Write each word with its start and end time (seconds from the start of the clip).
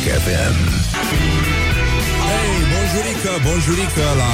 Rock 0.00 0.12
FM. 0.24 0.56
Hey, 2.28 2.52
bonjurică, 2.72 3.32
bonjurică 3.46 4.06
la 4.22 4.32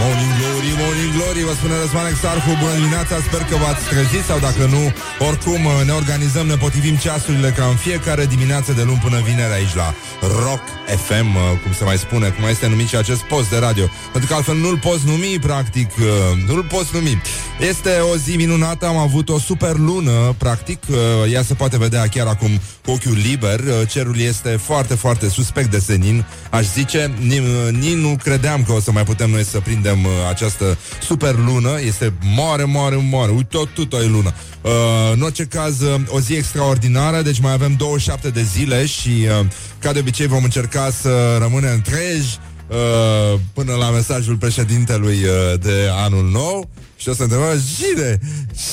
Morning 0.00 0.32
Glory, 0.38 0.55
Morning 0.82 1.12
Glory 1.16 1.42
Vă 1.48 1.54
spune 1.58 1.74
Răzvan 1.82 2.06
Exarhu, 2.12 2.50
bună 2.62 2.74
dimineața 2.80 3.16
Sper 3.28 3.42
că 3.50 3.56
v-ați 3.62 3.84
trezit 3.92 4.24
sau 4.30 4.38
dacă 4.48 4.64
nu 4.74 4.82
Oricum 5.28 5.62
ne 5.88 5.92
organizăm, 6.00 6.46
ne 6.46 6.56
potrivim 6.64 6.96
ceasurile 7.04 7.50
Ca 7.58 7.64
în 7.72 7.76
fiecare 7.86 8.24
dimineață 8.34 8.70
de 8.78 8.82
luni 8.88 9.02
până 9.06 9.18
vineri 9.28 9.52
Aici 9.58 9.74
la 9.82 9.88
Rock 10.44 10.64
FM 11.06 11.32
Cum 11.62 11.72
se 11.78 11.84
mai 11.84 11.98
spune, 12.04 12.26
cum 12.28 12.44
este 12.48 12.66
numit 12.68 12.88
și 12.88 12.96
acest 12.96 13.22
post 13.32 13.48
de 13.50 13.58
radio. 13.58 13.86
Pentru 14.12 14.28
că 14.28 14.34
altfel 14.36 14.56
nu-l 14.56 14.78
poți 14.78 15.06
numi 15.06 15.38
Practic, 15.40 15.90
nu-l 16.46 16.64
poți 16.74 16.90
numi. 16.92 17.22
Este 17.70 17.90
o 18.12 18.16
zi 18.16 18.36
minunată, 18.36 18.86
am 18.86 18.96
avut 18.96 19.28
o 19.28 19.38
super 19.38 19.74
lună 19.76 20.34
Practic, 20.38 20.82
ea 21.32 21.42
se 21.42 21.54
poate 21.54 21.78
vedea 21.78 22.06
chiar 22.06 22.26
acum 22.26 22.60
Cu 22.84 22.90
ochiul 22.90 23.18
liber, 23.28 23.60
cerul 23.88 24.18
este 24.18 24.48
foarte, 24.48 24.94
foarte 24.94 25.28
suspect 25.28 25.70
de 25.70 25.78
senin. 25.78 26.24
Aș 26.50 26.64
zice, 26.64 27.12
nici 27.78 27.94
nu 27.94 28.16
credeam 28.22 28.64
că 28.64 28.72
o 28.72 28.80
să 28.80 28.92
mai 28.92 29.04
putem 29.04 29.30
noi 29.30 29.44
să 29.44 29.60
prindem 29.60 30.04
uh, 30.04 30.10
această 30.56 30.78
super 31.00 31.34
lună. 31.34 31.80
Este 31.86 32.12
mare, 32.36 32.64
mare, 32.64 32.96
mare. 33.10 33.32
Uite, 33.32 33.48
tot, 33.50 33.68
tot 33.68 33.92
o 33.92 33.96
lună. 33.96 34.34
Uh, 34.60 34.72
în 35.12 35.22
orice 35.22 35.44
caz, 35.44 35.80
uh, 35.80 36.00
o 36.08 36.20
zi 36.20 36.34
extraordinară, 36.34 37.22
deci 37.22 37.40
mai 37.40 37.52
avem 37.52 37.74
27 37.78 38.28
de 38.28 38.42
zile 38.42 38.86
și, 38.86 39.08
uh, 39.08 39.46
ca 39.78 39.92
de 39.92 39.98
obicei, 39.98 40.26
vom 40.26 40.44
încerca 40.44 40.90
să 40.90 41.36
rămânem 41.40 41.80
treji 41.80 42.38
uh, 42.68 43.38
până 43.52 43.74
la 43.74 43.90
mesajul 43.90 44.36
președintelui 44.36 45.18
uh, 45.24 45.60
de 45.60 45.90
anul 46.04 46.24
nou. 46.30 46.68
Și 47.06 47.12
o 47.12 47.14
să 47.14 47.22
întrebăm, 47.22 47.62
Jide! 47.76 48.20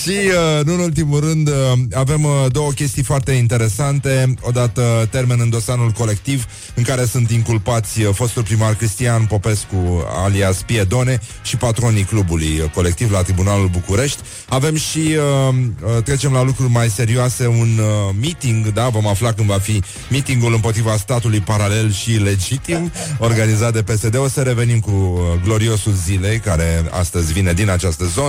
Și, 0.02 0.10
uh, 0.10 0.66
nu 0.66 0.73
în 0.73 0.80
ultimul 0.80 1.20
rând, 1.20 1.48
uh, 1.48 1.54
avem 1.94 2.23
uh, 2.23 2.32
două 2.52 2.72
chestii 2.72 3.04
foarte 3.04 3.32
interesante. 3.32 4.34
Odată, 4.42 5.08
termen 5.12 5.40
în 5.40 5.50
dosarul 5.50 5.90
colectiv, 5.90 6.45
în 6.75 6.84
care 6.84 7.06
sunt 7.06 7.31
inculpați 7.31 8.02
uh, 8.02 8.14
fostul 8.14 8.44
primar 8.44 8.75
Cristian 8.75 9.25
Popescu, 9.25 10.06
alias 10.23 10.62
Piedone, 10.62 11.20
și 11.44 11.58
patronii 11.58 12.03
clubului 12.03 12.59
uh, 12.59 12.70
colectiv 12.70 13.12
la 13.12 13.22
Tribunalul 13.22 13.67
București. 13.67 14.22
Avem 14.50 14.75
și, 14.75 14.97
uh, 15.50 15.56
uh, 15.84 16.03
trecem 16.03 16.31
la 16.31 16.44
lucruri 16.44 16.72
mai 16.72 16.90
serioase, 16.90 17.47
un 17.47 17.80
uh, 17.80 18.16
meeting, 18.20 18.68
da, 18.72 18.88
vom 18.88 19.08
afla 19.08 19.34
când 19.34 19.47
va 19.47 19.59
fi 19.59 19.81
meetingul 20.09 20.53
împotriva 20.53 20.97
statului 20.97 21.40
paralel 21.40 21.92
și 21.92 22.12
legitim, 22.12 22.92
organizat 23.18 23.73
de 23.73 23.84
PSD. 23.84 24.18
O 24.18 24.28
să 24.28 24.42
revenim 24.42 24.80
cu 24.80 24.92
uh, 24.92 25.42
gloriosul 25.44 25.94
zilei, 26.06 26.40
care 26.40 26.86
astăzi 26.92 27.34
vine 27.34 27.53
din 27.53 27.70
această 27.70 28.06
zonă 28.06 28.22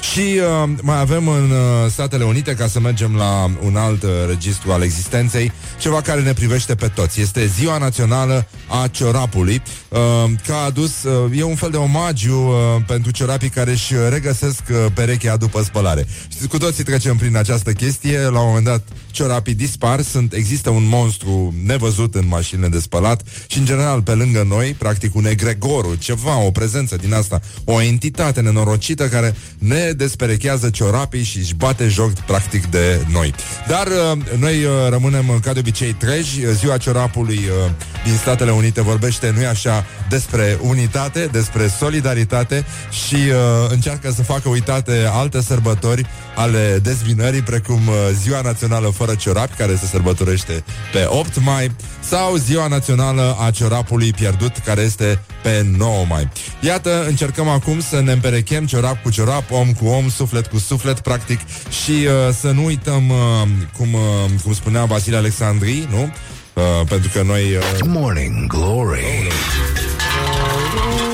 și 0.00 0.20
uh, 0.20 0.70
mai 0.82 1.00
avem 1.00 1.28
în 1.28 1.50
uh, 1.50 1.90
Statele 1.90 2.24
Unite, 2.24 2.54
ca 2.54 2.66
să 2.66 2.80
mergem 2.80 3.16
la 3.16 3.50
un 3.64 3.76
alt 3.76 4.02
uh, 4.02 4.10
registru 4.28 4.72
al 4.72 4.82
existenței, 4.82 5.52
ceva 5.78 6.00
care 6.00 6.20
ne 6.20 6.32
privește 6.32 6.74
pe 6.74 6.88
toți. 6.88 7.20
Este 7.20 7.46
Ziua 7.46 7.78
Națională 7.78 8.46
a 8.68 8.86
Ciorapului, 8.86 9.62
uh, 9.88 9.98
că 10.46 10.52
a 10.52 10.64
adus, 10.64 11.02
uh, 11.02 11.38
e 11.38 11.42
un 11.42 11.54
fel 11.54 11.70
de 11.70 11.76
omagiu 11.76 12.48
uh, 12.48 12.54
pentru 12.86 13.10
ciorapii 13.10 13.48
care 13.48 13.70
își 13.70 13.94
regăsesc 14.08 14.62
uh, 14.70 14.76
perechea 14.94 15.36
după 15.36 15.62
spălare. 15.62 16.06
Știți, 16.28 16.48
cu 16.48 16.58
toții 16.58 16.84
trecem 16.84 17.16
prin 17.16 17.36
această 17.36 17.72
chestie, 17.72 18.18
la 18.18 18.40
un 18.40 18.46
moment 18.46 18.64
dat 18.64 18.82
ciorapii 19.10 19.54
dispar, 19.54 20.00
sunt, 20.00 20.32
există 20.32 20.70
un 20.70 20.88
monstru 20.88 21.54
nevăzut 21.64 22.14
în 22.14 22.26
mașinile 22.28 22.68
de 22.68 22.78
spălat 22.78 23.22
și, 23.46 23.58
în 23.58 23.64
general, 23.64 24.02
pe 24.02 24.12
lângă 24.12 24.44
noi, 24.48 24.74
practic 24.78 25.14
un 25.14 25.26
egregorul, 25.26 25.94
ceva, 25.98 26.38
o 26.38 26.50
prezență 26.50 26.96
din 26.96 27.12
asta, 27.12 27.40
o 27.64 27.82
entitate 27.82 28.40
nenorocită 28.40 29.08
care 29.08 29.35
ne 29.58 29.90
desperechează 29.90 30.70
ciorapii 30.70 31.22
și 31.22 31.38
își 31.38 31.54
bate 31.54 31.88
joc, 31.88 32.12
practic, 32.12 32.66
de 32.66 33.00
noi. 33.12 33.34
Dar 33.68 33.86
uh, 33.86 34.38
noi 34.38 34.64
uh, 34.64 34.70
rămânem, 34.88 35.40
ca 35.42 35.52
de 35.52 35.58
obicei, 35.58 35.92
treji. 35.92 36.54
Ziua 36.54 36.76
ciorapului 36.76 37.36
uh, 37.64 37.70
din 38.04 38.16
Statele 38.16 38.50
Unite 38.50 38.82
vorbește, 38.82 39.34
nu 39.38 39.46
așa, 39.46 39.84
despre 40.08 40.58
unitate, 40.60 41.28
despre 41.32 41.68
solidaritate 41.78 42.64
și 43.06 43.14
uh, 43.14 43.70
încearcă 43.70 44.10
să 44.10 44.22
facă 44.22 44.48
uitate 44.48 45.08
alte 45.12 45.42
sărbători 45.42 46.06
ale 46.36 46.78
dezbinării, 46.82 47.42
precum 47.42 47.80
uh, 47.88 47.94
Ziua 48.22 48.40
Națională 48.40 48.88
fără 48.88 49.14
ciorapi, 49.14 49.56
care 49.56 49.76
se 49.76 49.86
sărbătorește 49.86 50.64
pe 50.92 51.06
8 51.08 51.40
mai, 51.40 51.70
sau 52.00 52.36
Ziua 52.36 52.66
Națională 52.66 53.36
a 53.40 53.50
Ciorapului 53.50 54.12
Pierdut, 54.12 54.56
care 54.64 54.80
este 54.80 55.20
pe 55.42 55.66
9 55.76 56.04
mai. 56.08 56.28
Iată, 56.60 57.04
încercăm 57.06 57.48
acum 57.48 57.80
să 57.80 58.00
ne 58.00 58.12
împerechem 58.12 58.66
ciorap 58.66 59.02
cu 59.02 59.10
ciorap, 59.16 59.50
om 59.50 59.72
cu 59.72 59.86
om, 59.86 60.10
suflet 60.10 60.46
cu 60.46 60.58
suflet, 60.58 61.00
practic, 61.00 61.40
și 61.84 61.90
uh, 61.90 62.34
să 62.40 62.50
nu 62.50 62.64
uităm, 62.64 63.08
uh, 63.08 63.48
cum, 63.76 63.92
uh, 63.92 64.30
cum 64.42 64.54
spunea 64.54 64.84
Vasile 64.84 65.16
Alexandrii, 65.16 65.88
nu? 65.90 66.12
Uh, 66.52 66.62
pentru 66.88 67.10
că 67.12 67.22
noi... 67.22 67.42
Uh... 67.42 67.78
Morning 67.86 68.46
Glory. 68.46 69.28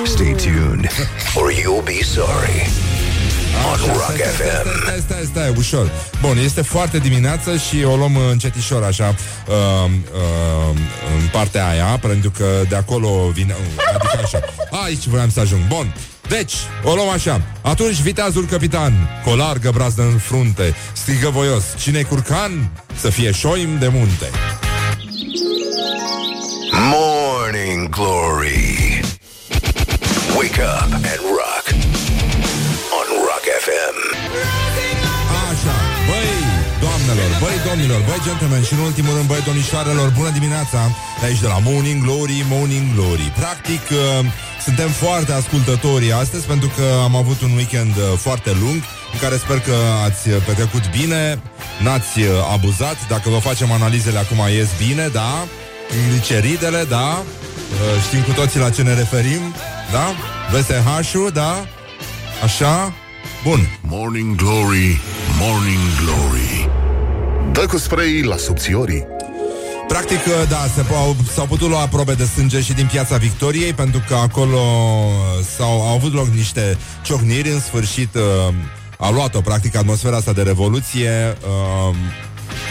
Stay 0.05 0.35
tuned, 0.35 0.91
or 1.35 1.53
you'll 1.53 1.85
be 1.85 2.03
sorry. 2.03 2.71
On 3.71 3.87
Rock 3.87 4.03
stai, 4.03 4.17
stai, 4.17 4.49
FM. 4.49 4.83
Stai, 4.83 5.01
stai, 5.01 5.01
stai, 5.01 5.25
stai, 5.25 5.55
ușor. 5.57 5.91
Bun, 6.21 6.39
este 6.39 6.63
foarte 6.63 6.99
dimineață 6.99 7.57
și 7.57 7.85
o 7.85 7.97
luăm 7.97 8.17
încetișor 8.31 8.83
așa 8.83 9.15
uh, 9.49 9.91
uh, 9.91 10.77
în 11.21 11.29
partea 11.33 11.69
aia, 11.69 11.99
pentru 12.01 12.31
că 12.31 12.45
de 12.69 12.77
acolo 12.77 13.31
vine... 13.33 13.57
Uh, 13.77 13.95
adică 13.95 14.21
așa. 14.25 14.41
Aici 14.85 15.05
vreau 15.07 15.29
să 15.29 15.41
ajung. 15.41 15.67
Bun. 15.67 15.95
Deci, 16.39 16.55
o 16.85 16.95
luăm 16.95 17.09
așa. 17.09 17.41
Atunci 17.63 18.01
viteazul 18.01 18.47
capitan, 18.47 18.93
cu 19.25 19.31
o 19.31 19.37
largă 19.37 19.71
brazdă 19.75 20.03
în 20.03 20.19
frunte, 20.19 20.75
strigă 20.93 21.29
voios, 21.29 21.65
cine 21.79 22.03
curcan, 22.03 22.71
să 22.95 23.11
fie 23.11 23.31
șoim 23.31 23.79
de 23.79 23.89
munte. 23.89 24.31
Morning 26.73 27.89
Glory. 27.89 29.01
Wake 30.37 30.63
up 30.63 30.93
and 30.93 31.21
rock. 31.21 31.65
On 32.99 33.07
Rock 33.29 33.45
FM. 33.61 34.13
Așa, 37.13 37.21
băi, 37.21 37.39
doamnelor, 37.39 37.41
băi, 37.45 37.69
domnilor, 37.69 38.01
băi, 38.09 38.21
gentlemen 38.27 38.63
și 38.69 38.73
în 38.73 38.79
ultimul 38.89 39.15
rând, 39.17 39.29
băi, 39.33 39.43
domnișoarelor, 39.49 40.09
bună 40.19 40.31
dimineața, 40.39 40.81
de 41.21 41.27
aici 41.27 41.45
de 41.45 41.51
la 41.55 41.59
Morning 41.69 42.01
Glory, 42.05 42.45
Morning 42.55 42.87
Glory. 42.95 43.33
Practic, 43.43 43.83
uh, 43.91 43.99
suntem 44.67 44.91
foarte 45.05 45.33
ascultători 45.33 46.13
astăzi 46.13 46.45
pentru 46.53 46.69
că 46.77 46.85
am 47.07 47.15
avut 47.17 47.41
un 47.47 47.53
weekend 47.61 47.95
uh, 47.97 48.03
foarte 48.27 48.51
lung 48.63 48.79
în 49.13 49.19
care 49.23 49.37
sper 49.45 49.59
că 49.69 49.77
ați 50.07 50.29
uh, 50.29 50.37
petrecut 50.47 50.85
bine, 50.99 51.23
n-ați 51.85 52.19
uh, 52.21 52.27
abuzat, 52.55 52.99
dacă 53.09 53.27
vă 53.35 53.39
facem 53.49 53.73
analizele 53.73 54.19
acum 54.19 54.41
ies 54.57 54.71
bine, 54.87 55.07
da? 55.21 55.33
Gliceridele, 56.09 56.83
da? 56.97 57.09
Uh, 57.19 58.03
Știm 58.07 58.23
cu 58.29 58.33
toții 58.41 58.61
la 58.61 58.71
ce 58.71 58.83
ne 58.83 58.95
referim, 58.95 59.43
da? 59.97 60.07
VSH-ul, 60.53 61.31
da? 61.41 61.53
Așa? 62.47 62.93
Bun, 63.43 63.61
Morning 63.81 64.37
Glory, 64.37 65.01
Morning 65.39 65.87
Glory 66.01 66.82
Dă 67.53 67.67
cu 67.67 67.79
spray 67.79 68.23
la 68.23 68.37
subțiorii 68.37 69.07
Practic, 69.89 70.25
da, 70.49 70.67
se 70.75 70.83
po- 70.83 71.33
s-au 71.33 71.47
putut 71.47 71.69
lua 71.69 71.87
probe 71.87 72.15
de 72.15 72.25
sânge 72.25 72.61
și 72.61 72.73
din 72.73 72.87
piața 72.87 73.17
Victoriei, 73.17 73.73
pentru 73.73 74.03
că 74.09 74.15
acolo 74.15 74.59
s-au, 75.57 75.81
au 75.81 75.95
avut 75.95 76.13
loc 76.13 76.27
niște 76.27 76.79
ciocniri, 77.03 77.49
în 77.49 77.61
sfârșit 77.61 78.15
uh, 78.15 78.55
a 78.99 79.11
luat-o, 79.11 79.41
practic, 79.41 79.77
atmosfera 79.77 80.17
asta 80.17 80.33
de 80.33 80.43
revoluție. 80.43 81.37
Uh, 81.91 81.97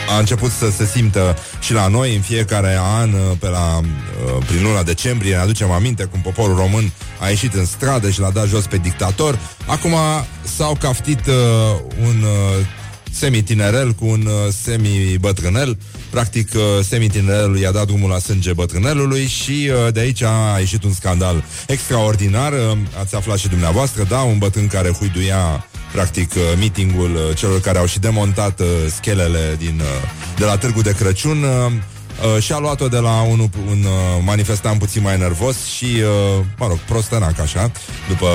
a 0.10 0.20
început 0.20 0.52
să 0.52 0.70
se 0.72 0.86
simtă 0.86 1.38
și 1.60 1.74
la 1.74 1.88
noi 1.88 2.16
în 2.16 2.22
fiecare 2.22 2.78
an, 3.00 3.14
uh, 3.14 3.20
pe 3.40 3.48
la, 3.48 3.78
uh, 3.78 4.46
prin 4.48 4.64
luna 4.64 4.84
decembrie, 4.84 5.36
ne 5.36 5.42
aducem 5.42 5.72
aminte 5.72 6.04
cum 6.04 6.22
poporul 6.22 6.56
român 6.56 6.92
a 7.20 7.28
ieșit 7.28 7.54
în 7.54 7.66
stradă 7.66 8.10
și 8.10 8.20
l-a 8.20 8.32
dat 8.32 8.48
jos 8.48 8.66
pe 8.66 8.78
dictator. 8.78 9.40
Acum 9.66 9.96
s-au 10.44 10.78
caftit 10.80 11.28
uh, 11.28 11.34
un 12.00 12.24
uh, 12.24 12.66
semitinerel 13.12 13.92
cu 13.92 14.06
un 14.06 14.26
uh, 14.26 14.54
semi-bătrânel. 14.64 15.78
Practic, 16.10 16.52
uh, 16.56 16.62
semitinerelul 16.84 17.58
i-a 17.58 17.72
dat 17.72 17.86
drumul 17.86 18.10
la 18.10 18.20
sânge 18.20 18.54
bătrânelului 18.54 19.26
și 19.26 19.70
uh, 19.86 19.94
de 19.94 20.00
aici 20.00 20.22
a 20.22 20.56
ieșit 20.60 20.84
un 20.84 20.94
scandal 20.94 21.44
extraordinar. 21.68 22.52
Uh, 22.52 22.78
ați 23.00 23.16
aflat 23.16 23.38
și 23.38 23.48
dumneavoastră, 23.48 24.04
da? 24.04 24.20
Un 24.20 24.38
bătrân 24.38 24.68
care 24.68 24.90
huiduia 24.90 25.66
practic 25.92 26.32
uh, 26.36 26.42
meetingul 26.58 27.16
uh, 27.16 27.36
celor 27.36 27.60
care 27.60 27.78
au 27.78 27.86
și 27.86 28.00
demontat 28.00 28.60
uh, 28.60 28.68
schelele 28.96 29.56
din, 29.60 29.80
uh, 29.80 30.10
de 30.38 30.46
la 30.46 30.58
Târgu 30.58 30.82
de 30.82 30.92
Crăciun. 30.92 31.44
Uh, 31.44 31.72
Uh, 32.36 32.42
și 32.42 32.54
a 32.54 32.58
luat-o 32.58 32.88
de 32.88 32.98
la 32.98 33.22
un, 33.22 33.40
un 33.40 33.84
uh, 33.84 34.24
manifestant 34.26 34.80
puțin 34.80 35.02
mai 35.02 35.18
nervos 35.18 35.66
și, 35.66 35.86
uh, 35.86 36.46
mă 36.58 36.68
rog, 36.68 36.78
prostănac 36.78 37.40
așa, 37.40 37.72
după 38.08 38.28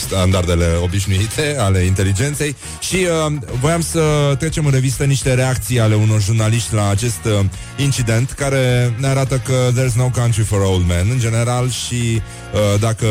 standardele 0.00 0.66
obișnuite 0.82 1.56
ale 1.58 1.78
inteligenței. 1.78 2.56
Și 2.80 2.96
uh, 2.96 3.32
voiam 3.60 3.80
să 3.80 4.34
trecem 4.38 4.66
în 4.66 4.72
revistă 4.72 5.04
niște 5.04 5.34
reacții 5.34 5.80
ale 5.80 5.94
unor 5.94 6.22
jurnaliști 6.22 6.74
la 6.74 6.88
acest 6.88 7.24
uh, 7.24 7.44
incident 7.76 8.30
care 8.30 8.94
ne 8.98 9.06
arată 9.06 9.42
că 9.44 9.70
there's 9.72 9.94
no 9.96 10.08
country 10.08 10.42
for 10.42 10.60
old 10.60 10.86
men 10.86 11.06
în 11.10 11.18
general 11.18 11.70
și 11.70 12.22
uh, 12.52 12.80
dacă 12.80 13.06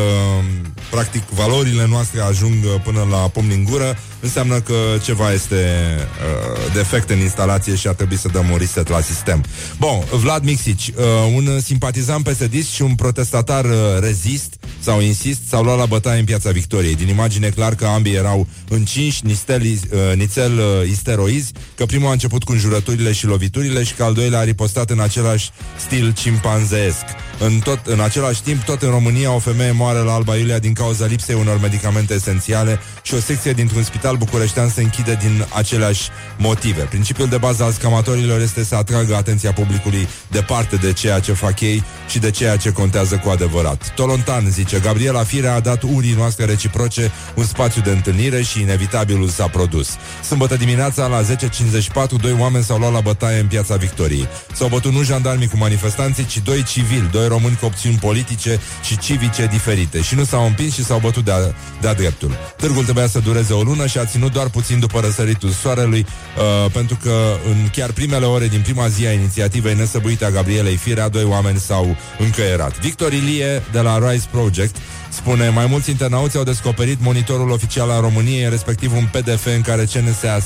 practic 0.90 1.22
valorile 1.28 1.86
noastre 1.88 2.20
ajung 2.20 2.64
până 2.84 3.06
la 3.10 3.16
pom 3.16 3.48
din 3.48 3.64
gură, 3.64 3.96
înseamnă 4.20 4.60
că 4.60 4.74
ceva 5.02 5.32
este 5.32 5.54
uh, 5.54 6.72
defect 6.74 7.10
în 7.10 7.18
instalație 7.18 7.74
și 7.74 7.88
ar 7.88 7.94
trebui 7.94 8.16
să 8.16 8.28
dăm 8.28 8.50
un 8.50 8.58
reset 8.58 8.88
la 8.88 9.00
sistem. 9.00 9.44
Bun, 9.78 10.04
Vlad 10.20 10.44
Mixici, 10.44 10.92
uh, 10.96 11.04
un 11.34 11.60
simpatizant 11.60 12.24
psd 12.24 12.66
și 12.66 12.82
un 12.82 12.94
protestatar 12.94 13.64
uh, 13.64 13.72
rezist 14.00 14.54
sau 14.80 15.00
insist 15.00 15.40
s-au 15.48 15.62
luat 15.62 15.78
la 15.78 15.86
bătaie 15.86 16.18
în 16.18 16.24
piața 16.24 16.50
Victoriei. 16.50 16.94
Din 16.94 17.08
imagine 17.08 17.48
clar 17.48 17.74
că 17.74 17.86
ambii 17.86 18.14
erau 18.14 18.46
încinși, 18.68 19.26
nistel, 19.26 19.62
uh, 19.62 19.98
nițel 20.14 20.58
uh, 20.58 20.88
isteroizi, 20.88 21.52
că 21.74 21.86
primul 21.86 22.08
a 22.08 22.12
început 22.12 22.44
cu 22.44 22.52
înjurăturile 22.52 23.12
și 23.12 23.26
loviturile 23.26 23.82
și 23.82 23.94
că 23.94 24.04
al 24.04 24.14
doilea 24.14 24.38
a 24.38 24.44
ripostat 24.44 24.90
în 24.90 25.00
același 25.00 25.50
stil 25.76 26.12
cimpanzeesc. 26.12 27.04
În, 27.38 27.58
tot, 27.58 27.86
în 27.86 28.00
același 28.00 28.42
timp, 28.42 28.62
tot 28.62 28.82
în 28.82 28.90
România, 28.90 29.34
o 29.34 29.38
femeie 29.38 29.70
moare 29.70 29.98
la 29.98 30.12
Alba 30.12 30.36
Iulia 30.36 30.58
din 30.58 30.72
cauza 30.72 31.06
lipsei 31.06 31.34
unor 31.34 31.60
medicamente 31.60 32.14
esențiale 32.14 32.78
și 33.02 33.14
o 33.14 33.18
secție 33.18 33.52
dintr-un 33.52 33.82
spital 33.82 34.09
bucureștean 34.16 34.68
se 34.68 34.82
închide 34.82 35.18
din 35.20 35.46
aceleași 35.54 36.08
motive. 36.38 36.82
Principiul 36.82 37.28
de 37.28 37.36
bază 37.36 37.62
al 37.62 37.72
scamatorilor 37.72 38.40
este 38.40 38.64
să 38.64 38.74
atragă 38.74 39.16
atenția 39.16 39.52
publicului 39.52 40.08
departe 40.30 40.76
de 40.76 40.92
ceea 40.92 41.18
ce 41.18 41.32
fac 41.32 41.60
ei 41.60 41.84
și 42.08 42.18
de 42.18 42.30
ceea 42.30 42.56
ce 42.56 42.72
contează 42.72 43.16
cu 43.16 43.28
adevărat. 43.28 43.92
Tolontan, 43.94 44.50
zice, 44.50 44.78
Gabriela 44.78 45.22
Firea 45.22 45.54
a 45.54 45.60
dat 45.60 45.82
urii 45.82 46.14
noastre 46.14 46.44
reciproce 46.44 47.10
un 47.34 47.44
spațiu 47.44 47.82
de 47.82 47.90
întâlnire 47.90 48.42
și 48.42 48.60
inevitabilul 48.60 49.28
s-a 49.28 49.46
produs. 49.46 49.88
Sâmbătă 50.24 50.56
dimineața, 50.56 51.06
la 51.06 51.22
10.54, 51.22 52.20
doi 52.20 52.36
oameni 52.38 52.64
s-au 52.64 52.78
luat 52.78 52.92
la 52.92 53.00
bătaie 53.00 53.40
în 53.40 53.46
piața 53.46 53.76
Victoriei. 53.76 54.28
S-au 54.52 54.68
bătut 54.68 54.92
nu 54.92 55.02
jandarmii 55.02 55.48
cu 55.48 55.56
manifestanții, 55.56 56.26
ci 56.26 56.38
doi 56.38 56.62
civili, 56.62 57.08
doi 57.12 57.28
români 57.28 57.56
cu 57.56 57.66
opțiuni 57.66 57.96
politice 57.96 58.60
și 58.82 58.98
civice 58.98 59.46
diferite 59.46 60.02
și 60.02 60.14
nu 60.14 60.24
s-au 60.24 60.46
împins 60.46 60.74
și 60.74 60.84
s-au 60.84 60.98
bătut 60.98 61.24
de-a, 61.24 61.38
de 61.80 61.92
dreptul. 61.96 62.36
Târgul 62.56 62.84
trebuia 62.84 63.06
să 63.06 63.18
dureze 63.18 63.52
o 63.52 63.62
lună 63.62 63.86
și 63.86 63.98
a 64.00 64.04
ținut 64.04 64.32
doar 64.32 64.48
puțin 64.48 64.78
după 64.78 65.00
răsăritul 65.00 65.50
soarelui, 65.50 66.06
uh, 66.06 66.70
pentru 66.72 66.98
că 67.02 67.36
în 67.50 67.68
chiar 67.72 67.92
primele 67.92 68.26
ore 68.26 68.46
din 68.48 68.60
prima 68.60 68.88
zi 68.88 69.06
a 69.06 69.12
inițiativei 69.12 69.74
nesăbuite 69.74 70.24
a 70.24 70.30
Gabrielei 70.30 70.76
Firea, 70.76 71.08
doi 71.08 71.24
oameni 71.24 71.58
s-au 71.58 71.96
încăierat. 72.18 72.78
Victor 72.80 73.12
Ilie 73.12 73.62
de 73.72 73.80
la 73.80 74.10
Rise 74.10 74.26
Project 74.30 74.76
Spune, 75.12 75.48
mai 75.48 75.66
mulți 75.66 75.90
internauți 75.90 76.36
au 76.36 76.42
descoperit 76.42 76.98
monitorul 77.00 77.50
oficial 77.50 77.90
al 77.90 78.00
României, 78.00 78.48
respectiv 78.48 78.92
un 78.96 79.08
PDF 79.12 79.46
în 79.46 79.60
care 79.60 79.84
CNSAS 79.84 80.44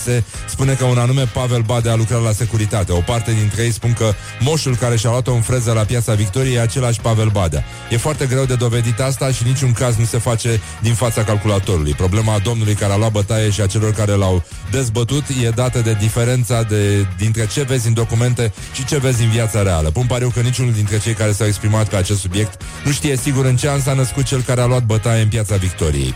spune 0.48 0.72
că 0.72 0.84
un 0.84 0.98
anume 0.98 1.24
Pavel 1.32 1.60
Bade 1.60 1.90
a 1.90 1.94
lucrat 1.94 2.22
la 2.22 2.32
securitate. 2.32 2.92
O 2.92 3.00
parte 3.00 3.32
dintre 3.32 3.62
ei 3.62 3.72
spun 3.72 3.92
că 3.92 4.12
moșul 4.40 4.76
care 4.76 4.96
și-a 4.96 5.10
luat-o 5.10 5.32
în 5.32 5.40
freză 5.40 5.72
la 5.72 5.84
piața 5.84 6.14
Victoriei 6.14 6.54
e 6.54 6.60
același 6.60 7.00
Pavel 7.00 7.28
Badea. 7.28 7.64
E 7.90 7.96
foarte 7.96 8.26
greu 8.26 8.44
de 8.44 8.54
dovedit 8.54 9.00
asta 9.00 9.30
și 9.30 9.42
niciun 9.46 9.72
caz 9.72 9.96
nu 9.96 10.04
se 10.04 10.18
face 10.18 10.60
din 10.80 10.94
fața 10.94 11.24
calculatorului. 11.24 11.92
Problema 11.92 12.38
domnului 12.38 12.74
care 12.74 12.92
a 12.92 12.96
luat 12.96 13.12
bătaie 13.12 13.50
și 13.50 13.60
a 13.60 13.66
celor 13.66 13.92
care 13.92 14.12
l-au 14.12 14.44
dezbătut 14.70 15.24
e 15.42 15.48
dată 15.48 15.80
de 15.80 15.96
diferența 16.00 16.62
de, 16.62 17.06
dintre 17.18 17.46
ce 17.46 17.62
vezi 17.62 17.86
în 17.86 17.94
documente 17.94 18.52
și 18.72 18.84
ce 18.84 18.98
vezi 18.98 19.22
în 19.22 19.30
viața 19.30 19.62
reală. 19.62 19.90
Pun 19.90 20.06
pariu 20.06 20.30
că 20.34 20.40
niciunul 20.40 20.72
dintre 20.72 20.98
cei 20.98 21.14
care 21.14 21.32
s-au 21.32 21.46
exprimat 21.46 21.88
pe 21.88 21.96
acest 21.96 22.20
subiect 22.20 22.62
nu 22.84 22.92
știe 22.92 23.16
sigur 23.16 23.44
în 23.44 23.56
ce 23.56 23.68
an 23.68 23.80
s-a 23.80 23.92
născut 23.92 24.24
cel 24.24 24.40
care 24.40 24.53
care 24.54 24.66
a 24.66 24.70
luat 24.70 24.84
bătaie 24.84 25.22
în 25.22 25.28
piața 25.28 25.56
Victoriei. 25.56 26.14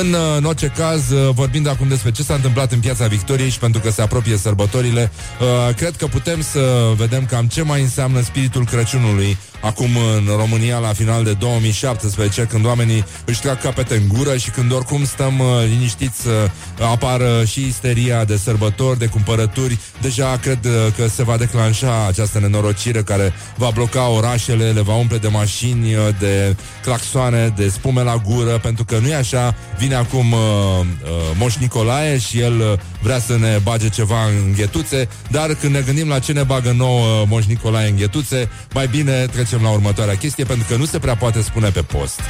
În, 0.00 0.14
în 0.36 0.44
orice 0.44 0.72
caz, 0.76 1.10
uh, 1.10 1.34
vorbind 1.34 1.68
acum 1.68 1.88
despre 1.88 2.10
ce 2.10 2.22
s-a 2.22 2.34
întâmplat 2.34 2.72
în 2.72 2.80
piața 2.80 3.06
Victoriei 3.06 3.50
și 3.50 3.58
pentru 3.58 3.80
că 3.80 3.90
se 3.90 4.02
apropie 4.02 4.36
sărbătorile, 4.36 5.10
uh, 5.40 5.74
cred 5.74 5.96
că 5.96 6.06
putem 6.06 6.42
să 6.42 6.92
vedem 6.96 7.24
cam 7.26 7.46
ce 7.46 7.62
mai 7.62 7.80
înseamnă 7.80 8.20
spiritul 8.20 8.64
Crăciunului 8.64 9.36
acum 9.60 9.96
în 10.16 10.36
România 10.36 10.78
la 10.78 10.92
final 10.92 11.24
de 11.24 11.32
2017, 11.32 12.42
când 12.42 12.64
oamenii 12.64 13.04
își 13.24 13.40
trag 13.40 13.60
capete 13.60 13.94
în 13.94 14.08
gură 14.08 14.36
și 14.36 14.50
când 14.50 14.72
oricum 14.72 15.04
stăm 15.04 15.38
uh, 15.38 15.46
liniștiți 15.68 16.20
să 16.20 16.50
apară 16.80 17.44
și 17.44 17.66
isteria 17.66 18.24
de 18.24 18.36
sărbători, 18.36 18.98
de 18.98 19.06
cumpărături. 19.06 19.78
Deja 20.00 20.38
cred 20.42 20.64
uh, 20.64 20.72
că 20.96 21.08
se 21.08 21.22
va 21.22 21.36
declanșa 21.36 22.06
această 22.06 22.38
nenorocire 22.38 23.02
care 23.02 23.32
va 23.56 23.70
bloca 23.74 24.08
orașele, 24.08 24.70
le 24.70 24.80
va 24.80 24.94
umple 24.94 25.18
de 25.18 25.28
mașini, 25.28 25.94
uh, 25.94 26.08
de 26.18 26.56
claxoane, 26.82 27.52
de 27.56 27.68
spume 27.68 28.02
la 28.02 28.22
gură, 28.26 28.58
pentru 28.58 28.84
că 28.84 28.98
nu 28.98 29.08
e 29.08 29.14
așa. 29.14 29.54
Vine 29.78 29.94
acum 29.94 30.32
uh, 30.32 30.38
uh, 30.38 31.10
Moș 31.38 31.56
Nicolae 31.56 32.18
și 32.18 32.40
el 32.40 32.58
uh, 32.58 32.72
vrea 33.02 33.18
să 33.18 33.36
ne 33.38 33.58
bage 33.62 33.88
ceva 33.88 34.24
în 34.24 34.52
ghetuțe, 34.56 35.08
dar 35.30 35.54
când 35.54 35.74
ne 35.74 35.80
gândim 35.80 36.08
la 36.08 36.18
ce 36.18 36.32
ne 36.32 36.42
bagă 36.42 36.72
nouă 36.76 37.06
uh, 37.06 37.28
Moș 37.28 37.44
Nicolae 37.44 37.88
în 37.88 37.96
ghetuțe, 37.96 38.48
mai 38.74 38.86
bine 38.86 39.26
trecem 39.26 39.47
la 39.56 39.70
următoarea 39.70 40.16
chestie, 40.16 40.44
pentru 40.44 40.66
că 40.68 40.76
nu 40.76 40.84
se 40.84 40.98
prea 40.98 41.16
poate 41.16 41.42
spune 41.42 41.68
pe 41.70 41.82
post. 41.82 42.20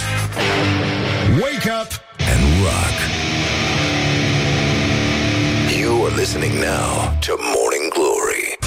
Wake 1.31 1.71
up 1.83 1.91
and 2.33 2.43
rock. 2.63 2.97
You 5.81 6.05
are 6.05 6.15
listening 6.15 6.53
now 6.53 7.17
to 7.27 7.33
Morning 7.55 7.93
Glory. 7.95 8.59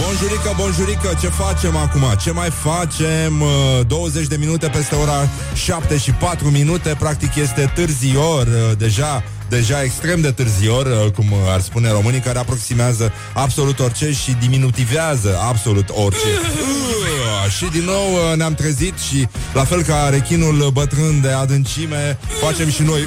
Bonjurică, 0.00 0.54
bonjurică, 0.56 1.18
ce 1.20 1.28
facem 1.28 1.76
acum? 1.76 2.02
Ce 2.22 2.30
mai 2.30 2.50
facem? 2.50 3.42
20 3.86 4.26
de 4.26 4.36
minute 4.36 4.68
peste 4.68 4.94
ora 4.94 5.28
7 5.54 5.96
și 5.96 6.10
4 6.10 6.50
minute 6.50 6.96
Practic 6.98 7.34
este 7.34 7.72
târzior 7.74 8.46
Deja 8.78 9.22
deja 9.54 9.82
extrem 9.82 10.20
de 10.20 10.30
târzior, 10.30 10.86
uh, 10.86 11.10
cum 11.12 11.26
ar 11.46 11.60
spune 11.60 11.90
românii, 11.90 12.20
care 12.20 12.38
aproximează 12.38 13.12
absolut 13.34 13.80
orice 13.80 14.12
și 14.12 14.36
diminutivează 14.40 15.38
absolut 15.48 15.88
orice. 15.88 16.26
Uh, 16.26 17.52
și 17.56 17.64
din 17.64 17.84
nou 17.84 18.12
uh, 18.12 18.36
ne-am 18.36 18.54
trezit 18.54 18.98
și 18.98 19.28
la 19.52 19.64
fel 19.64 19.82
ca 19.82 20.08
rechinul 20.08 20.70
bătrân 20.72 21.20
de 21.20 21.28
adâncime, 21.28 22.18
facem 22.40 22.70
și 22.70 22.82
noi 22.82 23.00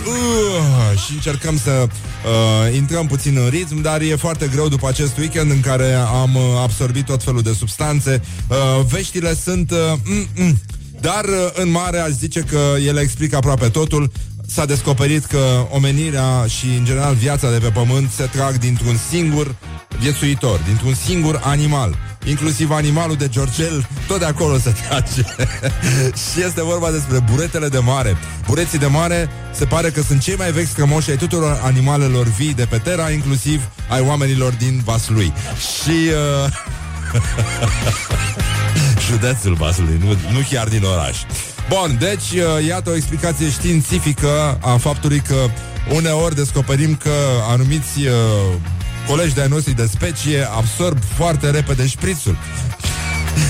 și 1.06 1.14
încercăm 1.14 1.58
să 1.58 1.72
uh, 1.88 2.76
intrăm 2.76 3.08
puțin 3.08 3.38
în 3.38 3.50
ritm, 3.50 3.82
dar 3.82 4.02
e 4.02 4.16
foarte 4.16 4.50
greu 4.52 4.68
după 4.68 4.88
acest 4.88 5.18
weekend 5.18 5.52
în 5.52 5.60
care 5.60 5.94
am 5.94 6.38
absorbit 6.62 7.06
tot 7.06 7.24
felul 7.24 7.42
de 7.42 7.56
substanțe. 7.58 8.22
Uh, 8.48 8.86
veștile 8.90 9.36
sunt... 9.36 9.72
Uh, 9.72 9.78
mm-mm. 10.04 10.56
Dar, 11.02 11.26
în 11.54 11.70
mare, 11.70 12.00
aș 12.00 12.10
zice 12.10 12.40
că 12.40 12.60
ele 12.86 13.02
explică 13.02 13.36
aproape 13.36 13.70
totul 13.70 14.12
s-a 14.48 14.66
descoperit 14.66 15.26
că 15.26 15.68
omenirea 15.70 16.46
și, 16.48 16.66
în 16.66 16.86
general, 16.86 17.14
viața 17.16 17.52
de 17.52 17.58
pe 17.58 17.70
pământ 17.70 18.12
se 18.12 18.24
trag 18.24 18.58
dintr-un 18.58 18.98
singur 19.10 19.56
viețuitor, 20.00 20.60
dintr-un 20.66 20.94
singur 20.94 21.42
animal. 21.44 21.98
Inclusiv 22.26 22.72
animalul 22.72 23.16
de 23.16 23.28
Georgel, 23.28 23.88
tot 24.08 24.20
de 24.20 24.26
acolo 24.26 24.58
se 24.58 24.76
trage. 24.88 25.22
și 26.32 26.46
este 26.46 26.64
vorba 26.64 26.92
despre 26.92 27.20
buretele 27.32 27.68
de 27.68 27.78
mare. 27.78 28.18
Bureții 28.48 28.80
de 28.80 28.86
mare 28.86 29.30
se 29.54 29.66
pare 29.66 29.90
că 29.90 30.02
sunt 30.02 30.22
cei 30.22 30.36
mai 30.36 30.52
vechi 30.52 30.68
strămoși 30.68 31.10
ai 31.10 31.18
tuturor 31.18 31.60
animalelor 31.64 32.28
vii 32.28 32.54
de 32.54 32.66
pe 32.66 32.78
Terra, 32.78 33.10
inclusiv 33.10 33.62
ai 33.90 34.02
oamenilor 34.02 34.54
din 34.54 34.82
Vaslui. 34.86 35.34
Și... 35.82 36.10
Uh... 36.44 36.52
Județul 39.10 39.54
Vaslui, 39.54 40.02
nu, 40.04 40.08
nu 40.08 40.40
chiar 40.50 40.68
din 40.68 40.84
oraș. 40.84 41.18
Bun, 41.70 41.98
deci 42.00 42.32
uh, 42.32 42.68
iată 42.68 42.90
o 42.90 42.96
explicație 42.96 43.50
științifică 43.50 44.60
a 44.62 44.78
faptului 44.78 45.20
că 45.20 45.36
uneori 45.96 46.36
descoperim 46.36 46.96
că 46.96 47.12
anumiți 47.50 48.00
uh, 48.00 48.12
colegi 49.08 49.34
de-ai 49.34 49.48
noștri 49.48 49.76
de 49.76 49.86
specie 49.86 50.48
absorb 50.58 50.98
foarte 51.16 51.50
repede 51.50 51.88
șprițul. 51.88 52.38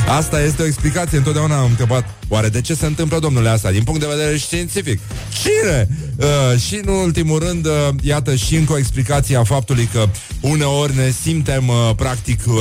Asta 0.07 0.41
este 0.41 0.61
o 0.61 0.65
explicație. 0.65 1.17
Întotdeauna 1.17 1.57
am 1.57 1.69
întrebat 1.69 2.17
Oare 2.29 2.49
de 2.49 2.61
ce 2.61 2.73
se 2.73 2.85
întâmplă, 2.85 3.19
domnule, 3.19 3.49
asta? 3.49 3.71
Din 3.71 3.83
punct 3.83 3.99
de 3.99 4.07
vedere 4.15 4.37
științific. 4.37 4.99
Cine? 5.41 5.87
Uh, 6.17 6.59
și, 6.59 6.81
în 6.83 6.93
ultimul 6.93 7.39
rând, 7.39 7.65
uh, 7.65 7.73
iată 8.01 8.35
și 8.35 8.55
încă 8.55 8.73
o 8.73 8.77
explicație 8.77 9.37
a 9.37 9.43
faptului 9.43 9.89
că 9.93 10.05
uneori 10.41 10.95
ne 10.95 11.09
simtem, 11.21 11.67
uh, 11.67 11.91
practic, 11.95 12.39
uh, 12.47 12.53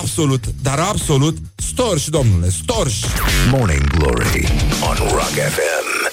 absolut, 0.00 0.44
dar 0.62 0.78
absolut 0.78 1.36
storși, 1.54 2.10
domnule, 2.10 2.50
storși. 2.50 3.04
Morning 3.50 3.86
Glory 3.86 4.48
on 4.88 4.96
Rock 5.10 5.34
FM. 5.54 6.12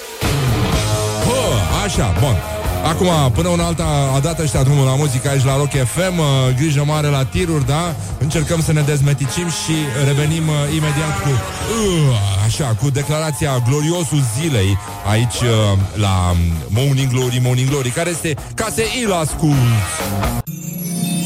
Bă, 1.26 1.80
așa, 1.84 2.16
bun. 2.20 2.36
Acum, 2.84 3.32
până 3.32 3.48
una 3.48 3.64
alta, 3.66 4.10
a 4.14 4.20
dat 4.20 4.38
ăștia 4.38 4.62
drumul 4.62 4.84
la 4.84 4.94
muzică 4.94 5.28
aici 5.28 5.44
la 5.44 5.56
Rock 5.56 5.70
FM, 5.70 6.18
uh, 6.18 6.26
grijă 6.56 6.84
mare 6.86 7.06
la 7.06 7.24
tiruri, 7.24 7.66
da? 7.66 7.96
Încercăm 8.18 8.62
să 8.62 8.72
ne 8.72 8.80
dezmeticim 8.80 9.48
și 9.48 9.74
revenim 10.04 10.48
uh, 10.48 10.54
imediat 10.68 11.20
cu, 11.22 11.28
uh, 11.28 12.16
așa, 12.46 12.76
cu 12.80 12.90
declarația 12.90 13.62
gloriosul 13.68 14.22
zilei 14.40 14.78
aici 15.06 15.40
uh, 15.40 15.78
la 15.94 16.34
Morning 16.68 17.10
Glory, 17.12 17.40
Morning 17.42 17.68
Glory, 17.68 17.88
care 17.88 18.10
este 18.10 18.36
ca 18.54 18.68
să 18.74 18.82
îl 19.04 19.12
ascult. 19.12 19.56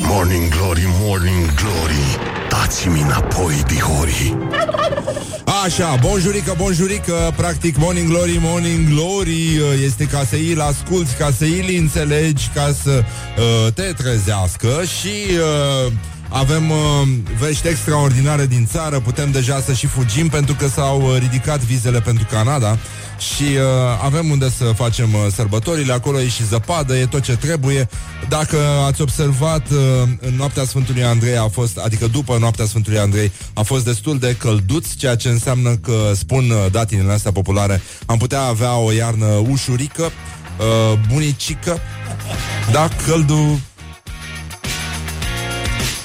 Morning 0.09 0.49
Glory, 0.49 0.85
Morning 1.01 1.55
Glory. 1.55 2.19
Dați-mi 2.49 3.01
înapoi, 3.01 3.63
dihori 3.67 4.37
Așa, 5.65 5.99
bonjurică, 6.01 6.55
bonjurică 6.57 7.33
Practic, 7.37 7.77
Morning 7.77 8.09
Glory, 8.09 8.39
Morning 8.41 8.89
Glory 8.89 9.61
Este 9.85 10.05
ca 10.05 10.25
să 10.25 10.35
îi 10.35 10.57
asculti 10.59 11.15
Ca 11.15 11.31
să 11.37 11.45
îi 11.45 11.77
înțelegi 11.77 12.51
Ca 12.55 12.75
să 12.83 13.05
uh, 13.39 13.73
te 13.73 13.83
trezească 13.83 14.83
Și... 15.01 15.15
Uh, 15.87 15.93
avem 16.29 16.71
uh, 16.71 16.77
vești 17.39 17.69
extraordinare 17.69 18.47
din 18.47 18.67
țară, 18.67 19.01
putem 19.01 19.31
deja 19.31 19.61
să 19.61 19.73
și 19.73 19.87
fugim 19.87 20.29
pentru 20.29 20.55
că 20.55 20.69
s-au 20.69 21.03
uh, 21.03 21.19
ridicat 21.19 21.61
vizele 21.61 22.01
pentru 22.01 22.27
Canada 22.31 22.79
și 23.19 23.43
uh, 23.43 23.61
avem 24.05 24.31
unde 24.31 24.51
să 24.51 24.65
facem 24.65 25.15
uh, 25.15 25.21
sărbătorile, 25.35 25.93
acolo 25.93 26.21
e 26.21 26.29
și 26.29 26.47
zăpadă, 26.47 26.97
e 26.97 27.07
tot 27.07 27.23
ce 27.23 27.37
trebuie. 27.37 27.89
Dacă 28.29 28.57
ați 28.87 29.01
observat, 29.01 29.71
uh, 29.71 29.79
în 30.21 30.35
noaptea 30.37 30.65
Sfântului 30.65 31.05
Andrei 31.05 31.37
a 31.37 31.49
fost, 31.49 31.79
adică 31.79 32.07
după 32.07 32.37
noaptea 32.39 32.65
Sfântului 32.65 32.99
Andrei, 32.99 33.33
a 33.55 33.63
fost 33.63 33.85
destul 33.85 34.19
de 34.19 34.35
călduț, 34.39 34.95
ceea 34.95 35.17
ce 35.17 35.29
înseamnă 35.29 35.77
că, 35.77 36.13
spun 36.15 36.51
uh, 36.51 36.67
datinile 36.71 37.13
astea 37.13 37.33
populare, 37.33 37.83
am 38.07 38.19
putea 38.19 38.43
avea 38.43 38.77
o 38.77 38.93
iarnă 38.93 39.27
ușurică, 39.27 40.03
uh, 40.03 40.99
bunicică, 41.13 41.79
da, 42.73 42.89
căldu 43.07 43.61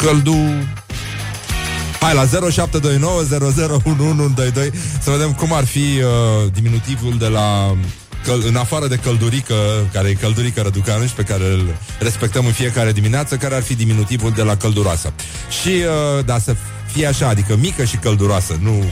căldu... 0.01 0.37
Hai 1.99 2.13
la 2.13 2.25
0729001122 2.25 2.29
Să 5.01 5.09
vedem 5.09 5.33
cum 5.33 5.53
ar 5.53 5.65
fi 5.65 5.79
uh, 5.79 6.51
diminutivul 6.53 7.17
de 7.17 7.27
la 7.27 7.75
căl- 8.23 8.43
în 8.47 8.55
afară 8.55 8.87
de 8.87 8.95
căldurică, 8.95 9.55
care 9.93 10.09
e 10.09 10.13
căldurică 10.13 10.61
răducanu 10.61 11.05
și 11.05 11.13
pe 11.13 11.23
care 11.23 11.43
îl 11.43 11.75
respectăm 11.99 12.45
în 12.45 12.51
fiecare 12.51 12.91
dimineață, 12.91 13.35
care 13.35 13.55
ar 13.55 13.61
fi 13.61 13.75
diminutivul 13.75 14.31
de 14.31 14.43
la 14.43 14.57
călduroasă. 14.57 15.13
Și, 15.61 15.69
uh, 15.69 16.25
da, 16.25 16.39
să 16.39 16.55
fie 16.93 17.07
așa, 17.07 17.27
adică 17.27 17.55
mică 17.55 17.83
și 17.83 17.95
călduroasă, 17.95 18.57
nu 18.61 18.83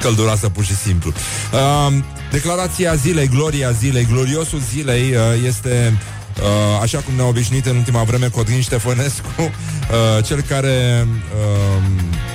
călduroasă 0.00 0.48
pur 0.48 0.64
și 0.64 0.76
simplu. 0.76 1.12
Uh, 1.52 1.92
declarația 2.30 2.94
zilei, 2.94 3.28
gloria 3.28 3.70
zilei, 3.70 4.06
gloriosul 4.10 4.60
zilei 4.72 5.14
uh, 5.14 5.18
este 5.46 5.98
Uh, 6.40 6.80
așa 6.82 6.98
cum 6.98 7.14
ne-a 7.14 7.26
obișnuit 7.26 7.66
în 7.66 7.76
ultima 7.76 8.02
vreme 8.02 8.26
Codrin 8.28 8.60
Ștefănescu, 8.60 9.28
uh, 9.38 10.24
cel 10.24 10.40
care 10.40 11.06
uh, 11.06 11.82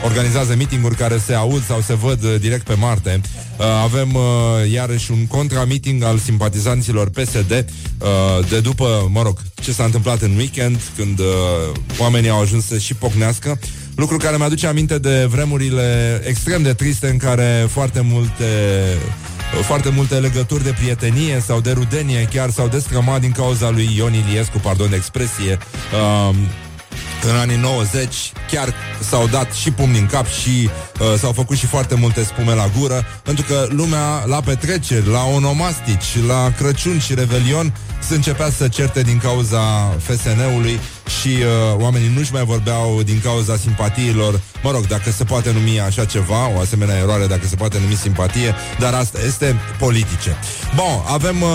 organizează 0.05 0.55
mitinguri 0.55 0.95
care 0.95 1.17
se 1.25 1.33
aud 1.33 1.65
sau 1.65 1.81
se 1.81 1.93
văd 1.93 2.23
uh, 2.23 2.35
direct 2.39 2.65
pe 2.65 2.73
Marte. 2.73 3.21
Uh, 3.57 3.65
avem 3.83 4.13
uh, 4.13 4.71
iarăși 4.71 5.11
un 5.11 5.27
contra-meeting 5.27 6.03
al 6.03 6.17
simpatizanților 6.17 7.09
PSD 7.09 7.51
uh, 7.51 8.47
de 8.49 8.59
după, 8.59 9.07
mă 9.11 9.21
rog, 9.21 9.39
ce 9.61 9.71
s-a 9.71 9.83
întâmplat 9.83 10.21
în 10.21 10.35
weekend, 10.35 10.79
când 10.95 11.19
uh, 11.19 11.25
oamenii 11.97 12.29
au 12.29 12.41
ajuns 12.41 12.65
să 12.65 12.77
și 12.77 12.93
pocnească. 12.93 13.59
Lucru 13.95 14.17
care 14.17 14.37
mi-aduce 14.37 14.67
aminte 14.67 14.97
de 14.97 15.25
vremurile 15.25 16.21
extrem 16.27 16.61
de 16.61 16.73
triste 16.73 17.07
în 17.07 17.17
care 17.17 17.67
foarte 17.69 18.01
multe 18.01 18.43
foarte 19.61 19.89
multe 19.89 20.15
legături 20.15 20.63
de 20.63 20.73
prietenie 20.79 21.43
sau 21.45 21.59
de 21.59 21.71
rudenie 21.71 22.27
chiar 22.31 22.49
s-au 22.49 22.67
destrămat 22.67 23.21
din 23.21 23.31
cauza 23.31 23.69
lui 23.69 23.89
Ion 23.95 24.13
Iliescu, 24.13 24.59
pardon 24.59 24.89
de 24.89 24.95
expresie, 24.95 25.57
uh, 26.29 26.35
în 27.29 27.35
anii 27.35 27.57
90 27.57 28.31
chiar 28.51 28.73
s-au 28.99 29.27
dat 29.27 29.53
și 29.53 29.71
pumni 29.71 29.99
în 29.99 30.05
cap 30.05 30.27
și 30.27 30.69
uh, 30.99 31.13
s-au 31.17 31.31
făcut 31.31 31.57
și 31.57 31.65
foarte 31.65 31.95
multe 31.95 32.23
spume 32.23 32.53
la 32.53 32.69
gură, 32.79 33.05
pentru 33.23 33.45
că 33.47 33.67
lumea 33.69 34.23
la 34.25 34.41
petreceri, 34.41 35.07
la 35.07 35.23
onomastici, 35.23 36.25
la 36.27 36.51
Crăciun 36.57 36.99
și 36.99 37.13
Revelion 37.13 37.73
se 37.99 38.15
începea 38.15 38.49
să 38.49 38.67
certe 38.67 39.01
din 39.01 39.17
cauza 39.17 39.95
FSN-ului 39.99 40.79
și 41.07 41.27
uh, 41.27 41.81
oamenii 41.81 42.11
nu-și 42.15 42.33
mai 42.33 42.43
vorbeau 42.43 43.01
din 43.03 43.19
cauza 43.23 43.55
simpatiilor. 43.55 44.41
Mă 44.63 44.71
rog, 44.71 44.87
dacă 44.87 45.11
se 45.11 45.23
poate 45.23 45.51
numi 45.51 45.79
așa 45.79 46.05
ceva, 46.05 46.49
o 46.55 46.59
asemenea 46.59 46.95
eroare, 46.95 47.25
dacă 47.25 47.47
se 47.47 47.55
poate 47.55 47.79
numi 47.79 47.95
simpatie, 47.95 48.55
dar 48.79 48.93
asta 48.93 49.19
este 49.25 49.55
politice. 49.79 50.37
Bun, 50.75 51.03
avem 51.07 51.41
uh, 51.41 51.49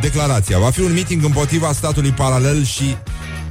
declarația. 0.00 0.58
Va 0.58 0.70
fi 0.70 0.80
un 0.80 0.92
meeting 0.92 1.24
împotriva 1.24 1.72
statului 1.72 2.10
paralel 2.10 2.64
și 2.64 2.96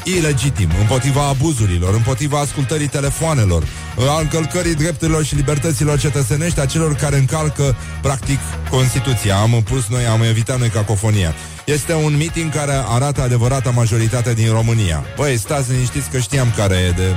ilegitim, 0.03 0.69
împotriva 0.79 1.27
abuzurilor, 1.27 1.93
împotriva 1.93 2.39
ascultării 2.39 2.87
telefoanelor, 2.87 3.63
a 4.07 4.19
încălcării 4.19 4.75
drepturilor 4.75 5.23
și 5.23 5.35
libertăților 5.35 5.99
cetățenești 5.99 6.59
a 6.59 6.65
celor 6.65 6.95
care 6.95 7.17
încalcă, 7.17 7.75
practic, 8.01 8.39
Constituția. 8.69 9.35
Am 9.35 9.61
pus 9.63 9.87
noi, 9.87 10.05
am 10.05 10.21
evitat 10.21 10.59
noi 10.59 10.69
cacofonia. 10.69 11.33
Este 11.65 11.93
un 11.93 12.17
meeting 12.17 12.51
care 12.53 12.71
arată 12.87 13.21
adevărata 13.21 13.69
majoritate 13.69 14.33
din 14.33 14.51
România. 14.51 15.03
Păi, 15.15 15.37
stați 15.37 15.71
liniștiți 15.71 16.09
că 16.09 16.19
știam 16.19 16.53
care 16.55 16.75
e 16.75 16.89
de... 16.89 17.07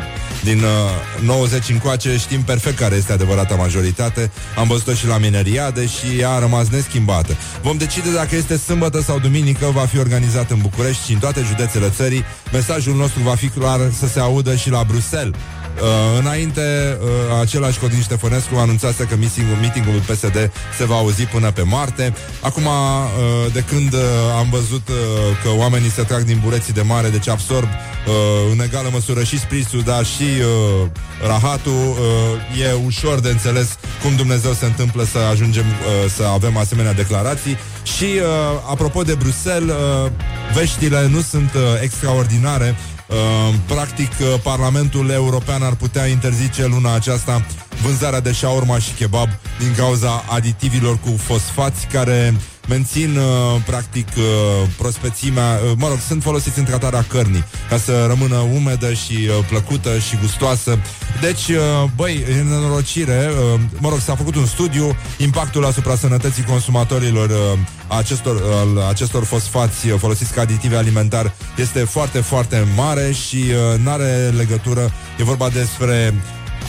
Din 0.45 0.59
uh, 0.59 1.25
90 1.25 1.69
încoace 1.69 2.17
știm 2.17 2.43
perfect 2.43 2.79
care 2.79 2.95
este 2.95 3.13
adevărata 3.13 3.55
majoritate. 3.55 4.31
Am 4.57 4.67
văzut-o 4.67 4.93
și 4.93 5.07
la 5.07 5.19
mineriade 5.19 5.87
și 5.87 6.19
ea 6.19 6.31
a 6.31 6.39
rămas 6.39 6.69
neschimbată. 6.69 7.37
Vom 7.63 7.77
decide 7.77 8.13
dacă 8.13 8.37
este 8.37 8.57
sâmbătă 8.57 9.01
sau 9.01 9.19
duminică, 9.19 9.67
va 9.75 9.87
fi 9.87 9.99
organizat 9.99 10.51
în 10.51 10.59
București 10.61 11.05
și 11.07 11.13
în 11.13 11.19
toate 11.19 11.43
județele 11.47 11.89
țării. 11.89 12.25
Mesajul 12.53 12.95
nostru 12.95 13.21
va 13.23 13.35
fi 13.35 13.49
clar 13.49 13.81
să 13.99 14.07
se 14.07 14.21
audă 14.21 14.55
și 14.55 14.71
la 14.71 14.85
Bruxelles. 14.87 15.35
Uh, 15.81 16.19
înainte, 16.19 16.99
uh, 17.03 17.41
același 17.41 17.79
Codin 17.79 18.01
Ștefănescu 18.01 18.55
anunțase 18.57 19.05
că 19.05 19.17
meetingul, 19.17 19.57
meetingul 19.57 20.01
PSD 20.09 20.51
se 20.79 20.85
va 20.85 20.95
auzi 20.95 21.23
până 21.23 21.51
pe 21.51 21.63
Marte. 21.63 22.15
Acum, 22.41 22.63
uh, 22.65 23.53
de 23.53 23.65
când 23.69 23.93
uh, 23.93 24.01
am 24.39 24.49
văzut 24.51 24.89
uh, 24.89 24.95
că 25.43 25.49
oamenii 25.57 25.91
se 25.91 26.03
trag 26.03 26.23
din 26.23 26.41
bureții 26.45 26.73
de 26.73 26.83
mare, 26.83 27.09
deci 27.09 27.29
absorb 27.29 27.69
uh, 27.69 28.13
în 28.53 28.61
egală 28.61 28.89
măsură 28.93 29.23
și 29.23 29.39
sprisul, 29.39 29.83
dar 29.83 30.05
și 30.05 30.23
uh, 30.23 30.89
rahatul, 31.27 31.73
uh, 31.73 32.61
e 32.61 32.73
ușor 32.87 33.21
de 33.21 33.29
înțeles 33.29 33.69
cum 34.03 34.17
Dumnezeu 34.17 34.53
se 34.53 34.65
întâmplă 34.65 35.05
să 35.05 35.19
ajungem 35.19 35.65
uh, 35.67 36.11
să 36.17 36.23
avem 36.23 36.57
asemenea 36.57 36.93
declarații. 36.93 37.57
Și, 37.83 38.05
uh, 38.05 38.23
apropo 38.71 39.03
de 39.03 39.15
Bruxelles, 39.15 39.77
uh, 39.77 40.11
veștile 40.55 41.09
nu 41.09 41.21
sunt 41.21 41.55
uh, 41.55 41.61
extraordinare. 41.81 42.77
Uh, 43.13 43.55
practic, 43.67 44.11
uh, 44.21 44.41
Parlamentul 44.43 45.11
European 45.11 45.63
ar 45.63 45.75
putea 45.75 46.07
interzice 46.07 46.67
luna 46.67 46.95
aceasta 46.95 47.45
vânzarea 47.83 48.21
de 48.21 48.33
shawarma 48.33 48.79
și 48.79 48.93
kebab 48.93 49.29
din 49.59 49.75
cauza 49.77 50.25
aditivilor 50.29 50.99
cu 50.99 51.17
fosfați 51.17 51.87
care 51.87 52.35
mențin 52.69 53.17
uh, 53.17 53.63
practic 53.67 54.07
uh, 54.17 54.69
prospețimea, 54.79 55.59
uh, 55.65 55.73
mă 55.77 55.89
rog, 55.89 55.99
sunt 56.07 56.23
folosiți 56.23 56.59
în 56.59 56.65
tratarea 56.65 57.05
cărnii 57.09 57.45
ca 57.69 57.77
să 57.77 58.05
rămână 58.07 58.37
umedă 58.37 58.93
și 58.93 59.13
uh, 59.13 59.45
plăcută 59.49 59.99
și 59.99 60.19
gustoasă. 60.21 60.79
Deci, 61.21 61.49
uh, 61.49 61.91
băi, 61.97 62.25
în 62.41 62.49
nenorocire, 62.49 63.31
uh, 63.31 63.61
mă 63.79 63.89
rog, 63.89 63.99
s-a 63.99 64.15
făcut 64.15 64.35
un 64.35 64.47
studiu, 64.47 64.97
impactul 65.19 65.65
asupra 65.65 65.97
sănătății 65.97 66.43
consumatorilor 66.45 67.29
uh, 67.29 67.59
acestor, 67.89 68.35
uh, 68.35 68.83
acestor 68.89 69.25
fosfați 69.25 69.89
uh, 69.89 69.99
folosiți 69.99 70.33
ca 70.33 70.41
aditive 70.41 70.77
alimentar 70.77 71.33
este 71.57 71.79
foarte, 71.79 72.21
foarte 72.21 72.67
mare 72.77 73.13
și 73.13 73.37
uh, 73.37 73.79
nu 73.79 73.91
are 73.91 74.33
legătură, 74.37 74.93
e 75.19 75.25
vorba 75.25 75.49
despre 75.49 76.15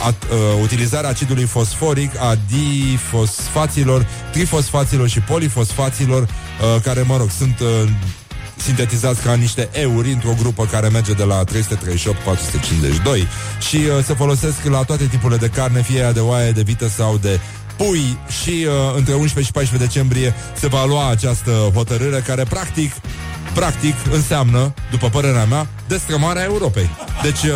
at, 0.02 0.22
uh, 0.22 0.38
utilizarea 0.62 1.10
acidului 1.10 1.44
fosforic, 1.44 2.20
a 2.20 2.36
difosfaților, 2.48 4.06
trifosfaților 4.32 5.08
și 5.08 5.20
polifosfaților, 5.20 6.22
uh, 6.22 6.80
care, 6.82 7.02
mă 7.02 7.16
rog, 7.16 7.30
sunt 7.30 7.60
uh, 7.60 7.90
sintetizați 8.56 9.22
ca 9.22 9.34
niște 9.34 9.68
euri 9.72 10.12
într-o 10.12 10.34
grupă 10.38 10.66
care 10.66 10.88
merge 10.88 11.12
de 11.12 11.24
la 11.24 11.44
338-452 11.44 11.48
și 13.68 13.76
uh, 13.76 14.04
se 14.04 14.14
folosesc 14.14 14.64
la 14.64 14.82
toate 14.82 15.04
tipurile 15.06 15.38
de 15.38 15.48
carne, 15.48 15.82
fie 15.82 15.98
ea 15.98 16.12
de 16.12 16.20
oaie, 16.20 16.50
de 16.50 16.62
vită 16.62 16.88
sau 16.88 17.16
de 17.16 17.40
pui 17.76 18.18
și 18.42 18.66
uh, 18.66 18.96
între 18.96 19.14
11 19.14 19.40
și 19.40 19.52
14 19.52 19.88
decembrie 19.88 20.34
se 20.56 20.66
va 20.66 20.84
lua 20.84 21.10
această 21.10 21.50
hotărâre 21.74 22.22
care 22.26 22.42
practic 22.42 22.92
practic 23.54 23.94
înseamnă, 24.12 24.74
după 24.90 25.08
părerea 25.08 25.44
mea, 25.44 25.66
destrămarea 25.88 26.42
Europei. 26.42 26.90
Deci 27.22 27.42
uh, 27.42 27.52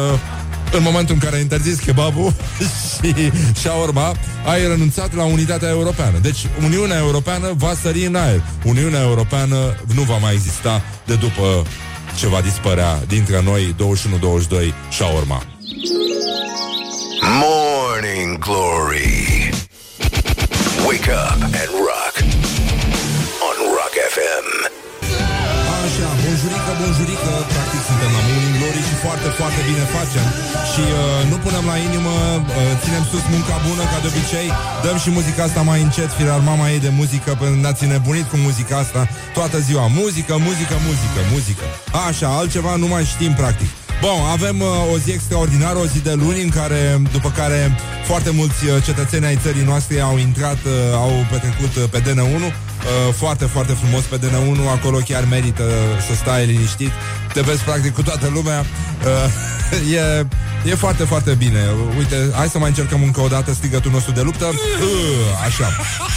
în 0.73 0.83
momentul 0.83 1.15
în 1.15 1.21
care 1.21 1.35
ai 1.35 1.41
interzis 1.41 1.79
kebabul 1.79 2.33
și 2.93 3.33
shawarma, 3.55 4.15
ai 4.47 4.67
renunțat 4.67 5.15
la 5.15 5.25
unitatea 5.25 5.69
europeană. 5.69 6.19
Deci 6.19 6.47
Uniunea 6.65 6.99
Europeană 6.99 7.53
va 7.57 7.75
sări 7.83 8.05
în 8.05 8.15
aer. 8.15 8.43
Uniunea 8.65 9.01
Europeană 9.01 9.57
nu 9.95 10.03
va 10.03 10.17
mai 10.17 10.33
exista 10.33 10.83
de 11.07 11.15
după 11.15 11.67
ce 12.19 12.27
va 12.27 12.41
dispărea 12.41 13.01
dintre 13.07 13.43
noi 13.43 13.75
21-22 13.79 14.73
shawarma. 14.91 15.43
Morning 17.43 18.39
Glory. 18.39 19.51
Wake 20.87 21.11
up 21.11 21.43
and 21.43 21.71
rock. 21.89 22.15
On 23.49 23.57
Rock 23.77 23.95
FM. 24.15 24.47
Așa, 25.83 26.09
bonjurică, 26.23 26.73
bonjurică 26.81 27.58
foarte, 29.05 29.29
foarte 29.41 29.61
bine 29.69 29.85
facem. 29.97 30.27
Și 30.71 30.83
uh, 30.91 31.21
nu 31.31 31.37
punem 31.45 31.65
la 31.73 31.77
inimă 31.89 32.15
uh, 32.37 32.43
Ținem 32.83 33.05
sus 33.11 33.25
munca 33.35 33.57
bună 33.67 33.85
ca 33.91 33.99
de 34.03 34.09
obicei. 34.13 34.49
Dăm 34.85 34.97
și 35.05 35.11
muzica 35.19 35.43
asta 35.49 35.63
mai 35.71 35.81
încet 35.87 36.11
Firar 36.19 36.41
mama 36.51 36.67
ei 36.75 36.81
de 36.87 36.93
muzică 37.01 37.31
Pentru 37.41 37.55
că 37.57 37.63
ne-ați 37.65 37.85
nebunit 37.93 38.27
cu 38.33 38.37
muzica 38.47 38.75
asta 38.85 39.01
Toată 39.37 39.57
ziua. 39.67 39.85
Muzică, 40.01 40.35
muzică, 40.49 40.77
muzică, 40.89 41.21
muzică. 41.35 41.65
Așa, 42.09 42.29
altceva 42.41 42.73
nu 42.83 42.89
mai 42.95 43.05
știm 43.13 43.33
practic. 43.43 43.71
Bun, 44.05 44.21
avem 44.37 44.57
uh, 44.61 44.93
o 44.95 44.97
zi 45.05 45.11
extraordinară, 45.11 45.79
o 45.79 45.87
zi 45.93 46.01
de 46.09 46.15
luni 46.23 46.43
în 46.43 46.53
care, 46.59 46.81
după 47.13 47.31
care 47.41 47.61
foarte 48.05 48.31
mulți 48.31 48.61
uh, 48.65 48.83
cetățeni 48.85 49.25
ai 49.31 49.39
țării 49.45 49.69
noastre 49.71 50.01
au 50.01 50.17
intrat, 50.19 50.61
uh, 50.65 50.73
au 51.05 51.13
petrecut 51.31 51.73
uh, 51.77 51.85
pe 51.91 51.99
DN1 52.07 52.68
uh, 52.85 53.15
foarte, 53.15 53.45
foarte 53.45 53.73
frumos 53.73 54.05
pe 54.05 54.19
DN1 54.19 54.71
Acolo 54.77 54.99
chiar 54.99 55.25
merită 55.31 55.65
să 56.09 56.15
stai 56.15 56.47
liniștit. 56.47 56.91
Te 57.33 57.41
vezi 57.41 57.63
practic 57.63 57.95
cu 57.95 58.03
toată 58.03 58.31
lumea. 58.35 58.65
Uh, 59.05 59.93
e, 59.99 60.27
e 60.71 60.75
foarte, 60.75 61.05
foarte 61.05 61.35
bine. 61.35 61.61
Uite, 61.99 62.31
hai 62.35 62.49
să 62.49 62.59
mai 62.59 62.69
încercăm 62.69 63.03
încă 63.03 63.21
o 63.21 63.29
dată 63.29 63.53
strigătul 63.53 63.91
nostru 63.91 64.13
de 64.13 64.21
luptă. 64.21 64.45
Uh, 64.45 65.47
Așa. 65.47 65.69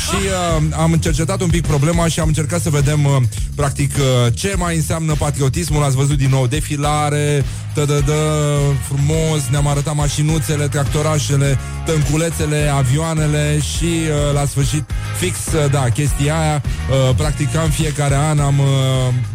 Și 0.06 0.16
uh, 0.26 0.64
am 0.78 0.94
cercetat 0.94 1.42
un 1.42 1.50
pic 1.50 1.68
problema 1.68 2.08
și 2.08 2.20
am 2.20 2.28
încercat 2.28 2.62
să 2.62 2.70
vedem 2.70 3.06
uh, 3.06 3.16
practic 3.56 3.96
uh, 3.98 4.34
ce 4.34 4.54
mai 4.58 4.76
înseamnă 4.76 5.14
patriotismul. 5.18 5.84
Ați 5.84 5.96
văzut 5.96 6.18
din 6.18 6.30
nou 6.30 6.48
defilare 6.48 7.44
dă, 7.74 7.86
dă, 7.86 8.02
dă, 8.06 8.58
frumos, 8.88 9.42
ne-am 9.50 9.68
arătat 9.68 9.96
mașinuțele, 9.96 10.68
tractorașele, 10.68 11.60
tânculețele, 11.86 12.72
avioanele 12.76 13.60
și 13.60 13.86
uh, 13.86 14.34
la 14.34 14.46
sfârșit 14.46 14.84
fix, 15.20 15.38
uh, 15.54 15.72
da, 15.72 15.90
chestia 15.90 16.40
aia, 16.40 16.51
uh, 16.60 17.16
practicam 17.16 17.70
fiecare 17.70 18.16
an, 18.16 18.40
am 18.40 18.60
uh, 18.60 18.68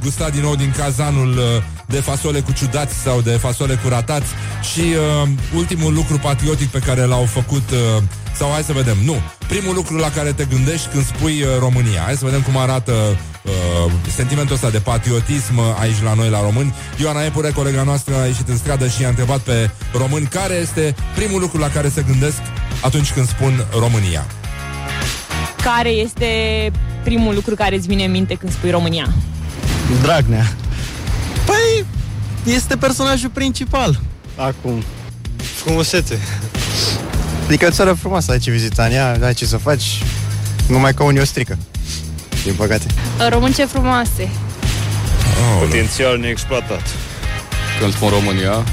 gustat 0.02 0.32
din 0.32 0.42
nou 0.42 0.56
din 0.56 0.74
cazanul 0.76 1.28
uh, 1.28 1.62
de 1.86 2.00
fasole 2.00 2.40
cu 2.40 2.52
ciudați 2.52 2.94
sau 2.94 3.20
de 3.20 3.30
fasole 3.30 3.74
cu 3.74 3.88
ratați 3.88 4.26
și 4.72 4.80
uh, 4.80 5.28
ultimul 5.56 5.92
lucru 5.94 6.18
patriotic 6.18 6.68
pe 6.68 6.78
care 6.78 7.04
l-au 7.04 7.24
făcut 7.24 7.70
uh, 7.70 8.02
sau 8.36 8.50
hai 8.50 8.62
să 8.62 8.72
vedem, 8.72 8.96
nu, 9.04 9.16
primul 9.46 9.74
lucru 9.74 9.96
la 9.96 10.10
care 10.10 10.32
te 10.32 10.44
gândești 10.44 10.88
când 10.88 11.06
spui 11.06 11.42
uh, 11.42 11.48
România. 11.58 12.00
Hai 12.04 12.16
să 12.16 12.24
vedem 12.24 12.40
cum 12.40 12.56
arată 12.56 12.92
uh, 12.92 13.92
sentimentul 14.14 14.54
ăsta 14.54 14.70
de 14.70 14.78
patriotism 14.78 15.56
uh, 15.56 15.64
aici 15.80 16.02
la 16.02 16.14
noi 16.14 16.28
la 16.28 16.42
români. 16.42 16.74
Ioana 17.00 17.24
Epure, 17.24 17.50
colega 17.50 17.82
noastră, 17.82 18.14
a 18.14 18.26
ieșit 18.26 18.48
în 18.48 18.56
stradă 18.56 18.88
și 18.88 19.04
a 19.04 19.08
întrebat 19.08 19.38
pe 19.38 19.70
români 19.92 20.26
care 20.26 20.54
este 20.54 20.94
primul 21.14 21.40
lucru 21.40 21.58
la 21.58 21.68
care 21.68 21.88
se 21.88 22.04
gândesc 22.06 22.40
atunci 22.80 23.12
când 23.12 23.28
spun 23.28 23.66
România. 23.78 24.26
Care 25.74 25.88
este 25.88 26.26
primul 27.04 27.34
lucru 27.34 27.54
care 27.54 27.76
îți 27.76 27.86
vine 27.86 28.04
în 28.04 28.10
minte 28.10 28.34
când 28.34 28.52
spui 28.52 28.70
România? 28.70 29.12
Dragnea. 30.02 30.52
Păi, 31.46 31.84
este 32.54 32.76
personajul 32.76 33.28
principal. 33.28 34.00
Acum. 34.36 34.82
Frumusețe. 35.64 36.18
Adică 37.46 37.70
țară 37.70 37.92
frumoasă, 37.92 38.30
ai 38.32 38.38
ce 38.38 38.50
vizita 38.50 38.84
în 38.84 38.92
ea, 38.92 39.18
ai 39.22 39.34
ce 39.34 39.46
să 39.46 39.56
faci, 39.56 40.02
numai 40.68 40.94
că 40.94 41.02
unii 41.02 41.20
o 41.20 41.24
strică. 41.24 41.58
Din 42.44 42.54
păcate. 42.54 42.86
Românce 43.28 43.64
frumoase. 43.64 44.22
Oh, 44.22 45.60
Potențial 45.60 46.18
neexploatat. 46.18 46.82
când 47.80 47.92
spun 47.92 48.08
România. 48.08 48.64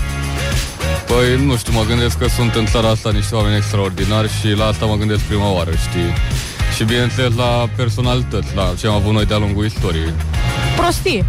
Păi, 1.07 1.45
nu 1.45 1.57
știu, 1.57 1.73
mă 1.73 1.83
gândesc 1.87 2.17
că 2.17 2.27
sunt 2.35 2.55
în 2.55 2.65
țara 2.65 2.89
asta 2.89 3.11
niște 3.11 3.35
oameni 3.35 3.55
extraordinari 3.55 4.29
și 4.39 4.47
la 4.47 4.65
asta 4.65 4.85
mă 4.85 4.95
gândesc 4.95 5.21
prima 5.21 5.51
oară, 5.51 5.71
știi? 5.89 6.13
Și 6.75 6.83
bineînțeles 6.83 7.35
la 7.35 7.69
personalități, 7.75 8.55
la 8.55 8.73
ce 8.79 8.87
am 8.87 8.93
avut 8.93 9.13
noi 9.13 9.25
de-a 9.25 9.37
lungul 9.37 9.65
istoriei. 9.65 10.13
Prostie. 10.75 11.25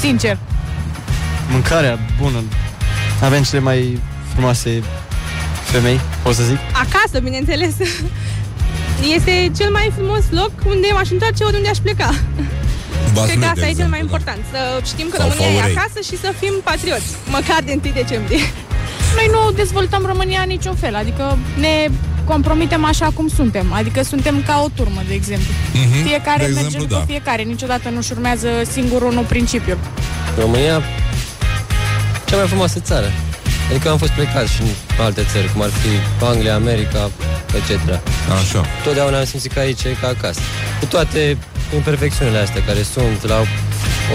Sincer. 0.00 0.38
Mâncarea 1.50 1.98
bună. 2.20 2.42
Avem 3.22 3.42
cele 3.42 3.60
mai 3.60 4.00
frumoase 4.32 4.82
femei, 5.64 6.00
pot 6.22 6.34
să 6.34 6.42
zic. 6.42 6.58
Acasă, 6.72 7.18
bineînțeles. 7.22 7.74
Este 9.16 9.50
cel 9.56 9.70
mai 9.70 9.90
frumos 9.94 10.24
loc 10.30 10.50
unde 10.66 10.86
m-aș 10.92 11.10
întoarce 11.10 11.44
oriunde 11.44 11.68
aș 11.68 11.78
pleca. 11.78 12.10
Vaslui, 13.14 13.28
Cred 13.30 13.38
că 13.42 13.46
asta 13.54 13.60
de 13.60 13.70
e 13.70 13.74
cel 13.80 13.88
mai 13.88 13.98
exemplu, 13.98 13.98
da. 13.98 14.04
important. 14.06 14.40
Să 14.52 14.60
știm 14.90 15.06
că 15.10 15.16
Sau 15.16 15.28
România 15.28 15.52
Faurei. 15.60 15.74
e 15.74 15.78
acasă 15.78 15.98
și 16.08 16.16
să 16.24 16.28
fim 16.40 16.54
patrioți. 16.64 17.08
Măcar 17.36 17.60
de 17.64 17.72
1 17.84 17.92
decembrie. 18.02 18.44
Noi 19.18 19.26
nu 19.34 19.40
dezvoltăm 19.62 20.02
România 20.12 20.40
în 20.40 20.50
niciun 20.56 20.76
fel, 20.82 20.94
adică 21.02 21.38
ne 21.64 21.74
compromitem 22.26 22.84
așa 22.84 23.10
cum 23.14 23.28
suntem. 23.28 23.72
Adică 23.72 24.02
suntem 24.02 24.42
ca 24.46 24.60
o 24.64 24.68
turmă, 24.74 25.00
de 25.08 25.14
exemplu. 25.14 25.52
Mhm. 25.72 26.02
Fiecare 26.06 26.44
De 26.46 26.52
merge 26.52 26.58
exemplu, 26.64 26.86
după 26.86 26.94
da. 26.98 27.04
fiecare, 27.06 27.42
niciodată 27.42 27.88
nu-și 27.88 28.12
urmează 28.12 28.48
singur 28.72 29.02
unul 29.02 29.24
principiul. 29.24 29.78
România, 30.38 30.82
cea 32.28 32.36
mai 32.36 32.46
frumoasă 32.46 32.78
țară. 32.80 33.10
Adică 33.70 33.90
am 33.90 33.98
fost 33.98 34.10
plecat 34.12 34.46
și 34.46 34.60
în 34.62 34.68
alte 35.04 35.22
țări, 35.32 35.52
cum 35.52 35.62
ar 35.62 35.70
fi 35.70 36.24
Anglia, 36.24 36.54
America, 36.54 37.10
etc. 37.56 38.00
Așa. 38.40 38.64
Totdeauna 38.84 39.18
am 39.18 39.24
simțit 39.24 39.52
că 39.52 39.58
aici 39.58 39.82
e 39.84 39.96
ca 40.00 40.08
acasă. 40.08 40.40
Cu 40.80 40.86
toate 40.86 41.36
imperfecțiunile 41.74 42.38
astea 42.38 42.62
care 42.66 42.82
sunt 42.82 43.28
la 43.28 43.42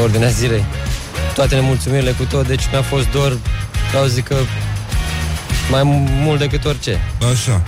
ordinea 0.01 0.29
zilei, 0.29 0.63
toate 1.33 1.55
nemulțumirile 1.55 2.11
cu 2.11 2.23
tot, 2.23 2.47
deci 2.47 2.63
mi-a 2.71 2.81
fost 2.81 3.09
dor, 3.11 3.37
vreau 3.89 4.03
să 4.05 4.09
zic 4.09 4.27
că 4.27 4.35
mai 5.71 5.81
mult 6.23 6.39
decât 6.39 6.65
orice. 6.65 6.99
Așa. 7.31 7.61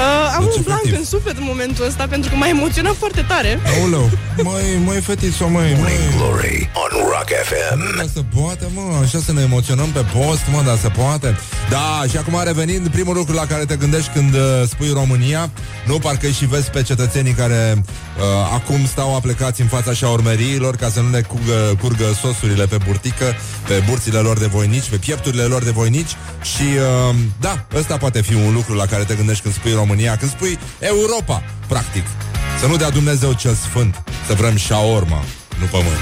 Uh, 0.00 0.36
am 0.36 0.44
Deci, 0.44 0.56
un 0.56 0.62
blanc 0.62 0.80
efectiv. 0.80 0.98
în 0.98 1.04
suflet 1.14 1.36
în 1.36 1.44
momentul 1.46 1.84
ăsta 1.86 2.06
pentru 2.06 2.30
că 2.30 2.36
m-a 2.36 2.48
emoționat 2.48 2.94
foarte 2.94 3.22
tare. 3.28 3.60
Aoleu, 3.78 4.10
măi, 4.42 4.66
măi, 4.84 5.00
fetițo, 5.00 5.48
măi, 5.48 5.76
măi. 5.80 5.92
Glory 6.16 6.70
on 6.82 6.92
Rock 7.12 7.30
FM. 7.48 7.96
Dar 7.96 8.06
se 8.14 8.24
poate, 8.36 8.66
mă, 8.74 8.98
așa 9.02 9.18
să 9.18 9.32
ne 9.32 9.42
emoționăm 9.42 9.88
pe 9.88 10.04
post, 10.14 10.42
mă, 10.52 10.62
dar 10.66 10.76
se 10.76 10.88
poate. 10.88 11.38
Da, 11.70 12.04
și 12.10 12.16
acum 12.16 12.40
revenind, 12.44 12.88
primul 12.88 13.14
lucru 13.14 13.34
la 13.34 13.46
care 13.46 13.64
te 13.64 13.76
gândești 13.76 14.10
când 14.10 14.34
uh, 14.34 14.40
spui 14.68 14.90
România, 14.92 15.50
nu 15.86 15.98
parcă 15.98 16.26
și 16.28 16.46
vezi 16.46 16.70
pe 16.70 16.82
cetățenii 16.82 17.32
care 17.32 17.82
uh, 17.82 18.24
acum 18.54 18.86
stau 18.86 19.14
aplecați 19.16 19.60
în 19.60 19.66
fața 19.66 19.92
șaurmeriilor 19.92 20.76
ca 20.76 20.88
să 20.88 21.00
nu 21.00 21.08
ne 21.08 21.20
curgă, 21.20 21.76
curgă 21.80 22.04
sosurile 22.20 22.66
pe 22.66 22.76
burtică, 22.86 23.24
pe 23.68 23.84
burțile 23.88 24.18
lor 24.18 24.38
de 24.38 24.46
voinici, 24.46 24.88
pe 24.88 24.96
piepturile 24.96 25.42
lor 25.42 25.62
de 25.62 25.70
voinici 25.70 26.16
și 26.42 26.62
uh, 27.08 27.14
da, 27.40 27.64
ăsta 27.76 27.96
poate 27.96 28.22
fi 28.22 28.34
un 28.34 28.52
lucru 28.52 28.74
la 28.74 28.86
care 28.86 29.04
te 29.04 29.14
gândești 29.14 29.42
când 29.42 29.54
spui 29.54 29.72
România, 29.72 29.88
când 29.96 30.30
spui 30.30 30.58
Europa, 30.78 31.42
practic. 31.66 32.04
Să 32.60 32.66
nu 32.66 32.76
dea 32.76 32.90
Dumnezeu 32.90 33.32
cel 33.32 33.54
sfânt, 33.54 34.02
să 34.26 34.34
vrem 34.34 34.56
șaorma, 34.56 35.24
nu 35.58 35.66
pământ. 35.66 36.00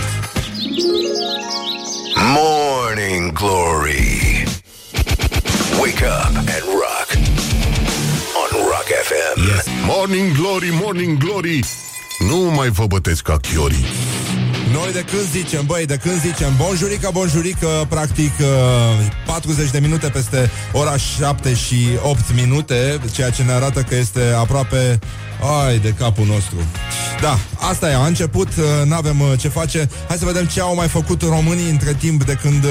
Morning 2.35 3.33
Glory. 3.33 4.44
Wake 5.81 6.05
up 6.05 6.37
and 6.37 6.64
rock 6.64 7.09
on 8.40 8.59
Rock 8.64 8.88
FM. 9.09 9.40
Yes. 9.55 9.64
Morning 9.87 10.33
Glory, 10.37 10.68
Morning 10.83 11.18
Glory 11.18 11.61
Nu 12.18 12.37
mai 12.37 12.68
vă 12.68 12.87
bătesc 12.87 13.22
ca 13.22 13.37
chiorii 13.37 13.85
Noi 14.72 14.92
de 14.92 15.04
când 15.11 15.28
zicem, 15.31 15.66
băi, 15.66 15.87
de 15.87 15.96
când 15.96 16.20
zicem 16.20 16.52
Bonjurică, 16.57 17.11
bonjurică, 17.12 17.87
practic 17.88 18.33
uh, 18.40 18.46
40 19.26 19.70
de 19.70 19.78
minute 19.78 20.09
peste 20.09 20.50
ora 20.72 20.96
7 20.96 21.54
și 21.54 21.76
8 22.02 22.20
minute 22.35 23.00
Ceea 23.12 23.31
ce 23.31 23.42
ne 23.42 23.52
arată 23.52 23.81
că 23.81 23.94
este 23.94 24.20
aproape 24.37 24.98
Ai 25.40 25.79
de 25.79 25.94
capul 25.98 26.27
nostru. 26.27 26.57
Da, 27.20 27.38
asta 27.55 27.90
e, 27.90 27.94
a 27.94 28.07
început, 28.07 28.48
uh, 28.48 28.64
n-avem 28.87 29.20
uh, 29.20 29.33
ce 29.38 29.48
face. 29.48 29.88
Hai 30.09 30.16
să 30.16 30.24
vedem 30.24 30.44
ce 30.44 30.61
au 30.61 30.74
mai 30.74 30.88
făcut 30.88 31.22
românii 31.22 31.70
între 31.70 31.94
timp 31.94 32.24
de 32.24 32.38
când 32.42 32.64
uh, 32.64 32.70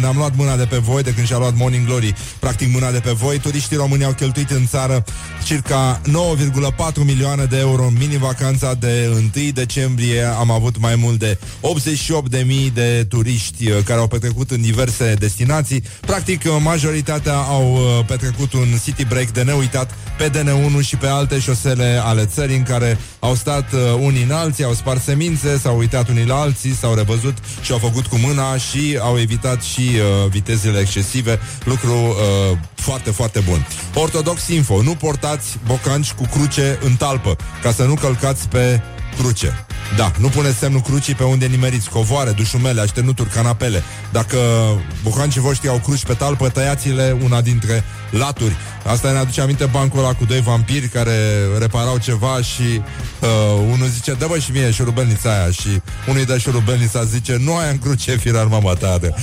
ne-am 0.00 0.16
luat 0.16 0.36
mâna 0.36 0.56
de 0.56 0.64
pe 0.64 0.76
voi 0.76 1.02
De 1.02 1.12
când 1.14 1.26
și-a 1.26 1.38
luat 1.38 1.56
Morning 1.56 1.86
Glory, 1.86 2.14
practic 2.38 2.72
mâna 2.72 2.90
de 2.90 2.98
pe 2.98 3.10
voi. 3.10 3.38
Turiștii 3.38 3.76
români 3.76 4.04
au 4.04 4.12
cheltuit 4.12 4.50
în 4.50 4.66
țară 4.66 5.04
circa 5.44 6.00
9,4 6.06 7.04
milioane 7.04 7.44
de 7.44 7.58
euro 7.58 7.84
în 7.84 7.94
mini-vacanța 7.98 8.74
de 8.74 9.10
1 9.12 9.50
decembrie. 9.52 10.22
Am 10.22 10.50
avut 10.50 10.78
mai 10.78 10.94
mult 10.96 11.18
de 11.18 11.38
88.000 11.60 12.72
de 12.74 13.06
turiști 13.08 13.70
uh, 13.70 13.76
care 13.84 14.00
au 14.00 14.08
petrecut 14.08 14.50
în 14.50 14.60
diverse 14.60 15.14
destinații. 15.18 15.82
Practic, 16.00 16.42
uh, 16.44 16.56
majoritatea 16.62 17.34
au 17.34 17.72
uh, 17.72 18.04
petrecut 18.06 18.52
un 18.52 18.66
city 18.84 19.04
break 19.04 19.30
de 19.30 19.42
neuitat 19.42 19.94
pe 20.18 20.30
DN1 20.30 20.86
și 20.86 20.96
pe 20.96 21.06
alte 21.06 21.38
șosele 21.38 22.00
ale 22.08 22.26
țării 22.26 22.56
în 22.56 22.62
care 22.62 22.98
au 23.18 23.34
stat 23.34 23.72
uh, 23.72 23.80
unii 24.00 24.22
în 24.22 24.30
alții, 24.30 24.64
au 24.64 24.72
spart 24.72 25.02
semințe, 25.02 25.58
s-au 25.58 25.78
uitat 25.78 26.08
unii 26.08 26.26
la 26.26 26.40
alții, 26.40 26.74
s-au 26.74 26.94
revăzut 26.94 27.36
și 27.62 27.72
au 27.72 27.78
făcut 27.78 28.06
cu 28.06 28.16
mâna 28.16 28.56
și 28.56 28.98
au 29.00 29.18
evitat 29.18 29.62
și 29.62 29.80
uh, 29.80 30.30
vitezele 30.30 30.78
excesive, 30.78 31.38
lucru 31.64 31.92
uh, 31.92 32.58
foarte, 32.74 33.10
foarte 33.10 33.40
bun. 33.40 33.66
Ortodox 33.94 34.48
Info, 34.48 34.82
nu 34.82 34.94
portați 34.94 35.58
bocanci 35.66 36.12
cu 36.12 36.26
cruce 36.30 36.78
în 36.84 36.94
talpă, 36.94 37.36
ca 37.62 37.72
să 37.72 37.84
nu 37.84 37.94
călcați 37.94 38.48
pe 38.48 38.80
cruce. 39.16 39.66
Da, 39.96 40.12
nu 40.18 40.28
puneți 40.28 40.58
semnul 40.58 40.80
crucii 40.80 41.14
pe 41.14 41.24
unde 41.24 41.46
nimeriți 41.46 41.90
covoare, 41.90 42.30
dușumele, 42.30 42.80
așternuturi, 42.80 43.28
canapele. 43.28 43.82
Dacă 44.12 44.38
bocancii 45.02 45.40
voștri 45.40 45.68
au 45.68 45.80
cruci 45.84 46.04
pe 46.04 46.14
talpă, 46.14 46.48
tăiați-le 46.48 47.16
una 47.24 47.40
dintre 47.40 47.84
laturi. 48.10 48.56
Asta 48.86 49.10
ne 49.10 49.18
aduce 49.18 49.40
aminte 49.40 49.64
bancul 49.64 49.98
ăla 49.98 50.14
cu 50.14 50.24
doi 50.24 50.40
vampiri 50.40 50.88
care 50.88 51.16
reparau 51.58 51.98
ceva 51.98 52.42
și 52.42 52.62
uh, 53.20 53.28
unul 53.72 53.86
zice, 53.86 54.12
dă 54.12 54.26
bă 54.28 54.38
și 54.38 54.50
mie 54.50 54.70
șurubelnița 54.70 55.30
aia 55.30 55.50
și 55.50 55.68
unul 56.06 56.20
îi 56.20 56.26
dă 56.26 56.38
șurubelnița, 56.38 57.04
zice, 57.04 57.36
nu 57.44 57.56
ai 57.56 57.70
în 57.70 57.78
cruce 57.78 58.16
firar 58.16 58.46
mama 58.46 58.72
tată. 58.72 59.14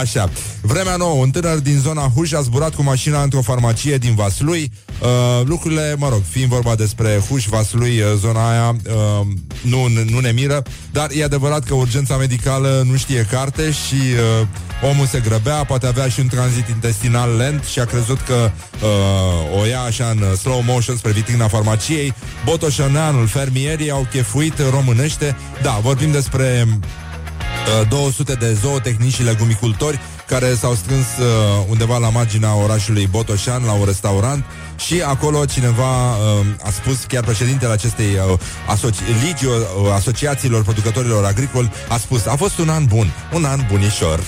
Așa. 0.00 0.30
Vremea 0.60 0.96
nouă, 0.96 1.20
un 1.20 1.30
tânăr 1.30 1.58
din 1.58 1.78
zona 1.78 2.12
Huș 2.14 2.32
a 2.32 2.40
zburat 2.40 2.74
cu 2.74 2.82
mașina 2.82 3.22
într-o 3.22 3.42
farmacie 3.42 3.96
din 3.96 4.14
Vaslui. 4.14 4.72
Uh, 5.00 5.08
lucrurile, 5.44 5.94
mă 5.98 6.08
rog, 6.08 6.22
fiind 6.30 6.48
vorba 6.48 6.74
despre 6.74 7.22
Huș, 7.28 7.46
Vaslui, 7.46 8.00
uh, 8.00 8.06
zona 8.18 8.50
aia, 8.50 8.76
uh, 8.86 9.26
nu, 9.62 9.88
nu 10.10 10.13
ne 10.20 10.30
miră, 10.30 10.62
dar 10.92 11.08
e 11.12 11.24
adevărat 11.24 11.64
că 11.64 11.74
urgența 11.74 12.16
medicală 12.16 12.84
nu 12.90 12.96
știe 12.96 13.26
carte 13.30 13.70
și 13.70 13.94
uh, 14.40 14.46
omul 14.90 15.06
se 15.06 15.20
grăbea, 15.20 15.64
poate 15.64 15.86
avea 15.86 16.08
și 16.08 16.20
un 16.20 16.26
tranzit 16.26 16.68
intestinal 16.68 17.36
lent 17.36 17.64
și 17.64 17.78
a 17.78 17.84
crezut 17.84 18.20
că 18.20 18.50
uh, 18.82 19.60
o 19.60 19.64
ia 19.64 19.80
așa 19.80 20.14
în 20.20 20.36
slow 20.36 20.62
motion 20.66 20.96
spre 20.96 21.10
vitrina 21.10 21.48
farmaciei. 21.48 22.14
Botoșăneanul, 22.44 23.26
fermierii 23.26 23.90
au 23.90 24.06
chefuit 24.10 24.54
românește. 24.70 25.36
Da, 25.62 25.78
vorbim 25.82 26.10
despre 26.10 26.66
uh, 26.68 27.88
200 27.88 28.32
de 28.32 28.52
zootehnici 28.52 29.14
și 29.14 29.22
legumicultori 29.22 30.00
care 30.40 30.54
s-au 30.54 30.74
strâns 30.74 31.06
uh, 31.20 31.26
undeva 31.68 31.98
la 31.98 32.08
marginea 32.08 32.54
orașului 32.54 33.06
Botoșan, 33.06 33.64
la 33.64 33.72
un 33.72 33.84
restaurant 33.84 34.44
și 34.76 35.02
acolo 35.06 35.44
cineva 35.44 36.16
uh, 36.16 36.46
a 36.62 36.70
spus, 36.70 37.04
chiar 37.08 37.24
președintele 37.24 37.72
acestei 37.72 38.06
uh, 38.14 38.38
asoci- 38.66 39.22
ligii 39.22 39.46
uh, 39.46 39.92
asociațiilor 39.94 40.62
producătorilor 40.62 41.24
agricoli 41.24 41.72
a 41.88 41.96
spus, 41.96 42.26
a 42.26 42.36
fost 42.36 42.58
un 42.58 42.68
an 42.68 42.84
bun, 42.84 43.12
un 43.32 43.44
an 43.44 43.60
bunișor. 43.70 44.20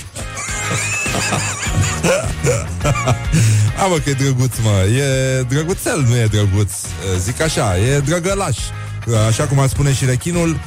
A, 3.83 3.85
mă, 3.85 3.95
că 4.03 4.09
e 4.09 4.13
drăguț, 4.13 4.53
mă. 4.63 4.83
E 4.83 5.41
drăguțel, 5.41 6.05
nu 6.07 6.15
e 6.15 6.25
drăguț. 6.25 6.71
Zic 7.19 7.41
așa, 7.41 7.77
e 7.77 7.99
drăgălaș. 7.99 8.57
Așa 9.27 9.43
cum 9.43 9.59
ar 9.59 9.67
spune 9.67 9.93
și 9.93 10.05
rechinul, 10.05 10.59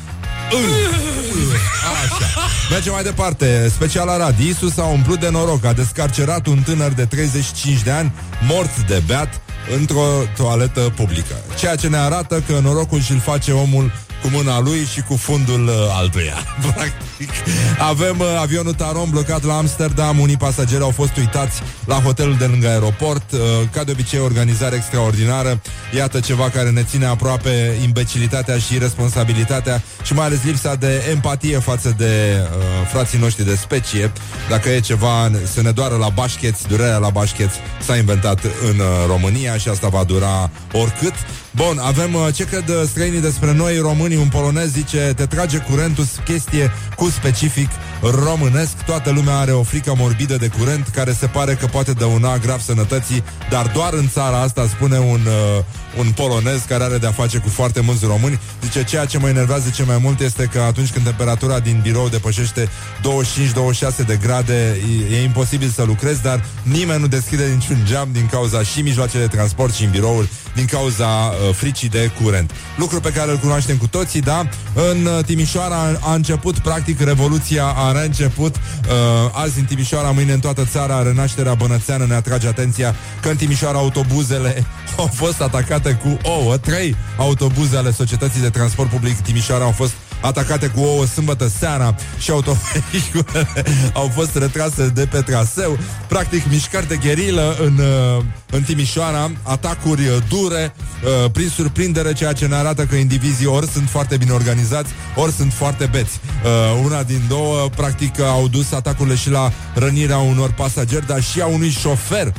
Așa. 2.04 2.48
Mergem 2.70 2.92
mai 2.92 3.02
departe. 3.02 3.68
Special 3.74 4.08
Arad. 4.08 4.38
Isus 4.38 4.78
a 4.78 4.84
umplut 4.84 5.20
de 5.20 5.30
noroc. 5.30 5.64
A 5.64 5.72
descarcerat 5.72 6.46
un 6.46 6.62
tânăr 6.62 6.92
de 6.92 7.04
35 7.04 7.82
de 7.82 7.90
ani, 7.90 8.12
mort 8.48 8.80
de 8.86 9.02
beat, 9.06 9.40
într-o 9.78 10.06
toaletă 10.36 10.80
publică. 10.80 11.34
Ceea 11.58 11.76
ce 11.76 11.88
ne 11.88 11.96
arată 11.96 12.42
că 12.46 12.58
norocul 12.62 13.00
și-l 13.00 13.20
face 13.20 13.52
omul 13.52 13.92
cu 14.22 14.28
mâna 14.32 14.60
lui 14.60 14.84
și 14.84 15.00
cu 15.00 15.16
fundul 15.16 15.66
uh, 15.66 15.74
altuia. 15.90 16.34
Practic. 16.74 17.30
Avem 17.78 18.18
uh, 18.18 18.26
avionul 18.40 18.72
Taron 18.72 19.10
blocat 19.10 19.44
la 19.44 19.56
Amsterdam, 19.56 20.18
unii 20.18 20.36
pasageri 20.36 20.82
au 20.82 20.90
fost 20.90 21.16
uitați 21.16 21.62
la 21.84 21.94
hotelul 21.94 22.36
de 22.36 22.44
lângă 22.44 22.68
aeroport, 22.68 23.32
uh, 23.32 23.38
ca 23.72 23.84
de 23.84 23.90
obicei 23.90 24.20
organizare 24.20 24.76
extraordinară. 24.76 25.60
Iată 25.96 26.20
ceva 26.20 26.50
care 26.50 26.70
ne 26.70 26.82
ține 26.82 27.06
aproape 27.06 27.78
imbecilitatea 27.82 28.58
și 28.58 28.78
responsabilitatea 28.78 29.82
și 30.02 30.12
mai 30.12 30.26
ales 30.26 30.38
lipsa 30.44 30.74
de 30.74 31.06
empatie 31.10 31.58
față 31.58 31.94
de 31.96 32.40
uh, 32.40 32.86
frații 32.92 33.18
noștri 33.18 33.44
de 33.44 33.54
specie. 33.54 34.12
Dacă 34.48 34.68
e 34.68 34.80
ceva 34.80 35.30
să 35.52 35.62
ne 35.62 35.70
doară 35.70 35.96
la 35.96 36.08
bașcheți, 36.08 36.68
durerea 36.68 36.98
la 36.98 37.10
bașcheți 37.10 37.56
s-a 37.82 37.96
inventat 37.96 38.44
în 38.44 38.78
uh, 38.78 38.86
România 39.06 39.56
și 39.56 39.68
asta 39.68 39.88
va 39.88 40.04
dura 40.04 40.50
oricât. 40.72 41.14
Bun, 41.56 41.78
avem 41.78 42.14
uh, 42.14 42.34
ce 42.34 42.44
cred 42.44 42.68
uh, 42.68 42.82
străinii 42.86 43.20
despre 43.20 43.52
noi 43.52 43.78
românii. 43.78 44.16
Un 44.16 44.28
polonez 44.28 44.70
zice, 44.70 45.12
te 45.16 45.26
trage 45.26 45.58
curentul, 45.58 46.04
chestie 46.24 46.70
cu 46.96 47.08
specific 47.08 47.68
românesc. 48.02 48.72
Toată 48.86 49.10
lumea 49.10 49.36
are 49.36 49.52
o 49.52 49.62
frică 49.62 49.94
morbidă 49.96 50.36
de 50.36 50.48
curent 50.58 50.88
care 50.88 51.12
se 51.12 51.26
pare 51.26 51.54
că 51.54 51.66
poate 51.66 51.92
dăuna 51.92 52.38
grav 52.38 52.60
sănătății, 52.60 53.24
dar 53.50 53.70
doar 53.74 53.92
în 53.92 54.08
țara 54.08 54.40
asta, 54.40 54.66
spune 54.66 54.98
un, 54.98 55.20
uh, 55.26 55.64
un 55.98 56.10
polonez 56.10 56.62
care 56.68 56.84
are 56.84 56.98
de-a 56.98 57.10
face 57.10 57.38
cu 57.38 57.48
foarte 57.48 57.80
mulți 57.80 58.04
români. 58.04 58.40
Zice, 58.62 58.84
ceea 58.84 59.04
ce 59.04 59.18
mă 59.18 59.28
enervează 59.28 59.70
cel 59.74 59.84
mai 59.84 59.98
mult 60.02 60.20
este 60.20 60.48
că 60.52 60.60
atunci 60.60 60.90
când 60.90 61.04
temperatura 61.04 61.58
din 61.58 61.80
birou 61.82 62.08
depășește 62.08 62.68
25-26 64.02 64.06
de 64.06 64.16
grade, 64.22 64.80
e, 65.10 65.16
e 65.16 65.22
imposibil 65.22 65.68
să 65.68 65.82
lucrezi, 65.82 66.22
dar 66.22 66.44
nimeni 66.62 67.00
nu 67.00 67.06
deschide 67.06 67.44
niciun 67.44 67.82
geam 67.86 68.08
din 68.12 68.28
cauza 68.30 68.62
și 68.62 68.80
mijloacele 68.80 69.22
de 69.26 69.36
transport 69.36 69.74
și 69.74 69.84
în 69.84 69.90
birouri, 69.90 70.28
din 70.54 70.64
cauza 70.64 71.06
uh, 71.06 71.54
fricii 71.54 71.88
de 71.88 72.10
curent. 72.22 72.50
Lucru 72.76 73.00
pe 73.00 73.12
care 73.12 73.30
îl 73.30 73.36
cunoaștem 73.36 73.76
cu 73.76 73.86
toții, 73.86 74.20
da? 74.20 74.48
În 74.74 75.06
uh, 75.06 75.24
Timișoara 75.24 75.98
a 76.00 76.14
început, 76.14 76.58
practic, 76.58 77.00
revoluția 77.00 77.64
a 77.64 77.89
reînceput. 77.92 78.56
Uh, 78.56 78.92
azi 79.32 79.58
în 79.58 79.64
Timișoara, 79.64 80.10
mâine 80.10 80.32
în 80.32 80.40
toată 80.40 80.64
țara, 80.64 81.02
renașterea 81.02 81.54
bănățeană 81.54 82.04
ne 82.04 82.14
atrage 82.14 82.48
atenția 82.48 82.94
că 83.22 83.28
în 83.28 83.36
Timișoara 83.36 83.78
autobuzele 83.78 84.66
au 84.96 85.10
fost 85.12 85.40
atacate 85.40 85.92
cu 85.92 86.16
ouă. 86.22 86.56
Trei 86.56 86.96
autobuze 87.16 87.76
ale 87.76 87.92
Societății 87.92 88.40
de 88.40 88.50
Transport 88.50 88.90
Public 88.90 89.20
Timișoara 89.20 89.64
au 89.64 89.70
fost 89.70 89.92
atacate 90.20 90.66
cu 90.66 90.80
ouă 90.80 91.06
sâmbătă 91.06 91.48
seara 91.58 91.94
și 92.18 92.30
autovehiculele 92.30 93.48
au 94.00 94.10
fost 94.14 94.36
retrase 94.36 94.88
de 94.88 95.06
pe 95.06 95.20
traseu. 95.20 95.78
Practic, 96.08 96.50
mișcări 96.50 96.88
de 96.88 96.96
gherilă 96.96 97.56
în, 97.60 97.78
uh, 97.78 98.24
în 98.50 98.62
Timișoara, 98.62 99.30
atacuri 99.42 100.06
uh, 100.06 100.16
dure, 100.28 100.74
uh, 101.24 101.30
prin 101.30 101.48
surprindere, 101.48 102.12
ceea 102.12 102.32
ce 102.32 102.46
ne 102.46 102.54
arată 102.54 102.84
că 102.84 102.94
indivizii 102.94 103.46
ori 103.46 103.66
sunt 103.66 103.88
foarte 103.88 104.16
bine 104.16 104.30
organizați, 104.30 104.90
ori 105.16 105.32
sunt 105.32 105.52
foarte 105.52 105.88
beți. 105.90 106.20
Una 106.84 107.02
din 107.02 107.20
două, 107.28 107.68
practic, 107.76 108.20
au 108.20 108.48
dus 108.48 108.72
atacurile 108.72 109.14
și 109.14 109.30
la 109.30 109.52
rănirea 109.74 110.16
unor 110.18 110.52
pasageri, 110.52 111.06
dar 111.06 111.22
și 111.22 111.40
a 111.40 111.46
unui 111.46 111.70
șofer 111.70 112.32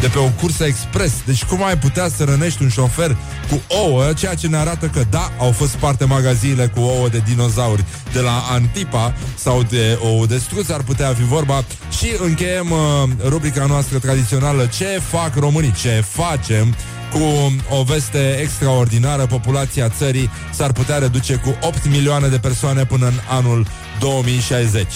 de 0.00 0.06
pe 0.06 0.18
o 0.18 0.28
cursă 0.40 0.64
expres. 0.64 1.12
Deci 1.26 1.44
cum 1.44 1.64
ai 1.64 1.78
putea 1.78 2.08
să 2.16 2.24
rănești 2.24 2.62
un 2.62 2.68
șofer 2.68 3.16
cu 3.50 3.62
ouă, 3.68 4.12
ceea 4.12 4.34
ce 4.34 4.46
ne 4.46 4.56
arată 4.56 4.86
că 4.86 5.04
da, 5.10 5.32
au 5.38 5.50
fost 5.50 5.70
sparte 5.70 6.04
magaziile 6.04 6.66
cu 6.66 6.80
ouă 6.80 7.08
de 7.08 7.22
dinozauri 7.26 7.84
de 8.12 8.20
la 8.20 8.44
Antipa 8.50 9.14
sau 9.34 9.62
de 9.62 9.98
ou 10.02 10.26
de 10.26 10.38
struț, 10.38 10.68
ar 10.68 10.82
putea 10.82 11.14
fi 11.14 11.22
vorba. 11.22 11.64
Și 11.98 12.12
încheiem 12.18 12.70
uh, 12.70 13.28
rubrica 13.28 13.66
noastră 13.66 13.98
tradițională 13.98 14.66
Ce 14.66 15.00
fac 15.10 15.34
românii? 15.34 15.74
Ce 15.80 16.04
facem? 16.08 16.74
cu 17.14 17.52
o 17.74 17.82
veste 17.82 18.38
extraordinară, 18.40 19.26
populația 19.26 19.88
țării 19.88 20.30
s-ar 20.52 20.72
putea 20.72 20.98
reduce 20.98 21.34
cu 21.34 21.54
8 21.60 21.88
milioane 21.88 22.28
de 22.28 22.38
persoane 22.38 22.84
până 22.84 23.06
în 23.06 23.18
anul 23.28 23.66
2060. 24.00 24.86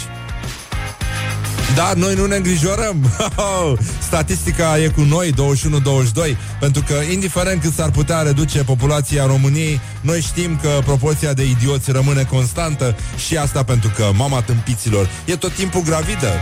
Dar 1.78 1.94
noi 1.94 2.14
nu 2.14 2.26
ne 2.26 2.36
îngrijorăm. 2.36 3.10
Statistica 4.08 4.78
e 4.78 4.88
cu 4.88 5.00
noi 5.00 5.32
21-22, 5.32 6.36
pentru 6.60 6.82
că 6.86 6.94
indiferent 7.12 7.60
cât 7.60 7.72
s-ar 7.72 7.90
putea 7.90 8.20
reduce 8.20 8.64
populația 8.64 9.26
României, 9.26 9.80
noi 10.00 10.20
știm 10.20 10.58
că 10.62 10.68
proporția 10.84 11.32
de 11.32 11.44
idioți 11.44 11.90
rămâne 11.90 12.22
constantă 12.22 12.96
și 13.26 13.36
asta 13.36 13.62
pentru 13.62 13.92
că 13.96 14.10
mama 14.14 14.42
tâmpiților 14.42 15.08
e 15.24 15.36
tot 15.36 15.52
timpul 15.52 15.82
gravidă. 15.82 16.32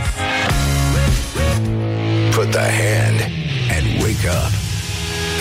Put 2.31 2.51
the 2.51 2.59
hand 2.59 3.19
and 3.77 4.01
wake 4.01 4.27
up. 4.27 4.51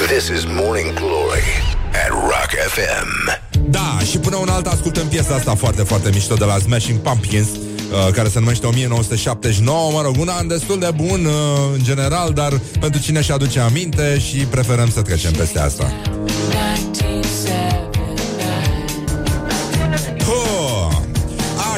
This 0.08 0.28
is 0.28 0.44
Morning 0.44 0.92
Glory 0.92 1.48
at 1.90 2.10
Rock 2.10 2.50
FM. 2.68 3.38
Da, 3.70 3.98
și 4.10 4.18
până 4.18 4.36
un 4.36 4.48
alta 4.48 4.70
ascultăm 4.70 5.06
piesa 5.06 5.34
asta 5.34 5.54
foarte, 5.54 5.82
foarte 5.82 6.10
mișto 6.12 6.34
de 6.34 6.44
la 6.44 6.58
Smashing 6.58 6.98
Pumpkins 6.98 7.48
Uh, 7.90 8.12
care 8.12 8.28
se 8.28 8.38
numește 8.38 8.66
1979, 8.66 9.90
mă 9.92 10.02
rog, 10.02 10.16
un 10.18 10.28
an 10.28 10.48
destul 10.48 10.78
de 10.78 10.90
bun 10.94 11.24
uh, 11.24 11.32
în 11.72 11.82
general, 11.82 12.32
dar 12.32 12.60
pentru 12.80 13.00
cine 13.00 13.20
și 13.20 13.30
aduce 13.30 13.60
aminte 13.60 14.18
și 14.18 14.36
preferăm 14.36 14.90
să 14.90 15.02
trecem 15.02 15.32
peste 15.32 15.58
asta. 15.60 15.92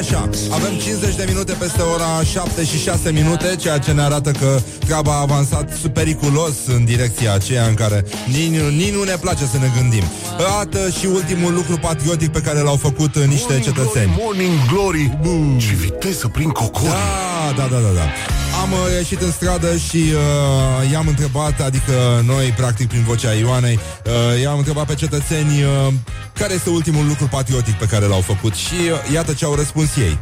Așa, 0.09 0.29
avem 0.51 0.77
50 0.77 1.15
de 1.15 1.25
minute 1.27 1.53
peste 1.53 1.81
ora 1.81 2.23
7 2.23 2.63
și 2.63 2.77
6 2.77 3.11
minute, 3.11 3.55
ceea 3.59 3.77
ce 3.77 3.91
ne 3.91 4.01
arată 4.01 4.31
că 4.31 4.59
treaba 4.85 5.11
a 5.11 5.21
avansat 5.21 5.71
periculos 5.93 6.53
în 6.67 6.85
direcția 6.85 7.33
aceea 7.33 7.65
în 7.65 7.73
care 7.73 8.05
nici, 8.27 8.59
nici 8.77 8.93
nu 8.93 9.03
ne 9.03 9.15
place 9.21 9.45
să 9.45 9.57
ne 9.57 9.71
gândim. 9.79 10.03
Iată 10.39 10.89
și 10.99 11.05
ultimul 11.05 11.53
lucru 11.53 11.77
patriotic 11.77 12.31
pe 12.31 12.41
care 12.41 12.59
l-au 12.59 12.75
făcut 12.75 13.17
niște 13.17 13.53
morning 13.53 13.63
cetățeni. 13.63 14.13
Glory, 14.15 14.23
morning 14.23 14.65
Glory! 14.71 15.17
Bum. 15.21 15.59
Ce 15.59 15.73
viteză 15.73 16.27
prin 16.27 16.49
cocori! 16.49 16.89
Da, 16.89 17.53
da, 17.55 17.67
da, 17.71 17.79
da, 17.79 17.93
da. 17.93 18.38
Am 18.61 18.71
uh, 18.71 18.77
ieșit 18.97 19.21
în 19.21 19.31
stradă 19.31 19.77
și 19.77 19.97
uh, 19.97 20.91
i-am 20.91 21.07
întrebat, 21.07 21.61
adică 21.61 22.23
noi, 22.25 22.53
practic, 22.57 22.87
prin 22.87 23.03
vocea 23.03 23.33
Ioanei, 23.33 23.79
uh, 24.05 24.41
i-am 24.41 24.57
întrebat 24.57 24.85
pe 24.85 24.93
cetățeni 24.93 25.63
uh, 25.63 25.93
care 26.33 26.53
este 26.53 26.69
ultimul 26.69 27.07
lucru 27.07 27.27
patriotic 27.27 27.73
pe 27.73 27.85
care 27.85 28.05
l-au 28.05 28.21
făcut 28.21 28.53
și 28.53 28.73
uh, 28.73 29.13
iată 29.13 29.33
ce 29.33 29.45
au 29.45 29.55
răspuns 29.55 29.95
ei. 29.95 30.17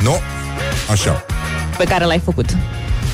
Nu? 0.00 0.20
Așa. 0.90 1.24
Pe 1.78 1.84
care 1.84 2.04
l-ai 2.04 2.20
făcut. 2.24 2.56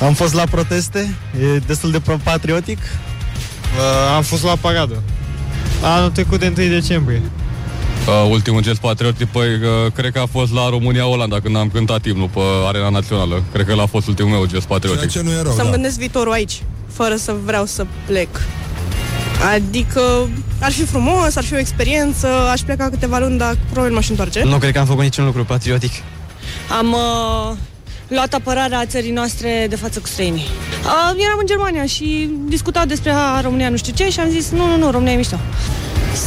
Am 0.01 0.13
fost 0.13 0.33
la 0.33 0.43
proteste, 0.51 1.15
e 1.41 1.57
destul 1.57 1.91
de 1.91 2.01
patriotic. 2.23 2.77
Uh, 2.77 4.15
am 4.15 4.23
fost 4.23 4.43
la 4.43 4.55
paradă. 4.61 5.01
Anul 5.81 6.09
trecut 6.09 6.39
de 6.39 6.53
1 6.57 6.67
decembrie. 6.67 7.21
Uh, 8.07 8.29
ultimul 8.29 8.61
gest 8.61 8.79
patriotic, 8.79 9.27
păi, 9.27 9.47
uh, 9.47 9.91
cred 9.93 10.11
că 10.11 10.19
a 10.19 10.25
fost 10.25 10.53
la 10.53 10.69
România-Olanda, 10.69 11.39
când 11.39 11.55
am 11.55 11.69
cântat 11.69 12.05
imnul 12.05 12.27
pe 12.33 12.39
arena 12.67 12.89
națională. 12.89 13.43
Cred 13.53 13.65
că 13.65 13.73
l-a 13.73 13.85
fost 13.85 14.07
ultimul 14.07 14.31
meu 14.31 14.45
gest 14.45 14.67
Ceea 14.67 14.79
patriotic. 14.79 15.09
ce 15.09 15.21
nu 15.21 15.31
e 15.31 15.41
rău, 15.41 15.51
Să-mi 15.51 15.67
da. 15.69 15.71
gândesc 15.73 15.97
viitorul 15.97 16.31
aici, 16.31 16.63
fără 16.91 17.15
să 17.15 17.35
vreau 17.43 17.65
să 17.65 17.85
plec. 18.05 18.41
Adică 19.53 20.29
ar 20.59 20.71
fi 20.71 20.85
frumos, 20.85 21.35
ar 21.35 21.43
fi 21.43 21.53
o 21.53 21.57
experiență, 21.57 22.27
aș 22.51 22.61
pleca 22.61 22.89
câteva 22.89 23.19
luni, 23.19 23.37
dar 23.37 23.57
probabil 23.71 23.95
m-aș 23.95 24.09
întoarce. 24.09 24.43
Nu 24.43 24.57
cred 24.57 24.71
că 24.71 24.79
am 24.79 24.85
făcut 24.85 25.03
niciun 25.03 25.25
lucru 25.25 25.45
patriotic. 25.45 25.91
Am 26.79 26.91
uh, 26.91 27.55
luat 28.07 28.33
apărarea 28.33 28.85
țării 28.85 29.11
noastre 29.11 29.65
de 29.69 29.75
față 29.75 29.99
cu 29.99 30.07
străinii. 30.07 30.45
Uh, 30.83 31.23
eram 31.25 31.37
în 31.39 31.45
Germania 31.45 31.85
și 31.85 32.29
discutau 32.47 32.85
despre 32.85 33.11
a, 33.11 33.41
România 33.41 33.69
nu 33.69 33.77
știu 33.77 33.93
ce 33.95 34.09
și 34.09 34.19
am 34.19 34.29
zis 34.29 34.49
nu, 34.49 34.65
nu, 34.67 34.77
nu, 34.77 34.91
România 34.91 35.13
e 35.13 35.15
mișto. 35.15 35.39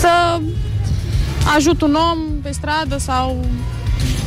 Să 0.00 0.40
ajut 1.54 1.80
un 1.80 1.94
om 1.94 2.18
pe 2.42 2.50
stradă 2.50 2.98
sau 2.98 3.44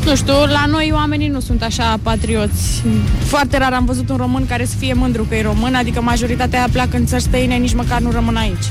Nu 0.05 0.15
știu, 0.15 0.33
la 0.33 0.65
noi 0.65 0.91
oamenii 0.93 1.27
nu 1.27 1.39
sunt 1.39 1.63
așa 1.63 1.99
patrioți. 2.03 2.83
Foarte 3.23 3.57
rar 3.57 3.73
am 3.73 3.85
văzut 3.85 4.09
un 4.09 4.17
român 4.17 4.45
care 4.45 4.65
să 4.65 4.75
fie 4.77 4.93
mândru 4.93 5.23
că 5.23 5.35
e 5.35 5.41
român, 5.41 5.75
adică 5.75 6.01
majoritatea 6.01 6.67
pleacă 6.71 6.97
în 6.97 7.05
țări 7.05 7.21
străine, 7.21 7.55
nici 7.55 7.73
măcar 7.73 8.01
nu 8.01 8.11
rămân 8.11 8.35
aici. 8.35 8.65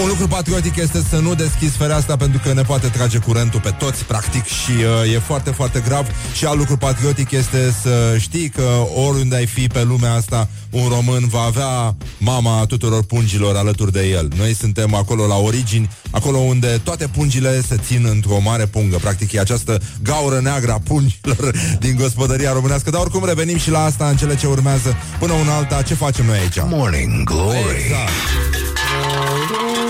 Un 0.00 0.08
lucru 0.08 0.26
patriotic 0.26 0.76
este 0.76 1.02
să 1.08 1.18
nu 1.18 1.34
deschizi 1.34 1.76
fereastra 1.76 2.16
pentru 2.16 2.40
că 2.44 2.52
ne 2.52 2.62
poate 2.62 2.88
trage 2.88 3.18
curentul 3.18 3.60
pe 3.60 3.70
toți, 3.78 4.04
practic, 4.04 4.44
și 4.44 4.70
uh, 5.04 5.14
e 5.14 5.18
foarte, 5.18 5.50
foarte 5.50 5.82
grav. 5.86 6.06
Și 6.34 6.44
alt 6.44 6.58
lucru 6.58 6.76
patriotic 6.76 7.30
este 7.30 7.74
să 7.82 8.16
știi 8.18 8.48
că 8.48 8.68
oriunde 8.94 9.36
ai 9.36 9.46
fi 9.46 9.66
pe 9.66 9.82
lumea 9.82 10.12
asta, 10.12 10.48
un 10.70 10.88
român 10.88 11.28
va 11.28 11.40
avea 11.40 11.96
mama 12.18 12.64
tuturor 12.66 13.04
pungilor 13.04 13.56
alături 13.56 13.92
de 13.92 14.08
el. 14.08 14.28
Noi 14.36 14.54
suntem 14.54 14.94
acolo 14.94 15.26
la 15.26 15.36
origini, 15.36 15.90
acolo 16.10 16.38
unde 16.38 16.80
toate 16.84 17.06
pungile 17.06 17.60
se 17.60 17.76
țin 17.86 18.06
într-o 18.10 18.40
mare 18.40 18.66
pungă. 18.66 18.96
Practic 18.96 19.32
e 19.32 19.40
această 19.40 19.80
gaură 20.02 20.40
neagră 20.40 20.72
a 20.72 20.80
pungilor 20.84 21.54
din 21.84 21.96
gospodăria 21.96 22.52
românească. 22.52 22.90
Dar 22.90 23.00
oricum 23.00 23.24
revenim 23.24 23.58
și 23.58 23.70
la 23.70 23.84
asta 23.84 24.08
în 24.08 24.16
cele 24.16 24.36
ce 24.36 24.46
urmează. 24.46 24.96
Până 25.18 25.32
una 25.32 25.56
alta, 25.56 25.82
ce 25.82 25.94
facem 25.94 26.26
noi 26.26 26.38
aici? 26.38 26.56
Morning 26.68 27.24
Glory. 27.24 27.82
Exact. 27.84 28.61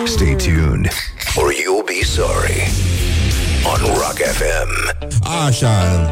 Stay 0.07 0.35
tuned 0.35 0.89
or 1.39 1.53
you'll 1.53 1.85
be 1.85 2.03
sorry. 2.03 2.61
On 3.65 3.81
Rock 3.81 4.19
FM. 4.39 4.71
Așa, 5.47 5.71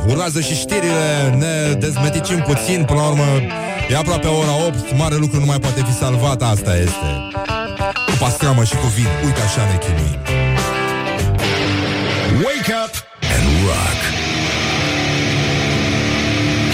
urmează 0.08 0.40
și 0.40 0.54
știrile, 0.54 1.34
ne 1.38 1.72
dezmeticim 1.72 2.38
puțin, 2.42 2.84
până 2.84 3.00
la 3.00 3.06
urmă 3.08 3.24
e 3.90 3.96
aproape 3.96 4.26
ora 4.26 4.66
8, 4.66 4.96
mare 4.96 5.14
lucru 5.14 5.38
nu 5.38 5.44
mai 5.44 5.58
poate 5.58 5.82
fi 5.88 5.92
salvat, 5.98 6.42
asta 6.42 6.76
este. 6.76 7.10
Cu 8.06 8.12
pastramă 8.18 8.64
și 8.64 8.74
cu 8.74 8.86
vin, 8.86 9.08
uite 9.24 9.40
așa 9.40 9.62
ne 9.70 9.78
chinuim. 9.78 10.18
Wake 12.44 12.72
up 12.84 12.92
and 13.34 13.46
rock. 13.68 13.98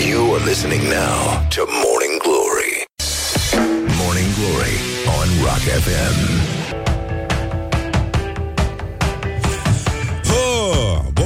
You 0.09 0.35
are 0.35 0.45
listening 0.45 0.83
now 0.83 1.19
to 1.55 1.63
Morning 1.85 2.17
Glory. 2.27 2.75
Morning 4.03 4.31
Glory 4.39 4.77
on 5.19 5.27
Rock 5.45 5.65
FM. 5.85 6.66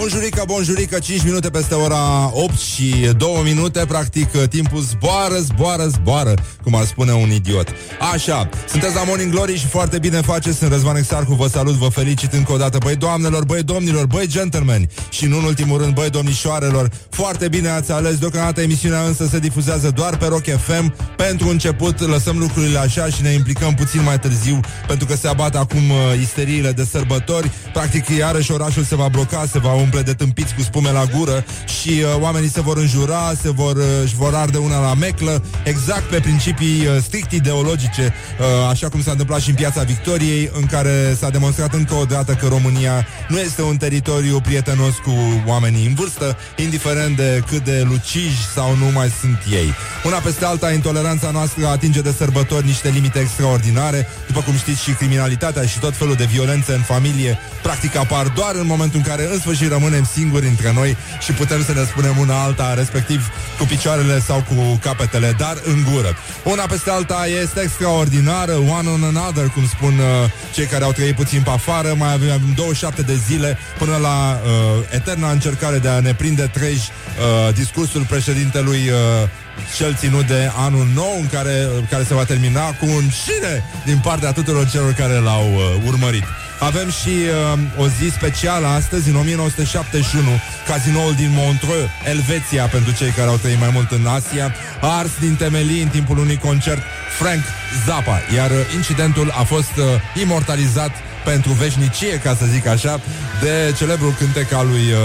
Bonjurică, 0.00 0.42
bonjurică, 0.46 0.98
5 0.98 1.24
minute 1.24 1.50
peste 1.50 1.74
ora 1.74 2.30
8 2.32 2.58
și 2.58 3.10
2 3.16 3.40
minute, 3.44 3.84
practic 3.88 4.30
timpul 4.30 4.80
zboară, 4.80 5.34
zboară, 5.38 5.86
zboară, 5.86 6.34
cum 6.62 6.74
ar 6.74 6.84
spune 6.84 7.12
un 7.12 7.30
idiot. 7.30 7.68
Așa, 8.12 8.48
sunteți 8.68 8.94
la 8.94 9.04
Morning 9.04 9.32
Glory 9.32 9.58
și 9.58 9.66
foarte 9.66 9.98
bine 9.98 10.20
faceți, 10.20 10.58
sunt 10.58 10.72
Răzvan 10.72 10.96
Exarcu, 10.96 11.34
vă 11.34 11.48
salut, 11.48 11.74
vă 11.74 11.88
felicit 11.88 12.32
încă 12.32 12.52
o 12.52 12.56
dată, 12.56 12.78
băi 12.82 12.96
doamnelor, 12.96 13.44
băi 13.44 13.62
domnilor, 13.62 14.06
băi 14.06 14.26
gentlemen 14.26 14.88
și 15.10 15.26
nu 15.26 15.38
în 15.38 15.44
ultimul 15.44 15.78
rând, 15.78 15.94
băi 15.94 16.10
domnișoarelor, 16.10 16.90
foarte 17.10 17.48
bine 17.48 17.68
ați 17.68 17.92
ales, 17.92 18.18
deocamdată 18.18 18.60
emisiunea 18.60 19.02
însă 19.02 19.26
se 19.30 19.38
difuzează 19.38 19.90
doar 19.90 20.16
pe 20.16 20.26
Rock 20.26 20.44
FM, 20.44 20.94
pentru 21.16 21.48
început 21.48 22.00
lăsăm 22.00 22.38
lucrurile 22.38 22.78
așa 22.78 23.06
și 23.06 23.22
ne 23.22 23.30
implicăm 23.30 23.74
puțin 23.74 24.02
mai 24.02 24.18
târziu, 24.18 24.60
pentru 24.86 25.06
că 25.06 25.16
se 25.16 25.28
abat 25.28 25.56
acum 25.56 25.90
uh, 25.90 26.20
isteriile 26.20 26.72
de 26.72 26.84
sărbători, 26.90 27.50
practic 27.72 28.08
iarăși 28.08 28.52
orașul 28.52 28.82
se 28.82 28.96
va 28.96 29.08
bloca, 29.08 29.46
se 29.52 29.58
va 29.58 29.72
umple 29.72 29.99
de 30.02 30.12
tâmpiți 30.12 30.54
cu 30.54 30.62
spume 30.62 30.90
la 30.90 31.04
gură 31.16 31.44
și 31.80 31.88
uh, 31.88 32.20
oamenii 32.20 32.50
se 32.50 32.60
vor 32.60 32.76
înjura, 32.76 33.32
se 33.42 33.50
vor, 33.50 33.76
uh, 33.76 33.84
își 34.04 34.14
vor 34.14 34.34
arde 34.34 34.58
una 34.58 34.80
la 34.80 34.94
meclă, 34.94 35.42
exact 35.64 36.02
pe 36.02 36.20
principii 36.20 36.86
uh, 36.86 37.02
strict 37.02 37.32
ideologice, 37.32 38.14
uh, 38.40 38.46
așa 38.70 38.88
cum 38.88 39.02
s-a 39.02 39.10
întâmplat 39.10 39.40
și 39.40 39.48
în 39.48 39.54
Piața 39.54 39.82
Victoriei, 39.82 40.50
în 40.52 40.66
care 40.66 41.16
s-a 41.18 41.30
demonstrat 41.30 41.74
încă 41.74 41.94
o 41.94 42.04
dată 42.04 42.32
că 42.32 42.46
România 42.46 43.06
nu 43.28 43.38
este 43.38 43.62
un 43.62 43.76
teritoriu 43.76 44.40
prietenos 44.40 44.94
cu 45.04 45.42
oamenii 45.46 45.86
în 45.86 45.94
vârstă, 45.94 46.36
indiferent 46.56 47.16
de 47.16 47.42
cât 47.48 47.64
de 47.64 47.86
luciji 47.88 48.44
sau 48.54 48.76
nu 48.76 48.90
mai 48.94 49.12
sunt 49.20 49.38
ei. 49.52 49.74
Una 50.04 50.16
peste 50.16 50.44
alta, 50.44 50.72
intoleranța 50.72 51.30
noastră 51.30 51.66
atinge 51.66 52.00
de 52.00 52.14
sărbători 52.18 52.66
niște 52.66 52.88
limite 52.88 53.18
extraordinare, 53.18 54.06
după 54.26 54.40
cum 54.40 54.54
știți 54.54 54.82
și 54.82 54.90
criminalitatea 54.90 55.66
și 55.66 55.78
tot 55.78 55.96
felul 55.96 56.14
de 56.14 56.24
violențe 56.24 56.72
în 56.72 56.80
familie, 56.80 57.38
practic 57.62 57.96
apar 57.96 58.26
doar 58.28 58.54
în 58.54 58.66
momentul 58.66 58.98
în 58.98 59.04
care 59.04 59.28
în 59.32 59.38
sfârșit 59.38 59.68
rămânem 59.80 60.08
singuri 60.12 60.46
între 60.46 60.72
noi 60.72 60.96
și 61.20 61.32
putem 61.32 61.64
să 61.64 61.72
ne 61.72 61.84
spunem 61.84 62.18
una 62.18 62.42
alta, 62.42 62.74
respectiv 62.74 63.30
cu 63.58 63.64
picioarele 63.64 64.20
sau 64.20 64.44
cu 64.48 64.78
capetele, 64.82 65.34
dar 65.38 65.56
în 65.64 65.84
gură. 65.92 66.16
Una 66.42 66.62
peste 66.62 66.90
alta 66.90 67.26
este 67.42 67.60
extraordinară, 67.60 68.52
one 68.52 68.88
on 68.88 69.04
another, 69.04 69.46
cum 69.48 69.66
spun 69.66 69.98
uh, 69.98 70.30
cei 70.54 70.66
care 70.66 70.84
au 70.84 70.92
trăit 70.92 71.14
puțin 71.14 71.42
pe 71.42 71.50
afară, 71.50 71.94
mai 71.96 72.12
avem 72.12 72.40
27 72.54 73.02
de 73.02 73.16
zile 73.26 73.58
până 73.78 73.96
la 73.96 74.40
uh, 74.44 74.84
eterna 74.90 75.30
încercare 75.30 75.78
de 75.78 75.88
a 75.88 76.00
ne 76.00 76.14
prinde 76.14 76.50
treji 76.52 76.88
uh, 76.88 77.54
discursul 77.54 78.04
președintelui 78.08 78.88
uh, 78.88 79.28
cel 79.76 79.94
ținut 79.94 80.26
de 80.26 80.50
anul 80.56 80.86
nou 80.94 81.16
în 81.20 81.26
care, 81.32 81.68
care 81.90 82.04
se 82.04 82.14
va 82.14 82.24
termina 82.24 82.66
cu 82.66 82.86
un 82.86 83.04
șine 83.24 83.64
din 83.84 83.98
partea 84.02 84.32
tuturor 84.32 84.68
celor 84.68 84.92
care 84.92 85.14
l-au 85.14 85.46
uh, 85.54 85.86
urmărit. 85.86 86.24
Avem 86.60 86.90
și 86.90 87.08
uh, 87.08 87.82
o 87.82 87.86
zi 87.86 88.08
specială 88.10 88.66
astăzi, 88.66 89.08
în 89.08 89.16
1971, 89.16 90.28
cazinoul 90.66 91.14
din 91.14 91.30
Montreux, 91.32 91.88
Elveția, 92.04 92.64
pentru 92.66 92.92
cei 92.92 93.10
care 93.10 93.28
au 93.28 93.36
trăit 93.36 93.58
mai 93.58 93.70
mult 93.72 93.90
în 93.90 94.06
Asia, 94.06 94.54
a 94.80 94.96
ars 94.98 95.10
din 95.20 95.34
temelii 95.36 95.82
în 95.82 95.88
timpul 95.88 96.18
unui 96.18 96.36
concert 96.36 96.82
Frank 97.18 97.42
Zappa, 97.86 98.20
iar 98.34 98.50
uh, 98.50 98.56
incidentul 98.74 99.34
a 99.40 99.42
fost 99.42 99.74
uh, 99.76 99.84
imortalizat 100.22 100.90
pentru 101.24 101.52
veșnicie, 101.52 102.20
ca 102.24 102.34
să 102.34 102.44
zic 102.52 102.66
așa, 102.66 103.00
de 103.42 103.74
celebrul 103.76 104.14
cântec 104.18 104.52
al 104.52 104.66
lui 104.66 104.86
uh, 104.92 104.98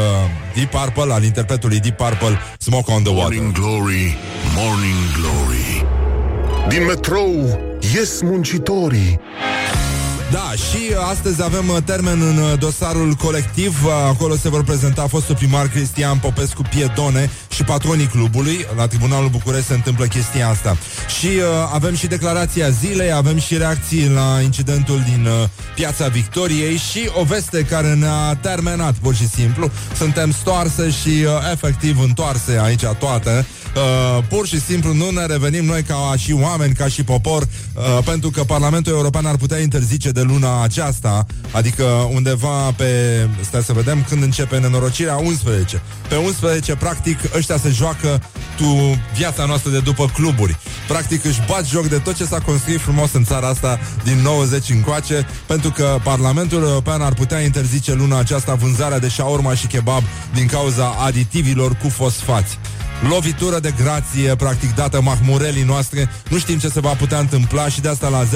Deep 0.55 0.69
Purple, 0.69 1.13
al 1.13 1.23
interpretului 1.23 1.79
Deep 1.79 1.97
Purple, 1.97 2.39
Smoke 2.57 2.91
on 2.91 3.03
the 3.03 3.13
Water. 3.13 3.37
Morning 3.37 3.51
Glory, 3.51 4.17
Morning 4.55 5.01
Glory. 5.19 5.85
Din 6.69 6.85
metrou 6.85 7.59
ies 7.93 8.21
muncitorii 8.21 9.19
Da, 10.31 10.51
și 10.51 10.77
uh, 10.89 10.97
astăzi 11.09 11.43
avem 11.43 11.69
uh, 11.69 11.77
termen 11.85 12.21
în 12.21 12.37
uh, 12.37 12.59
dosarul 12.59 13.13
colectiv. 13.13 13.83
Uh, 13.85 13.91
Acolo 14.07 14.35
se 14.35 14.49
vor 14.49 14.63
prezenta 14.63 15.07
fostul 15.07 15.35
primar 15.35 15.67
Cristian 15.67 16.17
Popescu 16.17 16.61
Piedone 16.69 17.29
și 17.49 17.63
patronii 17.63 18.05
clubului. 18.05 18.65
La 18.75 18.87
Tribunalul 18.87 19.29
București 19.29 19.67
se 19.67 19.73
întâmplă 19.73 20.05
chestia 20.05 20.49
asta. 20.49 20.77
Și 21.19 21.25
uh, 21.25 21.43
avem 21.73 21.95
și 21.95 22.07
declarația 22.07 22.69
zilei, 22.69 23.11
avem 23.11 23.39
și 23.39 23.57
reacții 23.57 24.09
la 24.09 24.39
incidentul 24.43 25.03
din 25.05 25.25
uh, 25.25 25.49
Piața 25.75 26.07
Victoriei 26.07 26.77
și 26.77 27.09
o 27.19 27.23
veste 27.23 27.61
care 27.61 27.93
ne-a 27.93 28.35
termenat, 28.41 28.93
pur 28.93 29.15
și 29.15 29.27
simplu. 29.27 29.71
Suntem 29.97 30.31
stoarse 30.31 30.89
și 30.89 31.09
uh, 31.09 31.51
efectiv 31.51 31.99
întoarse 32.01 32.59
aici 32.63 32.83
toate. 32.99 33.45
Uh, 33.75 34.23
pur 34.29 34.47
și 34.47 34.61
simplu 34.61 34.93
nu 34.93 35.09
ne 35.09 35.25
revenim 35.25 35.65
noi 35.65 35.83
ca 35.83 36.13
și 36.17 36.33
oameni, 36.33 36.73
ca 36.73 36.87
și 36.87 37.03
popor, 37.03 37.41
uh, 37.41 37.99
pentru 38.05 38.29
că 38.29 38.43
Parlamentul 38.43 38.93
European 38.93 39.25
ar 39.25 39.37
putea 39.37 39.59
interzice 39.59 40.09
de 40.09 40.21
luna 40.21 40.63
aceasta, 40.63 41.25
adică 41.51 41.83
undeva 42.13 42.71
pe, 42.71 42.85
stai 43.41 43.63
să 43.63 43.73
vedem, 43.73 44.05
când 44.09 44.23
începe 44.23 44.57
nenorocirea, 44.59 45.15
11. 45.15 45.81
Pe 46.07 46.15
11, 46.15 46.75
practic, 46.75 47.19
ăștia 47.35 47.57
se 47.57 47.69
joacă 47.69 48.21
tu 48.57 48.99
viața 49.15 49.45
noastră 49.45 49.71
de 49.71 49.79
după 49.79 50.11
cluburi. 50.13 50.57
Practic 50.87 51.25
își 51.25 51.43
bat 51.47 51.67
joc 51.67 51.87
de 51.87 51.97
tot 51.97 52.15
ce 52.15 52.25
s-a 52.25 52.39
construit 52.39 52.79
frumos 52.79 53.13
în 53.13 53.23
țara 53.23 53.47
asta 53.47 53.79
din 54.03 54.17
90 54.23 54.69
încoace, 54.69 55.27
pentru 55.47 55.71
că 55.71 55.99
Parlamentul 56.03 56.61
European 56.61 57.01
ar 57.01 57.13
putea 57.13 57.39
interzice 57.39 57.93
luna 57.93 58.19
aceasta 58.19 58.53
vânzarea 58.53 58.99
de 58.99 59.07
shawarma 59.07 59.55
și 59.55 59.67
kebab 59.67 60.03
din 60.33 60.47
cauza 60.47 60.95
aditivilor 61.05 61.75
cu 61.75 61.89
fosfați. 61.89 62.57
Lovitură 63.09 63.59
de 63.59 63.73
grație, 63.83 64.35
practic 64.35 64.75
dată 64.75 65.01
mahmurelii 65.01 65.63
noastre. 65.63 66.09
Nu 66.29 66.37
știm 66.37 66.57
ce 66.57 66.67
se 66.69 66.79
va 66.79 66.89
putea 66.89 67.19
întâmpla 67.19 67.69
Și 67.69 67.81
de 67.81 67.87
asta 67.89 68.07
la 68.07 68.23
0729001122 68.23 68.27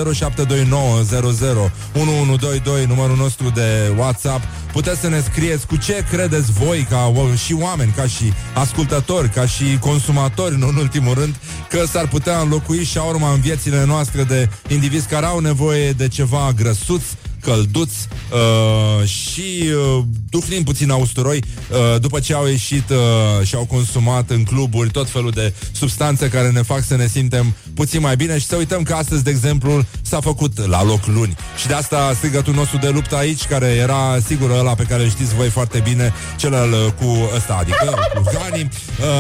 Numărul 2.88 3.16
nostru 3.18 3.50
de 3.50 3.92
WhatsApp. 3.98 4.42
Puteți 4.72 5.00
să 5.00 5.08
ne 5.10 5.22
scrieți 5.22 5.68
cu 5.68 5.76
ce 5.76 6.06
credeți 6.12 6.52
voi 6.52 6.88
Ca 6.90 7.12
o- 7.16 7.36
și 7.36 7.54
oameni, 7.60 7.92
ca 7.96 8.06
și 8.08 8.34
ascultători 8.54 9.30
Ca 9.30 9.46
și 9.46 9.78
consumatori, 9.80 10.58
nu 10.58 10.68
în 10.68 10.76
ultimul 10.76 11.14
rând 11.14 11.36
Că 11.70 11.84
s-ar 11.92 12.08
putea 12.08 12.40
înlocui 12.40 12.84
și 12.84 12.98
urma 13.08 13.32
în 13.32 13.40
viețile 13.40 13.86
noastre 13.86 14.24
De 14.24 14.50
indivizi 14.68 15.08
care 15.08 15.26
au 15.26 15.40
nevoie 15.40 15.92
de 15.92 16.08
ceva 16.08 16.52
grăsuț 16.56 17.04
călduț 17.42 17.92
uh, 18.32 19.08
și 19.08 19.64
uh, 19.98 20.04
duhnim 20.30 20.64
puțin 20.64 20.92
a 20.92 20.96
usturoi 20.96 21.44
uh, 21.72 22.02
după 22.02 22.20
ce 22.20 22.34
au 22.34 22.48
ieșit 22.48 22.90
uh, 22.90 23.48
și 23.48 23.56
au 23.56 23.66
consumat 23.66 24.30
în 24.30 24.44
cluburi 24.44 24.90
tot 24.90 25.10
felul 25.10 25.32
de 25.32 25.54
substanțe 25.72 26.30
care 26.30 26.50
ne 26.50 26.62
fac 26.62 26.84
să 26.84 26.96
ne 26.96 27.08
simtem 27.08 27.56
puțin 27.74 28.02
mai 28.02 28.16
bine 28.16 28.40
și 28.40 28.46
să 28.46 28.56
uităm 28.56 28.84
că 28.84 28.94
astăzi, 28.94 29.24
de 29.24 29.30
exemplu, 29.30 29.86
s-a 30.02 30.20
făcut 30.20 30.68
la 30.68 30.84
loc 30.84 31.06
luni. 31.06 31.36
Și 31.58 31.68
de 31.68 31.74
asta 31.74 32.14
strigătul 32.16 32.54
nostru 32.54 32.78
de 32.78 32.90
luptă 32.90 33.16
aici, 33.16 33.46
care 33.46 33.66
era 33.66 34.18
sigur 34.26 34.50
ăla 34.50 34.74
pe 34.74 34.84
care 34.84 35.04
îl 35.04 35.10
știți 35.10 35.36
voi 35.36 35.50
foarte 35.50 35.80
bine, 35.80 36.14
cel 36.38 36.56
al, 36.56 36.72
uh, 36.72 36.92
cu 37.00 37.30
ăsta, 37.36 37.58
adică 37.60 37.94
curcanii. 38.14 38.70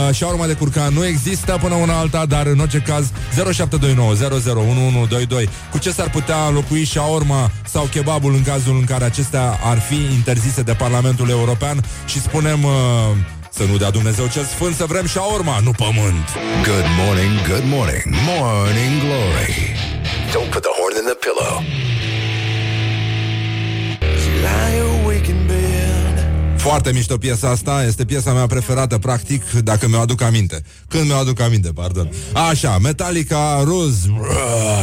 Uh, 0.08 0.16
și 0.16 0.24
urma 0.24 0.46
de 0.46 0.54
curcan 0.54 0.94
nu 0.94 1.06
există 1.06 1.58
până 1.62 1.76
una 1.76 2.00
alta, 2.00 2.26
dar 2.26 2.46
în 2.46 2.60
orice 2.60 2.78
caz 2.78 3.12
0729 3.54 4.12
001122 4.12 5.50
cu 5.72 5.78
ce 5.78 5.92
s-ar 5.92 6.10
putea 6.10 6.46
înlocui 6.48 6.84
și 6.84 6.98
urma 7.14 7.52
sau 7.70 7.86
kebabul 8.10 8.34
în 8.34 8.44
cazul 8.44 8.76
în 8.76 8.84
care 8.84 9.04
acestea 9.04 9.60
ar 9.64 9.80
fi 9.80 9.96
interzise 10.14 10.62
de 10.62 10.74
Parlamentul 10.74 11.30
European 11.30 11.84
și 12.06 12.22
spunem 12.22 12.64
uh, 12.64 12.72
Să 13.52 13.64
nu 13.64 13.78
dea 13.78 13.90
Dumnezeu 13.90 14.28
cel 14.28 14.44
sfânt 14.44 14.76
să 14.76 14.86
vrem 14.86 15.08
shaorma, 15.08 15.60
nu 15.64 15.72
pământ. 15.72 16.26
Good 16.70 16.88
morning, 17.02 17.34
good 17.52 17.66
morning, 17.76 18.04
morning 18.30 18.94
glory. 19.06 19.56
Don't 20.34 20.50
put 20.54 20.62
the 20.68 20.74
horn 20.80 20.96
in 21.02 21.06
the 21.12 21.18
pillow. 21.26 21.54
Foarte 26.58 26.92
mișto 26.92 27.18
piesa 27.18 27.50
asta, 27.50 27.84
este 27.88 28.06
piesa 28.06 28.34
mea 28.34 28.48
preferată, 28.48 28.98
practic, 28.98 29.52
dacă 29.52 29.88
mi-o 29.88 30.00
aduc 30.00 30.22
aminte. 30.22 30.64
Când 30.88 31.06
mi-o 31.06 31.16
aduc 31.16 31.40
aminte, 31.40 31.70
pardon. 31.74 32.10
Așa, 32.50 32.78
Metallica, 32.78 33.64
Rose, 33.64 34.14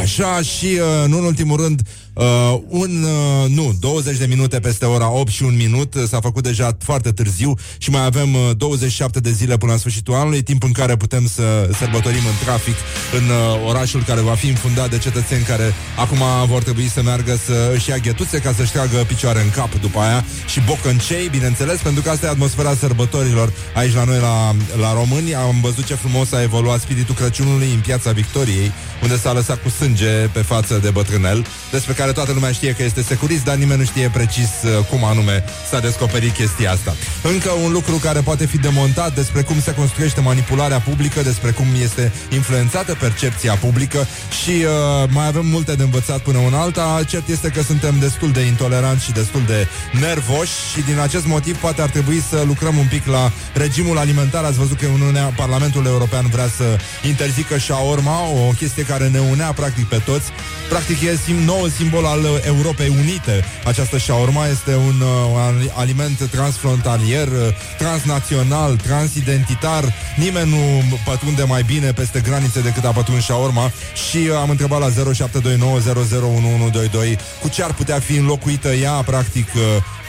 așa 0.03 0.43
și, 0.43 0.67
uh, 0.67 1.09
nu 1.09 1.19
în 1.19 1.25
ultimul 1.25 1.61
rând, 1.61 1.81
Uh, 2.17 2.61
un, 2.69 3.03
uh, 3.03 3.49
nu, 3.49 3.75
20 3.81 4.17
de 4.17 4.27
minute 4.27 4.61
peste 4.61 4.85
ora 4.85 5.11
8 5.11 5.31
și 5.31 5.43
un 5.43 5.57
minut. 5.57 5.95
Uh, 5.95 6.03
S-a 6.09 6.21
făcut 6.21 6.43
deja 6.43 6.77
foarte 6.79 7.11
târziu 7.11 7.55
Și 7.79 7.91
mai 7.91 8.05
avem 8.05 8.35
uh, 8.35 8.51
27 8.57 9.21
de 9.21 9.31
zile 9.31 9.57
până 9.57 9.73
la 9.73 9.79
sfârșitul 9.79 10.15
anului 10.15 10.43
Timp 10.43 10.63
în 10.63 10.73
care 10.73 10.97
putem 10.97 11.27
să 11.27 11.71
sărbătorim 11.79 12.27
în 12.27 12.45
trafic 12.45 12.75
În 13.19 13.25
uh, 13.29 13.69
orașul 13.69 14.03
care 14.03 14.21
va 14.21 14.35
fi 14.35 14.47
infundat 14.47 14.91
de 14.91 14.99
cetățeni 14.99 15.45
Care 15.45 15.75
acum 15.97 16.19
vor 16.47 16.63
trebui 16.63 16.89
să 16.89 17.03
meargă 17.03 17.37
să 17.47 17.73
își 17.75 17.89
ia 17.89 17.97
ghetuțe 17.97 18.39
Ca 18.39 18.53
să-și 18.53 18.73
tragă 18.73 18.97
picioare 18.97 19.41
în 19.43 19.51
cap 19.51 19.81
după 19.81 19.99
aia 19.99 20.25
Și 20.47 20.61
bocăncei, 20.61 21.29
bineînțeles 21.29 21.79
Pentru 21.81 22.03
că 22.03 22.11
asta 22.11 22.27
e 22.27 22.29
atmosfera 22.29 22.75
sărbătorilor 22.75 23.53
Aici 23.75 23.95
la 23.95 24.05
noi 24.05 24.19
la, 24.19 24.55
la 24.81 24.93
români. 24.93 25.35
Am 25.35 25.61
văzut 25.63 25.85
ce 25.85 25.95
frumos 25.95 26.33
a 26.33 26.43
evoluat 26.43 26.81
spiritul 26.81 27.15
Crăciunului 27.15 27.71
În 27.75 27.81
piața 27.81 28.11
Victoriei 28.11 28.73
Unde 29.03 29.17
s-a 29.17 29.33
lăsat 29.33 29.63
cu 29.63 29.69
sânge 29.69 30.13
pe 30.33 30.41
față 30.41 30.79
de 30.83 30.91
bătrânel 30.91 31.47
Despre 31.71 31.93
care 31.93 32.06
toată 32.13 32.33
lumea 32.33 32.53
știe 32.53 32.73
că 32.73 32.83
este 32.83 33.03
securist, 33.03 33.45
dar 33.45 33.57
nimeni 33.57 33.79
nu 33.79 33.85
știe 33.85 34.09
precis 34.09 34.51
uh, 34.65 34.85
cum 34.91 35.05
anume 35.05 35.45
s-a 35.71 35.81
descoperit 35.81 36.33
chestia 36.33 36.71
asta. 36.73 36.95
Încă 37.23 37.51
un 37.65 37.73
lucru 37.73 37.97
care 37.97 38.21
poate 38.21 38.47
fi 38.47 38.59
demontat 38.59 39.15
despre 39.15 39.43
cum 39.43 39.61
se 39.61 39.75
construiește 39.75 40.21
manipularea 40.21 40.79
publică, 40.79 41.23
despre 41.23 41.51
cum 41.51 41.67
este 41.83 42.13
influențată 42.31 42.97
percepția 43.01 43.55
publică 43.55 44.07
și 44.43 44.51
uh, 44.51 45.09
mai 45.09 45.27
avem 45.27 45.47
multe 45.47 45.75
de 45.75 45.83
învățat 45.83 46.21
până 46.21 46.39
una 46.39 46.61
alta. 46.61 47.05
Cert 47.09 47.29
este 47.29 47.49
că 47.49 47.63
suntem 47.63 47.99
destul 47.99 48.31
de 48.33 48.41
intoleranți 48.41 49.05
și 49.05 49.13
destul 49.13 49.43
de 49.47 49.67
nervoși 50.01 50.53
și 50.75 50.81
din 50.81 50.99
acest 50.99 51.27
motiv 51.27 51.57
poate 51.57 51.83
ar 51.83 51.89
trebui 51.89 52.23
să 52.29 52.43
lucrăm 52.47 52.77
un 52.79 52.87
pic 52.87 53.07
la 53.07 53.33
regimul 53.53 53.99
alimentar. 53.99 54.45
Ați 54.45 54.59
văzut 54.59 54.79
că 54.79 54.87
Uniunea, 54.87 55.33
Parlamentul 55.37 55.87
European 55.87 56.27
vrea 56.27 56.49
să 56.57 56.79
interzică 57.03 57.59
shaorma, 57.59 58.19
o 58.29 58.51
chestie 58.59 58.83
care 58.83 59.09
ne 59.09 59.19
unea 59.19 59.53
practic 59.53 59.87
pe 59.87 60.01
toți. 60.05 60.31
Practic 60.69 61.03
e 61.03 61.17
sim, 61.25 61.37
nou 61.37 61.69
simbol 61.77 61.96
al 62.05 62.41
Europei 62.47 62.89
Unite. 62.89 63.45
Această 63.65 63.99
shaorma 63.99 64.47
este 64.47 64.75
un 64.75 65.01
uh, 65.01 65.71
aliment 65.75 66.29
transfrontalier, 66.31 67.27
uh, 67.27 67.33
transnațional, 67.79 68.77
transidentitar. 68.77 69.95
Nimeni 70.17 70.51
nu 70.51 70.83
pătrunde 71.05 71.43
mai 71.43 71.63
bine 71.63 71.93
peste 71.93 72.21
granițe 72.21 72.61
decât 72.61 72.85
a 72.85 72.91
pătruns 72.91 73.25
shaorma 73.25 73.71
și 74.09 74.17
uh, 74.17 74.37
am 74.37 74.51
întrebat 74.51 74.81
la 74.81 75.13
0729001122 75.13 77.19
cu 77.41 77.49
ce 77.49 77.63
ar 77.63 77.75
putea 77.75 77.99
fi 77.99 78.17
înlocuită 78.17 78.69
ea, 78.69 78.93
practic, 78.93 79.55
uh, 79.55 79.61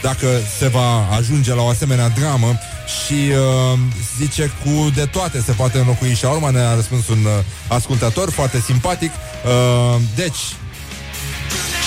dacă 0.02 0.28
se 0.58 0.67
va 0.67 1.08
ajunge 1.17 1.54
la 1.54 1.62
o 1.62 1.67
asemenea 1.67 2.10
dramă 2.10 2.60
și 2.88 3.13
uh, 3.13 3.80
zice 4.17 4.52
cu 4.63 4.89
de 4.95 5.06
toate 5.06 5.41
se 5.41 5.52
poate 5.52 5.78
înlocui 5.78 6.15
shaorma, 6.15 6.50
ne-a 6.50 6.76
răspuns 6.76 7.08
un 7.08 7.23
uh, 7.23 7.32
ascultător 7.67 8.32
foarte 8.32 8.60
simpatic. 8.60 9.12
Uh, 9.12 10.02
deci, 10.15 10.39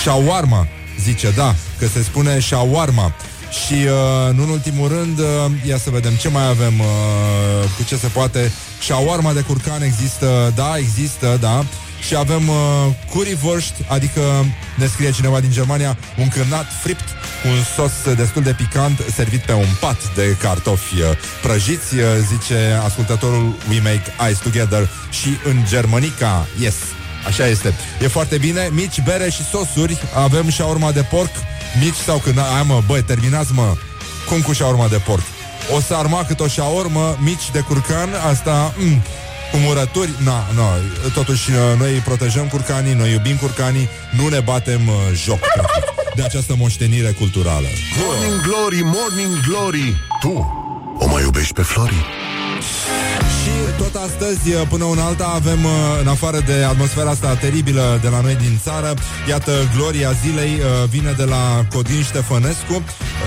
shawarma, 0.02 0.66
zice, 1.00 1.30
da, 1.30 1.54
că 1.78 1.86
se 1.86 2.02
spune 2.02 2.40
shawarma. 2.40 3.14
Și, 3.50 3.72
uh, 3.72 4.34
nu 4.34 4.42
în 4.42 4.48
ultimul 4.48 4.88
rând, 4.88 5.18
uh, 5.18 5.26
ia 5.66 5.78
să 5.78 5.90
vedem 5.90 6.12
ce 6.12 6.28
mai 6.28 6.48
avem, 6.48 6.78
uh, 6.78 6.86
cu 7.76 7.82
ce 7.82 7.96
se 7.96 8.06
poate. 8.06 8.52
Shawarma 8.82 9.32
de 9.32 9.40
curcan 9.40 9.82
există, 9.82 10.52
da, 10.54 10.76
există, 10.76 11.36
da. 11.40 11.64
Și 12.06 12.16
avem 12.16 12.48
uh, 12.48 12.56
currywurst, 13.10 13.74
adică 13.88 14.20
ne 14.76 14.86
scrie 14.86 15.10
cineva 15.10 15.40
din 15.40 15.50
Germania, 15.50 15.96
un 16.18 16.28
cârnat 16.28 16.66
fript 16.82 17.08
cu 17.42 17.48
un 17.48 17.62
sos 17.76 18.14
destul 18.16 18.42
de 18.42 18.52
picant 18.52 19.04
servit 19.14 19.40
pe 19.40 19.52
un 19.52 19.68
pat 19.80 20.14
de 20.14 20.36
cartofi 20.40 21.00
uh, 21.00 21.08
prăjiți, 21.42 21.94
uh, 21.94 22.04
zice 22.28 22.80
ascultătorul 22.84 23.54
We 23.70 23.80
Make 23.80 24.14
Eyes 24.24 24.38
Together 24.38 24.88
și 25.10 25.28
în 25.44 25.56
Germanica, 25.68 26.46
yes, 26.58 26.74
Așa 27.26 27.46
este. 27.46 27.74
E 28.02 28.06
foarte 28.06 28.38
bine. 28.38 28.68
Mici, 28.72 29.02
bere 29.04 29.30
și 29.30 29.44
sosuri. 29.44 29.98
Avem 30.14 30.48
și 30.48 30.60
urma 30.60 30.92
de 30.92 31.02
porc. 31.02 31.30
Mici 31.80 31.94
sau 32.06 32.18
când... 32.18 32.38
Ai 32.38 32.62
mă, 32.66 32.82
băi, 32.86 33.02
terminați 33.02 33.52
mă. 33.52 33.74
Cum 34.28 34.40
cu 34.40 34.52
urma 34.68 34.88
de 34.88 34.96
porc? 34.96 35.22
O 35.76 35.80
sarma 35.80 36.24
cât 36.24 36.40
o 36.40 36.46
șaormă, 36.46 37.18
mici 37.20 37.50
de 37.52 37.60
curcan, 37.60 38.08
asta... 38.30 38.74
Mm, 38.76 39.02
cu 39.50 39.56
murături, 39.56 40.10
na, 40.24 40.46
na, 40.54 40.64
totuși 41.14 41.50
uh, 41.50 41.78
noi 41.78 41.90
protejăm 41.90 42.46
curcanii, 42.46 42.94
noi 42.94 43.12
iubim 43.12 43.36
curcanii, 43.36 43.88
nu 44.16 44.28
ne 44.28 44.40
batem 44.40 44.88
uh, 44.88 44.94
joc 45.24 45.38
practic, 45.38 46.14
de 46.14 46.22
această 46.22 46.54
moștenire 46.58 47.10
culturală. 47.10 47.66
Morning 47.98 48.40
Glory, 48.42 48.80
Morning 48.82 49.40
Glory 49.46 49.96
Tu 50.20 50.58
o 50.98 51.06
mai 51.06 51.22
iubești 51.22 51.52
pe 51.52 51.62
Flori? 51.62 52.06
Și 53.38 53.52
tot 53.82 53.94
astăzi, 53.94 54.54
uh, 54.54 54.62
până 54.68 54.84
una 54.84 55.04
alta, 55.04 55.32
avem, 55.34 55.64
uh, 55.64 55.70
în 56.00 56.08
afară 56.08 56.40
de 56.46 56.64
atmosfera 56.68 57.10
asta 57.10 57.34
teribilă 57.34 57.98
de 58.02 58.08
la 58.08 58.20
noi 58.20 58.34
din 58.34 58.60
țară, 58.62 58.94
iată, 59.28 59.52
gloria 59.76 60.12
zilei 60.12 60.52
uh, 60.58 60.88
vine 60.88 61.14
de 61.16 61.24
la 61.24 61.66
Codin 61.72 62.02
Ștefănescu, 62.02 62.74
uh, 62.74 62.82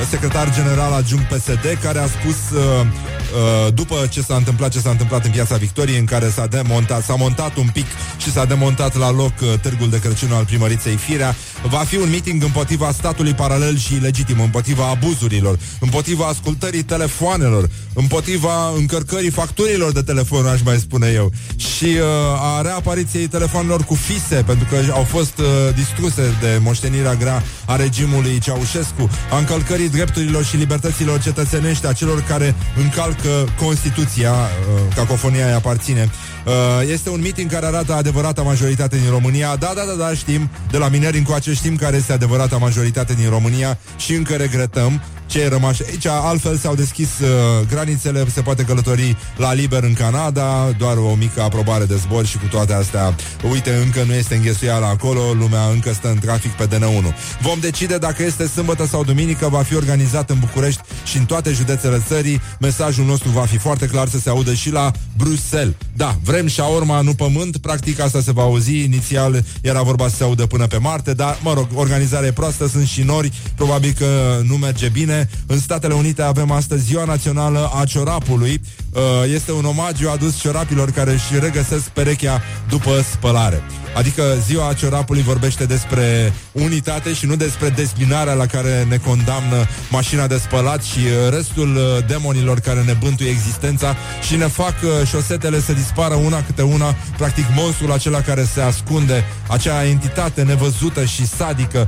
secretar 0.10 0.54
general 0.54 0.94
adjunct 0.94 1.26
PSD, 1.34 1.78
care 1.82 2.00
a 2.00 2.08
spus, 2.08 2.40
uh, 2.60 2.62
uh, 2.62 3.74
după 3.74 4.08
ce 4.10 4.22
s-a 4.22 4.36
întâmplat 4.36 4.72
ce 4.72 4.80
s-a 4.80 4.90
întâmplat 4.90 5.26
în 5.26 5.32
Piața 5.32 5.56
Victoriei, 5.56 6.00
în 6.00 6.06
care 6.06 6.30
s-a 6.30 6.48
demontat, 6.48 7.04
s-a 7.04 7.16
montat 7.16 7.56
un 7.56 7.70
pic 7.74 7.86
și 8.18 8.32
s-a 8.32 8.46
demontat 8.46 8.98
la 8.98 9.12
loc 9.12 9.34
uh, 9.42 9.60
târgul 9.62 9.90
de 9.90 10.00
Crăciun 10.00 10.32
al 10.32 10.46
primăriței 10.46 10.96
Firea, 10.96 11.36
va 11.68 11.78
fi 11.78 11.96
un 11.98 12.10
meeting 12.10 12.44
împotriva 12.44 12.92
statului 12.92 13.34
paralel 13.34 13.78
și 13.78 13.94
legitim, 13.94 14.40
împotriva 14.40 14.90
abuzurilor, 14.90 15.60
împotriva 15.80 16.26
ascultării 16.26 16.84
telefoanelor, 16.84 17.70
împotriva 17.94 18.72
încărcării 18.78 19.30
facturilor 19.30 19.92
de 19.94 20.02
telefon, 20.02 20.46
aș 20.46 20.62
mai 20.62 20.78
spune 20.78 21.08
eu, 21.14 21.32
și 21.56 21.86
uh, 21.86 22.58
a 22.58 22.62
reapariției 22.62 23.28
telefonelor 23.28 23.84
cu 23.84 23.94
fise, 23.94 24.44
pentru 24.46 24.68
că 24.70 24.92
au 24.92 25.04
fost 25.04 25.38
uh, 25.38 25.46
distruse 25.76 26.22
de 26.42 26.60
moștenirea 26.62 27.16
grea 27.16 27.44
a 27.66 27.76
regimului 27.76 28.40
Ceaușescu, 28.40 29.10
a 29.32 29.38
încălcării 29.38 29.90
drepturilor 29.90 30.44
și 30.44 30.58
libertăților 30.58 31.20
cetățenești 31.20 31.88
a 31.88 31.94
celor 31.94 32.22
care 32.22 32.56
încalcă 32.84 33.54
Constituția, 33.60 34.32
uh, 34.32 34.96
cacofonia 34.96 35.46
îi 35.46 35.54
aparține. 35.54 36.10
Uh, 36.46 36.52
este 36.92 37.10
un 37.10 37.22
meeting 37.22 37.52
care 37.52 37.66
arată 37.66 37.94
adevărata 37.94 38.42
majoritate 38.42 38.98
din 38.98 39.10
România. 39.10 39.56
Da, 39.56 39.72
da, 39.76 39.82
da, 39.82 40.06
da, 40.06 40.14
știm. 40.14 40.50
De 40.72 40.78
la 40.78 40.88
mineri 40.88 41.18
încoace 41.18 41.54
știm 41.54 41.76
care 41.76 41.96
este 41.96 42.14
adevărata 42.14 42.58
majoritate 42.58 43.14
din 43.14 43.30
România 43.30 43.78
și 43.98 44.14
încă 44.14 44.34
regretăm 44.34 45.02
ce 45.26 45.40
e 45.42 45.48
rămas 45.48 45.80
aici. 45.80 46.06
Altfel 46.06 46.58
s-au 46.58 46.76
deschis 46.76 47.10
uh, 47.20 47.68
granițele, 47.70 48.26
se 48.34 48.42
poate 48.42 48.64
călători 48.64 49.18
la 49.38 49.54
liber 49.54 49.84
în 49.84 49.94
Canada, 49.94 50.76
doar 50.78 50.98
o 50.98 51.16
mică 51.16 51.42
aprobare 51.42 51.86
de 51.86 51.96
zbor 51.96 52.26
și 52.26 52.38
cu 52.38 52.46
toate 52.46 52.74
astea, 52.74 53.16
uite, 53.52 53.74
încă 53.84 54.04
nu 54.08 54.14
este 54.14 54.36
înghesuială 54.36 54.86
acolo, 54.86 55.34
lumea 55.34 55.66
încă 55.74 55.94
stă 55.94 56.10
în 56.10 56.20
trafic 56.20 56.52
pe 56.52 56.68
DN1. 56.68 57.16
Vom 57.42 57.60
decide 57.60 57.98
dacă 57.98 58.24
este 58.24 58.48
sâmbătă 58.48 58.86
sau 58.86 59.04
duminică, 59.04 59.48
va 59.48 59.62
fi 59.62 59.76
organizat 59.76 60.30
în 60.30 60.40
București 60.40 60.82
și 61.04 61.18
în 61.18 61.26
toate 61.26 61.52
județele 61.52 62.04
țării. 62.08 62.42
Mesajul 62.60 63.06
nostru 63.06 63.30
va 63.30 63.46
fi 63.46 63.58
foarte 63.58 63.86
clar 63.86 64.08
să 64.08 64.20
se 64.20 64.30
audă 64.30 64.54
și 64.54 64.72
la 64.72 64.92
Bruxelles. 65.18 65.76
Da, 65.96 66.18
vrem 66.34 66.48
shaorma, 66.48 67.02
nu 67.02 67.14
pământ, 67.14 67.58
practic 67.58 68.00
asta 68.00 68.22
se 68.22 68.32
va 68.32 68.42
auzi. 68.42 68.84
Inițial 68.84 69.44
era 69.62 69.82
vorba 69.82 70.08
să 70.08 70.16
se 70.16 70.24
audă 70.24 70.46
până 70.46 70.68
pe 70.68 70.78
Marte, 70.78 71.14
dar, 71.14 71.40
mă 71.44 71.54
rog, 71.54 71.68
organizarea 71.76 72.28
e 72.28 72.32
proastă, 72.32 72.68
sunt 72.68 72.88
și 72.88 73.02
nori, 73.02 73.32
probabil 73.56 73.94
că 73.98 74.40
nu 74.48 74.56
merge 74.56 74.90
bine. 74.90 75.30
În 75.48 75.60
Statele 75.60 75.94
Unite 75.94 76.22
avem 76.22 76.52
astăzi 76.52 76.86
Ziua 76.86 77.04
Națională 77.04 77.72
a 77.74 77.86
Ciorapului. 77.86 78.62
Uh, 78.94 79.02
Este 79.34 79.52
un 79.52 79.66
omagiu 79.66 80.10
adus 80.10 80.40
ciorapilor 80.40 80.92
care 80.92 81.12
își 81.12 81.40
regăsesc 81.40 81.84
perechea 81.84 82.42
după 82.70 83.06
spălare. 83.12 83.62
Adică 83.96 84.24
ziua 84.46 84.74
ciorapului 84.74 85.22
vorbește 85.22 85.66
despre 85.66 86.34
unitate 86.52 87.14
și 87.14 87.26
nu 87.26 87.36
despre 87.36 87.70
dezbinarea 87.70 88.34
la 88.34 88.46
care 88.46 88.86
ne 88.90 88.98
condamnă 88.98 89.68
mașina 89.90 90.28
de 90.28 90.38
spălat 90.38 90.84
și 90.84 90.98
uh, 91.00 91.34
restul 91.34 91.76
uh, 91.76 92.06
demonilor 92.08 92.60
care 92.60 92.82
ne 92.82 92.94
bântuie 92.94 93.30
existența 93.30 93.96
și 94.28 94.36
ne 94.36 94.48
fac 94.48 94.76
uh, 94.84 95.08
șosetele 95.08 95.60
să 95.60 95.74
dispară 95.74 96.14
una 96.14 96.44
câte 96.44 96.62
una, 96.62 96.96
practic 97.18 97.46
monstrul 97.56 97.92
acela 97.92 98.22
care 98.22 98.44
se 98.54 98.62
ascunde, 98.62 99.24
acea 99.48 99.86
entitate 99.86 100.44
nevăzută 100.44 101.06
și 101.06 101.28
sadică 101.28 101.88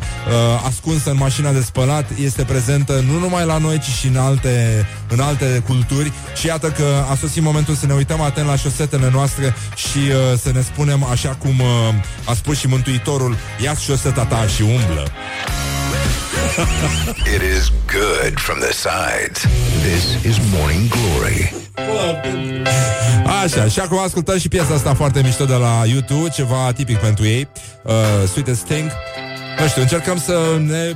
ascunsă 0.65 1.09
în 1.09 1.17
mașina 1.17 1.51
de 1.51 1.61
spălat 1.61 2.09
este 2.23 2.43
prezentă 2.43 3.03
nu 3.11 3.19
numai 3.19 3.45
la 3.45 3.57
noi, 3.57 3.79
ci 3.79 3.95
și 3.99 4.07
în 4.07 4.17
alte, 4.17 4.85
în 5.09 5.19
alte 5.19 5.63
culturi. 5.65 6.11
Și 6.35 6.45
iată 6.45 6.69
că 6.69 7.05
a 7.11 7.15
sosit 7.15 7.41
momentul 7.43 7.75
să 7.75 7.85
ne 7.85 7.93
uităm 7.93 8.21
atent 8.21 8.47
la 8.47 8.55
șosetele 8.55 9.09
noastre 9.11 9.55
și 9.75 9.97
uh, 9.97 10.39
să 10.39 10.51
ne 10.53 10.61
spunem 10.61 11.03
așa 11.03 11.29
cum 11.29 11.59
uh, 11.59 11.94
a 12.25 12.33
spus 12.33 12.57
și 12.57 12.67
Mântuitorul, 12.67 13.37
ia 13.63 13.73
șoseta 13.73 14.25
ta 14.25 14.47
și 14.55 14.61
umblă. 14.61 15.11
It 17.35 17.41
is 17.57 17.71
good 17.91 18.39
from 18.39 18.59
the 18.59 18.73
sides. 18.73 19.45
This 19.81 20.23
is 20.23 20.37
Morning 20.51 20.89
Glory. 20.89 21.53
Așa, 23.43 23.67
și 23.67 23.79
acum 23.79 23.99
ascultăm 23.99 24.37
și 24.37 24.47
piesa 24.47 24.73
asta 24.73 24.93
foarte 24.93 25.21
mișto 25.23 25.45
de 25.45 25.53
la 25.53 25.81
YouTube, 25.85 26.29
ceva 26.29 26.71
tipic 26.75 26.97
pentru 26.97 27.25
ei, 27.25 27.47
uh, 27.83 27.93
Sweetest 28.31 28.65
Thing. 28.65 28.91
Nu 29.59 29.67
știu, 29.67 29.81
încercăm 29.81 30.17
să 30.19 30.59
ne 30.65 30.91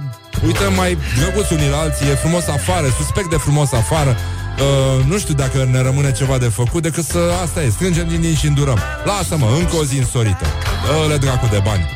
uităm 0.46 0.74
mai 0.74 0.98
drăguți 1.18 1.54
unii 1.54 1.70
la 1.70 1.78
alții, 1.78 2.08
e 2.08 2.16
frumos 2.16 2.48
afară, 2.48 2.88
suspect 2.98 3.30
de 3.30 3.36
frumos 3.36 3.72
afară. 3.72 4.18
Uh, 4.60 5.06
nu 5.06 5.18
știu 5.18 5.34
dacă 5.34 5.68
ne 5.72 5.82
rămâne 5.82 6.12
ceva 6.12 6.38
de 6.38 6.46
făcut 6.48 6.82
decât 6.82 7.04
să 7.04 7.20
asta 7.44 7.64
e, 7.64 7.70
strângem 7.70 8.08
din 8.08 8.22
din 8.22 8.36
și 8.36 8.48
îndurăm. 8.48 8.80
Lasă-mă, 9.04 9.46
încă 9.60 9.76
o 9.76 9.84
zi 9.84 9.98
însorită. 9.98 10.46
Dă-le 10.86 11.18
dracu 11.18 11.48
de 11.52 11.62
bani. 11.64 11.90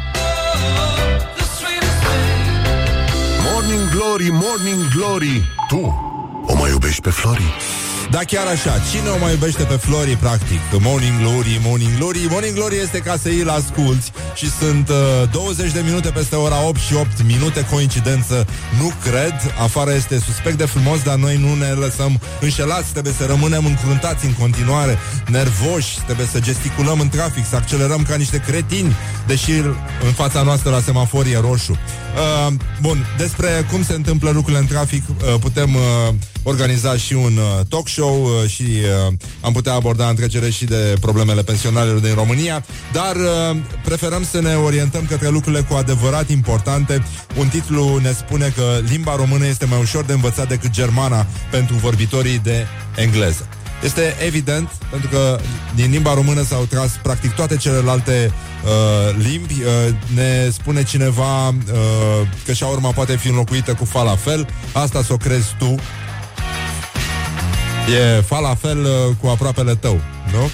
Morning 3.52 3.90
Glory, 3.90 4.30
Morning 4.32 4.88
Glory 4.96 5.44
Tu 5.68 6.12
o 6.46 6.56
mai 6.56 6.70
iubești 6.70 7.02
pe 7.02 7.10
Flori? 7.10 7.54
Da, 8.12 8.20
chiar 8.20 8.48
așa. 8.48 8.80
Cine 8.92 9.10
o 9.10 9.18
mai 9.18 9.32
iubește 9.32 9.64
pe 9.64 9.74
Flori, 9.74 10.16
practic? 10.16 10.60
Morning 10.80 11.18
Glory, 11.20 11.60
Morning 11.64 11.98
Glory. 11.98 12.28
Morning 12.30 12.56
Glory 12.56 12.76
este 12.76 12.98
ca 12.98 13.18
să 13.22 13.28
îi 13.28 13.46
asculti 13.48 14.12
și 14.36 14.52
sunt 14.52 14.90
uh, 14.90 14.96
20 15.32 15.72
de 15.72 15.82
minute 15.86 16.10
peste 16.10 16.36
ora 16.36 16.68
8 16.68 16.80
și 16.80 16.94
8 16.96 17.24
minute. 17.24 17.66
Coincidență, 17.72 18.48
nu 18.80 18.92
cred. 19.04 19.36
Afară 19.62 19.94
este 19.94 20.20
suspect 20.20 20.58
de 20.58 20.66
frumos, 20.66 21.02
dar 21.04 21.16
noi 21.16 21.38
nu 21.38 21.54
ne 21.54 21.72
lăsăm 21.72 22.20
înșelați. 22.42 22.92
Trebuie 22.92 23.14
să 23.14 23.26
rămânem 23.26 23.66
încruntați 23.66 24.26
în 24.26 24.34
continuare, 24.34 24.98
nervoși. 25.28 26.00
Trebuie 26.06 26.26
să 26.26 26.40
gesticulăm 26.40 27.00
în 27.00 27.10
trafic, 27.10 27.46
să 27.46 27.56
accelerăm 27.56 28.04
ca 28.04 28.16
niște 28.16 28.38
cretini, 28.38 28.96
deși 29.28 29.52
în 30.06 30.12
fața 30.16 30.42
noastră 30.42 30.70
la 30.70 30.80
semafor 30.80 31.26
e 31.26 31.40
roșu. 31.40 31.78
Uh, 32.14 32.54
bun, 32.82 33.06
despre 33.18 33.68
cum 33.72 33.84
se 33.84 33.94
întâmplă 33.94 34.30
lucrurile 34.30 34.60
în 34.62 34.68
trafic, 34.68 35.04
uh, 35.10 35.36
putem 35.40 35.76
uh, 35.76 35.82
organiza 36.44 36.98
și 36.98 37.14
un 37.14 37.38
uh, 37.38 37.66
talk 37.70 37.88
show 37.88 38.24
uh, 38.24 38.50
și 38.50 38.62
uh, 38.62 39.14
am 39.42 39.54
putea 39.54 39.74
aborda 39.74 40.10
în 40.10 40.16
trecere 40.16 40.50
și 40.50 40.66
de 40.66 40.96
problemele 41.02 41.44
pensionarilor 41.44 42.00
din 42.00 42.14
România, 42.14 42.66
dar 42.92 43.16
uh, 43.16 43.58
preferăm 43.84 44.24
să 44.32 44.42
ne 44.42 44.56
orientăm 44.56 45.06
către 45.06 45.30
lucrurile 45.30 45.62
cu 45.62 45.74
adevărat 45.74 46.30
importante. 46.30 47.04
Un 47.38 47.48
titlu 47.48 47.98
ne 47.98 48.12
spune 48.12 48.54
că 48.56 48.80
limba 48.90 49.16
română 49.16 49.46
este 49.46 49.66
mai 49.66 49.80
ușor 49.80 50.04
de 50.04 50.14
învățat 50.14 50.48
decât 50.48 50.70
germana 50.70 51.26
pentru 51.52 51.76
vorbitorii 51.76 52.40
de 52.40 52.66
engleză. 52.96 53.48
Este 53.84 54.16
evident, 54.26 54.70
pentru 54.90 55.10
că 55.10 55.40
din 55.76 55.92
limba 55.92 56.14
română 56.14 56.44
s-au 56.44 56.66
tras 56.66 56.92
practic 57.02 57.32
toate 57.32 57.58
celelalte 57.58 58.32
uh, 58.64 59.16
limbi. 59.18 59.54
Uh, 59.54 59.94
ne 60.14 60.50
spune 60.52 60.84
cineva 60.84 61.48
uh, 61.48 61.54
că 62.46 62.54
și 62.54 62.64
urma 62.64 62.92
poate 62.92 63.16
fi 63.16 63.28
înlocuită 63.28 63.74
cu 63.74 63.86
falafel. 63.86 64.48
Asta 64.72 65.04
să 65.04 65.14
o 65.14 65.18
crezi 65.18 65.56
tu. 65.58 65.76
E 67.94 68.22
falafel 68.22 68.80
uh, 68.80 69.16
cu 69.22 69.28
aproapele 69.28 69.76
tău, 69.76 70.02
nu? 70.32 70.50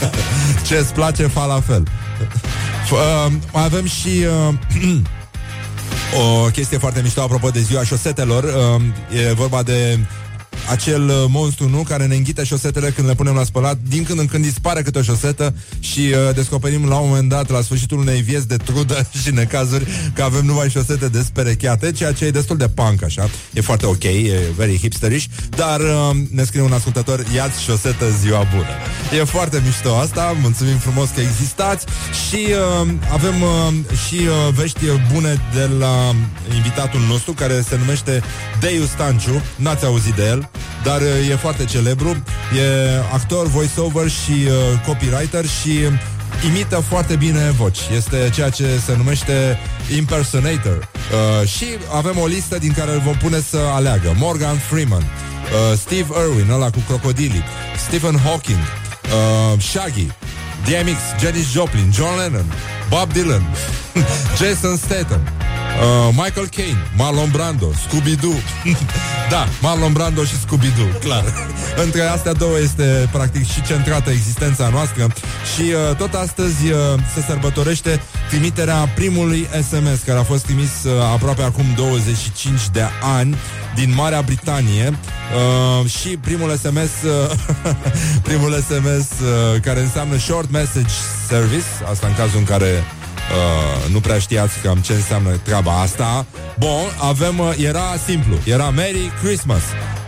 Ce 0.66 0.76
îți 0.76 0.92
place 0.92 1.26
falafel. 1.26 1.86
F- 2.86 2.90
uh, 2.90 3.32
mai 3.52 3.64
avem 3.64 3.86
și 3.86 4.24
uh, 4.48 5.00
o 6.44 6.44
chestie 6.44 6.78
foarte 6.78 7.00
mișto 7.02 7.20
apropo 7.20 7.48
de 7.48 7.60
ziua 7.60 7.84
șosetelor. 7.84 8.44
Uh, 8.44 8.82
e 9.28 9.32
vorba 9.32 9.62
de 9.62 9.98
acel 10.70 11.08
uh, 11.08 11.24
monstru, 11.28 11.68
nu? 11.68 11.82
Care 11.82 12.06
ne 12.06 12.14
înghite 12.14 12.44
șosetele 12.44 12.90
când 12.90 13.06
le 13.06 13.14
punem 13.14 13.34
la 13.34 13.44
spălat. 13.44 13.78
Din 13.88 14.04
când 14.04 14.18
în 14.18 14.26
când 14.26 14.44
dispare 14.44 14.82
câte 14.82 14.98
o 14.98 15.02
șosetă 15.02 15.54
și 15.80 16.00
uh, 16.00 16.34
descoperim 16.34 16.88
la 16.88 16.96
un 16.96 17.08
moment 17.08 17.28
dat, 17.28 17.50
la 17.50 17.60
sfârșitul 17.60 17.98
unei 17.98 18.20
vieți 18.20 18.48
de 18.48 18.56
trudă 18.56 19.06
și 19.22 19.30
necazuri, 19.30 19.86
că 20.14 20.22
avem 20.22 20.44
numai 20.44 20.70
șosete 20.70 21.08
desperecheate, 21.08 21.92
ceea 21.92 22.12
ce 22.12 22.24
e 22.24 22.30
destul 22.30 22.56
de 22.56 22.68
punk, 22.68 23.02
așa. 23.02 23.30
E 23.52 23.60
foarte 23.60 23.86
ok, 23.86 24.02
e 24.02 24.38
very 24.56 24.78
hipsterish, 24.78 25.24
dar 25.56 25.80
uh, 25.80 26.16
ne 26.30 26.44
scrie 26.44 26.62
un 26.62 26.72
ascultător, 26.72 27.24
iați 27.34 27.62
șosetă 27.62 28.04
ziua 28.20 28.46
bună. 28.54 29.20
E 29.20 29.24
foarte 29.24 29.62
mișto 29.64 29.96
asta, 29.96 30.36
mulțumim 30.40 30.76
frumos 30.76 31.08
că 31.08 31.20
existați 31.20 31.86
și 32.28 32.46
uh, 32.82 32.88
avem 33.12 33.42
uh, 33.42 33.72
și 34.06 34.14
uh, 34.14 34.54
vești 34.54 34.84
bune 35.12 35.40
de 35.54 35.70
la 35.78 36.14
invitatul 36.54 37.00
nostru, 37.08 37.32
care 37.32 37.64
se 37.68 37.76
numește 37.76 38.22
Deiu 38.60 38.84
Stanciu, 38.84 39.42
n-ați 39.56 39.84
auzit 39.84 40.14
de 40.14 40.26
el, 40.26 40.50
dar 40.82 41.00
uh, 41.00 41.30
e 41.30 41.36
foarte 41.36 41.64
celebru. 41.64 42.08
E 42.56 42.98
actor, 43.12 43.46
voiceover 43.46 44.08
și 44.08 44.32
uh, 44.32 44.52
copywriter 44.86 45.46
și 45.46 45.72
imită 46.46 46.82
foarte 46.88 47.16
bine 47.16 47.50
voci. 47.56 47.78
Este 47.96 48.30
ceea 48.34 48.50
ce 48.50 48.80
se 48.84 48.96
numește 48.96 49.58
impersonator. 49.96 50.76
Uh, 50.76 51.48
și 51.48 51.64
avem 51.92 52.18
o 52.18 52.26
listă 52.26 52.58
din 52.58 52.72
care 52.72 52.92
îl 52.92 53.00
vom 53.00 53.16
pune 53.16 53.40
să 53.40 53.56
aleagă. 53.56 54.14
Morgan 54.16 54.56
Freeman, 54.56 55.02
uh, 55.02 55.78
Steve 55.78 56.06
Irwin, 56.18 56.50
ăla 56.50 56.70
cu 56.70 56.78
crocodilii, 56.86 57.42
Stephen 57.86 58.18
Hawking, 58.18 58.58
uh, 58.58 59.62
Shaggy, 59.62 60.06
DMX, 60.64 60.98
Janis 61.20 61.50
Joplin, 61.50 61.92
John 61.94 62.18
Lennon, 62.18 62.52
Bob 62.88 63.12
Dylan, 63.12 63.44
Jason 64.38 64.76
Statham, 64.76 65.20
uh, 65.80 66.08
Michael 66.10 66.48
Caine, 66.56 66.90
Marlon 66.96 67.30
Brando, 67.32 67.70
Scooby-Doo. 67.72 68.36
da, 69.34 69.48
Marlon 69.60 69.92
Brando 69.92 70.24
și 70.24 70.34
Scooby-Doo, 70.34 70.98
clar. 71.00 71.24
Între 71.84 72.02
astea 72.02 72.32
două 72.32 72.58
este 72.58 73.08
practic 73.12 73.50
și 73.50 73.62
centrată 73.62 74.10
existența 74.10 74.68
noastră 74.68 75.06
și 75.54 75.62
uh, 75.62 75.96
tot 75.96 76.14
astăzi 76.14 76.70
uh, 76.70 76.78
se 77.14 77.24
sărbătorește 77.26 78.00
trimiterea 78.28 78.88
primului 78.94 79.48
SMS 79.68 80.02
care 80.06 80.18
a 80.18 80.22
fost 80.22 80.44
trimis 80.44 80.84
uh, 80.84 80.92
aproape 81.12 81.42
acum 81.42 81.64
25 81.76 82.68
de 82.72 82.82
ani 83.18 83.36
din 83.74 83.94
Marea 83.94 84.20
Britanie 84.20 84.98
uh, 85.80 85.90
și 85.90 86.08
primul 86.08 86.56
SMS 86.56 86.90
uh, 87.04 87.30
primul 88.28 88.52
SMS 88.52 89.08
uh, 89.20 89.60
care 89.62 89.80
înseamnă 89.80 90.16
Short 90.16 90.50
Message 90.50 90.92
Service, 91.28 91.66
asta 91.90 92.06
în 92.06 92.14
cazul 92.14 92.38
în 92.38 92.44
care 92.44 92.84
Uh, 93.30 93.92
nu 93.92 94.00
prea 94.00 94.18
știați 94.18 94.58
cam 94.62 94.78
ce 94.78 94.92
înseamnă 94.92 95.30
treaba 95.30 95.80
asta. 95.80 96.26
Bun, 96.58 96.84
avem, 96.98 97.38
uh, 97.38 97.52
era 97.58 97.96
simplu, 98.06 98.34
era 98.44 98.70
Merry 98.70 99.12
Christmas. 99.22 99.62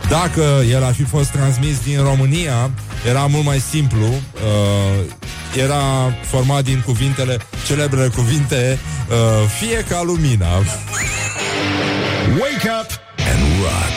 Dacă 0.08 0.62
el 0.70 0.84
ar 0.84 0.94
fi 0.94 1.02
fost 1.02 1.30
transmis 1.30 1.78
din 1.84 2.02
România, 2.02 2.70
era 3.08 3.26
mult 3.26 3.44
mai 3.44 3.58
simplu. 3.70 4.06
Uh, 4.06 5.04
era 5.56 6.14
format 6.26 6.64
din 6.64 6.82
cuvintele, 6.86 7.38
celebrele 7.66 8.08
cuvinte, 8.08 8.78
uh, 9.08 9.48
fie 9.58 9.84
ca 9.88 10.02
lumina. 10.02 10.52
Wake 12.40 12.68
up 12.80 12.90
and 13.30 13.40
rock. 13.62 13.94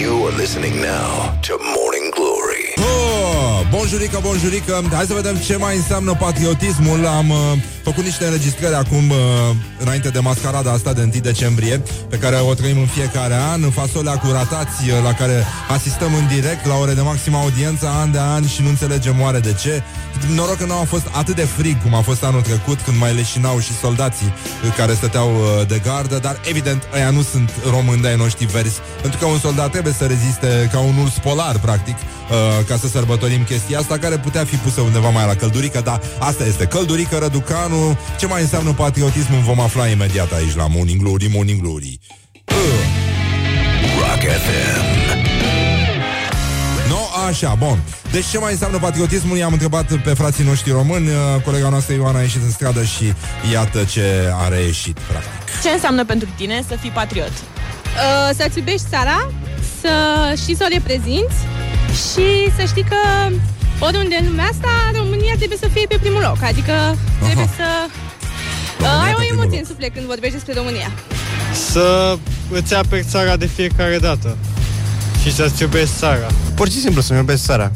You 0.00 0.26
are 0.26 0.36
listening 0.36 0.74
now 0.74 1.38
to 1.46 1.52
Morning 1.76 2.06
Glory. 2.18 2.66
Oh, 2.76 3.43
bonjurică, 3.70 4.18
bonjurică. 4.22 4.84
Hai 4.92 5.04
să 5.04 5.14
vedem 5.14 5.36
ce 5.36 5.56
mai 5.56 5.76
înseamnă 5.76 6.14
patriotismul. 6.14 7.06
Am 7.06 7.30
uh, 7.30 7.36
făcut 7.82 8.04
niște 8.04 8.24
înregistrări 8.24 8.74
acum 8.74 9.10
uh, 9.10 9.16
Înainte 9.78 10.08
de 10.08 10.18
mascarada 10.18 10.70
asta 10.72 10.92
de 10.92 11.00
1 11.00 11.10
decembrie 11.22 11.82
Pe 12.08 12.16
care 12.16 12.36
o 12.36 12.54
trăim 12.54 12.78
în 12.78 12.86
fiecare 12.86 13.34
an 13.34 13.70
Fasolea 13.70 14.12
cu 14.12 14.28
ratați 14.32 14.90
uh, 14.90 15.02
la 15.02 15.12
care 15.12 15.44
asistăm 15.68 16.14
în 16.14 16.26
direct 16.26 16.66
La 16.66 16.74
ore 16.74 16.94
de 16.94 17.00
maximă 17.00 17.36
audiență 17.36 17.86
An 18.00 18.12
de 18.12 18.18
an 18.18 18.46
și 18.46 18.62
nu 18.62 18.68
înțelegem 18.68 19.20
oare 19.20 19.38
de 19.38 19.52
ce 19.52 19.82
Noroc 20.28 20.56
că 20.56 20.64
nu 20.64 20.72
a 20.72 20.84
fost 20.84 21.06
atât 21.12 21.34
de 21.34 21.42
frig 21.42 21.82
Cum 21.82 21.94
a 21.94 22.00
fost 22.00 22.24
anul 22.24 22.40
trecut 22.40 22.80
Când 22.80 22.98
mai 22.98 23.14
leșinau 23.14 23.60
și 23.60 23.72
soldații 23.72 24.32
uh, 24.64 24.74
Care 24.76 24.94
stăteau 24.94 25.30
uh, 25.34 25.66
de 25.66 25.80
gardă 25.84 26.18
Dar 26.18 26.40
evident, 26.48 26.82
ăia 26.94 27.10
nu 27.10 27.22
sunt 27.22 27.50
români 27.70 28.02
de 28.02 28.08
ai 28.08 28.16
noștri 28.16 28.46
verzi 28.46 28.78
Pentru 29.00 29.18
că 29.18 29.26
un 29.26 29.38
soldat 29.38 29.70
trebuie 29.70 29.92
să 29.92 30.04
reziste 30.04 30.68
Ca 30.72 30.78
un 30.78 30.96
urs 31.02 31.18
polar, 31.18 31.58
practic 31.58 31.96
uh, 31.96 32.64
Ca 32.66 32.76
să 32.76 32.88
sărbătorim 32.88 33.42
chestia 33.42 33.78
asta 33.78 33.98
Care 33.98 34.18
putea 34.18 34.44
fi 34.44 34.56
pusă 34.56 34.80
undeva 34.80 35.08
mai 35.08 35.26
la 35.26 35.34
căldurică 35.34 35.80
Dar 35.80 36.00
asta 36.18 36.44
este 36.44 36.64
căldurică, 36.64 37.16
răducanu 37.16 37.98
Ce 38.18 38.26
mai 38.26 38.40
înseamnă 38.40 38.72
patriotismul 38.72 39.40
vom 39.40 39.60
afla 39.60 39.86
imediat 39.86 40.32
aici 40.32 40.54
La 40.56 40.66
Morning 40.66 41.02
Glory, 41.02 41.30
Morning 41.34 41.60
Glory 41.60 41.98
uh. 42.44 42.54
Rock 43.98 44.20
FM. 44.20 45.33
No, 47.24 47.30
așa, 47.30 47.54
bun. 47.58 47.78
Deci 48.10 48.26
ce 48.26 48.38
mai 48.38 48.52
înseamnă 48.52 48.78
patriotismul? 48.78 49.36
I-am 49.36 49.52
întrebat 49.52 49.86
pe 49.96 50.14
frații 50.14 50.44
noștri 50.44 50.70
români. 50.70 51.06
Uh, 51.08 51.42
Colega 51.44 51.68
noastră 51.68 51.94
Ioana 51.94 52.18
a 52.18 52.20
ieșit 52.20 52.42
în 52.42 52.50
stradă 52.50 52.82
și 52.82 53.12
iată 53.52 53.84
ce 53.84 54.32
a 54.44 54.48
reieșit, 54.48 54.98
practic. 54.98 55.62
Ce 55.62 55.68
înseamnă 55.68 56.04
pentru 56.04 56.28
tine 56.36 56.64
să 56.68 56.76
fii 56.80 56.90
patriot? 56.90 57.32
Uh, 57.32 58.30
să-ți 58.36 58.58
iubești 58.58 58.86
țara, 58.90 59.30
să 59.80 59.92
și 60.44 60.56
să 60.56 60.62
o 60.66 60.72
reprezinți 60.72 61.38
și 62.10 62.26
să 62.56 62.62
știi 62.66 62.82
că 62.92 63.00
oriunde 63.78 64.16
în 64.20 64.26
lumea 64.26 64.44
asta, 64.44 64.68
România 64.96 65.34
trebuie 65.36 65.58
să 65.60 65.68
fie 65.72 65.86
pe 65.88 65.98
primul 66.00 66.20
loc. 66.20 66.42
Adică 66.42 66.96
trebuie 67.24 67.48
să 67.56 67.66
uh, 68.80 69.04
ai 69.04 69.14
o 69.18 69.22
emoție 69.32 69.58
în 69.58 69.64
suflet 69.64 69.92
când 69.94 70.06
vorbești 70.06 70.34
despre 70.34 70.52
România. 70.54 70.90
Să 71.70 72.16
îți 72.50 72.74
aperi 72.74 73.04
țara 73.04 73.36
de 73.36 73.46
fiecare 73.46 73.98
dată 73.98 74.36
și 75.22 75.34
să-ți 75.34 75.62
iubești 75.62 75.94
țara. 75.98 76.28
Pur 76.54 76.68
și 76.70 76.80
simplu 76.80 77.00
să-mi 77.00 77.18
iubesc 77.18 77.44
țara. 77.44 77.70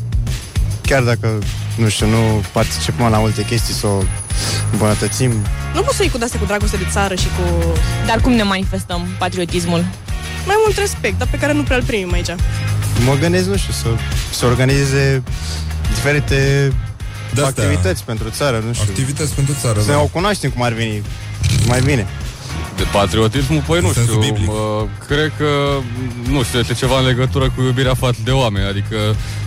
Chiar 0.83 1.03
dacă 1.03 1.39
nu 1.77 1.89
știu, 1.89 2.07
nu 2.09 2.43
participăm 2.53 3.11
la 3.11 3.19
multe 3.19 3.45
chestii 3.45 3.75
să 3.75 3.87
o 3.87 4.03
îmbunătățim. 4.73 5.33
Nu 5.75 5.81
poți 5.83 5.97
să 5.97 6.03
iei 6.03 6.11
cu 6.11 6.19
de 6.19 6.27
cu 6.39 6.45
dragoste 6.45 6.77
de 6.77 6.87
țară 6.91 7.15
și 7.15 7.27
cu 7.27 7.73
Dar 8.07 8.21
cum 8.21 8.33
ne 8.33 8.43
manifestăm 8.43 9.07
patriotismul? 9.19 9.85
mai 10.47 10.57
mult 10.65 10.79
respect, 10.79 11.19
dar 11.19 11.29
pe 11.31 11.37
care 11.39 11.53
nu 11.53 11.63
prea-l 11.63 11.83
primim 11.83 12.13
aici. 12.13 12.35
Mă 13.05 13.15
gândesc, 13.21 13.47
nu 13.49 13.57
știu, 13.57 13.73
să, 13.73 13.87
să 14.33 14.47
organizeze 14.47 15.23
diferite 15.95 16.73
De-astea. 17.35 17.65
activități 17.65 18.05
pentru 18.05 18.29
țară, 18.31 18.63
nu 18.67 18.73
știu. 18.73 18.87
Activități 18.89 19.35
pentru 19.35 19.55
țară, 19.61 19.81
Să 19.81 19.91
da. 19.91 19.99
o 20.01 20.05
cunoaștem 20.07 20.51
cum 20.51 20.63
ar 20.63 20.73
veni 20.73 21.03
mai 21.67 21.81
bine. 21.81 22.07
De 22.77 22.85
patriotismul, 22.93 23.63
păi 23.67 23.81
nu 23.81 23.87
În 23.87 23.93
sensul 23.93 24.23
știu, 24.23 24.33
biblic. 24.33 24.49
mă, 24.49 24.87
cred 25.07 25.33
că, 25.39 25.51
nu 26.31 26.43
știu, 26.43 26.59
este 26.59 26.75
ceva 26.75 26.99
în 26.99 27.05
legătură 27.07 27.45
cu 27.57 27.63
iubirea 27.63 27.95
față 27.95 28.19
de 28.25 28.31
oameni, 28.31 28.67
adică 28.67 28.97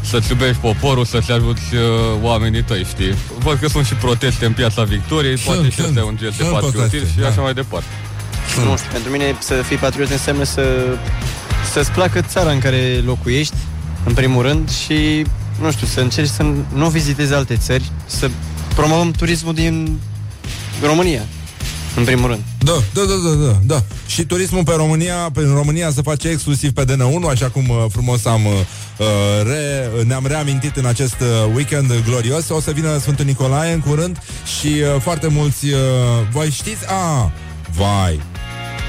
să-ți 0.02 0.32
iubești 0.32 0.58
poporul, 0.62 1.06
să-ți 1.06 1.32
ajuți 1.32 1.76
uh, 1.76 1.82
oamenii 2.22 2.64
tăi, 2.64 2.86
știi? 2.90 3.14
Văd 3.38 3.58
că 3.60 3.68
sunt 3.68 3.86
și 3.86 3.94
proteste 3.94 4.46
în 4.46 4.54
piața 4.54 4.84
Victoriei, 4.84 5.38
poate 5.38 5.70
și 5.70 5.76
sunt, 5.76 5.88
asta 5.88 6.00
e 6.00 6.04
un 6.04 6.18
gest 6.18 6.38
de 6.38 6.44
sunt 6.44 6.54
patriotism 6.54 6.90
proteste, 6.90 7.12
și 7.14 7.20
da. 7.20 7.28
așa 7.28 7.42
mai 7.42 7.54
departe. 7.54 7.88
Nu 8.66 8.78
știu, 8.78 8.90
pentru 8.92 9.12
mine 9.12 9.36
să 9.40 9.54
fii 9.54 9.78
patriot 9.78 10.10
înseamnă 10.10 10.44
să, 10.44 10.64
să-ți 11.72 11.92
placă 11.92 12.22
țara 12.22 12.52
în 12.52 12.60
care 12.60 13.02
locuiești, 13.06 13.56
în 14.06 14.14
primul 14.14 14.42
rând, 14.42 14.70
și, 14.72 15.26
nu 15.62 15.72
știu, 15.72 15.88
să 15.88 16.00
încerci 16.00 16.30
să 16.30 16.46
nu 16.74 16.90
vizitezi 16.90 17.34
alte 17.34 17.56
țări, 17.58 17.92
să 18.06 18.30
promovăm 18.76 19.12
turismul 19.12 19.54
din 19.54 20.00
România, 20.84 21.22
în 21.96 22.04
primul 22.04 22.28
rând. 22.30 22.44
Da, 22.60 22.72
da, 22.94 23.02
da, 23.02 23.30
da, 23.30 23.46
da, 23.46 23.60
da. 23.64 23.84
Și 24.08 24.24
turismul 24.26 24.64
pe 24.64 24.74
România, 24.76 25.16
pe 25.34 25.40
în 25.40 25.54
România 25.54 25.92
se 25.92 26.02
face 26.02 26.28
exclusiv 26.28 26.72
pe 26.72 26.86
DN1, 26.86 27.30
așa 27.30 27.50
cum 27.50 27.70
uh, 27.70 27.86
frumos 27.92 28.26
am 28.26 28.46
uh, 28.46 28.54
re, 29.44 29.90
ne-am 30.04 30.26
reamintit 30.28 30.76
în 30.76 30.86
acest 30.86 31.16
uh, 31.20 31.54
weekend 31.56 31.92
glorios. 32.06 32.50
O 32.50 32.60
să 32.60 32.72
vină 32.72 32.98
Sfântul 32.98 33.26
Nicolae 33.26 33.74
în 33.74 33.80
curând 33.80 34.18
și 34.60 34.68
uh, 34.68 35.02
foarte 35.02 35.28
mulți 35.28 35.66
uh, 35.66 35.80
voi 36.32 36.50
știți? 36.50 36.86
A, 36.88 37.32
vai. 37.76 38.22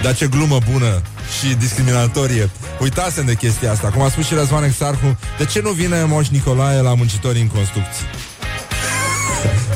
Dar 0.02 0.14
ce 0.14 0.26
glumă 0.26 0.58
bună 0.70 1.02
și 1.38 1.54
discriminatorie. 1.54 2.50
Uitasem 2.80 3.24
de 3.24 3.34
chestia 3.34 3.72
asta. 3.72 3.88
Cum 3.88 4.02
a 4.02 4.08
spus 4.08 4.26
și 4.26 4.34
Răzvan 4.34 4.64
Exarhu, 4.64 5.18
de 5.38 5.44
ce 5.44 5.60
nu 5.60 5.70
vine 5.70 6.04
Moș 6.04 6.28
Nicolae 6.28 6.80
la 6.80 6.94
muncitorii 6.94 7.40
în 7.42 7.48
construcții? 7.48 8.04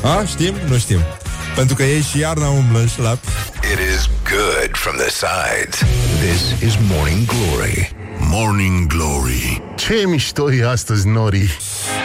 A, 0.18 0.24
știm? 0.24 0.54
Nu 0.68 0.78
știm. 0.78 0.98
Pentru 1.56 1.74
că 1.74 1.82
ei 1.82 2.00
și 2.00 2.18
iarna 2.18 2.48
umblă 2.48 2.78
în 2.78 2.86
șlapi. 2.86 3.26
It 3.72 3.78
is 3.94 4.08
good 4.30 4.70
from 4.72 4.96
the 4.96 5.10
sides. 5.10 5.78
This 6.20 6.60
is 6.68 6.74
Morning 6.88 7.26
Glory. 7.26 7.96
Morning 8.18 8.86
Glory 8.86 9.62
Ce 9.76 10.04
mișto 10.06 10.52
e 10.52 10.68
astăzi, 10.68 11.08
Nori 11.08 11.56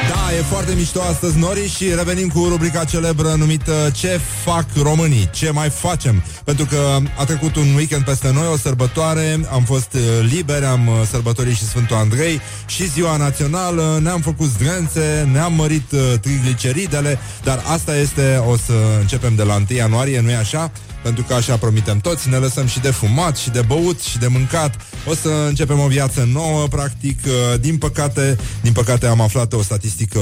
Da, 0.10 0.36
e 0.38 0.42
foarte 0.42 0.74
mișto 0.74 1.02
astăzi, 1.02 1.38
Nori, 1.38 1.70
și 1.70 1.94
revenim 1.96 2.28
cu 2.28 2.46
rubrica 2.50 2.84
celebră 2.84 3.34
numită 3.38 3.92
Ce 3.94 4.20
fac 4.44 4.66
românii? 4.82 5.30
Ce 5.34 5.52
mai 5.52 5.70
facem? 5.70 6.24
Pentru 6.44 6.66
că 6.66 6.98
a 7.18 7.26
trecut 7.26 7.56
un 7.56 7.76
weekend 7.76 8.04
peste 8.04 8.32
noi, 8.32 8.48
o 8.52 8.58
sărbătoare, 8.58 9.40
am 9.52 9.64
fost 9.64 9.94
uh, 9.94 10.02
liberi, 10.32 10.66
am 10.66 10.88
uh, 10.88 10.94
sărbătorit 11.10 11.56
și 11.56 11.64
Sfântul 11.64 11.96
Andrei 11.96 12.42
și 12.66 12.90
ziua 12.90 13.18
națională, 13.18 14.00
ne-am 14.02 14.22
făcut 14.22 14.48
zdrențe, 14.48 15.30
ne-am 15.32 15.54
mărit 15.54 15.92
uh, 15.92 16.00
trigliceridele, 16.22 17.20
dar 17.44 17.64
asta 17.68 17.98
este, 17.98 18.44
o 18.48 18.58
să 18.58 18.74
începem 19.00 19.36
de 19.36 19.44
la 19.44 19.56
1 19.56 19.66
ianuarie, 19.76 20.22
nu-i 20.22 20.36
așa? 20.36 20.72
Pentru 21.04 21.24
că 21.24 21.34
așa 21.34 21.58
promitem 21.58 22.00
toți, 22.00 22.30
ne 22.30 22.38
lăsăm 22.38 22.68
și 22.68 22.80
de 22.80 22.92
fumat, 22.92 23.38
și 23.38 23.50
de 23.50 23.62
băut, 23.68 24.00
și 24.00 24.18
de 24.18 24.28
mâncat. 24.28 24.76
O 25.06 25.14
să 25.14 25.30
începem 25.48 25.80
o 25.80 25.88
viață 25.88 26.30
nouă, 26.32 26.68
practic. 26.68 27.20
Uh, 27.26 27.60
Din 27.60 27.78
păcate, 27.78 28.38
din 28.62 28.72
păcate 28.72 29.06
am 29.08 29.22
aflat 29.22 29.54
o 29.54 29.62
statistică 29.62 30.20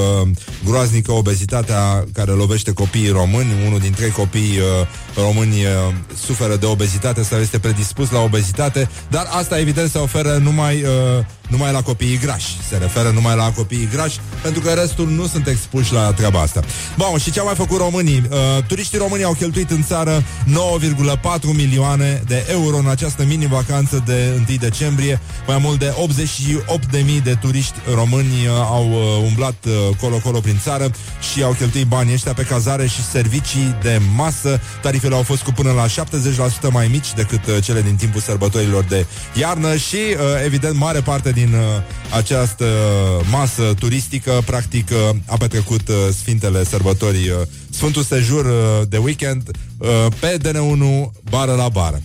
groaznică, 0.65 1.11
obezitatea 1.11 2.05
care 2.13 2.31
lovește 2.31 2.73
copiii 2.73 3.09
români. 3.09 3.47
Unul 3.67 3.79
din 3.79 3.91
trei 3.91 4.09
copii 4.09 4.57
uh, 4.57 5.23
români 5.23 5.63
uh, 5.63 5.93
suferă 6.25 6.55
de 6.55 6.65
obezitate 6.65 7.23
sau 7.23 7.39
este 7.39 7.59
predispus 7.59 8.11
la 8.11 8.19
obezitate, 8.19 8.89
dar 9.09 9.27
asta 9.29 9.59
evident 9.59 9.89
se 9.89 9.97
oferă 9.97 10.37
numai, 10.43 10.83
uh, 10.83 11.25
numai 11.49 11.71
la 11.71 11.81
copiii 11.81 12.17
grași. 12.17 12.57
Se 12.69 12.77
referă 12.77 13.09
numai 13.09 13.35
la 13.35 13.51
copiii 13.51 13.89
grași, 13.93 14.19
pentru 14.41 14.61
că 14.61 14.69
restul 14.69 15.07
nu 15.07 15.27
sunt 15.27 15.47
expuși 15.47 15.93
la 15.93 16.13
treaba 16.13 16.39
asta. 16.39 16.61
Bun, 16.97 17.19
și 17.19 17.31
ce 17.31 17.39
au 17.39 17.45
mai 17.45 17.55
făcut 17.55 17.77
românii? 17.77 18.23
Uh, 18.29 18.63
turiștii 18.67 18.97
români 18.97 19.23
au 19.23 19.33
cheltuit 19.33 19.71
în 19.71 19.83
țară 19.83 20.23
9,4 20.45 21.41
milioane 21.53 22.23
de 22.27 22.45
euro 22.49 22.77
în 22.77 22.89
această 22.89 23.23
mini-vacanță 23.27 24.03
de 24.05 24.43
1 24.49 24.57
decembrie. 24.59 25.21
Mai 25.47 25.57
mult 25.61 25.79
de 25.79 25.93
88.000 27.17 27.23
de 27.23 27.33
turiști 27.41 27.75
români 27.93 28.47
uh, 28.47 28.51
au 28.51 28.89
uh, 28.89 29.25
umblat 29.25 29.55
uh, 29.67 29.95
colo-colo 30.01 30.39
prin 30.39 30.59
țară 30.63 30.91
și 31.31 31.43
au 31.43 31.51
cheltuit 31.51 31.85
banii 31.85 32.13
ăștia 32.13 32.33
pe 32.33 32.43
cazare 32.43 32.87
și 32.87 33.03
servicii 33.03 33.75
de 33.81 34.01
masă. 34.15 34.59
Tarifele 34.81 35.15
au 35.15 35.23
fost 35.23 35.41
cu 35.41 35.51
până 35.51 35.71
la 35.71 35.85
70% 35.87 36.71
mai 36.71 36.87
mici 36.87 37.13
decât 37.13 37.47
uh, 37.47 37.63
cele 37.63 37.81
din 37.81 37.95
timpul 37.95 38.21
sărbătorilor 38.21 38.83
de 38.83 39.05
iarnă 39.33 39.75
și, 39.75 39.95
uh, 39.95 40.15
evident, 40.45 40.75
mare 40.75 40.99
parte 40.99 41.31
din 41.31 41.38
uh, 41.43 42.15
această 42.15 42.65
masă 43.29 43.73
turistică, 43.79 44.41
practic, 44.45 44.89
uh, 44.91 45.15
a 45.25 45.37
petrecut 45.37 45.87
uh, 45.87 45.95
Sfintele 46.21 46.63
Sărbători, 46.63 47.29
uh, 47.29 47.47
Sfântul 47.69 48.03
Sejur 48.03 48.45
uh, 48.45 48.87
de 48.89 48.97
weekend 48.97 49.51
uh, 49.77 49.87
pe 50.19 50.37
DN1, 50.37 51.11
bară 51.29 51.53
la 51.53 51.69
bară. 51.69 52.01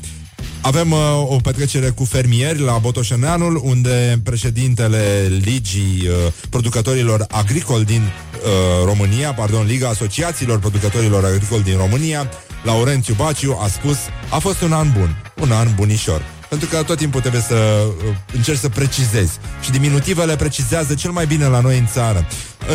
Avem 0.60 0.90
uh, 0.90 0.98
o 1.28 1.36
petrecere 1.36 1.88
cu 1.88 2.04
fermieri 2.04 2.60
la 2.60 2.78
Botoșeneanul, 2.78 3.60
unde 3.64 4.20
președintele 4.22 5.26
Ligii 5.44 6.08
uh, 6.08 6.32
Producătorilor 6.50 7.26
Agricoli 7.30 7.84
din 7.84 8.02
uh, 8.02 8.84
România, 8.84 9.32
pardon, 9.32 9.66
Liga 9.66 9.88
Asociațiilor 9.88 10.58
Producătorilor 10.58 11.24
Agricoli 11.24 11.62
din 11.62 11.76
România, 11.76 12.30
Laurențiu 12.62 13.14
Baciu, 13.14 13.58
a 13.62 13.68
spus 13.68 13.96
a 14.30 14.38
fost 14.38 14.60
un 14.60 14.72
an 14.72 14.92
bun, 14.98 15.32
un 15.40 15.52
an 15.52 15.68
bunișor. 15.74 16.33
Pentru 16.48 16.68
că 16.68 16.82
tot 16.82 16.96
timpul 16.96 17.20
trebuie 17.20 17.42
să 17.42 17.54
uh, 17.54 18.14
încerci 18.34 18.58
să 18.58 18.68
precizezi. 18.68 19.38
Și 19.62 19.70
diminutivele 19.70 20.36
precizează 20.36 20.94
cel 20.94 21.10
mai 21.10 21.26
bine 21.26 21.46
la 21.46 21.60
noi 21.60 21.78
în 21.78 21.86
țară. 21.86 22.26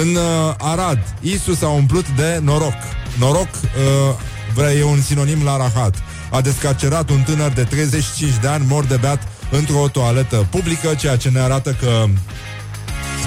În 0.01 0.15
uh, 0.15 0.53
Arad, 0.57 1.15
Isus 1.21 1.57
s-a 1.57 1.67
umplut 1.67 2.09
de 2.09 2.39
noroc. 2.43 2.73
Noroc 3.19 3.47
uh, 3.53 4.15
vrea 4.53 4.71
e 4.73 4.83
un 4.83 5.01
sinonim 5.01 5.43
la 5.43 5.57
rahat. 5.57 5.95
A 6.31 6.41
descarcerat 6.41 7.09
un 7.09 7.21
tânăr 7.21 7.51
de 7.51 7.63
35 7.63 8.31
de 8.41 8.47
ani 8.47 8.65
mort 8.67 8.87
de 8.87 8.95
beat 8.95 9.27
într-o 9.51 9.87
toaletă 9.91 10.47
publică, 10.49 10.93
ceea 10.99 11.17
ce 11.17 11.29
ne 11.29 11.39
arată 11.39 11.75
că 11.81 12.05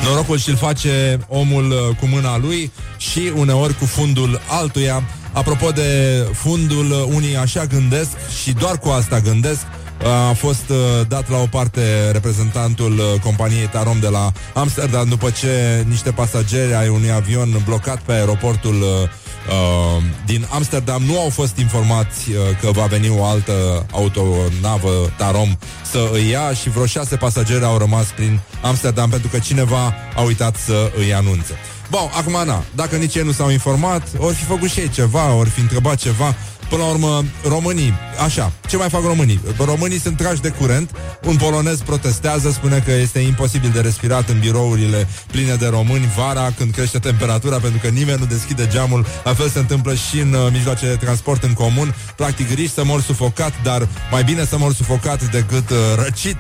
norocul 0.05 0.39
și-l 0.39 0.57
face 0.57 1.19
omul 1.29 1.71
uh, 1.71 1.97
cu 1.97 2.07
mâna 2.07 2.39
lui 2.39 2.73
și 2.97 3.33
uneori 3.35 3.79
cu 3.79 3.85
fundul 3.85 4.41
altuia. 4.49 5.03
Apropo 5.33 5.71
de 5.71 6.23
fundul, 6.33 6.91
uh, 6.91 7.15
unii 7.15 7.37
așa 7.37 7.65
gândesc 7.65 8.11
și 8.43 8.53
doar 8.53 8.79
cu 8.79 8.89
asta 8.89 9.21
gândesc, 9.21 9.61
Uh, 9.61 9.82
a 10.05 10.33
fost 10.33 10.69
uh, 10.69 10.77
dat 11.09 11.31
la 11.31 11.37
o 11.39 11.47
parte 11.47 12.11
reprezentantul 12.11 12.93
uh, 12.93 13.21
companiei 13.21 13.69
Tarom 13.69 14.01
de 14.01 14.09
la 14.09 14.33
Amsterdam 14.55 15.09
după 15.09 15.31
ce 15.31 15.85
niște 15.89 16.11
pasageri 16.11 16.75
ai 16.75 16.89
unui 16.89 17.11
avion 17.11 17.63
blocat 17.65 18.01
pe 18.01 18.13
aeroportul 18.13 18.75
uh, 18.75 18.89
uh, 18.89 20.03
din 20.27 20.47
Amsterdam 20.51 21.03
nu 21.03 21.21
au 21.21 21.29
fost 21.29 21.57
informați 21.57 22.31
uh, 22.31 22.37
că 22.61 22.71
va 22.71 22.85
veni 22.85 23.09
o 23.09 23.25
altă 23.25 23.87
autonavă 23.93 25.13
Tarom 25.17 25.57
să 25.91 26.11
îi 26.13 26.29
ia 26.29 26.53
și 26.53 26.71
vreo 26.71 26.87
șase 26.87 27.17
pasageri 27.17 27.65
au 27.65 27.79
rămas 27.79 28.07
prin 28.07 28.41
Amsterdam 28.63 29.11
pentru 29.11 29.29
că 29.29 29.39
cineva 29.39 29.95
a 30.17 30.21
uitat 30.21 30.57
să 30.57 30.93
îi 30.97 31.15
anunțe. 31.15 31.53
Bun, 31.91 32.11
acum, 32.19 32.47
na, 32.47 32.65
dacă 32.75 32.97
nici 32.97 33.15
ei 33.15 33.25
nu 33.25 33.33
s-au 33.33 33.51
informat, 33.51 34.09
ori 34.17 34.35
fi 34.35 34.45
făcut 34.45 34.71
și 34.71 34.81
ei 34.81 34.89
ceva, 34.89 35.33
ori 35.33 35.49
fi 35.49 35.61
întrebat 35.61 35.97
ceva, 35.97 36.35
Până 36.73 36.85
la 36.85 36.91
urmă, 36.91 37.25
românii, 37.49 37.93
așa, 38.25 38.53
ce 38.69 38.77
mai 38.77 38.89
fac 38.89 39.03
românii? 39.03 39.41
Românii 39.59 40.01
sunt 40.01 40.17
trași 40.17 40.41
de 40.41 40.49
curent, 40.49 40.91
un 41.25 41.37
polonez 41.37 41.81
protestează, 41.81 42.51
spune 42.51 42.83
că 42.85 42.93
este 42.93 43.19
imposibil 43.19 43.71
de 43.71 43.81
respirat 43.81 44.29
în 44.29 44.39
birourile 44.39 45.09
pline 45.27 45.55
de 45.55 45.67
români 45.67 46.13
vara 46.17 46.53
când 46.57 46.73
crește 46.73 46.99
temperatura 46.99 47.57
pentru 47.57 47.79
că 47.83 47.89
nimeni 47.89 48.19
nu 48.19 48.25
deschide 48.25 48.67
geamul, 48.71 49.07
la 49.25 49.35
fel 49.35 49.49
se 49.49 49.59
întâmplă 49.59 49.95
și 49.95 50.19
în 50.21 50.33
uh, 50.33 50.49
mijloace 50.53 50.87
de 50.87 50.95
transport 50.95 51.43
în 51.43 51.53
comun, 51.53 51.95
practic 52.17 52.55
riști 52.55 52.75
să 52.75 52.85
mor 52.85 53.01
sufocat, 53.01 53.53
dar 53.63 53.89
mai 54.11 54.25
bine 54.25 54.45
să 54.45 54.59
mor 54.59 54.75
sufocat 54.75 55.31
decât 55.31 55.71
uh, 55.71 55.77
răcit. 56.05 56.37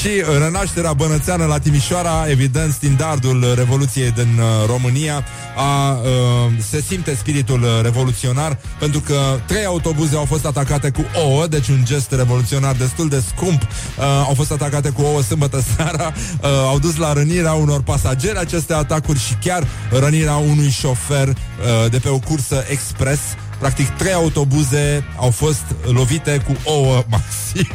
Și 0.00 0.08
uh, 0.08 0.38
renașterea 0.38 0.92
bănățeană 0.92 1.44
la 1.44 1.58
Timișoara, 1.58 2.24
evident, 2.28 2.72
standardul 2.72 3.52
Revoluției 3.54 4.10
din 4.10 4.38
uh, 4.38 4.66
România, 4.66 5.24
a, 5.56 5.90
uh, 5.90 6.52
se 6.70 6.80
simte 6.80 7.14
spiritul 7.14 7.62
uh, 7.62 7.68
revoluționar 7.82 8.58
pentru 8.78 9.00
că 9.00 9.38
trei 9.46 9.64
autobuze 9.74 10.16
au 10.16 10.24
fost 10.24 10.46
atacate 10.46 10.90
cu 10.90 11.04
ouă, 11.24 11.46
deci 11.46 11.68
un 11.68 11.84
gest 11.84 12.12
revoluționar 12.12 12.74
destul 12.74 13.08
de 13.08 13.22
scump. 13.26 13.62
Uh, 13.62 14.04
au 14.04 14.34
fost 14.34 14.52
atacate 14.52 14.88
cu 14.90 15.02
ouă 15.02 15.22
sâmbătă 15.22 15.64
seara, 15.76 16.12
uh, 16.42 16.48
au 16.48 16.78
dus 16.78 16.96
la 16.96 17.12
rănirea 17.12 17.52
unor 17.52 17.82
pasageri 17.82 18.38
aceste 18.38 18.72
atacuri 18.72 19.18
și 19.18 19.34
chiar 19.34 19.66
rănirea 19.90 20.36
unui 20.36 20.70
șofer 20.70 21.28
uh, 21.28 21.90
de 21.90 21.98
pe 21.98 22.08
o 22.08 22.18
cursă 22.18 22.64
expres. 22.68 23.20
Practic, 23.58 23.88
trei 23.88 24.12
autobuze 24.12 25.04
au 25.16 25.30
fost 25.30 25.64
lovite 25.92 26.42
cu 26.46 26.70
ouă 26.70 27.04
masiv. 27.10 27.70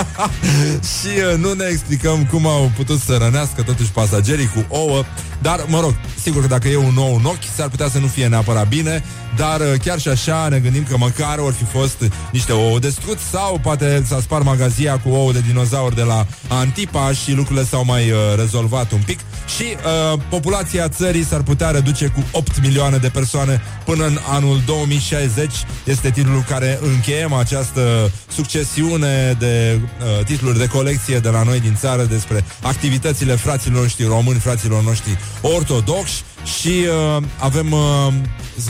și 0.98 1.08
uh, 1.32 1.38
nu 1.38 1.52
ne 1.52 1.66
explicăm 1.70 2.26
cum 2.26 2.46
au 2.46 2.70
putut 2.76 3.00
să 3.00 3.16
rănească 3.16 3.62
totuși 3.62 3.90
pasagerii 3.90 4.50
cu 4.54 4.64
ouă. 4.68 5.04
Dar, 5.42 5.64
mă 5.66 5.80
rog, 5.80 5.94
sigur 6.22 6.40
că 6.40 6.46
dacă 6.46 6.68
e 6.68 6.76
un 6.76 6.94
nou 6.94 7.14
în 7.14 7.24
ochi, 7.24 7.54
s-ar 7.56 7.68
putea 7.68 7.88
să 7.88 7.98
nu 7.98 8.06
fie 8.06 8.26
neapărat 8.26 8.68
bine, 8.68 9.04
dar 9.36 9.60
uh, 9.60 9.80
chiar 9.84 10.00
și 10.00 10.08
așa 10.08 10.48
ne 10.48 10.58
gândim 10.58 10.84
că 10.84 10.96
măcar 10.96 11.38
or 11.38 11.52
fi 11.52 11.64
fost 11.64 12.04
niște 12.32 12.52
ouă 12.52 12.78
de 12.78 12.88
struț 12.88 13.20
sau 13.30 13.58
poate 13.62 14.02
s-a 14.06 14.20
spart 14.20 14.44
magazia 14.44 14.98
cu 14.98 15.08
ouă 15.08 15.32
de 15.32 15.40
dinozauri 15.46 15.94
de 15.94 16.02
la 16.02 16.26
Antipa 16.48 17.12
și 17.12 17.32
lucrurile 17.32 17.64
s-au 17.64 17.84
mai 17.84 18.10
uh, 18.10 18.18
rezolvat 18.36 18.92
un 18.92 19.00
pic 19.06 19.18
și 19.56 19.64
uh, 19.64 20.20
populația 20.28 20.88
țării 20.88 21.24
s-ar 21.24 21.42
putea 21.42 21.70
reduce 21.70 22.06
cu 22.06 22.24
8 22.32 22.60
milioane 22.62 22.96
de 22.96 23.08
persoane 23.08 23.60
până 23.84 24.06
în 24.06 24.18
anul 24.28 24.60
2060. 24.66 25.52
Este 25.84 26.10
titlul 26.10 26.44
care 26.48 26.78
încheiem 26.82 27.32
această 27.32 28.10
succesiune 28.28 29.36
de 29.38 29.80
uh, 29.80 30.24
titluri 30.24 30.58
de 30.58 30.66
colecție 30.66 31.18
de 31.18 31.28
la 31.28 31.42
noi 31.42 31.60
din 31.60 31.74
țară 31.74 32.04
despre 32.04 32.44
activitățile 32.62 33.34
fraților 33.34 33.80
noștri 33.80 34.04
români, 34.06 34.38
fraților 34.38 34.82
noștri 34.82 35.18
ortodoxi 35.40 36.22
și 36.58 36.68
uh, 36.68 37.22
avem 37.38 37.72
uh, 37.72 38.12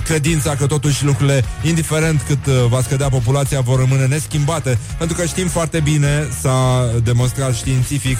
credința 0.05 0.57
că 0.57 0.67
totuși 0.67 1.05
lucrurile, 1.05 1.45
indiferent 1.63 2.23
cât 2.27 2.47
uh, 2.47 2.55
va 2.69 2.83
scădea 2.83 3.09
populația, 3.09 3.61
vor 3.61 3.79
rămâne 3.79 4.07
neschimbate, 4.07 4.79
pentru 4.99 5.17
că 5.17 5.25
știm 5.25 5.49
foarte 5.49 5.81
bine, 5.81 6.29
s-a 6.41 6.91
demonstrat 7.03 7.55
științific, 7.55 8.19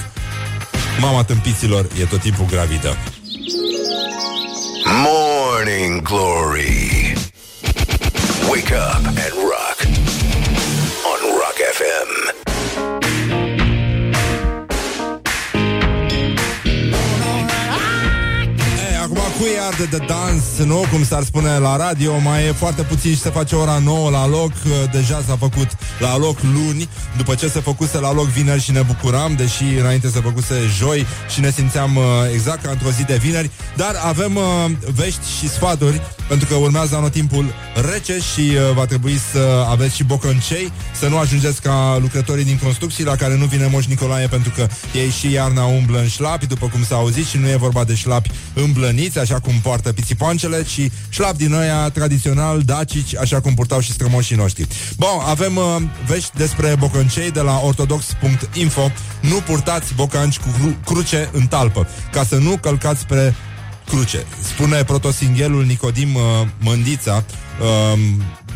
mama 0.99 1.23
tâmpiților 1.23 1.87
e 1.99 2.05
tot 2.05 2.19
timpul 2.19 2.45
gravidă. 2.49 2.97
Morning 5.03 6.01
Glory. 6.01 7.13
Wake 8.49 8.73
up 8.73 9.05
and 9.05 9.33
rock. 9.33 9.74
E, 19.35 19.37
acum 19.37 19.47
cui 19.47 19.59
arde 19.59 19.97
de 19.97 20.05
dans, 20.05 20.67
nu? 20.67 20.85
Cum 20.91 21.03
s-ar 21.03 21.23
spune 21.23 21.57
la 21.57 21.77
radio, 21.77 22.19
mai 22.19 22.47
e 22.47 22.51
foarte 22.51 22.81
puțin 22.81 23.11
și 23.11 23.19
se 23.19 23.29
face 23.29 23.55
ora 23.55 23.77
9 23.83 24.09
la 24.09 24.27
loc. 24.27 24.51
Deja 24.91 25.23
s-a 25.27 25.35
făcut 25.35 25.67
la 25.99 26.17
loc 26.17 26.37
luni, 26.41 26.89
după 27.17 27.35
ce 27.35 27.47
se 27.47 27.59
făcuse 27.59 27.99
la 27.99 28.13
loc 28.13 28.25
vineri 28.27 28.61
și 28.61 28.71
ne 28.71 28.81
bucuram, 28.81 29.35
deși 29.35 29.63
înainte 29.63 30.07
se 30.07 30.19
făcuse 30.19 30.55
joi 30.77 31.05
și 31.29 31.39
ne 31.39 31.51
simțeam 31.51 31.95
uh, 31.95 32.03
exact 32.33 32.63
ca 32.63 32.71
într-o 32.71 32.89
zi 32.89 33.03
de 33.03 33.15
vineri. 33.15 33.49
Dar 33.75 33.95
avem 34.05 34.35
uh, 34.35 34.43
vești 34.93 35.37
și 35.39 35.49
sfaturi, 35.49 36.01
pentru 36.27 36.47
că 36.47 36.55
urmează 36.55 36.95
anotimpul 36.95 37.53
rece 37.91 38.17
și 38.33 38.41
uh, 38.41 38.73
va 38.75 38.85
trebui 38.85 39.19
să 39.31 39.65
aveți 39.69 39.95
și 39.95 40.03
bocăncei, 40.03 40.71
să 40.99 41.07
nu 41.07 41.17
ajungeți 41.17 41.61
ca 41.61 41.97
lucrătorii 42.01 42.45
din 42.45 42.59
construcții 42.63 43.03
la 43.03 43.15
care 43.15 43.37
nu 43.37 43.45
vine 43.45 43.67
Moș 43.71 43.85
Nicolae 43.85 44.27
pentru 44.27 44.51
că 44.55 44.67
ei 44.93 45.09
și 45.09 45.31
iarna 45.31 45.63
umblă 45.63 45.99
în 45.99 46.07
șlapi, 46.07 46.45
după 46.45 46.67
cum 46.67 46.83
s-a 46.83 46.95
auzit 46.95 47.25
și 47.25 47.37
nu 47.37 47.49
e 47.49 47.55
vorba 47.55 47.83
de 47.83 47.95
șlapi 47.95 48.29
îmblăniți, 48.53 49.19
așa 49.25 49.39
cum 49.39 49.53
poartă 49.61 49.93
pițipoancele, 49.93 50.63
ci 50.63 50.91
șlapi 51.09 51.37
din 51.37 51.53
ăia 51.53 51.89
tradițional 51.89 52.61
dacici, 52.61 53.15
așa 53.15 53.41
cum 53.41 53.53
purtau 53.53 53.79
și 53.79 53.91
strămoșii 53.91 54.35
noștri. 54.35 54.67
Bun, 54.97 55.09
avem 55.27 55.55
uh, 55.55 55.63
vești 56.07 56.37
despre 56.37 56.75
bocăncei 56.79 57.31
de 57.31 57.41
la 57.41 57.59
ortodox.info. 57.63 58.91
Nu 59.21 59.35
purtați 59.35 59.93
bocanci 59.93 60.37
cu 60.37 60.47
cru- 60.59 60.77
cruce 60.85 61.29
în 61.31 61.47
talpă, 61.47 61.87
ca 62.11 62.23
să 62.23 62.35
nu 62.35 62.57
călcați 62.57 62.99
spre 63.01 63.35
cruce. 63.85 64.25
Spune 64.41 64.83
protosinghelul 64.83 65.65
Nicodim 65.65 66.15
uh, 66.15 66.21
Mândița, 66.59 67.23
uh, 67.61 67.99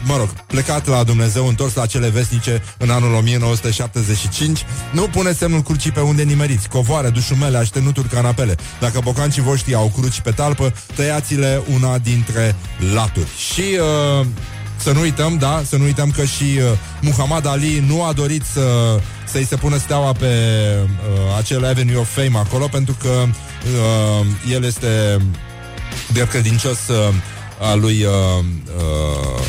mă 0.05 0.17
rog, 0.17 0.29
plecat 0.29 0.87
la 0.87 1.03
Dumnezeu, 1.03 1.47
întors 1.47 1.73
la 1.73 1.85
cele 1.85 2.09
vesnice 2.09 2.63
în 2.77 2.89
anul 2.89 3.13
1975, 3.13 4.65
nu 4.91 5.01
pune 5.01 5.31
semnul 5.31 5.61
crucii 5.61 5.91
pe 5.91 5.99
unde 5.99 6.23
nimeriți, 6.23 6.69
covoare, 6.69 7.09
dușumele, 7.09 7.57
aștenuturi, 7.57 8.07
canapele. 8.07 8.55
Dacă 8.79 8.99
bocancii 9.03 9.41
voștri 9.41 9.75
au 9.75 9.91
cruci 9.97 10.19
pe 10.21 10.31
talpă, 10.31 10.73
tăiați-le 10.95 11.61
una 11.73 11.97
dintre 11.97 12.55
laturi. 12.93 13.29
Și... 13.51 13.63
Uh, 14.19 14.25
să 14.81 14.91
nu 14.91 14.99
uităm, 14.99 15.37
da, 15.37 15.61
să 15.65 15.77
nu 15.77 15.83
uităm 15.83 16.11
că 16.11 16.23
și 16.23 16.43
uh, 16.43 16.63
Muhammad 17.01 17.45
Ali 17.45 17.83
nu 17.87 18.03
a 18.03 18.13
dorit 18.13 18.43
să, 18.53 18.99
să-i 19.27 19.45
se 19.45 19.55
pună 19.55 19.77
steaua 19.77 20.11
pe 20.11 20.25
uh, 20.25 21.37
acel 21.37 21.65
Avenue 21.65 21.95
of 21.95 22.13
Fame 22.13 22.37
acolo, 22.37 22.67
pentru 22.67 22.95
că 23.01 23.09
uh, 23.09 24.25
el 24.51 24.63
este 24.63 25.17
de 26.13 26.27
credincios 26.27 26.87
uh, 26.87 27.13
al 27.59 27.79
lui 27.79 28.03
uh, 28.03 28.43
uh, 28.77 29.39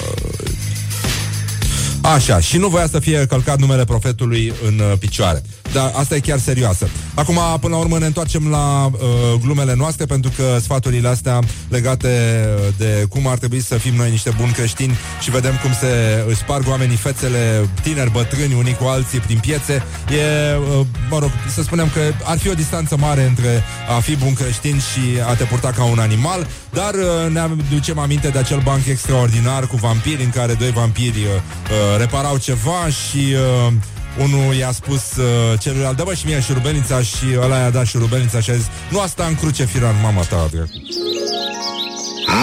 Așa, 2.02 2.40
și 2.40 2.58
nu 2.58 2.68
voia 2.68 2.86
să 2.86 2.98
fie 2.98 3.26
călcat 3.28 3.58
numele 3.58 3.84
profetului 3.84 4.52
în 4.66 4.78
uh, 4.78 4.98
picioare. 4.98 5.42
Dar 5.72 5.92
asta 5.94 6.14
e 6.14 6.20
chiar 6.20 6.38
serioasă. 6.38 6.88
Acum, 7.14 7.38
până 7.60 7.74
la 7.74 7.80
urmă, 7.80 7.98
ne 7.98 8.06
întoarcem 8.06 8.48
la 8.48 8.86
uh, 8.86 9.00
glumele 9.42 9.74
noastre, 9.74 10.04
pentru 10.04 10.30
că 10.36 10.58
sfaturile 10.60 11.08
astea 11.08 11.38
legate 11.68 12.44
de 12.76 13.06
cum 13.08 13.26
ar 13.26 13.38
trebui 13.38 13.60
să 13.60 13.74
fim 13.74 13.94
noi 13.94 14.10
niște 14.10 14.30
buni 14.36 14.52
creștini 14.52 14.96
și 15.20 15.30
vedem 15.30 15.58
cum 15.62 15.72
se 15.72 16.24
își 16.28 16.36
sparg 16.36 16.68
oamenii 16.68 16.96
fețele, 16.96 17.68
tineri, 17.82 18.10
bătrâni, 18.10 18.54
unii 18.54 18.74
cu 18.74 18.84
alții 18.84 19.18
prin 19.18 19.38
piețe, 19.38 19.72
e, 19.72 20.56
uh, 20.56 20.86
mă 21.10 21.18
rog, 21.18 21.30
să 21.54 21.62
spunem 21.62 21.88
că 21.94 22.00
ar 22.24 22.38
fi 22.38 22.48
o 22.48 22.54
distanță 22.54 22.96
mare 22.96 23.24
între 23.24 23.62
a 23.96 24.00
fi 24.00 24.16
bun 24.16 24.34
creștin 24.34 24.78
și 24.78 25.00
a 25.28 25.34
te 25.34 25.44
purta 25.44 25.70
ca 25.70 25.84
un 25.84 25.98
animal, 25.98 26.46
dar 26.72 26.94
uh, 26.94 27.32
ne 27.32 27.38
aducem 27.38 27.98
aminte 27.98 28.28
de 28.28 28.38
acel 28.38 28.60
banc 28.64 28.86
extraordinar 28.86 29.66
cu 29.66 29.76
vampiri, 29.76 30.24
în 30.24 30.30
care 30.30 30.54
doi 30.54 30.70
vampiri 30.70 31.18
uh, 31.18 31.26
uh, 31.26 31.98
reparau 31.98 32.36
ceva 32.36 32.88
și... 32.88 33.34
Uh, 33.66 33.72
unul 34.18 34.54
i-a 34.54 34.72
spus 34.72 35.16
uh, 35.16 35.58
celuilalt, 35.60 35.96
dă 35.96 36.02
bă 36.02 36.14
și 36.14 36.26
mie 36.26 36.40
șurubelnița 36.40 37.02
și 37.02 37.26
ăla 37.40 37.56
i-a 37.56 37.70
dat 37.70 37.86
șurubelnița 37.86 38.40
și 38.40 38.50
a 38.50 38.54
zis, 38.54 38.66
nu 38.90 39.00
asta 39.00 39.24
în 39.24 39.34
cruce 39.34 39.64
firan, 39.64 39.94
mama 40.02 40.20
ta, 40.20 40.48
dracu. 40.50 40.70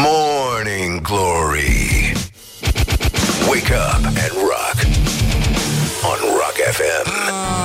Morning 0.03 1.01
Glory. 1.01 2.11
Wake 3.49 3.74
up 3.74 4.05
and 4.05 4.32
rock. 4.34 4.78
On 6.03 6.20
Rock 6.39 6.57
FM. 6.72 7.57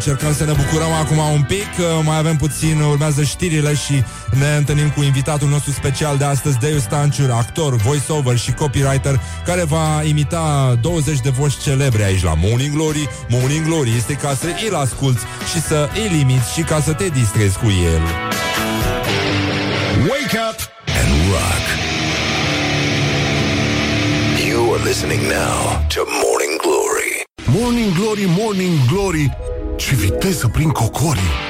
Ah, 0.00 0.06
încercăm 0.06 0.34
să 0.34 0.44
ne 0.44 0.52
bucurăm 0.52 0.92
acum 0.92 1.18
un 1.18 1.42
pic 1.42 1.68
uh, 1.78 1.84
Mai 2.04 2.18
avem 2.18 2.36
puțin, 2.36 2.80
urmează 2.80 3.22
știrile 3.22 3.74
Și 3.74 4.02
ne 4.38 4.56
întâlnim 4.56 4.90
cu 4.90 5.02
invitatul 5.02 5.48
nostru 5.48 5.70
special 5.70 6.16
de 6.16 6.24
astăzi 6.24 6.58
Deiu 6.58 6.78
Stanciur, 6.78 7.30
actor, 7.30 7.74
voiceover 7.74 8.38
și 8.38 8.52
copywriter 8.52 9.20
Care 9.44 9.64
va 9.64 10.02
imita 10.02 10.78
20 10.80 11.20
de 11.20 11.28
voci 11.30 11.56
celebre 11.56 12.04
aici 12.04 12.22
la 12.22 12.34
Morning 12.36 12.74
Glory 12.74 13.08
Morning 13.28 13.64
Glory 13.64 13.90
este 13.96 14.12
ca 14.12 14.34
să 14.34 14.46
îl 14.68 14.74
asculti 14.74 15.20
Și 15.52 15.60
să 15.60 15.88
îl 15.94 16.16
limiți 16.16 16.52
și 16.52 16.60
ca 16.60 16.80
să 16.80 16.92
te 16.92 17.08
distrezi 17.08 17.58
cu 17.58 17.66
el 17.66 18.00
Wake 20.10 20.36
up 20.48 20.58
and 21.00 21.10
rock. 21.32 21.64
You 24.48 24.74
are 24.74 24.84
listening 24.84 25.22
now 25.22 25.86
to 25.88 26.00
Morning 26.24 26.58
Glory. 26.62 27.12
Morning 27.58 27.94
Glory, 27.94 28.26
Morning 28.26 28.78
Glory 28.92 29.49
Ce 29.80 29.94
viteză 29.94 30.48
prin 30.48 30.70
cocorii 30.70 31.49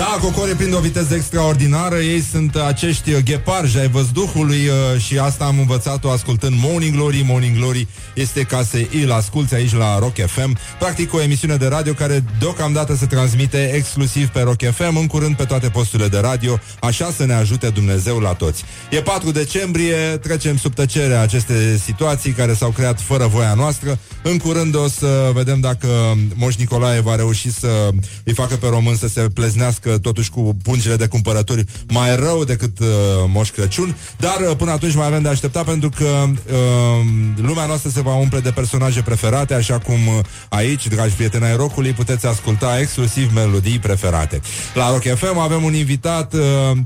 Da, 0.00 0.18
cocorii 0.20 0.54
prind 0.54 0.74
o 0.74 0.78
viteză 0.78 1.14
extraordinară. 1.14 1.96
Ei 1.96 2.20
sunt 2.20 2.56
acești 2.56 3.12
uh, 3.12 3.22
gheparji 3.24 3.78
ai 3.78 3.88
văzduhului 3.88 4.66
uh, 4.66 5.00
Și 5.00 5.18
asta 5.18 5.44
am 5.44 5.58
învățat-o 5.58 6.10
ascultând 6.10 6.54
Morning 6.58 6.94
Glory. 6.94 7.24
Morning 7.26 7.56
Glory 7.56 7.88
este 8.14 8.42
ca 8.42 8.62
să 8.62 8.86
îl 9.04 9.12
asculti 9.12 9.54
aici 9.54 9.74
la 9.74 9.98
Rock 9.98 10.14
FM 10.26 10.56
Practic 10.78 11.14
o 11.14 11.22
emisiune 11.22 11.56
de 11.56 11.66
radio 11.66 11.92
care 11.92 12.24
deocamdată 12.38 12.96
se 12.96 13.06
transmite 13.06 13.72
exclusiv 13.74 14.28
pe 14.28 14.40
Rock 14.40 14.62
FM 14.62 14.96
În 14.96 15.06
curând 15.06 15.36
pe 15.36 15.44
toate 15.44 15.68
posturile 15.68 16.08
de 16.08 16.18
radio. 16.18 16.58
Așa 16.80 17.10
să 17.16 17.24
ne 17.24 17.34
ajute 17.34 17.68
Dumnezeu 17.68 18.18
la 18.18 18.32
toți. 18.32 18.64
E 18.90 19.00
4 19.00 19.30
decembrie, 19.30 19.96
trecem 20.22 20.56
sub 20.56 20.74
tăcere 20.74 21.14
aceste 21.14 21.80
situații 21.84 22.32
care 22.32 22.54
s-au 22.54 22.70
creat 22.70 23.00
fără 23.00 23.26
voia 23.26 23.54
noastră. 23.54 23.98
În 24.22 24.38
curând 24.38 24.76
o 24.76 24.88
să 24.88 25.30
vedem 25.34 25.60
dacă 25.60 25.88
Moș 26.34 26.54
Nicolae 26.54 27.00
va 27.00 27.14
reuși 27.14 27.52
să 27.52 27.88
îi 28.24 28.32
facă 28.32 28.54
pe 28.54 28.66
român 28.66 28.96
să 28.96 29.08
se 29.08 29.20
pleznească 29.20 29.89
totuși 29.98 30.30
cu 30.30 30.56
pungile 30.62 30.96
de 30.96 31.06
cumpărături 31.06 31.64
mai 31.88 32.16
rău 32.16 32.44
decât 32.44 32.78
uh, 32.78 32.86
Moș 33.26 33.50
Crăciun. 33.50 33.96
Dar 34.18 34.36
uh, 34.50 34.56
până 34.56 34.70
atunci 34.70 34.94
mai 34.94 35.06
avem 35.06 35.22
de 35.22 35.28
așteptat 35.28 35.64
pentru 35.64 35.88
că 35.88 36.04
uh, 36.04 37.06
lumea 37.36 37.66
noastră 37.66 37.90
se 37.90 38.00
va 38.00 38.14
umple 38.14 38.40
de 38.40 38.50
personaje 38.50 39.02
preferate 39.02 39.54
Așa 39.54 39.78
cum 39.78 40.06
uh, 40.06 40.18
aici, 40.48 40.88
dragi 40.88 41.14
prieteni 41.14 41.44
ai 41.44 41.56
rockului, 41.56 41.92
puteți 41.92 42.26
asculta 42.26 42.78
exclusiv 42.80 43.32
melodii 43.34 43.78
preferate. 43.78 44.40
La 44.74 44.90
Rock 44.90 45.02
FM 45.02 45.38
avem 45.38 45.62
un 45.62 45.74
invitat 45.74 46.32
uh, 46.34 46.40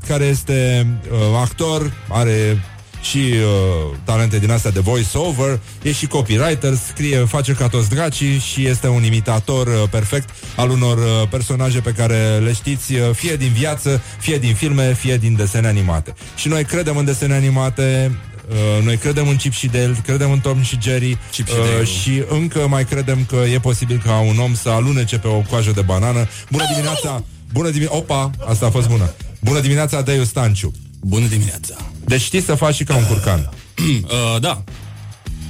care 0.07 0.25
este 0.25 0.87
uh, 1.11 1.19
actor, 1.41 1.93
are 2.09 2.63
și 3.05 3.19
uh, 3.19 3.97
talente 4.05 4.39
din 4.39 4.51
astea 4.51 4.71
de 4.71 4.81
voice-over, 4.81 5.61
e 5.83 5.93
și 5.93 6.07
copywriter, 6.07 6.75
scrie, 6.75 7.19
face 7.19 7.53
ca 7.53 7.69
toți 7.69 7.89
dracii 7.89 8.39
și 8.39 8.67
este 8.67 8.89
un 8.89 9.05
imitator 9.05 9.67
uh, 9.67 9.83
perfect 9.91 10.29
al 10.57 10.71
unor 10.71 10.99
uh, 10.99 11.29
personaje 11.31 11.81
pe 11.81 11.91
care 11.91 12.39
le 12.45 12.53
știți, 12.53 12.95
uh, 12.95 13.11
fie 13.13 13.37
din 13.37 13.53
viață, 13.53 14.03
fie 14.19 14.39
din 14.39 14.55
filme, 14.55 14.95
fie 14.95 15.17
din 15.17 15.37
desene 15.37 15.67
animate. 15.67 16.15
Și 16.37 16.49
noi 16.49 16.65
credem 16.65 16.97
în 16.97 17.05
desene 17.05 17.35
animate, 17.35 18.19
Uh, 18.49 18.85
noi 18.85 18.97
credem 18.97 19.29
în 19.29 19.37
Chip 19.37 19.53
și 19.53 19.67
Dale, 19.67 19.97
credem 20.03 20.31
în 20.31 20.41
Tom 20.41 20.63
și 20.63 20.79
Jerry 20.81 21.19
Chip 21.31 21.47
și 21.47 21.55
uh, 21.55 21.65
Dale. 21.65 21.85
și 21.85 22.23
încă 22.29 22.67
mai 22.69 22.85
credem 22.85 23.25
că 23.25 23.37
e 23.37 23.59
posibil 23.59 24.03
ca 24.05 24.19
un 24.19 24.39
om 24.39 24.55
să 24.55 24.69
alunece 24.69 25.19
pe 25.19 25.29
o 25.29 25.41
coajă 25.41 25.71
de 25.71 25.81
banană. 25.81 26.29
Bună 26.51 26.65
dimineața! 26.73 27.25
Bună 27.53 27.71
dimineața! 27.71 27.97
Opa! 27.97 28.31
Asta 28.47 28.67
a 28.67 28.71
fost 28.71 28.89
bună. 28.89 29.15
Bună 29.41 29.61
dimineața, 29.61 30.03
Deiu 30.03 30.25
Stanciu. 30.25 30.73
Bună 31.01 31.27
dimineața. 31.27 31.94
Deci 32.05 32.21
știi 32.21 32.43
să 32.43 32.55
faci 32.55 32.75
și 32.75 32.85
ca 32.85 32.97
un 32.97 33.05
curcan. 33.07 33.51
uh, 34.05 34.41
da. 34.41 34.63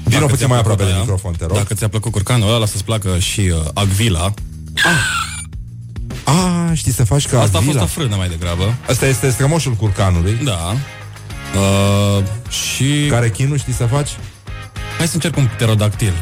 Vino 0.05 0.19
Dacă 0.19 0.25
puțin 0.25 0.37
ți-a 0.37 0.47
mai 0.47 0.63
plăcut 0.63 0.73
aproape 0.73 0.85
de 0.85 0.91
aia, 0.91 1.01
microfon, 1.01 1.33
te 1.33 1.45
rog. 1.45 1.57
Dacă 1.57 1.75
ți-a 1.75 1.89
plăcut 1.89 2.13
curcanul 2.13 2.55
ăla, 2.55 2.67
să-ți 2.67 2.85
placă 2.85 3.19
și 3.19 3.41
uh, 3.41 3.57
Agvila. 3.75 4.35
A, 6.25 6.73
știi 6.75 6.93
să 6.93 7.05
faci 7.05 7.27
ca 7.27 7.41
Asta 7.41 7.59
a 7.59 7.61
fost 7.61 7.73
vila. 7.73 7.83
o 7.83 7.87
frână 7.87 8.17
mai 8.17 8.29
degrabă. 8.29 8.75
Asta 8.89 9.07
este 9.07 9.31
strămoșul 9.31 9.73
curcanului. 9.73 10.39
Da. 10.45 10.75
Uh, 11.59 12.25
și... 12.49 13.07
Care 13.09 13.31
chinul 13.31 13.59
știi 13.59 13.73
să 13.73 13.85
faci? 13.87 14.11
Hai 14.99 15.07
să 15.07 15.15
încerc 15.15 15.37
un 15.37 15.47
pterodactil. 15.47 16.13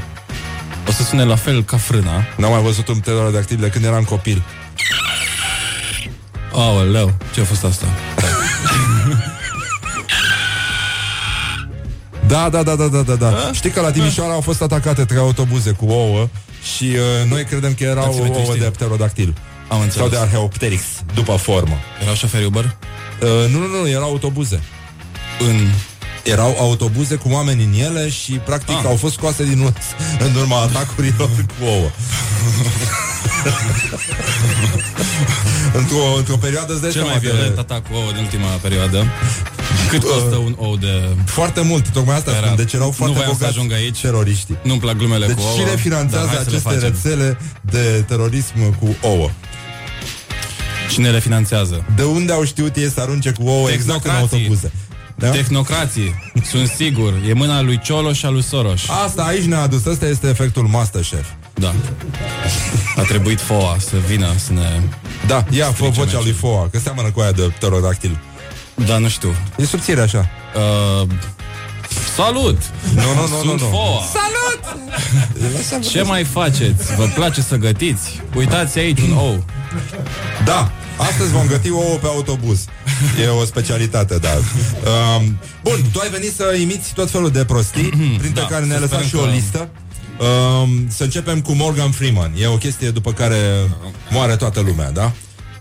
O 0.88 0.92
să 0.92 1.02
sune 1.02 1.24
la 1.24 1.36
fel 1.36 1.64
ca 1.64 1.76
frâna. 1.76 2.24
N-am 2.36 2.50
mai 2.52 2.62
văzut 2.62 2.88
un 2.88 2.98
pterodactil 2.98 3.56
de 3.56 3.68
când 3.68 3.84
eram 3.84 4.04
copil. 4.04 4.42
Aoleu, 6.52 7.14
ce 7.34 7.40
a 7.40 7.44
fost 7.44 7.64
asta? 7.64 7.86
Da, 8.16 8.22
da, 12.48 12.62
da, 12.62 12.74
da, 12.74 12.86
da, 12.86 13.02
da, 13.02 13.14
da. 13.14 13.50
Știi 13.52 13.70
că 13.70 13.80
la 13.80 13.90
Timișoara 13.90 14.32
au 14.32 14.40
fost 14.40 14.62
atacate 14.62 15.04
trei 15.04 15.20
autobuze 15.20 15.70
cu 15.70 15.84
ouă 15.86 16.28
și 16.76 16.84
uh, 16.84 17.30
noi 17.30 17.44
credem 17.44 17.74
că 17.74 17.84
erau 17.84 18.04
Taximetriștii. 18.04 18.48
ouă 18.48 18.56
de 18.58 18.64
pterodactil. 18.70 19.34
Am 19.68 19.80
înțeles. 19.80 19.96
Sau 19.96 20.08
de 20.08 20.16
arheopteryx, 20.16 20.82
după 21.14 21.32
formă. 21.36 21.76
Erau 22.02 22.14
șoferi 22.14 22.44
Uber? 22.44 22.76
Uh, 23.22 23.28
nu, 23.52 23.58
nu, 23.58 23.66
nu, 23.80 23.88
erau 23.88 24.04
autobuze. 24.08 24.60
În... 25.48 25.68
Erau 26.22 26.56
autobuze 26.60 27.14
cu 27.14 27.28
oameni 27.30 27.62
în 27.64 27.72
ele 27.84 28.08
și 28.08 28.32
practic 28.32 28.76
Ah. 28.76 28.84
au 28.86 28.96
fost 28.96 29.14
scoase 29.14 29.44
din 29.44 29.58
urmă 29.58 29.72
în 30.26 30.34
urma 30.34 30.60
atacurilor 30.60 31.28
cu 31.58 31.64
ouă. 31.66 31.90
într-o, 35.80 36.16
într-o 36.16 36.36
perioadă 36.36 36.72
îți 36.72 36.82
dai 36.82 36.90
Cel 36.90 37.00
seama 37.02 37.16
mai 37.16 37.20
că- 37.20 37.34
violent 37.34 37.58
atac 37.58 37.82
cu 37.88 37.94
ouă 37.94 38.12
din 38.12 38.22
ultima 38.22 38.46
perioadă. 38.46 39.06
Cât 39.88 40.02
costă 40.02 40.36
un 40.36 40.54
ou 40.58 40.76
de... 40.76 41.08
Foarte 41.24 41.60
mult, 41.60 41.88
tocmai 41.88 42.16
asta 42.16 42.30
Era- 42.30 42.44
spun, 42.44 42.56
deci 42.56 42.72
erau 42.72 42.86
nu 42.86 42.92
foarte 42.92 43.14
voiam 43.14 43.30
să 43.32 43.36
bogați 43.38 43.58
ajung 43.58 43.72
aici. 43.72 44.00
teroriștii. 44.00 44.56
Nu-mi 44.62 44.80
plac 44.80 44.96
glumele 44.96 45.26
Deci 45.26 45.36
cu 45.36 45.42
ouă. 45.42 45.56
cine 45.58 45.76
finanțează 45.76 46.24
dar 46.26 46.34
hai 46.34 46.44
să 46.44 46.50
le 46.50 46.56
aceste 46.56 46.68
facem. 46.68 46.88
rețele 46.88 47.38
de 47.60 48.04
terorism 48.08 48.78
cu 48.78 48.96
ouă? 49.00 49.30
Cine 50.90 51.10
le 51.10 51.20
finanțează? 51.20 51.84
De 51.96 52.02
unde 52.02 52.32
au 52.32 52.44
știut 52.44 52.76
ei 52.76 52.90
să 52.90 53.00
arunce 53.00 53.30
cu 53.30 53.42
ouă 53.48 53.70
exact 53.70 54.04
în 54.04 54.10
Tehnocrații. 54.10 54.36
autobuze? 54.36 54.72
Da? 55.14 55.28
Tehnocrații, 55.30 56.32
sunt 56.50 56.68
sigur. 56.68 57.12
E 57.28 57.32
mâna 57.32 57.60
lui 57.62 57.80
Cioloș 57.80 58.18
și 58.18 58.26
a 58.26 58.28
lui 58.30 58.42
Soros. 58.42 58.80
Asta 59.04 59.22
aici 59.22 59.44
ne-a 59.44 59.60
adus, 59.60 59.84
ăsta 59.84 60.06
este 60.06 60.28
efectul 60.28 60.62
Masterchef. 60.62 61.26
Da. 61.54 61.74
A 62.96 63.02
trebuit 63.02 63.40
FOA 63.40 63.76
să 63.78 63.96
vină 64.08 64.26
să 64.36 64.52
ne... 64.52 64.80
Da, 65.26 65.44
ia, 65.50 65.64
fă 65.64 65.72
Strice 65.72 65.90
vocea 65.90 66.04
meciul. 66.04 66.22
lui 66.22 66.32
Foa, 66.32 66.68
că 66.72 66.78
seamănă 66.78 67.10
cu 67.10 67.20
aia 67.20 67.32
de 67.32 67.42
pterodactil. 67.42 68.18
Da, 68.74 68.98
nu 68.98 69.08
știu. 69.08 69.34
E 69.56 69.64
subțire 69.64 70.00
așa. 70.00 70.28
Uh, 71.02 71.08
salut! 72.16 72.58
Nu, 72.94 73.02
nu, 73.02 73.20
nu, 73.20 73.26
Sunt 73.26 73.44
nu, 73.44 73.52
nu. 73.52 73.58
FOA. 73.58 74.00
Salut! 74.12 74.60
Ce 75.92 76.02
mai 76.02 76.24
faceți? 76.24 76.94
Vă 76.96 77.04
place 77.14 77.40
să 77.42 77.56
gătiți? 77.56 78.20
Uitați 78.36 78.78
aici 78.78 79.00
un 79.00 79.16
ou. 79.16 79.44
Da, 80.44 80.70
astăzi 80.96 81.32
vom 81.32 81.46
găti 81.46 81.70
ouă 81.70 81.96
pe 82.00 82.06
autobuz. 82.06 82.64
E 83.22 83.26
o 83.28 83.44
specialitate, 83.44 84.18
da. 84.18 84.28
Um, 84.36 85.38
bun, 85.62 85.84
tu 85.92 85.98
ai 86.00 86.08
venit 86.10 86.34
să 86.34 86.56
imiți 86.60 86.92
tot 86.92 87.10
felul 87.10 87.30
de 87.30 87.44
prostii, 87.44 87.88
printre 88.18 88.40
Da, 88.40 88.46
care 88.46 88.64
ne-ai 88.64 88.78
să 88.78 88.84
lăsat 88.84 89.02
sperăm 89.04 89.08
și 89.08 89.16
o 89.16 89.30
că- 89.30 89.34
listă. 89.34 89.68
Um, 90.18 90.86
să 90.88 91.02
începem 91.02 91.40
cu 91.40 91.52
Morgan 91.52 91.90
Freeman. 91.90 92.32
E 92.38 92.46
o 92.46 92.56
chestie 92.56 92.90
după 92.90 93.12
care 93.12 93.36
moare 94.10 94.36
toată 94.36 94.60
lumea, 94.60 94.90
da? 94.90 95.12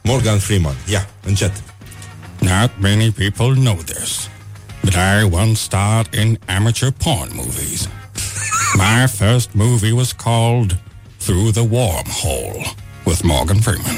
Morgan 0.03 0.39
Freeman. 0.39 0.75
Ia, 0.89 1.09
încet. 1.25 1.51
Not 2.41 2.71
many 2.79 3.11
people 3.11 3.55
know 3.55 3.75
this, 3.75 4.29
but 4.83 4.95
I 4.95 5.23
once 5.23 5.59
starred 5.61 6.13
in 6.15 6.37
amateur 6.47 6.91
porn 6.91 7.29
movies. 7.35 7.87
My 8.75 9.07
first 9.07 9.53
movie 9.55 9.93
was 9.93 10.11
called 10.13 10.77
Through 11.19 11.51
the 11.51 11.63
Wormhole 11.63 12.75
with 13.05 13.23
Morgan 13.23 13.61
Freeman. 13.61 13.95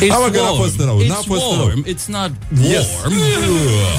It's 0.00 0.14
Hai, 0.14 0.18
mă, 0.20 0.30
n-a 0.32 0.40
warm. 0.42 0.56
fost 0.56 0.80
rău, 0.80 0.98
n-a 0.98 1.04
It's 1.18 1.26
fost 1.26 1.40
rău. 1.40 1.58
warm. 1.64 1.84
It's 1.86 2.06
not 2.06 2.30
Yes. 2.60 2.86
warm. 3.02 3.12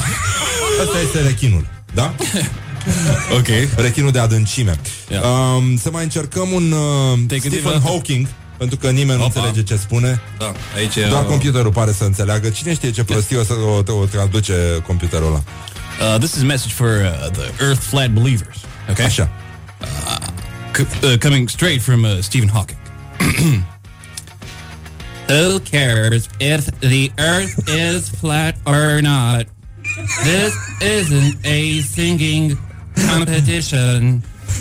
Asta 0.86 1.00
este 1.06 1.22
rechinul, 1.22 1.68
da? 1.94 2.14
ok. 3.38 3.48
Rechinul 3.78 4.12
de 4.12 4.20
adâncime. 4.20 4.80
Yeah. 5.10 5.24
Um, 5.24 5.78
să 5.78 5.90
mai 5.92 6.04
încercăm 6.04 6.52
un 6.52 6.72
uh, 6.72 7.20
Te-ai 7.28 7.40
Stephen 7.40 7.60
vreodată- 7.60 7.88
Hawking, 7.88 8.28
pentru 8.58 8.78
că 8.78 8.90
nimeni 8.90 9.20
nu 9.20 9.26
Opa. 9.26 9.40
înțelege 9.40 9.64
ce 9.74 9.80
spune. 9.82 10.22
Da, 10.38 10.54
aici 10.76 10.96
e... 10.96 11.06
Doar 11.10 11.22
uh, 11.24 11.28
computerul 11.28 11.72
pare 11.72 11.92
să 11.92 12.04
înțeleagă. 12.04 12.50
Cine 12.50 12.74
știe 12.74 12.92
ce 12.92 13.04
prostie 13.04 13.38
o 13.38 13.44
să 13.44 13.54
o, 13.54 13.94
o 13.94 14.06
traduce 14.06 14.54
computerul 14.88 15.28
ăla? 15.28 15.44
Uh, 16.14 16.20
this 16.20 16.36
is 16.36 16.42
a 16.42 16.46
message 16.46 16.74
for 16.74 16.88
uh, 16.88 17.30
the 17.32 17.64
Earth 17.66 17.82
Flat 17.82 18.10
Believers. 18.10 18.58
Okay. 18.90 19.06
Așa. 19.06 19.30
C- 20.72 21.04
uh, 21.04 21.18
coming 21.20 21.50
straight 21.50 21.82
from 21.82 22.04
uh, 22.04 22.18
Stephen 22.20 22.50
Hawking. 22.50 22.78
Who 25.28 25.60
cares 25.60 26.30
if 26.40 26.66
the 26.80 27.12
Earth 27.18 27.68
is 27.68 28.10
flat 28.10 28.56
or 28.66 29.02
not? 29.02 29.46
This 30.24 30.54
isn't 30.82 31.36
a 31.46 31.82
singing 31.82 32.58
competition. 33.10 34.24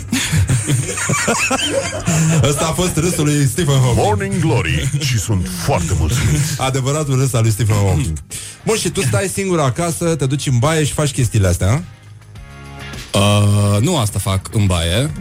Ăsta 2.49 2.65
a 2.65 2.71
fost 2.71 2.95
râsul 2.95 3.25
lui 3.25 3.47
Stephen 3.47 3.79
Hawking. 3.79 4.05
Morning 4.05 4.39
Glory 4.39 4.89
și 4.99 5.19
sunt 5.19 5.47
foarte 5.65 5.91
mulțumit. 5.99 6.39
Adevăratul 6.57 7.19
râs 7.19 7.33
al 7.33 7.41
lui 7.41 7.51
Stephen 7.51 7.75
Hawking. 7.75 8.17
Bun, 8.65 8.75
și 8.75 8.89
tu 8.89 9.01
stai 9.01 9.27
singur 9.33 9.59
acasă, 9.59 10.15
te 10.15 10.25
duci 10.25 10.47
în 10.47 10.57
baie 10.59 10.83
și 10.83 10.93
faci 10.93 11.11
chestiile 11.11 11.47
astea, 11.47 11.71
a? 11.71 11.81
Uh, 13.17 13.81
nu 13.81 13.97
asta 13.97 14.19
fac 14.19 14.49
în 14.53 14.65
baie, 14.65 15.11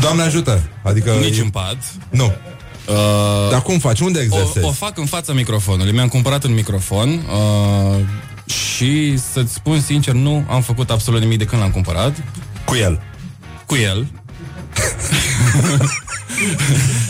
Doamne 0.00 0.22
ajută! 0.22 0.62
Adică... 0.82 1.10
nici 1.12 1.38
e- 1.38 1.40
în 1.40 1.48
pat. 1.48 1.76
Nu. 2.10 2.24
Uh, 2.24 3.50
Dar 3.50 3.62
cum 3.62 3.78
faci? 3.78 4.00
Unde 4.00 4.18
o, 4.18 4.22
exersezi? 4.22 4.66
o 4.66 4.70
fac 4.70 4.98
în 4.98 5.06
fața 5.06 5.32
microfonului. 5.32 5.92
Mi-am 5.92 6.08
cumpărat 6.08 6.44
un 6.44 6.54
microfon 6.54 7.08
uh, 7.08 8.04
și 8.46 9.18
să-ți 9.32 9.52
spun 9.52 9.80
sincer, 9.80 10.14
nu 10.14 10.44
am 10.48 10.62
făcut 10.62 10.90
absolut 10.90 11.20
nimic 11.20 11.38
de 11.38 11.44
când 11.44 11.60
l-am 11.62 11.70
cumpărat. 11.70 12.16
Cu 12.64 12.74
el. 12.74 13.00
Cu 13.70 13.76
el. 13.76 14.06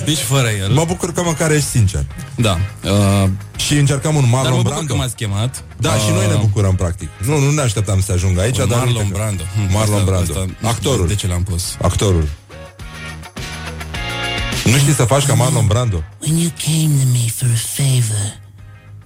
Nici 0.07 0.19
fără 0.19 0.49
el. 0.49 0.73
Mă 0.73 0.85
bucur 0.87 1.13
că 1.13 1.23
măcar 1.23 1.51
ești 1.51 1.67
sincer. 1.69 2.05
Da. 2.37 2.59
Uh, 2.85 3.29
Și 3.57 3.75
încercăm 3.77 4.15
un 4.15 4.21
dar 4.21 4.31
Marlon 4.31 4.51
mă 4.53 4.57
bucur 4.57 4.73
Brando. 4.73 4.93
că 4.95 4.99
m-ați 5.01 5.17
chemat. 5.17 5.65
Da, 5.77 5.95
și 5.95 6.11
noi 6.13 6.27
ne 6.27 6.35
bucurăm, 6.41 6.75
practic. 6.75 7.09
Nu, 7.27 7.39
nu 7.39 7.51
ne 7.51 7.61
așteptam 7.61 8.01
să 8.01 8.13
ajungă 8.13 8.41
aici, 8.41 8.59
Un 8.59 8.69
dar 8.69 8.79
Marlon 8.79 8.97
uite 8.97 9.09
că- 9.11 9.17
Brando. 9.19 9.43
Hm, 9.43 9.73
Marlon 9.73 9.99
asta- 9.99 10.11
Brando. 10.11 10.33
asta- 10.41 10.69
Actorul. 10.69 11.07
De 11.07 11.15
ce 11.15 11.27
l-am 11.27 11.43
pus? 11.43 11.77
Actorul. 11.83 12.29
Nu 14.65 14.77
știi 14.79 14.93
să 14.95 15.05
faci 15.05 15.27
ca 15.27 15.35
Marlon 15.35 15.67
Brando? 15.67 16.03
When 16.27 16.37
you 16.39 16.51
came 16.67 16.95
to 17.03 17.07
me 17.13 17.25
for 17.37 17.49
a 17.55 17.61
favor, 17.83 18.27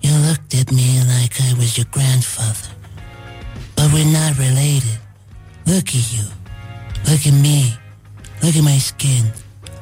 you 0.01 0.15
looked 0.27 0.59
at 0.61 0.71
me 0.71 0.89
like 1.21 1.35
I 1.51 1.55
was 1.59 1.75
your 1.77 1.89
grandfather. 1.91 2.71
But 3.75 3.85
we're 3.95 4.13
not 4.21 4.33
related. 4.39 5.01
Look 5.65 5.87
at 5.99 6.07
you. 6.17 6.27
Look 7.09 7.27
at 7.27 7.33
me. 7.47 7.77
Look 8.43 8.57
at 8.57 8.63
my 8.63 8.79
skin. 8.79 9.25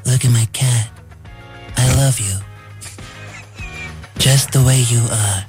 Look 0.05 0.25
at 0.25 0.31
my 0.31 0.47
cat. 0.53 0.87
I 1.77 1.87
love 2.05 2.19
you. 2.21 2.37
Just 4.19 4.51
the 4.53 4.61
way 4.63 4.81
you 4.93 5.03
are. 5.11 5.47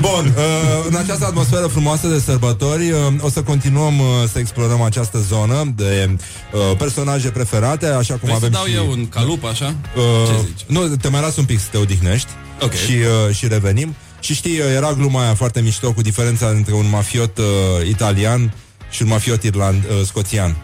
Bun, 0.00 0.34
uh, 0.36 0.86
în 0.88 0.94
această 0.96 1.24
atmosferă 1.26 1.66
frumoasă 1.66 2.06
de 2.06 2.18
sărbători 2.18 2.90
uh, 2.90 2.98
o 3.20 3.28
să 3.28 3.42
continuăm 3.42 3.98
uh, 3.98 4.06
să 4.32 4.38
explorăm 4.38 4.80
această 4.82 5.18
zonă 5.18 5.72
de 5.76 6.10
uh, 6.52 6.76
personaje 6.78 7.28
preferate, 7.28 7.86
așa 7.86 8.14
cum 8.14 8.20
Vrei 8.22 8.32
să 8.32 8.36
avem 8.36 8.50
dau 8.50 8.64
și... 8.64 8.74
eu 8.74 8.90
un 8.90 9.08
calup, 9.08 9.44
așa? 9.44 9.74
Uh, 9.96 10.02
Ce 10.28 10.46
zici? 10.46 10.60
nu, 10.66 10.96
te 10.96 11.08
mai 11.08 11.20
las 11.20 11.36
un 11.36 11.44
pic 11.44 11.58
să 11.60 11.66
te 11.70 11.76
odihnești 11.76 12.28
Ok. 12.60 12.72
și, 12.72 12.92
uh, 13.28 13.34
și 13.34 13.48
revenim. 13.48 13.94
Și 14.24 14.34
știi, 14.34 14.58
uh, 14.58 14.66
era 14.74 14.92
gluma 14.92 15.22
aia 15.22 15.34
foarte 15.34 15.60
mișto 15.60 15.92
cu 15.92 16.02
diferența 16.02 16.46
între 16.46 16.74
un 16.74 16.88
mafiot 16.88 17.38
uh, 17.38 17.44
italian 17.88 18.54
și 18.90 19.02
un 19.02 19.08
mafiot 19.08 19.42
irland, 19.42 19.84
uh, 19.84 20.06
scoțian. 20.06 20.56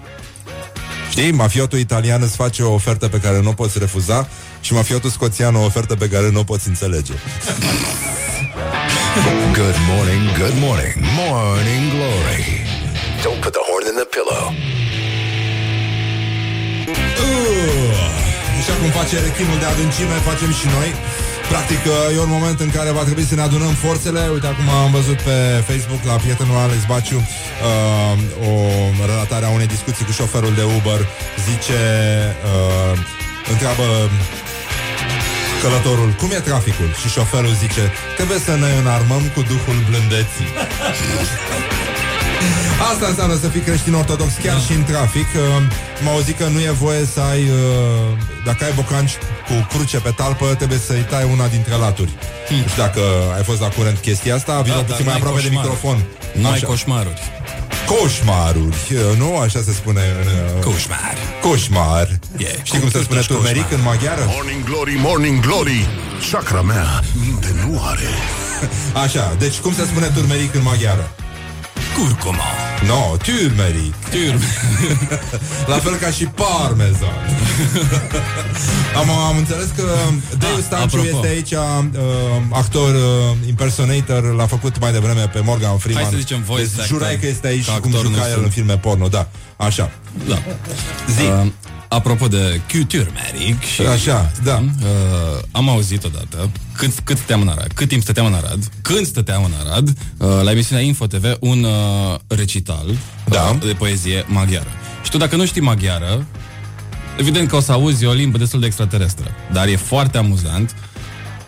Știi? 1.11 1.31
Mafiotul 1.33 1.79
italian 1.79 2.23
îți 2.23 2.37
face 2.37 2.63
o 2.63 2.73
ofertă 2.73 3.09
pe 3.09 3.21
care 3.21 3.41
nu 3.41 3.49
o 3.49 3.53
poți 3.53 3.79
refuza 3.79 4.29
și 4.61 4.73
mafiotul 4.73 5.11
scoțian 5.11 5.55
o 5.55 5.65
ofertă 5.65 5.97
pe 5.97 6.09
care 6.09 6.31
nu 6.31 6.39
o 6.39 6.43
poți 6.43 6.69
înțelege. 6.69 7.13
Good 9.61 9.77
morning, 9.89 10.39
good 10.39 10.57
morning, 10.59 10.95
morning 11.17 11.91
glory. 11.95 12.45
Don't 13.23 13.41
put 13.43 13.53
the 13.53 13.65
horn 13.69 13.85
in 13.91 13.97
the 14.01 14.09
pillow. 14.15 14.45
Uh, 17.23 18.11
Așa 18.61 18.75
cum 18.81 18.91
face 19.01 19.17
rechinul 19.29 19.59
de 19.59 19.65
adâncime, 19.75 20.17
facem 20.31 20.51
și 20.61 20.67
noi. 20.77 20.89
Practic, 21.53 21.83
uh, 21.87 22.17
e 22.17 22.21
un 22.21 22.35
moment 22.39 22.61
în 22.61 22.71
care 22.71 22.91
va 22.91 23.03
trebui 23.09 23.25
să 23.31 23.35
ne 23.35 23.43
adunăm 23.43 23.75
forțele. 23.87 24.21
Uite, 24.33 24.47
acum 24.47 24.69
am 24.69 24.91
văzut 24.91 25.21
pe 25.29 25.37
Facebook 25.69 26.03
la 26.11 26.17
prietenul 26.23 26.57
Alex 26.57 26.81
Baciu 26.91 27.17
uh, 27.17 28.49
o 28.49 29.07
relatare 29.07 29.45
a 29.47 29.51
unei 29.59 29.67
discuții 29.67 30.05
cu 30.05 30.13
șoferul 30.13 30.55
de 30.55 30.65
Uber. 30.77 31.01
Zice, 31.49 31.81
uh, 32.51 32.99
întreabă 33.53 33.87
călătorul, 35.63 36.11
cum 36.21 36.31
e 36.31 36.41
traficul? 36.51 36.91
Și 37.01 37.09
șoferul 37.09 37.55
zice, 37.65 37.93
trebuie 38.17 38.39
să 38.39 38.55
ne 38.63 38.71
înarmăm 38.81 39.23
cu 39.35 39.41
duhul 39.53 39.79
blândeții. 39.89 40.49
Asta 42.93 43.07
înseamnă 43.07 43.37
să 43.41 43.49
fii 43.49 43.61
creștin 43.61 43.95
ortodox 43.95 44.33
chiar 44.45 44.57
da. 44.57 44.61
și 44.61 44.73
în 44.73 44.85
trafic. 44.85 45.29
Uh, 45.35 45.43
mă 46.05 46.11
auzit 46.11 46.37
că 46.39 46.47
nu 46.55 46.61
e 46.61 46.71
voie 46.71 47.05
să 47.15 47.21
ai, 47.21 47.43
uh, 47.43 48.19
dacă 48.45 48.65
ai 48.65 48.73
bocanci 48.73 49.15
cu 49.49 49.55
cruce 49.73 49.99
pe 49.99 50.11
talpă, 50.11 50.47
trebuie 50.55 50.79
să-i 50.79 51.07
tai 51.11 51.29
una 51.33 51.47
dintre 51.47 51.75
laturi. 51.75 52.13
Hmm. 52.49 52.57
Nu 52.57 52.69
știu 52.69 52.83
dacă 52.83 53.01
ai 53.37 53.43
fost 53.43 53.61
la 53.61 53.69
curent 53.69 53.99
chestia 53.99 54.35
asta, 54.35 54.61
vină 54.61 54.75
da, 54.75 54.83
puțin 54.83 55.05
mai 55.05 55.15
aproape 55.15 55.41
de 55.41 55.49
microfon. 55.51 56.05
Nu 56.33 56.49
ai 56.49 56.61
coșmaruri. 56.61 57.23
Coșmaruri, 57.87 58.83
uh, 58.93 59.19
nu? 59.19 59.37
Așa 59.37 59.61
se 59.65 59.73
spune 59.73 60.03
în... 60.21 60.61
Coșmar. 60.61 61.17
Coșmar. 61.43 62.19
Yeah, 62.37 62.55
Știi 62.63 62.81
cum 62.81 62.91
se 62.91 63.03
spune 63.03 63.21
turmeric 63.21 63.71
în 63.73 63.83
maghiară? 63.83 64.25
Morning 64.27 64.65
glory, 64.65 64.95
morning 64.99 65.41
glory 65.41 65.89
Chakra 66.31 66.63
mea 66.63 67.03
minte 67.25 67.55
nu 67.67 67.83
are 67.85 68.09
Așa, 69.05 69.35
deci 69.39 69.59
cum 69.59 69.75
se 69.75 69.85
spune 69.85 70.07
turmeric 70.07 70.55
în 70.55 70.63
maghiară? 70.63 71.11
Curcuma. 71.97 72.45
No, 72.87 73.17
turmeric. 73.17 73.95
Turmeric. 74.11 75.21
La 75.73 75.75
fel 75.79 75.95
ca 75.95 76.11
și 76.11 76.25
parmezan. 76.25 77.19
am, 78.97 79.11
am 79.11 79.37
înțeles 79.37 79.69
că 79.77 79.83
Dave 80.39 80.61
Stanciu 80.63 80.97
Ah, 80.99 81.03
apropo. 81.03 81.17
este 81.17 81.27
aici 81.29 81.51
uh, 81.51 81.85
actor 82.51 82.95
uh, 82.95 83.37
impersonator, 83.49 84.35
l-a 84.35 84.47
făcut 84.47 84.79
mai 84.81 84.93
devreme 84.93 85.29
pe 85.29 85.41
Morgan 85.45 85.79
Freeman. 85.79 86.03
Hai 86.03 86.13
să 86.13 86.19
zicem 86.19 86.43
voice 86.47 86.63
deci, 86.65 86.73
actor, 86.73 86.87
jurai 86.87 87.19
că 87.19 87.27
este 87.27 87.47
aici 87.47 87.65
ca 87.67 87.73
și 87.73 87.79
cum 87.81 87.91
actor, 87.91 88.05
nu 88.09 88.15
juca 88.15 88.27
el 88.27 88.33
sunt. 88.33 88.45
în 88.45 88.51
filme 88.51 88.79
porno, 88.79 89.09
da. 89.09 89.29
Așa. 89.57 89.91
Da. 90.29 90.39
Zi. 91.17 91.23
Uh, 91.23 91.47
apropo 91.91 92.29
de 92.29 92.61
Turmeric 92.67 93.63
și... 93.63 93.81
Așa, 93.81 94.33
da. 94.43 94.63
Uh, 94.83 95.43
am 95.51 95.69
auzit 95.69 96.05
odată 96.05 96.51
cât, 96.77 96.99
cât 97.05 97.17
stăteam 97.17 97.41
în 97.41 97.49
Arad, 97.49 97.73
cât 97.75 97.89
timp 97.89 98.03
stăteam 98.03 98.27
în 98.27 98.35
Arad, 98.35 98.71
când 98.83 99.07
stăteam 99.07 99.45
în 99.45 99.53
Arad, 99.67 99.89
uh, 99.89 100.29
la 100.43 100.51
emisiunea 100.51 100.85
Info 100.85 101.07
TV, 101.07 101.25
un 101.41 101.63
uh, 101.63 102.19
recital 102.27 102.87
Da. 103.29 103.43
uh, 103.43 103.67
de 103.67 103.73
poezie 103.73 104.25
maghiară. 104.27 104.69
Și 105.05 105.11
tu 105.11 105.17
dacă 105.17 105.37
nu 105.37 105.47
știi 105.47 105.61
maghiară, 105.61 106.27
evident 107.19 107.49
că 107.49 107.57
o 107.57 107.61
să 107.61 107.73
auzi 107.73 108.05
o 108.05 108.13
limbă 108.13 108.39
destul 108.39 108.61
de 108.61 108.67
extraterestră, 108.67 109.31
dar 109.53 109.67
e 109.69 109.77
foarte 109.77 110.19
amuzant 110.19 110.75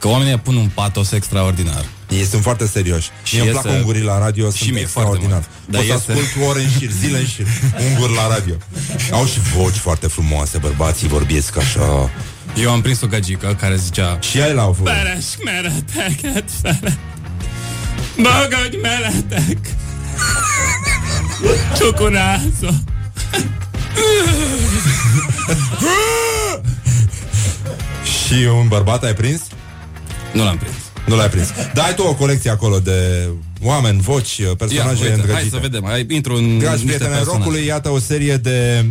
că 0.03 0.09
oamenii 0.09 0.39
pun 0.39 0.57
un 0.57 0.71
patos 0.75 1.13
extraordinar. 1.13 1.85
Ei 2.11 2.25
sunt 2.25 2.43
foarte 2.43 2.67
serioși. 2.67 3.09
Și 3.23 3.35
Mie 3.35 3.43
îmi 3.45 3.51
iese- 3.55 3.63
plac 3.69 3.75
ungurii 3.77 4.03
la 4.03 4.19
radio, 4.19 4.51
și 4.51 4.57
sunt 4.59 4.71
mie 4.73 4.81
extraordinar. 4.81 5.31
foarte 5.31 5.49
mult. 5.67 5.89
Dar 5.89 5.97
Pot 5.97 6.05
să 6.05 6.11
iese- 6.13 6.23
ascult 6.29 6.49
ore 6.51 6.61
în 6.63 6.71
șir, 6.79 6.91
zile 6.91 7.19
în 7.19 7.27
șir, 7.27 7.47
unguri 7.91 8.15
la 8.15 8.29
radio. 8.29 8.55
Au 9.19 9.25
și 9.27 9.41
voci 9.41 9.75
foarte 9.77 10.07
frumoase, 10.07 10.59
bărbații 10.59 11.09
vorbesc 11.09 11.57
așa. 11.57 12.11
Eu 12.57 12.71
am 12.71 12.81
prins 12.81 13.01
o 13.01 13.07
gagică 13.07 13.57
care 13.61 13.77
zicea 13.77 14.19
Și 14.21 14.39
ei 14.39 14.53
l-au 14.55 14.73
făcut. 14.73 14.93
Beres 14.93 15.37
mereteket 15.45 16.45
fele 16.63 16.99
Magadj 18.17 18.75
meletek 18.83 19.59
Csukurászó 21.79 22.69
Și 28.27 28.35
un 28.59 28.69
bărbat 28.69 29.05
ai 29.05 29.15
prins? 29.15 29.41
Nu 30.33 30.45
l-am 30.45 30.57
prins. 30.57 30.75
Nu 31.07 31.17
l-ai 31.17 31.29
prins. 31.29 31.49
Dar 31.75 31.85
ai 31.87 31.95
tu 31.95 32.03
o 32.03 32.15
colecție 32.15 32.51
acolo 32.51 32.79
de 32.79 33.29
oameni, 33.63 34.01
voci, 34.01 34.41
personaje 34.59 34.75
Ia, 34.75 34.87
uite, 34.91 35.07
îndrăgite. 35.09 35.33
hai 35.33 35.49
să 35.51 35.59
vedem. 35.61 35.85
Hai, 35.87 36.07
intru 36.09 36.35
în 36.35 36.59
Dragi 36.59 36.71
niște 36.73 36.85
prieteni 36.87 37.11
ai 37.11 37.17
personaje. 37.17 37.39
rockului, 37.39 37.65
iată 37.67 37.89
o 37.91 37.99
serie 37.99 38.37
de... 38.37 38.85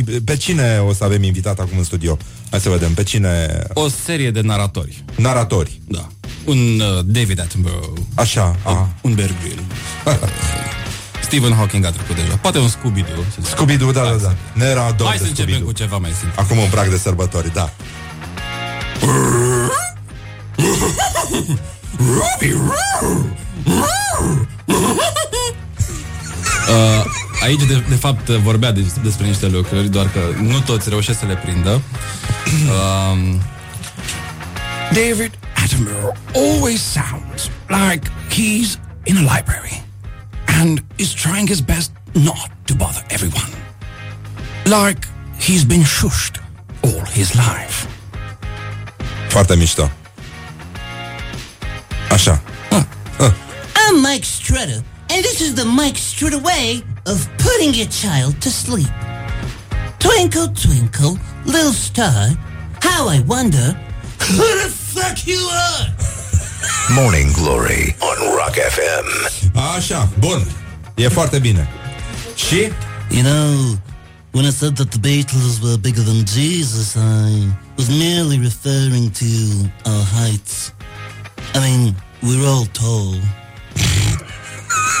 Uh, 0.00 0.16
pe 0.24 0.36
cine 0.36 0.78
o 0.88 0.92
să 0.92 1.04
avem 1.04 1.22
invitat 1.22 1.58
acum 1.58 1.78
în 1.78 1.84
studio? 1.84 2.16
Hai 2.50 2.60
să 2.60 2.68
vedem, 2.68 2.94
pe 2.94 3.02
cine... 3.02 3.62
O 3.72 3.88
serie 4.04 4.30
de 4.30 4.40
naratori. 4.40 5.04
Naratori. 5.14 5.80
Da. 5.88 6.08
Un 6.44 6.56
uh, 6.80 7.04
David 7.04 7.40
Attenborough. 7.40 7.98
Așa, 8.14 8.56
a. 8.64 8.88
Un 9.00 9.14
Bear 9.14 9.30
Grylls. 9.42 9.62
Stephen 11.26 11.52
Hawking 11.52 11.84
a 11.84 11.90
trecut 11.90 12.16
deja. 12.16 12.36
Poate 12.36 12.58
un 12.58 12.68
Scooby-Doo. 12.68 13.24
să 13.34 13.40
zic. 13.42 13.54
Scooby-Doo, 13.56 13.92
da, 13.92 14.02
da, 14.02 14.16
da. 14.22 14.34
Ne 14.52 14.64
era 14.64 14.94
dor 14.96 15.06
Hai 15.06 15.16
de 15.16 15.22
să 15.22 15.28
începem 15.28 15.54
Scooby-Doo. 15.54 15.66
cu 15.66 15.72
ceva 15.72 15.96
mai 15.96 16.10
simplu. 16.10 16.42
Acum 16.42 16.58
un 16.58 16.68
prag 16.70 16.88
de 16.90 16.96
sărbători, 16.98 17.52
da. 17.52 17.72
Uh, 26.68 27.04
aici, 27.40 27.62
de, 27.62 27.84
de 27.88 27.94
fapt, 27.94 28.28
vorbea 28.28 28.72
de, 28.72 28.92
despre 29.02 29.26
niște 29.26 29.46
lucruri, 29.46 29.88
doar 29.88 30.08
că 30.10 30.20
nu 30.40 30.60
toți 30.60 30.88
reușesc 30.88 31.18
să 31.18 31.26
le 31.26 31.36
prindă. 31.36 31.70
Um, 31.70 33.42
David 34.92 35.30
Attenborough 35.54 36.16
always 36.34 36.82
sounds 36.82 37.50
like 37.68 38.10
he's 38.30 38.78
in 39.04 39.16
a 39.16 39.36
library 39.36 39.82
and 40.60 40.82
is 40.96 41.12
trying 41.12 41.48
his 41.48 41.60
best 41.60 41.90
not 42.12 42.50
to 42.64 42.74
bother 42.74 43.04
everyone. 43.08 43.50
Like 44.64 45.06
he's 45.38 45.64
been 45.64 45.84
shushed 45.84 46.40
all 46.80 47.04
his 47.12 47.32
life. 47.32 47.86
Foarte 49.28 49.56
mișto. 49.56 49.90
Așa. 52.10 52.42
I'm 53.88 54.02
Mike 54.02 54.24
Strutter, 54.24 54.82
and 55.12 55.22
this 55.22 55.40
is 55.40 55.54
the 55.54 55.64
Mike 55.64 55.96
Strutter 55.96 56.40
way 56.42 56.82
of 57.06 57.18
putting 57.44 57.72
your 57.74 57.90
child 58.02 58.32
to 58.44 58.50
sleep. 58.50 58.92
Twinkle, 59.98 60.48
twinkle, 60.64 61.18
little 61.44 61.72
star, 61.72 62.20
how 62.80 63.08
I 63.08 63.18
wonder 63.26 63.66
who 64.36 64.46
the 64.62 64.70
fuck 64.94 65.16
you 65.26 65.40
are. 65.70 65.86
Morning 66.94 67.32
Glory 67.32 67.96
on 68.00 68.16
Rock 68.36 68.54
FM. 68.54 69.06
Așa, 69.76 70.08
bun. 70.18 70.46
E 70.94 71.08
foarte 71.08 71.38
bine. 71.38 71.68
Și? 72.34 72.70
You 73.10 73.22
know, 73.22 73.78
when 74.32 74.44
I 74.44 74.50
said 74.50 74.76
that 74.76 74.90
the 74.90 74.98
Beatles 74.98 75.60
were 75.62 75.78
bigger 75.78 76.02
than 76.02 76.24
Jesus, 76.24 76.94
I 76.96 77.30
was 77.76 77.88
merely 77.88 78.38
referring 78.38 79.10
to 79.22 79.26
our 79.90 80.04
heights. 80.18 80.72
I 81.58 81.60
mean, 81.60 81.96
we're 82.22 82.46
all 82.46 82.66
tall. 82.66 83.14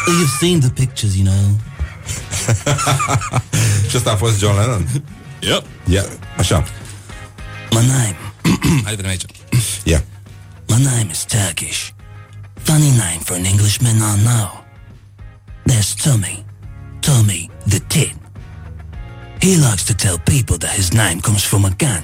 You've 0.08 0.34
seen 0.40 0.58
the 0.58 0.72
pictures, 0.74 1.16
you 1.16 1.24
know. 1.24 1.46
Just 3.82 3.94
ăsta 3.94 4.12
a 4.12 4.16
fost 4.16 4.38
John 4.38 4.56
Lennon? 4.56 4.88
Yep. 5.40 5.64
Yeah. 5.86 6.06
Așa. 6.38 6.64
My 7.70 7.86
name. 7.86 8.16
Hai 8.84 8.96
de 8.96 9.08
aici. 9.08 9.24
Yeah. 9.84 10.02
My 10.68 10.78
name 10.78 11.10
is 11.10 11.24
Turkish. 11.24 11.94
Funny 12.54 12.90
name 12.90 13.20
for 13.24 13.36
an 13.36 13.44
Englishman, 13.44 13.96
I 13.96 14.22
know. 14.22 14.64
There's 15.64 15.94
Tommy. 15.94 16.44
Tommy 17.00 17.50
the 17.66 17.80
Tit. 17.86 18.12
He 19.40 19.56
likes 19.56 19.84
to 19.84 19.94
tell 19.94 20.18
people 20.18 20.56
that 20.58 20.70
his 20.70 20.90
name 20.92 21.20
comes 21.20 21.44
from 21.44 21.64
a 21.64 21.70
gun. 21.70 22.02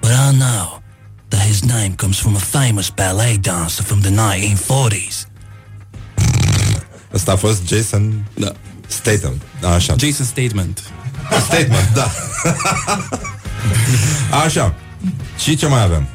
But 0.00 0.12
I 0.12 0.32
know 0.32 0.82
that 1.28 1.40
his 1.40 1.62
name 1.62 1.94
comes 1.96 2.18
from 2.18 2.34
a 2.34 2.38
famous 2.38 2.90
ballet 2.90 3.36
dancer 3.36 3.82
from 3.82 4.00
the 4.00 4.10
1940s. 4.10 5.26
Ăsta 7.12 7.32
a 7.32 7.36
fost 7.36 7.66
Jason 7.66 8.26
Da. 8.34 8.52
Statham. 8.86 9.40
Așa. 9.74 9.94
Jason 9.98 10.26
Statement. 10.26 10.82
Statement, 11.44 11.92
da. 11.94 12.10
Așa. 14.44 14.74
Și 15.38 15.56
ce 15.56 15.66
mai 15.66 15.82
avem? 15.82 16.08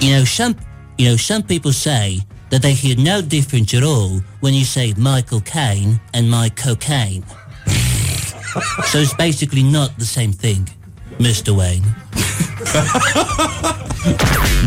You 0.00 0.10
know, 0.12 0.24
some 0.24 0.54
you 0.96 1.06
know 1.06 1.16
some 1.16 1.42
people 1.42 1.72
say 1.72 2.26
that 2.48 2.60
they 2.60 2.74
hear 2.74 2.96
no 2.96 3.20
difference 3.20 3.76
at 3.76 3.82
all 3.82 4.22
when 4.40 4.54
you 4.54 4.64
say 4.64 4.92
Michael 4.96 5.40
Caine 5.40 6.00
and 6.12 6.30
my 6.30 6.50
cocaine. 6.64 7.24
so 8.90 8.98
it's 8.98 9.14
basically 9.14 9.62
not 9.62 9.90
the 9.98 10.04
same 10.04 10.32
thing, 10.32 10.68
Mr. 11.18 11.56
Wayne. 11.56 11.84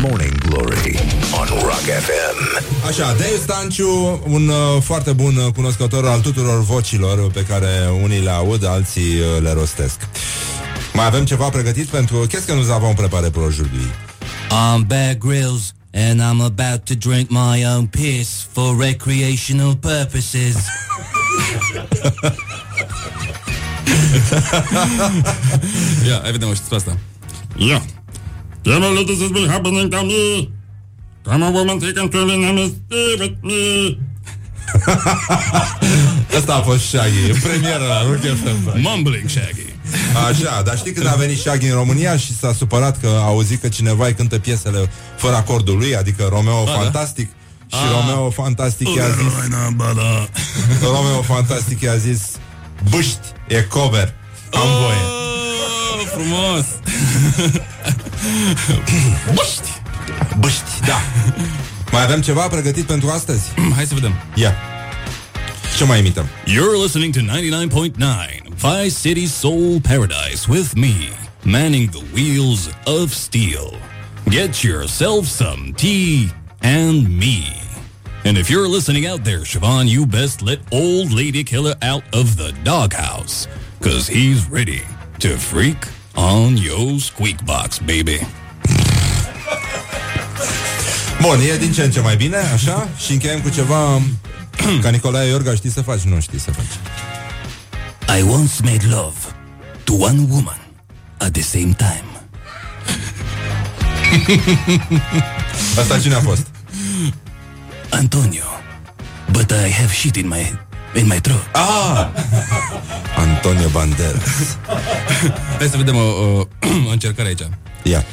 Morning 0.00 0.34
Glory 0.48 0.98
on 1.32 1.46
Rock 1.62 1.80
FM. 1.80 2.64
Așa, 2.86 3.06
Dave 3.06 3.38
Stanciu, 3.42 4.20
un 4.26 4.48
uh, 4.48 4.82
foarte 4.82 5.12
bun 5.12 5.36
uh, 5.36 5.52
cunoscător 5.52 6.06
al 6.06 6.20
tuturor 6.20 6.62
vocilor 6.62 7.30
pe 7.30 7.44
care 7.48 7.68
unii 8.02 8.20
le 8.20 8.30
aud, 8.30 8.64
alții 8.64 9.18
uh, 9.18 9.42
le 9.42 9.52
rostesc. 9.52 10.08
Mai 10.92 11.06
avem 11.06 11.24
ceva 11.24 11.48
pregătit 11.48 11.86
pentru... 11.86 12.26
Qu'est-ce 12.26 12.46
que 12.46 12.54
nous 12.54 12.70
avons 12.70 12.94
préparé 12.94 13.30
pour 13.30 13.42
aujourd'hui? 13.42 13.86
I'm 14.50 14.86
Bear 14.86 15.14
Grylls, 15.14 15.72
and 15.92 16.20
I'm 16.20 16.40
about 16.40 16.84
to 16.84 16.94
drink 17.08 17.30
my 17.30 17.64
own 17.64 17.86
piss 17.86 18.28
for 18.52 18.76
recreational 18.76 19.76
purposes. 19.76 20.56
Ia, 26.08 26.18
hai 26.22 26.30
vedem 26.32 26.48
o 26.48 26.52
știți 26.54 26.68
pe 26.68 26.74
asta. 26.74 26.96
Yeah. 27.56 27.82
Devil 28.62 28.92
let 28.92 29.06
this 29.06 29.28
be 29.30 29.46
happening 29.48 29.88
to 29.90 30.04
me. 30.04 30.48
Come 31.22 31.44
a 31.44 31.48
woman 31.48 31.78
take 31.78 31.92
control 31.92 32.30
and 32.30 32.44
I'm 32.44 32.72
stay 32.86 33.16
with 33.18 33.34
me. 33.42 33.96
Asta 36.38 36.54
a 36.54 36.60
fost 36.60 36.84
Shaggy, 36.88 37.30
în 37.30 37.36
premieră 37.40 37.84
la 37.88 38.02
Rock 38.02 38.20
FM. 38.20 38.80
Mumbling 38.82 39.28
Shaggy. 39.28 39.68
Așa, 40.28 40.62
dar 40.62 40.76
știi 40.76 40.92
când 40.92 41.06
a 41.06 41.14
venit 41.14 41.38
Shaggy 41.38 41.66
în 41.66 41.74
România 41.74 42.16
și 42.16 42.36
s-a 42.36 42.52
supărat 42.52 43.00
că 43.00 43.06
a 43.06 43.24
auzit 43.24 43.60
că 43.60 43.68
cineva 43.68 44.06
îi 44.06 44.14
cântă 44.14 44.38
piesele 44.38 44.90
fără 45.16 45.34
acordul 45.36 45.76
lui, 45.78 45.96
adică 45.96 46.26
Romeo 46.30 46.64
da? 46.64 46.70
Fantastic. 46.70 47.28
Și 47.66 47.76
Ah. 47.76 47.90
Romeo 48.00 48.30
Fantastic 48.30 48.88
i-a 48.94 49.08
zis 49.08 49.32
Romeo 50.82 51.22
Fantastic 51.22 51.80
i-a 51.80 51.96
zis 51.96 52.20
Bâști, 52.90 53.18
e 53.50 53.62
cover 53.62 54.14
Am 54.52 54.60
voie 54.60 55.18
Oh, 55.92 56.06
frumos! 56.06 56.66
Bâști 59.34 59.80
Bâști, 60.38 60.80
da 60.86 61.00
Mai 61.92 62.02
avem 62.02 62.20
ceva 62.20 62.48
pregătit 62.48 62.84
pentru 62.84 63.08
astăzi? 63.08 63.42
Hai 63.74 63.86
să 63.86 63.94
vedem. 63.94 64.14
Ia 64.34 64.54
Ce 65.76 65.84
mai 65.84 65.98
imităm? 65.98 66.26
You're 66.46 66.82
listening 66.82 67.14
to 67.14 67.20
99.9 67.20 68.40
Vice 68.60 68.94
City 69.00 69.26
Soul 69.26 69.80
Paradise 69.80 70.46
with 70.48 70.74
me, 70.74 70.94
manning 71.42 71.88
the 71.88 72.02
wheels 72.12 72.68
of 72.84 73.12
steel. 73.12 73.72
Get 74.28 74.62
yourself 74.62 75.26
some 75.26 75.72
tea 75.76 76.30
and 76.60 77.08
me. 77.18 77.69
And 78.24 78.36
if 78.36 78.50
you're 78.50 78.68
listening 78.68 79.06
out 79.06 79.24
there, 79.24 79.40
Siobhan, 79.40 79.88
you 79.88 80.06
best 80.06 80.42
let 80.42 80.58
old 80.70 81.12
lady 81.12 81.42
killer 81.42 81.74
out 81.80 82.02
of 82.12 82.36
the 82.36 82.52
doghouse. 82.64 83.48
Cause 83.80 84.06
he's 84.06 84.46
ready 84.50 84.82
to 85.20 85.38
freak 85.38 85.88
on 86.16 86.56
your 86.58 87.00
squeak 87.00 87.44
box, 87.46 87.78
baby. 87.78 88.20
Bun, 91.20 91.40
e 91.40 91.56
din 91.56 91.72
ce 91.72 91.82
în 91.82 91.90
ce 91.90 92.00
mai 92.00 92.16
bine, 92.16 92.36
așa? 92.36 92.88
Și 92.98 93.12
încheiem 93.12 93.40
cu 93.40 93.48
ceva 93.48 93.94
um, 93.94 94.02
Ca 94.82 94.90
Nicolae 94.90 95.28
Iorga, 95.28 95.54
știi 95.54 95.70
să 95.70 95.82
faci? 95.82 96.00
Nu 96.00 96.20
știi 96.20 96.38
să 96.40 96.50
faci 96.50 96.78
I 98.18 98.22
once 98.22 98.52
made 98.62 98.86
love 98.88 99.16
to 99.84 99.92
one 99.92 100.26
woman 100.30 100.60
at 101.18 101.32
the 101.32 101.42
same 101.42 101.76
time. 101.76 102.04
Asta 105.80 105.98
cine 105.98 106.14
a 106.14 106.20
fost? 106.20 106.46
Antonio. 107.92 108.44
But 109.32 109.52
I 109.52 109.68
have 109.68 109.92
shit 109.92 110.16
in 110.16 110.28
my 110.28 110.44
in 110.94 111.06
my 111.08 111.20
throat. 111.20 111.44
Ah! 111.54 112.10
Antonio 113.16 113.68
Banderas. 113.68 114.58
Hai 115.58 115.68
să 115.70 115.76
vedem 115.76 115.96
o, 115.96 116.00
o, 116.00 116.46
o 116.86 116.90
încercare 116.90 117.28
aici. 117.28 117.48
Ia. 117.82 118.04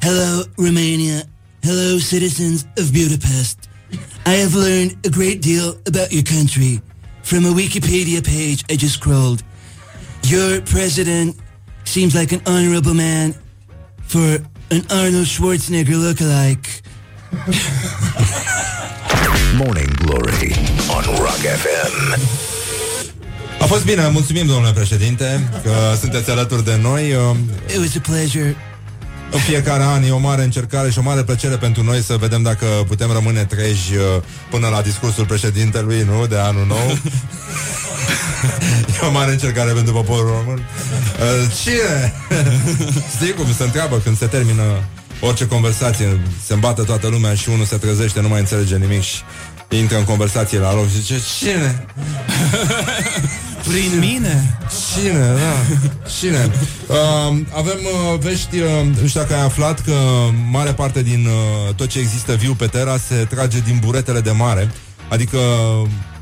Hello, 0.00 0.42
Romania. 0.56 1.22
Hello, 1.62 1.98
citizens 1.98 2.64
of 2.76 2.90
Budapest. 2.90 3.58
I 4.26 4.40
have 4.40 4.54
learned 4.54 4.96
a 5.06 5.08
great 5.08 5.40
deal 5.40 5.80
about 5.86 6.12
your 6.12 6.22
country 6.22 6.82
from 7.22 7.44
a 7.44 7.52
Wikipedia 7.52 8.20
page 8.22 8.62
I 8.70 8.76
just 8.76 8.94
scrolled. 8.94 9.42
Your 10.22 10.60
president 10.60 11.36
seems 11.84 12.14
like 12.14 12.32
an 12.34 12.40
honorable 12.46 12.94
man 12.94 13.34
for 14.06 14.38
an 14.70 14.82
Arnold 14.90 15.26
Schwarzenegger 15.26 15.96
lookalike. 15.96 16.82
Morning 19.56 19.94
Glory 19.94 20.54
on 20.88 21.02
Rock 21.18 21.42
FM. 21.62 22.18
A 23.60 23.64
fost 23.64 23.84
bine, 23.84 24.08
mulțumim, 24.08 24.46
domnule 24.46 24.72
președinte, 24.72 25.48
că 25.62 25.70
sunteți 26.00 26.30
alături 26.30 26.64
de 26.64 26.78
noi. 26.82 27.08
It 27.68 27.76
was 27.76 27.96
a 27.96 28.00
pleasure. 28.00 28.56
În 29.30 29.38
fiecare 29.38 29.82
an 29.82 30.02
e 30.02 30.10
o 30.10 30.18
mare 30.18 30.42
încercare 30.42 30.90
și 30.90 30.98
o 30.98 31.02
mare 31.02 31.22
plăcere 31.22 31.56
pentru 31.56 31.82
noi 31.82 32.02
să 32.02 32.16
vedem 32.16 32.42
dacă 32.42 32.66
putem 32.86 33.10
rămâne 33.12 33.44
treji 33.44 33.94
uh, 33.94 34.02
până 34.50 34.68
la 34.68 34.82
discursul 34.82 35.24
președintelui, 35.24 36.02
nu? 36.02 36.26
De 36.26 36.36
anul 36.36 36.66
nou. 36.66 36.98
e 39.02 39.06
o 39.06 39.10
mare 39.10 39.30
încercare 39.30 39.72
pentru 39.72 39.92
poporul 39.92 40.26
român. 40.38 40.58
Uh, 40.58 41.50
Cine? 41.62 42.12
Știi 43.16 43.32
cum 43.32 43.46
se 43.56 43.62
întreabă 43.62 43.96
când 44.04 44.18
se 44.18 44.26
termină 44.26 44.62
orice 45.20 45.46
conversație, 45.46 46.20
se 46.44 46.52
îmbată 46.52 46.82
toată 46.82 47.08
lumea 47.08 47.34
și 47.34 47.48
unul 47.48 47.64
se 47.64 47.76
trezește, 47.76 48.20
nu 48.20 48.28
mai 48.28 48.40
înțelege 48.40 48.76
nimic 48.76 49.02
și 49.02 49.22
intră 49.68 49.98
în 49.98 50.04
conversație 50.04 50.58
la 50.58 50.74
loc 50.74 50.88
și 50.88 51.00
zice, 51.00 51.20
cine? 51.38 51.86
Prin 53.68 53.98
mine? 53.98 54.58
Cine, 54.94 55.18
da, 55.18 55.76
cine? 56.18 56.50
Uh, 56.86 57.38
avem 57.56 57.78
uh, 58.12 58.18
vești, 58.18 58.58
uh, 58.58 58.70
nu 59.00 59.06
știu 59.06 59.20
dacă 59.20 59.34
ai 59.34 59.44
aflat 59.44 59.80
că 59.80 59.94
mare 60.50 60.72
parte 60.72 61.02
din 61.02 61.26
uh, 61.26 61.74
tot 61.74 61.88
ce 61.88 61.98
există 61.98 62.34
viu 62.34 62.54
pe 62.54 62.66
Terra 62.66 62.96
se 62.96 63.14
trage 63.14 63.58
din 63.58 63.78
buretele 63.84 64.20
de 64.20 64.30
mare, 64.30 64.70
adică 65.08 65.38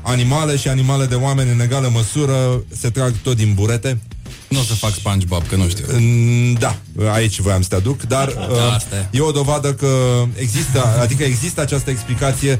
animale 0.01 0.57
și 0.57 0.67
animale 0.67 1.05
de 1.05 1.15
oameni 1.15 1.51
în 1.51 1.61
egală 1.61 1.89
măsură 1.93 2.63
se 2.79 2.89
trag 2.89 3.13
tot 3.23 3.35
din 3.35 3.53
burete. 3.53 3.99
Nu 4.47 4.59
o 4.59 4.63
să 4.63 4.73
fac 4.73 4.93
SpongeBob, 4.93 5.47
că 5.47 5.55
nu 5.55 5.67
știu. 5.69 5.85
Mm, 5.91 6.53
Da, 6.53 6.75
aici 7.11 7.39
voiam 7.39 7.61
să 7.61 7.67
te 7.67 7.75
aduc, 7.75 8.01
dar 8.01 8.27
uh, 8.27 8.73
Asta 8.75 8.95
e. 8.95 9.07
e 9.11 9.21
o 9.21 9.31
dovadă 9.31 9.73
că 9.73 9.87
există, 10.35 10.97
adică 11.01 11.23
există 11.23 11.61
această 11.61 11.89
explicație 11.89 12.57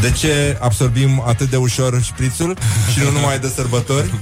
de 0.00 0.10
ce 0.10 0.56
absorbim 0.60 1.22
atât 1.26 1.50
de 1.50 1.56
ușor 1.56 2.02
șprițul 2.02 2.56
și 2.92 2.98
nu 2.98 3.10
numai 3.10 3.38
de 3.38 3.52
sărbători. 3.54 4.14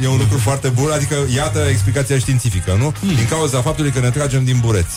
E, 0.00 0.04
e 0.04 0.08
un 0.08 0.16
lucru 0.18 0.38
foarte 0.38 0.68
bun, 0.68 0.90
adică 0.90 1.14
iată 1.34 1.58
explicația 1.70 2.18
științifică, 2.18 2.76
nu? 2.78 2.92
Din 3.14 3.26
cauza 3.28 3.60
faptului 3.62 3.90
că 3.90 4.00
ne 4.00 4.10
tragem 4.10 4.44
din 4.44 4.58
bureți. 4.60 4.94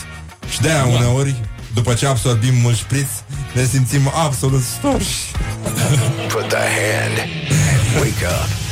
Și 0.50 0.62
de-aia 0.62 0.86
uneori, 0.86 1.36
după 1.74 1.94
ce 1.94 2.06
absorbim 2.06 2.56
mult 2.56 2.78
șpriț, 2.78 3.08
ne 3.54 3.66
simțim 3.66 4.12
absolut 4.16 4.64
storși. 4.78 5.18
Put 6.28 6.48
the 6.48 6.58
hand 6.58 7.18
and 7.20 7.96
wake 7.96 8.26
up. 8.26 8.63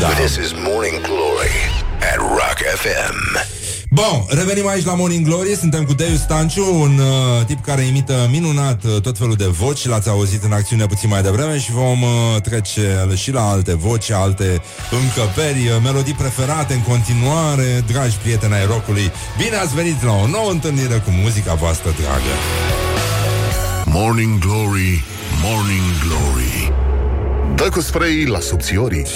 This 0.00 0.36
is 0.36 0.52
Morning 0.52 1.00
Glory 1.02 1.56
at 2.00 2.18
Rock 2.18 2.58
FM. 2.80 3.36
Bun, 3.90 4.24
revenim 4.28 4.66
aici 4.66 4.84
la 4.84 4.94
Morning 4.94 5.26
Glory. 5.26 5.56
Suntem 5.56 5.84
cu 5.84 5.94
Deiu 5.94 6.16
Stanciu 6.16 6.80
Un 6.80 6.98
uh, 6.98 7.46
tip 7.46 7.64
care 7.64 7.82
imită 7.82 8.28
minunat 8.30 8.84
uh, 8.84 9.00
tot 9.00 9.18
felul 9.18 9.34
de 9.34 9.44
voci. 9.44 9.86
L-ați 9.86 10.08
auzit 10.08 10.42
în 10.42 10.52
acțiune 10.52 10.86
puțin 10.86 11.08
mai 11.08 11.22
devreme 11.22 11.58
Și 11.58 11.72
vom 11.72 12.02
uh, 12.02 12.40
trece 12.42 13.08
și 13.14 13.32
la 13.32 13.48
alte 13.50 13.74
voci 13.74 14.10
Alte 14.10 14.62
încăperi 14.90 15.68
uh, 15.68 15.80
Melodii 15.82 16.14
preferate 16.14 16.74
în 16.74 16.82
continuare. 16.82 17.84
Dragi 17.86 18.16
prieteni 18.16 18.54
ai 18.54 18.66
rockului 18.66 19.12
Bine 19.38 19.56
ați 19.56 19.74
venit 19.74 20.02
la 20.02 20.12
o 20.12 20.26
nouă 20.26 20.50
întâlnire 20.50 20.94
cu 20.94 21.10
muzica 21.10 21.54
voastră 21.54 21.90
dragă. 22.00 22.34
Morning 23.84 24.38
Glory, 24.38 25.04
Morning 25.42 25.88
Glory 26.04 26.81
Dă 27.54 27.68
cu 27.68 27.80
spray 27.80 28.24
la 28.24 28.40
subțiorii. 28.40 29.06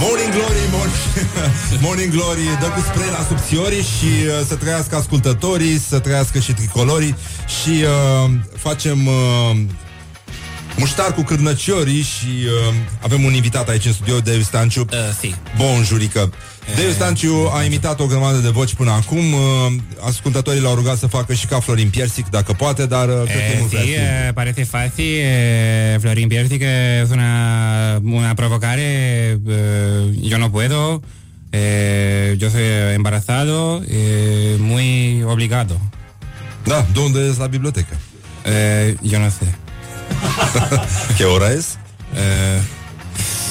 Morning 0.00 0.32
Glory, 0.32 0.60
morning, 0.70 0.96
morning 1.84 2.12
Glory 2.12 2.58
Dă 2.60 2.66
cu 2.66 2.80
spray 2.80 3.08
la 3.10 3.24
subțiorii 3.28 3.82
Și 3.82 4.26
uh, 4.26 4.46
să 4.46 4.54
trăiască 4.54 4.96
ascultătorii 4.96 5.78
Să 5.78 5.98
trăiască 5.98 6.38
și 6.38 6.52
tricolorii 6.52 7.16
Și 7.62 7.70
uh, 7.70 8.30
facem 8.56 9.06
uh, 9.06 9.56
Muștar 10.76 11.14
cu 11.14 11.22
cârnăciorii 11.22 12.02
Și 12.02 12.26
uh, 12.68 12.74
avem 13.02 13.24
un 13.24 13.34
invitat 13.34 13.68
aici 13.68 13.84
în 13.84 13.92
studio 13.92 14.18
Dave 14.18 14.42
Stanciu. 14.42 14.80
Uh, 14.80 14.98
si. 15.20 15.34
Bun 15.56 15.84
jurică 15.84 16.32
Dave 16.66 16.92
Stanciu 16.92 17.50
a 17.54 17.62
imitat 17.64 18.00
o 18.00 18.06
grămadă 18.06 18.38
de 18.38 18.48
voci 18.48 18.74
până 18.74 18.90
acum 18.90 19.32
uh, 19.32 19.40
Ascultătorii 20.06 20.60
l-au 20.60 20.74
rugat 20.74 20.98
să 20.98 21.06
facă 21.06 21.34
și 21.34 21.46
ca 21.46 21.60
Florin 21.60 21.90
Piersic 21.90 22.30
Dacă 22.30 22.52
poate, 22.52 22.86
dar 22.86 23.08
uh, 23.08 23.22
cred 23.24 23.36
că 23.36 23.42
e 23.42 23.52
Eh, 23.52 23.56
mult 23.58 23.70
prea 23.70 23.82
sí, 23.82 23.86
simplu. 23.86 24.02
eh, 24.02 24.32
parece 24.34 24.64
fácil. 24.64 25.04
eh, 25.20 25.96
Florín 26.00 26.28
Pierci, 26.28 26.58
que 26.58 27.00
es 27.02 27.10
una, 27.10 28.00
una 28.04 28.34
provocare. 28.34 28.82
eh, 29.48 30.18
yo 30.20 30.36
no 30.38 30.48
puedo. 30.50 31.00
eh, 31.50 32.34
yo 32.40 32.48
soy 32.50 32.62
embarazado. 32.94 33.82
eh, 33.88 34.56
muy 34.58 35.22
obligado. 35.26 35.80
Da, 36.64 36.86
de 36.92 37.00
unde 37.00 37.18
ești 37.26 37.40
la 37.40 37.46
bibliotecă? 37.46 37.96
Eh, 38.44 38.94
yo 39.02 39.18
no 39.18 39.28
sé. 39.28 39.46
Ce 41.16 41.24
ora 41.24 41.52
es? 41.52 41.66
Eh, 42.14 42.60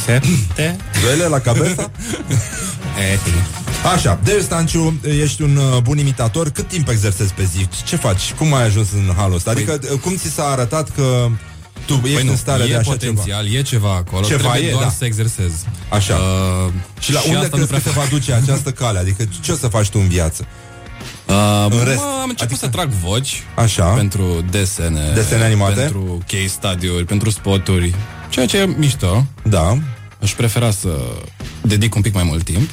¿Sete? 0.05 0.75
Duele 1.01 1.27
la 1.27 1.39
cabeza? 1.39 1.91
Eh, 2.97 3.17
sí. 3.23 3.33
Așa, 3.93 4.19
Dave 4.23 4.41
Stanciu, 4.41 4.99
ești 5.21 5.41
un 5.41 5.55
uh, 5.55 5.77
bun 5.81 5.97
imitator 5.97 6.49
Cât 6.49 6.67
timp 6.67 6.89
exersezi 6.89 7.33
pe 7.33 7.43
zi? 7.43 7.67
Ce 7.85 7.95
faci? 7.95 8.33
Cum 8.33 8.53
ai 8.53 8.63
ajuns 8.63 8.87
în 8.91 9.13
halul 9.17 9.35
ăsta? 9.35 9.49
Adică, 9.51 9.79
uh, 9.93 9.99
cum 9.99 10.15
ți 10.15 10.27
s-a 10.29 10.43
arătat 10.43 10.89
că 10.95 11.27
tu 11.85 11.93
ești 12.03 12.13
Păi 12.15 12.23
nu, 12.23 12.31
în 12.31 12.37
stare 12.37 12.63
e 12.63 12.67
de 12.67 12.75
așa 12.75 12.89
potențial, 12.91 13.45
ceva? 13.45 13.57
e 13.57 13.61
ceva 13.61 13.95
acolo, 13.95 14.25
Ceva 14.25 14.49
trebuie 14.49 14.69
e, 14.69 14.71
doar 14.71 14.83
da. 14.83 14.89
să 14.89 15.05
exersez. 15.05 15.51
Așa. 15.89 16.15
Uh, 16.15 16.71
Și 16.99 17.13
la 17.13 17.19
unde 17.25 17.37
asta 17.37 17.49
crezi 17.49 17.59
nu 17.71 17.77
că 17.77 17.79
prea 17.79 17.93
se 17.93 17.99
va 17.99 18.05
duce 18.09 18.33
această 18.33 18.71
cale? 18.71 18.99
Adică 18.99 19.23
ce 19.41 19.51
o 19.51 19.55
să 19.55 19.67
faci 19.67 19.89
tu 19.89 19.99
în 20.01 20.07
viață? 20.07 20.45
Uh, 21.27 21.65
În 21.69 21.83
rest, 21.83 21.99
Am 22.01 22.29
început 22.29 22.41
adică... 22.41 22.55
să 22.55 22.67
trag 22.67 22.89
voci 22.89 23.43
Așa. 23.55 23.85
pentru 23.85 24.45
desene, 24.51 25.11
Desene 25.13 25.43
animate? 25.43 25.81
pentru 25.81 26.17
case 26.27 26.47
study-uri, 26.47 27.05
pentru 27.05 27.29
spoturi, 27.29 27.95
ceea 28.29 28.45
ce 28.45 28.57
e 28.57 28.65
mișto. 28.65 29.25
Da. 29.43 29.77
Aș 30.21 30.33
prefera 30.33 30.71
să 30.71 30.89
dedic 31.63 31.95
un 31.95 32.01
pic 32.01 32.13
mai 32.13 32.23
mult 32.23 32.43
timp 32.43 32.69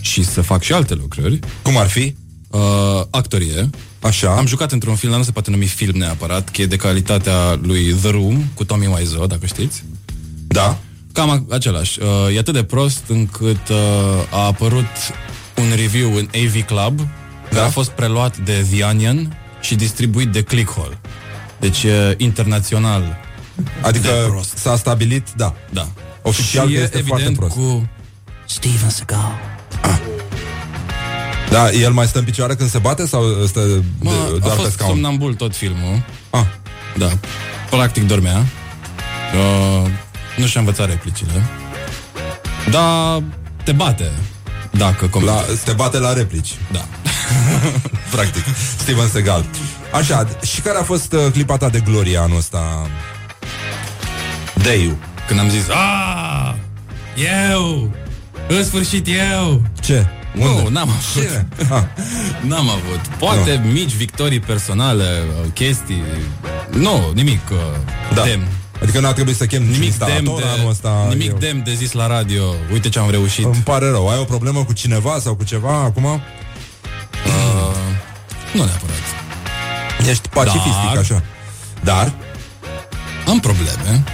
și 0.00 0.24
să 0.24 0.40
fac 0.40 0.62
și 0.62 0.72
alte 0.72 0.94
lucruri. 0.94 1.38
Cum 1.62 1.76
ar 1.76 1.86
fi? 1.88 2.14
uh, 2.50 2.60
actorie. 3.10 3.70
Așa. 4.00 4.30
Am 4.36 4.46
jucat 4.46 4.72
într-un 4.72 4.94
film, 4.94 5.10
dar 5.10 5.18
nu 5.20 5.24
se 5.26 5.32
poate 5.32 5.50
numi 5.50 5.66
film 5.66 5.98
neapărat, 5.98 6.48
că 6.50 6.62
e 6.62 6.66
de 6.66 6.76
calitatea 6.76 7.58
lui 7.62 7.92
The 7.92 8.10
Room, 8.10 8.44
cu 8.54 8.64
Tommy 8.64 8.86
Wiseau, 8.86 9.26
dacă 9.26 9.46
știți. 9.46 9.84
Da. 10.46 10.78
Cam 11.12 11.30
a- 11.30 11.44
același. 11.50 11.98
Uh, 12.02 12.34
e 12.34 12.38
atât 12.38 12.54
de 12.54 12.62
prost 12.64 13.02
încât 13.06 13.68
uh, 13.68 13.76
a 14.30 14.44
apărut 14.46 14.86
un 15.56 15.72
review 15.76 16.14
în 16.16 16.28
AV 16.44 16.62
Club, 16.64 16.96
da. 16.98 17.06
care 17.50 17.60
a 17.66 17.70
fost 17.70 17.90
preluat 17.90 18.38
de 18.38 18.66
The 18.72 18.84
Onion 18.84 19.36
și 19.60 19.74
distribuit 19.74 20.28
de 20.28 20.42
Clickhole. 20.42 20.98
Deci 21.60 21.82
e 21.82 22.14
internațional. 22.18 23.16
Adică 23.82 24.06
de 24.06 24.26
prost. 24.28 24.56
s-a 24.56 24.76
stabilit, 24.76 25.26
da. 25.36 25.54
Da. 25.70 25.88
Oficial 26.22 26.66
și 26.68 26.74
că 26.74 26.80
e 26.80 26.82
este 26.82 26.98
foarte 26.98 27.24
evident 27.24 27.36
prost. 27.36 27.54
cu 27.54 27.88
Steven 28.50 28.90
Seagal. 28.90 29.38
Da, 31.50 31.70
el 31.70 31.92
mai 31.92 32.06
stă 32.06 32.18
în 32.18 32.24
picioare 32.24 32.54
când 32.54 32.70
se 32.70 32.78
bate 32.78 33.06
sau 33.06 33.22
stă 33.46 33.60
de, 33.60 33.82
Mă, 33.98 34.10
a 34.10 34.38
doar 34.38 34.56
pe 34.56 34.62
fost 34.62 34.72
scaun? 34.72 34.90
somnambul 34.90 35.34
tot 35.34 35.56
filmul. 35.56 36.02
Ah. 36.30 36.44
Da. 36.96 37.08
Practic 37.70 38.06
dormea. 38.06 38.36
Uh, 38.36 39.90
nu 40.36 40.46
și-a 40.46 40.60
învățat 40.60 40.88
replicile. 40.88 41.44
Dar 42.70 43.22
te 43.64 43.72
bate. 43.72 44.10
Dacă 44.70 45.04
La, 45.04 45.10
comentezi. 45.10 45.64
te 45.64 45.72
bate 45.72 45.98
la 45.98 46.12
replici. 46.12 46.54
Da. 46.72 46.84
Practic. 48.14 48.44
Steven 48.78 49.08
Seagal. 49.08 49.44
Așa, 49.92 50.28
și 50.42 50.60
care 50.60 50.78
a 50.78 50.82
fost 50.82 51.12
uh, 51.12 51.20
clipa 51.32 51.56
ta 51.56 51.68
de 51.68 51.80
glorie 51.80 52.18
anul 52.18 52.36
ăsta? 52.36 52.86
Deiu. 54.54 54.96
Când 55.26 55.40
am 55.40 55.48
zis, 55.48 55.68
a, 55.68 56.56
eu, 57.50 57.90
în 58.56 58.64
sfârșit 58.64 59.06
eu. 59.32 59.62
Ce? 59.80 60.06
Nu, 60.34 60.56
Unde? 60.56 60.70
n-am 60.70 60.88
avut. 60.88 61.22
Ce? 61.22 61.44
Ah. 61.74 61.82
N-am 62.46 62.68
avut. 62.68 63.00
Poate 63.18 63.62
mici 63.72 63.92
victorii 63.94 64.40
personale, 64.40 65.04
uh, 65.44 65.50
chestii. 65.54 66.02
Nu, 66.70 67.10
nimic 67.14 67.40
uh, 67.50 67.56
Da. 68.14 68.22
demn. 68.24 68.42
Adică 68.82 69.00
nu 69.00 69.06
a 69.06 69.12
trebuit 69.12 69.36
să 69.36 69.46
chem 69.46 69.62
niciun 69.62 69.80
Nimic 69.80 69.98
demn 69.98 70.10
instalator 70.10 70.42
de, 70.42 70.48
anul 70.58 70.70
ăsta. 70.70 71.06
nimic 71.08 71.28
eu. 71.28 71.36
demn 71.38 71.62
de 71.64 71.74
zis 71.74 71.92
la 71.92 72.06
radio. 72.06 72.42
Uite 72.72 72.88
ce 72.88 72.98
am 72.98 73.10
reușit. 73.10 73.44
Îmi 73.44 73.54
pare 73.64 73.88
rău. 73.90 74.08
Ai 74.08 74.18
o 74.18 74.24
problemă 74.24 74.64
cu 74.64 74.72
cineva 74.72 75.18
sau 75.20 75.34
cu 75.34 75.44
ceva 75.44 75.74
acum? 75.82 76.04
Uh, 76.04 76.20
nu 78.52 78.64
neapărat. 78.64 78.96
Ești 80.08 80.28
pacifistic, 80.28 80.86
Dar- 80.92 80.96
așa. 80.98 81.22
Dar? 81.84 82.12
Am 83.28 83.40
probleme. 83.40 84.04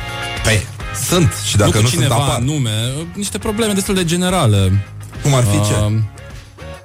Păi, 0.44 0.66
sunt. 1.08 1.32
Și 1.46 1.56
dacă 1.56 1.70
nu, 1.70 1.76
nu, 1.76 1.82
cu 1.82 1.88
sunt, 1.88 2.02
cineva 2.02 2.14
apar. 2.14 2.38
nume, 2.38 2.92
niște 3.14 3.38
probleme 3.38 3.72
destul 3.72 3.94
de 3.94 4.04
generale. 4.04 4.86
Cum 5.22 5.34
ar 5.34 5.44
fi 5.44 5.68
ce? 5.68 6.02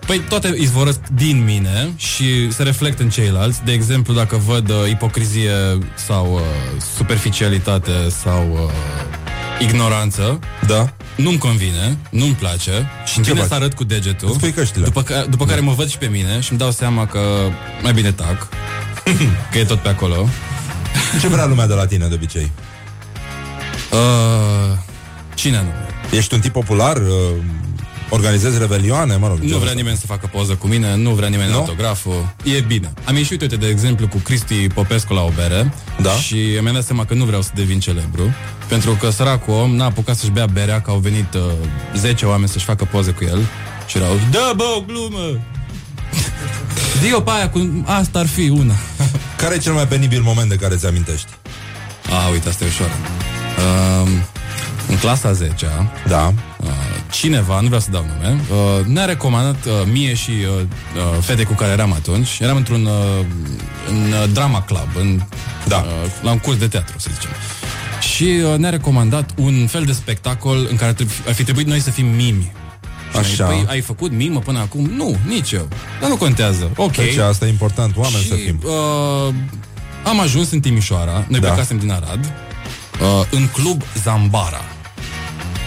Păi 0.05 0.19
toate 0.29 0.55
izvorăsc 0.57 0.99
din 1.13 1.43
mine 1.43 1.93
și 1.95 2.51
se 2.51 2.63
reflectă 2.63 3.03
în 3.03 3.09
ceilalți. 3.09 3.63
De 3.63 3.71
exemplu, 3.71 4.13
dacă 4.13 4.41
văd 4.45 4.69
uh, 4.69 4.75
ipocrizie 4.89 5.51
sau 6.05 6.33
uh, 6.33 6.41
superficialitate 6.95 7.91
sau 8.23 8.49
uh, 8.51 8.71
ignoranță, 9.59 10.39
da. 10.67 10.93
nu-mi 11.15 11.37
convine, 11.37 11.97
nu-mi 12.09 12.33
place 12.33 12.71
și 13.05 13.17
îmi 13.17 13.25
Ce 13.25 13.31
vine 13.31 13.39
faci? 13.39 13.49
să 13.49 13.53
arăt 13.53 13.73
cu 13.73 13.83
degetul. 13.83 14.29
Îți 14.29 14.39
pui 14.39 14.51
căștile. 14.51 14.85
După, 14.85 15.03
ca, 15.03 15.25
după 15.29 15.45
care 15.45 15.59
mă 15.59 15.71
văd 15.71 15.89
și 15.89 15.97
pe 15.97 16.05
mine 16.05 16.39
și 16.39 16.49
îmi 16.49 16.59
dau 16.59 16.71
seama 16.71 17.07
că 17.07 17.19
mai 17.81 17.93
bine 17.93 18.11
tac, 18.11 18.47
că 19.51 19.57
e 19.57 19.65
tot 19.65 19.79
pe 19.79 19.89
acolo. 19.89 20.27
Ce 21.21 21.27
vrea 21.27 21.45
lumea 21.45 21.67
de 21.67 21.73
la 21.73 21.85
tine 21.85 22.07
de 22.07 22.13
obicei? 22.13 22.51
Uh, 23.91 24.77
cine 25.33 25.57
nu? 25.61 26.17
Ești 26.17 26.33
un 26.33 26.39
tip 26.39 26.51
popular? 26.51 26.97
Uh, 26.97 27.05
organizezi 28.09 28.57
revelioane? 28.57 29.15
Mă 29.15 29.27
rog, 29.27 29.37
Nu 29.37 29.43
genul 29.43 29.57
vrea 29.59 29.69
ăsta. 29.71 29.81
nimeni 29.81 29.97
să 29.97 30.05
facă 30.05 30.29
poză 30.31 30.53
cu 30.53 30.67
mine, 30.67 30.95
nu 30.95 31.09
vrea 31.11 31.27
nimeni 31.27 31.49
Nu? 31.51 31.57
autograful. 31.57 32.33
E 32.43 32.59
bine. 32.59 32.93
Am 33.05 33.15
ieșit, 33.15 33.41
uite, 33.41 33.55
de 33.55 33.67
exemplu, 33.67 34.07
cu 34.07 34.17
Cristi 34.17 34.67
Popescu 34.67 35.13
la 35.13 35.21
o 35.21 35.29
bere 35.35 35.73
Da. 36.01 36.09
și 36.11 36.35
mi-am 36.61 36.73
dat 36.73 36.83
seama 36.83 37.05
că 37.05 37.13
nu 37.13 37.25
vreau 37.25 37.41
să 37.41 37.49
devin 37.55 37.79
celebru, 37.79 38.33
pentru 38.67 38.91
că 38.91 39.09
săracul 39.09 39.53
om 39.53 39.75
n-a 39.75 39.85
apucat 39.85 40.15
să-și 40.15 40.31
bea 40.31 40.45
berea, 40.45 40.81
că 40.81 40.91
au 40.91 40.97
venit 40.97 41.33
uh, 41.33 41.41
10 41.95 42.25
oameni 42.25 42.49
să-și 42.49 42.65
facă 42.65 42.85
poze 42.91 43.11
cu 43.11 43.23
el 43.23 43.39
și 43.87 43.97
erau, 43.97 44.19
da, 44.31 44.53
bă, 44.55 44.63
o 44.77 44.81
glumă! 44.81 45.39
Zi-o 47.03 47.21
pe 47.21 47.31
aia, 47.31 47.49
cu... 47.49 47.83
asta 47.85 48.19
ar 48.19 48.27
fi 48.27 48.49
una. 48.49 48.73
Care 49.37 49.55
e 49.55 49.57
cel 49.57 49.73
mai 49.73 49.87
penibil 49.87 50.21
moment 50.21 50.49
de 50.49 50.55
care 50.55 50.75
ți 50.75 50.85
amintești? 50.85 51.27
A, 52.09 52.29
uite, 52.31 52.49
asta 52.49 52.63
e 52.63 52.67
ușor. 52.67 52.89
Uh, 53.57 54.09
în 54.87 54.97
clasa 54.97 55.31
10 55.31 55.67
Da. 56.07 56.33
uh, 56.63 56.67
cineva, 57.11 57.59
nu 57.59 57.65
vreau 57.65 57.81
să 57.81 57.91
dau 57.91 58.05
nume, 58.15 58.39
uh, 58.51 58.85
ne-a 58.85 59.05
recomandat 59.05 59.65
uh, 59.65 59.71
mie 59.91 60.13
și 60.13 60.29
uh, 60.29 60.47
uh, 60.57 61.23
fete 61.23 61.43
cu 61.43 61.53
care 61.53 61.71
eram 61.71 61.93
atunci, 61.93 62.39
eram 62.39 62.55
într-un 62.55 62.85
uh, 62.85 63.25
în 63.89 63.95
uh, 64.11 64.29
drama 64.33 64.61
club, 64.63 64.87
în, 64.99 65.21
Da. 65.67 65.77
uh, 65.77 66.11
la 66.21 66.31
un 66.31 66.37
curs 66.37 66.57
de 66.57 66.67
teatru, 66.67 66.99
să 66.99 67.09
zicem. 67.13 67.29
Și 68.15 68.23
uh, 68.51 68.57
ne-a 68.57 68.69
recomandat 68.69 69.29
un 69.35 69.67
fel 69.67 69.83
de 69.83 69.91
spectacol 69.91 70.67
în 70.69 70.75
care 70.75 70.93
trebu- 70.93 71.11
ar 71.27 71.33
fi 71.33 71.43
trebuit 71.43 71.67
noi 71.67 71.79
să 71.79 71.91
fim 71.91 72.05
mimi. 72.05 72.51
Și 73.11 73.17
am 73.17 73.23
zis, 73.23 73.39
Așa. 73.39 73.45
Păi, 73.49 73.65
ai 73.67 73.81
făcut 73.81 74.11
mimă 74.11 74.39
până 74.39 74.59
acum? 74.59 74.91
Nu, 74.95 75.15
nici 75.27 75.51
eu. 75.51 75.67
Dar 75.99 76.09
nu 76.09 76.15
contează. 76.15 76.69
Ok. 76.75 76.95
Deci 76.95 77.17
asta 77.17 77.45
e 77.45 77.49
important, 77.49 77.97
oameni 77.97 78.23
și, 78.23 78.29
să 78.29 78.35
fim. 78.35 78.59
Uh, 78.63 79.33
am 80.03 80.19
ajuns 80.19 80.51
în 80.51 80.59
Timișoara, 80.59 81.25
noi 81.27 81.39
Da. 81.39 81.47
plecasem 81.47 81.77
din 81.77 81.91
Arad, 81.91 82.33
uh, 83.01 83.25
în 83.31 83.47
club 83.47 83.81
Zambara. 84.03 84.61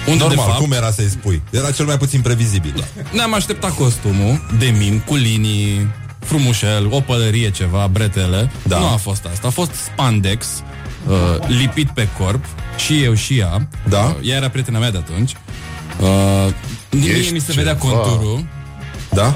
Unde, 0.07 0.19
Normal, 0.25 0.37
de 0.45 0.51
fapt, 0.51 0.59
cum 0.63 0.73
era 0.73 0.91
să-i 0.91 1.09
spui? 1.09 1.43
Era 1.51 1.71
cel 1.71 1.87
mai 1.87 1.99
puțin 1.99 2.21
previzibil. 2.21 2.75
Da. 2.77 3.03
ne-am 3.13 3.35
așteptat 3.35 3.75
costumul 3.75 4.47
de 4.59 4.67
mim, 4.79 4.99
cu 4.99 5.15
linii, 5.15 5.89
frumușel, 6.19 6.87
o 6.91 7.01
pălărie, 7.01 7.51
ceva, 7.51 7.89
bretele. 7.93 8.51
Da. 8.63 8.79
Nu 8.79 8.85
a 8.87 8.97
fost 8.97 9.25
asta. 9.33 9.47
A 9.47 9.51
fost 9.51 9.71
spandex, 9.75 10.47
uh, 11.07 11.15
lipit 11.47 11.89
pe 11.91 12.09
corp, 12.19 12.45
și 12.77 13.03
eu 13.03 13.15
și 13.15 13.39
ea. 13.39 13.69
Da. 13.89 14.03
Uh, 14.05 14.29
ea 14.29 14.37
era 14.37 14.49
prietena 14.49 14.79
mea 14.79 14.91
de 14.91 14.99
atunci. 14.99 15.37
Uh, 16.01 16.53
mie 16.91 17.11
Ești 17.11 17.33
mi 17.33 17.41
se 17.41 17.53
vedea 17.53 17.75
ceva. 17.75 17.95
conturul. 17.95 18.47
Da? 19.11 19.35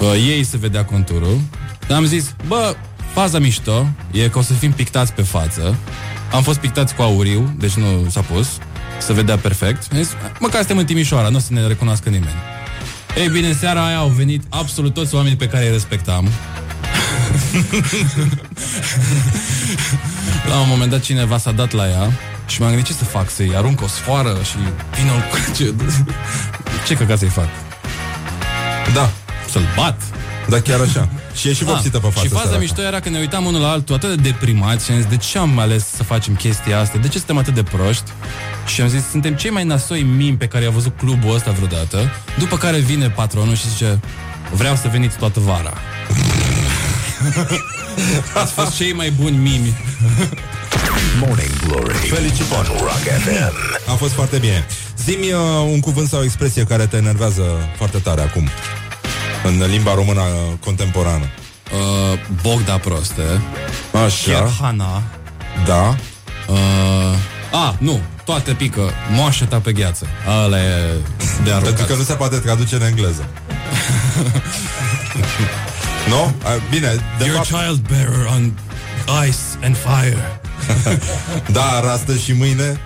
Uh, 0.00 0.12
ei 0.28 0.44
se 0.44 0.56
vedea 0.56 0.84
conturul. 0.84 1.40
Dar 1.86 1.96
am 1.96 2.04
zis, 2.04 2.34
bă, 2.46 2.74
faza 3.12 3.38
mișto 3.38 3.86
e 4.10 4.28
că 4.28 4.38
o 4.38 4.42
să 4.42 4.52
fim 4.52 4.72
pictați 4.72 5.12
pe 5.12 5.22
față. 5.22 5.76
Am 6.32 6.42
fost 6.42 6.58
pictați 6.58 6.94
cu 6.94 7.02
auriu, 7.02 7.54
deci 7.58 7.72
nu 7.72 8.06
s-a 8.10 8.20
pus. 8.20 8.48
Se 8.98 9.12
vedea 9.12 9.36
perfect. 9.36 9.92
Am 9.92 9.98
zis, 9.98 10.12
măcar 10.40 10.58
suntem 10.58 10.78
în 10.78 10.84
Timișoara, 10.84 11.28
nu 11.28 11.36
o 11.36 11.40
să 11.40 11.48
ne 11.52 11.66
recunoască 11.66 12.08
nimeni. 12.08 12.34
Ei 13.16 13.28
bine, 13.28 13.46
în 13.48 13.54
seara 13.54 13.86
aia 13.86 13.96
au 13.98 14.08
venit 14.08 14.42
absolut 14.48 14.94
toți 14.94 15.14
oamenii 15.14 15.36
pe 15.36 15.48
care 15.48 15.64
îi 15.64 15.70
respectam. 15.72 16.28
La 20.48 20.58
un 20.60 20.68
moment 20.68 20.90
dat 20.90 21.00
cineva 21.00 21.38
s-a 21.38 21.50
dat 21.52 21.72
la 21.72 21.88
ea 21.88 22.10
și 22.46 22.60
m-am 22.60 22.68
gândit 22.68 22.86
ce 22.86 22.92
să 22.92 23.04
fac, 23.04 23.30
să-i 23.30 23.56
arunc 23.56 23.80
o 23.80 23.86
sfoară 23.86 24.36
și 24.42 24.56
vină 24.98 25.12
ce, 25.56 25.74
ce 26.86 26.94
căcat 26.94 27.18
să-i 27.18 27.28
fac? 27.28 27.48
Da. 28.94 29.10
Să-l 29.50 29.66
bat? 29.76 30.00
Da, 30.48 30.60
chiar 30.60 30.80
așa. 30.80 31.08
Și 31.34 31.48
e 31.48 31.52
și 31.52 31.64
vopsită 31.64 31.98
pe 31.98 32.06
față. 32.06 32.18
Ah, 32.18 32.22
Și 32.22 32.28
faza 32.28 32.42
săraca. 32.44 32.60
mișto 32.60 32.82
era 32.82 33.00
că 33.00 33.08
ne 33.08 33.18
uitam 33.18 33.44
unul 33.44 33.60
la 33.60 33.68
altul 33.70 33.94
atât 33.94 34.08
de 34.08 34.14
deprimați 34.30 34.84
și 34.84 34.90
am 34.90 34.96
zis, 34.96 35.06
de 35.06 35.16
ce 35.16 35.38
am 35.38 35.58
ales 35.58 35.84
să 35.96 36.02
facem 36.02 36.34
chestia 36.34 36.80
asta? 36.80 36.98
De 36.98 37.08
ce 37.08 37.16
suntem 37.16 37.38
atât 37.38 37.54
de 37.54 37.62
proști? 37.62 38.10
Și 38.66 38.80
am 38.80 38.88
zis, 38.88 39.02
suntem 39.10 39.34
cei 39.34 39.50
mai 39.50 39.64
nasoi 39.64 40.02
mimi 40.02 40.36
pe 40.36 40.46
care 40.46 40.64
i-a 40.64 40.70
văzut 40.70 40.96
clubul 40.98 41.34
ăsta 41.34 41.50
vreodată. 41.50 42.10
După 42.38 42.56
care 42.56 42.78
vine 42.78 43.10
patronul 43.10 43.54
și 43.54 43.68
zice, 43.68 44.00
vreau 44.52 44.76
să 44.76 44.88
veniți 44.92 45.16
toată 45.16 45.40
vara. 45.40 45.72
Ați 48.42 48.52
fost 48.52 48.76
cei 48.76 48.92
mai 48.92 49.10
buni 49.10 49.36
mimi. 49.36 49.76
Morning 51.20 51.50
Glory 51.66 51.94
Felicitări. 51.94 52.68
on 52.70 52.76
Rock 52.78 53.02
FM. 53.24 53.52
A 53.90 53.94
fost 53.94 54.12
foarte 54.12 54.38
bine. 54.38 54.66
Zi-mi 55.04 55.32
uh, 55.32 55.38
un 55.72 55.80
cuvânt 55.80 56.08
sau 56.08 56.20
o 56.20 56.24
expresie 56.24 56.64
care 56.64 56.86
te 56.86 56.96
enervează 56.96 57.42
foarte 57.76 57.98
tare 57.98 58.20
acum. 58.20 58.48
În 59.44 59.64
limba 59.70 59.94
română 59.94 60.20
uh, 60.20 60.52
contemporană. 60.64 61.24
Uh, 61.72 62.18
Bogda 62.42 62.78
proste. 62.78 63.22
Așa. 64.04 64.32
Chiar 64.32 64.50
Hana. 64.60 65.02
Da. 65.66 65.96
Uh, 66.48 67.16
a, 67.52 67.76
nu, 67.78 68.00
toate 68.24 68.52
pică. 68.52 68.90
Moașă 69.10 69.44
ta 69.44 69.58
pe 69.58 69.72
gheață. 69.72 70.06
Ăla 70.44 70.58
e 70.58 70.94
de 71.44 71.50
aruncat. 71.50 71.62
Pentru 71.62 71.84
că 71.84 71.94
nu 71.94 72.02
se 72.02 72.12
poate 72.12 72.36
traduce 72.36 72.74
în 72.74 72.82
engleză. 72.82 73.24
nu? 76.12 76.34
A, 76.44 76.50
Bine, 76.70 76.88
de 77.18 77.24
Your 77.24 77.36
fapt... 77.36 77.48
child 77.48 77.86
bearer 77.88 78.26
on 78.34 78.52
ice 79.26 79.64
and 79.64 79.76
fire. 79.76 80.40
Da, 81.56 81.80
rastă 81.80 82.16
și 82.16 82.32
mâine. 82.32 82.80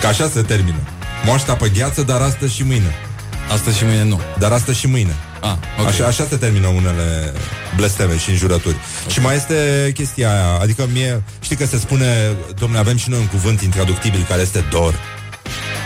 Că 0.00 0.06
așa 0.06 0.28
se 0.28 0.42
termină. 0.42 0.78
Moașta 1.24 1.54
pe 1.54 1.68
gheață, 1.68 2.02
dar 2.02 2.20
rastă 2.20 2.46
și 2.46 2.62
mâine. 2.62 2.94
Asta 3.52 3.70
și 3.70 3.84
mâine 3.84 4.04
nu. 4.04 4.20
Dar 4.38 4.52
asta 4.52 4.72
și 4.72 4.86
mâine. 4.86 5.14
Ah, 5.40 5.56
ok. 5.80 5.86
Așa, 5.86 6.06
așa 6.06 6.26
se 6.28 6.36
termină 6.36 6.66
unele 6.66 7.32
blesteme 7.76 8.18
și 8.18 8.30
înjurături. 8.30 8.76
Okay. 9.00 9.12
Și 9.12 9.20
mai 9.20 9.36
este 9.36 9.90
chestia 9.94 10.30
aia, 10.32 10.58
adică 10.62 10.88
mie, 10.92 11.22
știi 11.40 11.56
că 11.56 11.66
se 11.66 11.78
spune, 11.78 12.36
domne, 12.58 12.78
avem 12.78 12.96
și 12.96 13.10
noi 13.10 13.18
un 13.18 13.26
cuvânt 13.26 13.60
intraductibil 13.60 14.26
care 14.28 14.40
este 14.40 14.64
dor. 14.70 14.94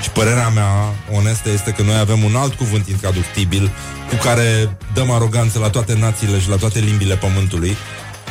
Și 0.03 0.11
părerea 0.11 0.49
mea 0.49 0.95
onestă 1.13 1.51
este 1.51 1.71
că 1.71 1.83
noi 1.83 1.99
avem 1.99 2.23
un 2.25 2.37
alt 2.37 2.55
cuvânt 2.55 2.89
intraductibil 2.89 3.71
cu 4.09 4.15
care 4.15 4.77
dăm 4.95 5.11
aroganță 5.11 5.59
la 5.59 5.71
toate 5.71 5.95
națiile 5.99 6.41
și 6.41 6.49
la 6.49 6.57
toate 6.57 6.79
limbile 6.79 7.17
pământului. 7.17 7.77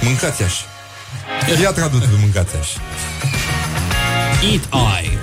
Mâncați 0.02 0.44
așa. 0.44 0.66
Ia 1.62 1.72
traduce 1.72 2.08
mâncați 2.20 2.56
așa. 2.62 2.80
Eat 4.52 4.68
eye. 5.02 5.20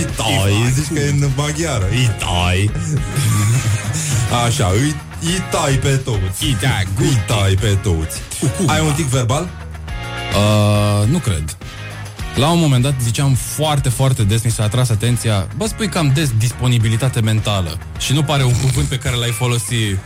Itai, 0.00 0.72
zici 0.72 0.92
că 0.94 0.98
e 0.98 1.08
în 1.08 1.30
maghiară. 1.36 1.84
Itai. 1.84 2.70
Așa, 4.46 4.70
îi, 4.74 4.94
îi 5.22 5.42
tai 5.50 5.74
pe 5.74 5.96
toți. 5.96 6.44
Îi 6.44 6.56
tai 7.26 7.54
pe 7.60 7.78
toți. 7.82 8.20
Ai 8.66 8.80
un 8.86 8.92
tic 8.92 9.04
verbal? 9.06 9.48
Uh, 10.36 11.08
nu 11.08 11.18
cred. 11.18 11.56
La 12.36 12.50
un 12.50 12.60
moment 12.60 12.82
dat 12.82 12.94
ziceam 13.02 13.34
foarte, 13.34 13.88
foarte 13.88 14.22
des, 14.22 14.42
mi 14.42 14.50
s-a 14.50 14.62
atras 14.62 14.88
atenția, 14.90 15.48
bă, 15.56 15.66
spui 15.66 15.88
cam 15.88 16.10
des 16.14 16.30
disponibilitate 16.38 17.20
mentală 17.20 17.78
și 17.98 18.12
nu 18.12 18.22
pare 18.22 18.44
un 18.44 18.52
cuvânt 18.60 18.86
pe 18.86 18.96
care 18.96 19.16
l-ai 19.16 19.30
folosit 19.30 19.98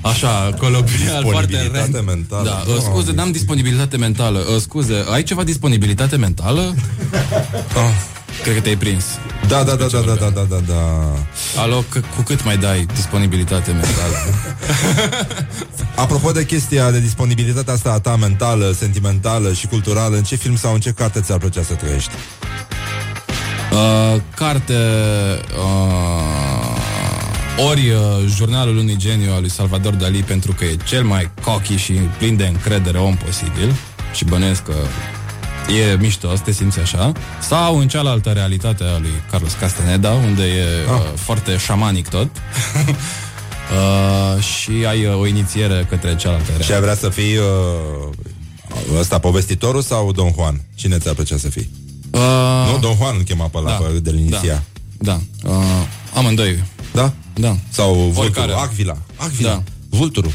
așa, 0.00 0.54
colobial, 0.58 1.22
foarte 1.22 1.46
Disponibilitate 1.46 1.90
rent. 1.92 2.06
mentală. 2.06 2.44
Da, 2.44 2.72
uh, 2.72 2.80
scuze, 2.82 3.12
n-am 3.12 3.30
disponibilitate 3.30 3.96
mentală. 3.96 4.38
Uh, 4.38 4.60
scuze, 4.60 5.04
ai 5.12 5.22
ceva 5.22 5.44
disponibilitate 5.44 6.16
mentală? 6.16 6.74
Ah. 7.74 8.07
Cred 8.42 8.54
că 8.54 8.60
te-ai 8.60 8.76
prins. 8.76 9.04
Da, 9.48 9.62
da, 9.62 9.74
da, 9.74 9.86
da, 9.86 10.00
da, 10.00 10.14
da, 10.14 10.30
da, 10.30 10.46
da, 10.48 10.56
da. 10.66 11.12
Alo, 11.60 11.82
c- 11.82 12.14
cu 12.16 12.22
cât 12.22 12.44
mai 12.44 12.56
dai 12.56 12.86
disponibilitate 12.94 13.70
mentală? 13.70 14.14
Apropo 15.94 16.30
de 16.30 16.44
chestia 16.44 16.90
de 16.90 17.00
disponibilitatea 17.00 17.72
asta 17.72 17.92
a 17.92 18.00
ta 18.00 18.16
mentală, 18.16 18.74
sentimentală 18.78 19.52
și 19.52 19.66
culturală, 19.66 20.16
în 20.16 20.22
ce 20.22 20.36
film 20.36 20.56
sau 20.56 20.74
în 20.74 20.80
ce 20.80 20.90
carte 20.90 21.20
ți-ar 21.20 21.38
plăcea 21.38 21.62
să 21.62 21.74
trăiești? 21.74 22.10
Uh, 23.72 24.20
carte 24.34 24.74
uh, 25.56 27.64
ori 27.68 27.90
uh, 27.90 28.00
jurnalul 28.36 28.76
unui 28.76 28.96
geniu 28.96 29.32
al 29.32 29.40
lui 29.40 29.50
Salvador 29.50 29.94
Dali 29.94 30.22
pentru 30.22 30.52
că 30.52 30.64
e 30.64 30.76
cel 30.84 31.04
mai 31.04 31.30
cocky 31.44 31.76
și 31.76 31.92
plin 31.92 32.36
de 32.36 32.46
încredere 32.46 32.98
om 32.98 33.16
posibil 33.16 33.74
și 34.14 34.24
bănuiesc 34.24 34.62
că 34.62 34.74
e 35.68 35.96
mișto 36.00 36.36
să 36.36 36.42
te 36.42 36.52
simți 36.52 36.78
așa 36.78 37.12
sau 37.40 37.78
în 37.78 37.88
cealaltă 37.88 38.30
realitate 38.30 38.84
a 38.84 38.98
lui 38.98 39.12
Carlos 39.30 39.52
Castaneda 39.52 40.10
unde 40.10 40.42
e 40.42 40.62
uh, 40.62 41.00
foarte 41.14 41.56
șamanic 41.56 42.08
tot 42.08 42.28
uh, 44.36 44.42
și 44.42 44.70
ai 44.88 45.06
uh, 45.06 45.18
o 45.18 45.26
inițiere 45.26 45.86
către 45.88 46.16
cealaltă 46.16 46.44
realitate. 46.46 46.62
Și 46.64 46.72
ai 46.72 46.80
vrea 46.80 46.94
să 46.94 47.08
fii 47.08 47.36
uh, 47.36 48.98
ăsta 48.98 49.18
povestitorul 49.18 49.82
sau 49.82 50.12
Don 50.12 50.32
Juan? 50.34 50.60
Cine 50.74 50.98
ți-ar 50.98 51.14
plăcea 51.14 51.36
să 51.36 51.48
fii? 51.48 51.70
Uh, 52.10 52.70
nu, 52.72 52.78
Don 52.78 52.96
Juan 52.96 53.14
îl 53.18 53.22
chema 53.22 53.46
pe 53.46 53.58
ăla, 53.58 53.70
da, 53.70 53.74
pe 53.74 53.98
de 53.98 54.10
iniția. 54.10 54.62
Da, 54.98 55.20
da. 55.42 55.50
Uh, 55.50 55.56
amândoi. 56.14 56.64
Da? 56.92 57.12
Da. 57.34 57.56
Sau 57.70 57.94
Vulturul, 57.94 58.22
Oricare. 58.24 58.52
Acvila. 58.52 58.96
Acvila. 59.16 59.48
Da. 59.48 59.62
Vulturul. 59.88 60.32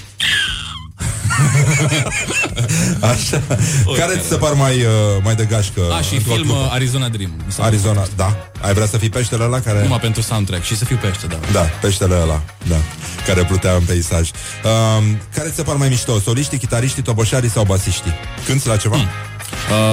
Așa. 3.12 3.42
Care 3.98 4.18
ți 4.22 4.28
se 4.28 4.36
par 4.36 4.54
mai, 4.54 4.76
uh, 4.82 4.90
mai 5.24 5.36
de 5.36 5.46
gașcă? 5.46 5.82
A, 5.98 6.02
și 6.02 6.14
într-o 6.16 6.34
film 6.34 6.44
clipă? 6.48 6.60
uh, 6.60 6.72
Arizona 6.72 7.08
Dream. 7.08 7.32
Mi 7.46 7.52
s-a 7.52 7.64
Arizona, 7.64 8.04
da. 8.16 8.36
Ai 8.62 8.74
vrea 8.74 8.86
să 8.88 8.98
fii 8.98 9.10
peștele 9.10 9.44
ăla 9.44 9.60
care... 9.60 9.82
Numai 9.82 10.00
pentru 10.00 10.22
soundtrack 10.22 10.64
și 10.64 10.78
să 10.78 10.86
fiu 10.86 11.00
pește, 11.02 11.28
da. 11.28 11.36
Da, 11.52 11.60
peștele 11.82 12.16
ăla, 12.22 12.42
da, 12.68 12.76
care 13.28 13.44
plutea 13.44 13.74
în 13.74 13.82
peisaj. 13.84 14.30
Um, 14.64 15.18
care 15.36 15.50
ți 15.50 15.56
se 15.56 15.62
par 15.64 15.76
mai 15.76 15.90
mișto? 15.90 16.20
Soliștii, 16.20 16.58
chitariștii, 16.58 17.02
toboșarii 17.02 17.50
sau 17.50 17.64
basiștii? 17.64 18.14
Cânti 18.46 18.68
la 18.68 18.76
ceva? 18.78 18.96
Hmm. 18.96 19.08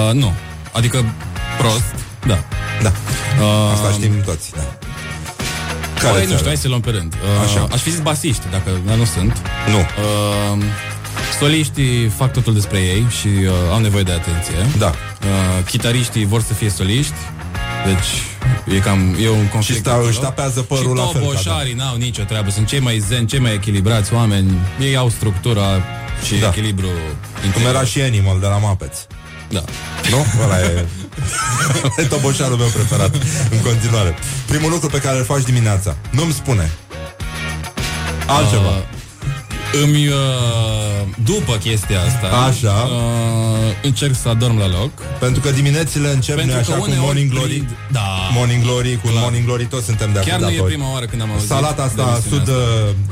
Uh, 0.07 0.13
nu. 0.13 0.33
Adică 0.71 1.05
prost, 1.57 1.83
da. 2.27 2.43
Da. 2.81 2.91
Uh, 3.39 3.71
Asta 3.73 3.91
știm 3.91 4.21
toți, 4.25 4.51
da. 4.55 4.61
Care 5.99 6.13
Care 6.13 6.19
nu 6.21 6.25
ți-ar- 6.27 6.37
știu, 6.37 6.47
hai 6.47 6.57
să 6.57 6.67
luăm 6.67 6.79
pe 6.81 6.89
rând. 6.89 7.13
Uh, 7.13 7.43
Așa. 7.45 7.67
Aș 7.71 7.81
fi 7.81 7.89
zis 7.89 7.99
basiști, 7.99 8.41
dacă 8.51 8.69
dar 8.85 8.95
nu 8.95 9.05
sunt. 9.05 9.37
Nu. 9.69 9.77
Uh, 9.77 10.63
soliștii 11.39 12.07
fac 12.17 12.33
totul 12.33 12.53
despre 12.53 12.77
ei 12.79 13.05
și 13.19 13.27
uh, 13.27 13.51
au 13.71 13.79
nevoie 13.79 14.03
de 14.03 14.11
atenție. 14.11 14.55
Da. 14.77 14.87
Uh, 14.87 15.65
chitariștii 15.65 16.25
vor 16.25 16.41
să 16.41 16.53
fie 16.53 16.69
soliști, 16.69 17.13
deci 17.85 18.75
e 18.75 18.79
cam 18.79 19.15
e 19.21 19.29
un 19.29 19.47
conflict. 19.47 19.63
Și 19.65 19.79
stau- 19.79 19.93
acolo. 19.93 20.07
își 20.09 20.19
tapează 20.19 20.61
părul 20.61 20.95
la 20.95 21.05
și 21.05 21.11
fel 21.11 21.21
ca 21.21 21.27
toboșarii 21.27 21.73
n-au 21.73 21.95
nicio 21.95 22.23
treabă, 22.23 22.49
sunt 22.49 22.67
cei 22.67 22.79
mai 22.79 23.03
zen, 23.07 23.27
cei 23.27 23.39
mai 23.39 23.53
echilibrați 23.53 24.13
oameni, 24.13 24.51
ei 24.79 24.95
au 24.95 25.09
structura 25.09 25.63
și 26.25 26.35
Da. 26.35 26.47
echilibru. 26.47 26.87
Cum 26.87 27.45
interior. 27.45 27.69
era 27.69 27.83
și 27.83 28.01
Animal 28.01 28.39
de 28.39 28.45
la 28.45 28.57
Muppets. 28.57 29.07
Da. 29.49 29.63
Nu? 30.09 30.25
Ăla 30.43 30.59
e... 30.59 30.85
e 31.97 32.03
toboșarul 32.03 32.57
meu 32.57 32.67
preferat 32.67 33.15
în 33.51 33.59
continuare. 33.61 34.15
Primul 34.45 34.69
lucru 34.71 34.87
pe 34.89 34.97
care 34.99 35.17
îl 35.17 35.23
faci 35.23 35.43
dimineața. 35.43 35.95
Nu-mi 36.09 36.33
spune. 36.33 36.71
Altceva. 38.27 38.61
Uh, 38.69 38.83
îmi, 39.83 40.07
uh, 40.07 40.13
după 41.23 41.53
chestia 41.55 41.99
asta 42.01 42.27
Așa. 42.47 42.71
uh, 42.71 43.73
Încerc 43.83 44.15
să 44.21 44.29
adorm 44.29 44.57
la 44.57 44.67
loc 44.67 44.91
Pentru 45.19 45.41
că 45.41 45.51
diminețile 45.51 46.09
încep 46.11 46.35
Pentru 46.35 46.55
noi 46.55 46.63
că 46.65 46.71
așa 46.71 46.79
cu 46.79 46.85
uneori 46.85 47.05
Morning 47.05 47.31
Glory. 47.31 47.49
prind- 47.53 47.75
Da. 47.91 47.99
Morning 48.33 48.63
Glory, 48.63 48.95
cu 49.03 49.07
Morning 49.13 49.45
Glory 49.45 49.65
toți 49.65 49.85
suntem 49.85 50.09
de 50.13 50.19
Chiar 50.19 50.37
acord. 50.39 50.55
nu 50.57 50.63
e 50.63 50.67
prima 50.67 50.91
oară 50.91 51.05
când 51.05 51.21
am 51.21 51.31
auzit 51.31 51.47
Salata 51.47 51.83
asta 51.83 52.19
de 52.23 52.29
sud, 52.29 52.33
emisiunea 52.47 52.61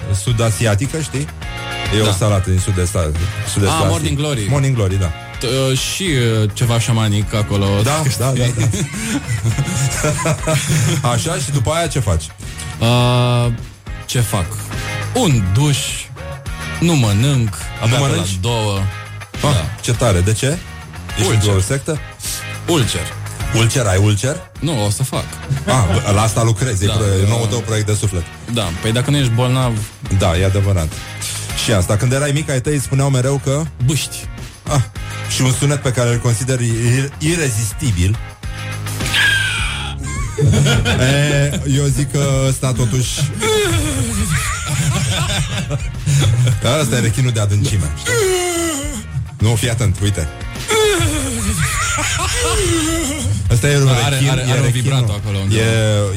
uh, 0.09 0.15
sud-asiatică, 0.23 0.99
știi? 1.01 1.27
E 1.97 2.01
o 2.01 2.05
Da. 2.05 2.11
salată 2.11 2.49
din 2.49 2.59
sud-est 2.59 2.97
sud 3.53 3.63
Ah, 3.65 3.85
Morning 3.89 4.17
Glory. 4.17 4.45
Morning 4.49 4.75
Glory, 4.75 4.99
da. 4.99 5.11
T- 5.39 5.71
uh, 5.71 5.77
Și 5.77 6.03
uh, 6.43 6.49
ceva 6.53 6.79
șamanic 6.79 7.33
acolo 7.33 7.65
Da, 7.83 8.01
da, 8.19 8.31
da, 8.37 8.43
da. 8.57 8.65
Așa 11.13 11.33
și 11.35 11.51
după 11.51 11.71
aia 11.71 11.87
ce 11.87 11.99
faci? 11.99 12.23
uh, 12.79 13.51
Ce 14.05 14.19
fac? 14.19 14.45
Un 15.13 15.43
duș 15.53 15.77
Nu 16.79 16.95
mănânc 16.95 17.55
Abia 17.81 17.95
pe 17.95 18.01
la 18.01 18.07
mănânci? 18.07 18.37
două 18.41 18.77
Ah, 19.41 19.55
ce 19.81 19.93
tare, 19.93 20.19
de 20.19 20.33
ce? 20.33 20.57
Ești 21.17 21.29
Ulcer. 21.31 21.33
într-o 21.33 21.59
sectă? 21.61 21.99
Ulcer 22.67 23.01
Ulcer, 23.55 23.85
ai 23.85 23.97
ulcer? 24.03 24.35
Nu, 24.59 24.85
o 24.85 24.89
să 24.89 25.03
fac 25.03 25.23
Ah, 25.65 26.13
la 26.13 26.21
asta 26.21 26.43
lucrezi, 26.43 26.85
Da, 26.85 26.93
e 26.93 26.95
pro- 26.95 27.05
da. 27.23 27.27
nou 27.27 27.45
tău 27.49 27.59
proiect 27.59 27.85
de 27.87 27.93
suflet. 27.93 28.23
Da, 28.53 28.69
păi 28.81 28.91
dacă 28.91 29.09
nu 29.11 29.17
ești 29.17 29.31
bolnav 29.31 29.73
Da, 30.17 30.37
e 30.37 30.45
adevărat. 30.45 30.87
Și 31.63 31.71
asta, 31.71 31.97
când 31.97 32.11
erai 32.13 32.31
mic, 32.31 32.49
ai 32.49 32.61
tăi 32.61 32.73
îți 32.75 32.83
spuneau 32.83 33.09
mereu 33.09 33.41
că... 33.43 33.61
Bâști 33.85 34.15
Ah, 34.71 34.81
și 35.35 35.41
un 35.41 35.51
sunet 35.53 35.81
pe 35.81 35.91
care 35.91 36.09
îl 36.09 36.17
consider 36.19 36.59
ir- 36.59 37.11
irezistibil 37.17 38.17
e, 40.99 41.61
Eu 41.75 41.83
zic 41.85 42.11
că 42.11 42.23
ăsta 42.47 42.71
totuși 42.73 43.09
Da, 46.61 46.73
Asta 46.73 46.95
e 46.95 46.99
rechinul 46.99 47.31
de 47.31 47.39
adâncime 47.39 47.91
știi? 47.99 48.13
Nu, 49.37 49.55
fii 49.55 49.69
atent, 49.69 49.99
uite 50.03 50.27
Asta 53.51 53.67
e 53.69 53.77
un 53.77 53.85
Da, 53.85 53.91
are- 53.91 54.09
rechin, 54.15 54.29
are- 54.29 54.41
e 54.41 54.51
are 54.51 54.59
un 54.59 54.65
rechinul. 54.65 54.81
vibrato 54.81 55.11
acolo 55.11 55.37
undeva. 55.37 55.61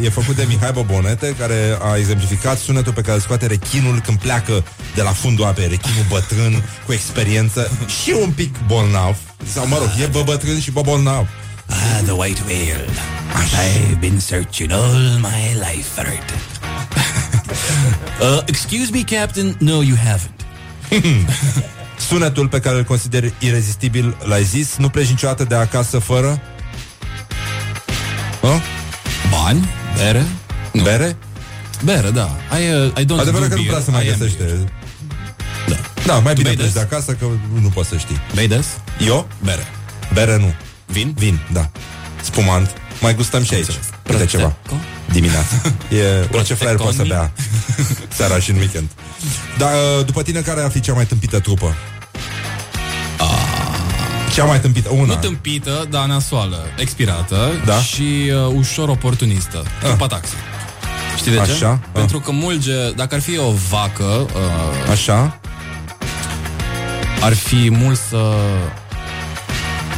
e, 0.00 0.04
e 0.06 0.08
făcut 0.10 0.36
de 0.36 0.44
Mihai 0.48 0.72
Bobonete 0.72 1.34
Care 1.38 1.78
a 1.82 1.96
exemplificat 1.96 2.58
sunetul 2.58 2.92
pe 2.92 3.00
care 3.00 3.14
îl 3.14 3.20
scoate 3.20 3.46
rechinul 3.46 4.00
Când 4.00 4.18
pleacă 4.18 4.64
de 4.94 5.02
la 5.02 5.10
fundul 5.10 5.44
apei 5.44 5.68
Rechinul 5.68 6.04
bătrân, 6.08 6.62
cu 6.86 6.92
experiență 6.92 7.70
Și 8.02 8.14
un 8.22 8.30
pic 8.30 8.54
bolnav 8.66 9.16
Sau 9.52 9.66
mă 9.66 9.76
rog, 9.78 9.88
e 10.02 10.06
bă 10.06 10.22
bătrân 10.24 10.60
și 10.60 10.70
bă 10.70 10.80
bolnav 10.80 11.26
Ah, 11.68 12.00
the 12.02 12.12
white 12.12 12.40
whale. 12.48 12.84
I've 13.64 13.98
been 14.00 14.20
searching 14.20 14.72
all 14.72 15.18
my 15.20 15.54
life 15.54 15.88
for 15.94 16.06
it. 16.12 16.28
uh, 18.20 18.42
excuse 18.44 18.90
me, 18.92 19.02
Captain. 19.16 19.56
No, 19.58 19.82
you 19.82 19.96
haven't. 19.96 20.40
Sunetul 22.08 22.48
pe 22.48 22.60
care 22.60 22.76
îl 22.76 22.84
consider 22.84 23.32
irezistibil 23.38 24.16
L-ai 24.24 24.42
zis, 24.42 24.76
nu 24.76 24.88
pleci 24.88 25.08
niciodată 25.08 25.44
de 25.44 25.54
acasă 25.54 25.98
fără 25.98 26.40
Hă? 28.40 28.60
Bani, 29.30 29.68
bere 29.96 30.24
nu. 30.72 30.82
Bere? 30.82 31.16
Bere, 31.84 32.10
da 32.10 32.36
I, 32.58 32.74
uh, 32.74 32.92
I 32.98 33.04
don't 33.04 33.20
Adevărat 33.20 33.48
do 33.48 33.54
că 33.54 33.54
nu 33.54 33.60
beer, 33.60 33.66
prea 33.66 33.80
se 33.80 33.90
mai 33.90 34.06
I 34.06 34.10
am 34.10 34.18
găsește 34.18 34.42
beer. 34.42 34.58
Da. 35.68 35.76
Da, 36.06 36.18
mai 36.18 36.34
bine 36.34 36.48
Bei 36.48 36.56
pleci 36.56 36.72
des? 36.72 36.74
de 36.74 36.80
acasă 36.80 37.12
Că 37.12 37.26
nu 37.60 37.68
poți 37.68 37.88
să 37.88 37.96
știi 37.96 38.20
Bei 38.34 38.48
des? 38.48 38.66
Eu? 39.06 39.28
Bere 39.44 39.66
Bere 40.12 40.38
nu 40.38 40.54
Vin? 40.86 41.14
Vin, 41.18 41.40
da 41.52 41.70
Spumant 42.22 42.70
Mai 43.02 43.14
gustăm 43.14 43.42
și 43.42 43.54
aici. 43.54 43.66
Câte 44.02 44.24
ceva. 44.24 44.56
Dimineața. 45.12 45.54
E 45.90 46.28
orice 46.32 46.54
fraier 46.54 46.76
poate 46.76 46.96
să 46.96 47.04
bea 47.06 47.32
Seara 48.16 48.38
și 48.38 48.50
în 48.50 48.56
weekend. 48.56 48.88
Dar 49.58 49.72
uh, 49.72 50.06
după 50.06 50.22
tine 50.22 50.40
care 50.40 50.60
ar 50.62 50.70
fi 50.70 50.80
cea 50.80 50.92
mai 50.92 51.06
tâmpită 51.06 51.40
trupă? 51.40 51.74
Cea 54.34 54.44
mai 54.44 54.60
tâmpită, 54.60 54.88
una. 54.92 55.04
Nu 55.04 55.14
tâmpită, 55.14 55.86
dar 55.90 56.06
nasoală 56.06 56.64
Expirată 56.76 57.50
Da. 57.64 57.80
Și 57.80 58.02
uh, 58.02 58.54
ușor 58.54 58.88
oportunistă. 58.88 59.62
Trupa 59.80 60.06
taxi. 60.06 60.34
Știi 61.16 61.30
de 61.30 61.36
ce? 61.36 61.52
Așa? 61.52 61.70
Ah. 61.70 61.88
Pentru 61.92 62.20
că 62.20 62.30
mulge 62.30 62.90
Dacă 62.96 63.14
ar 63.14 63.20
fi 63.20 63.38
o 63.38 63.52
vacă 63.70 64.04
uh, 64.04 64.90
Așa? 64.90 65.40
Ar 67.20 67.34
fi 67.34 67.70
mulsă 67.70 68.34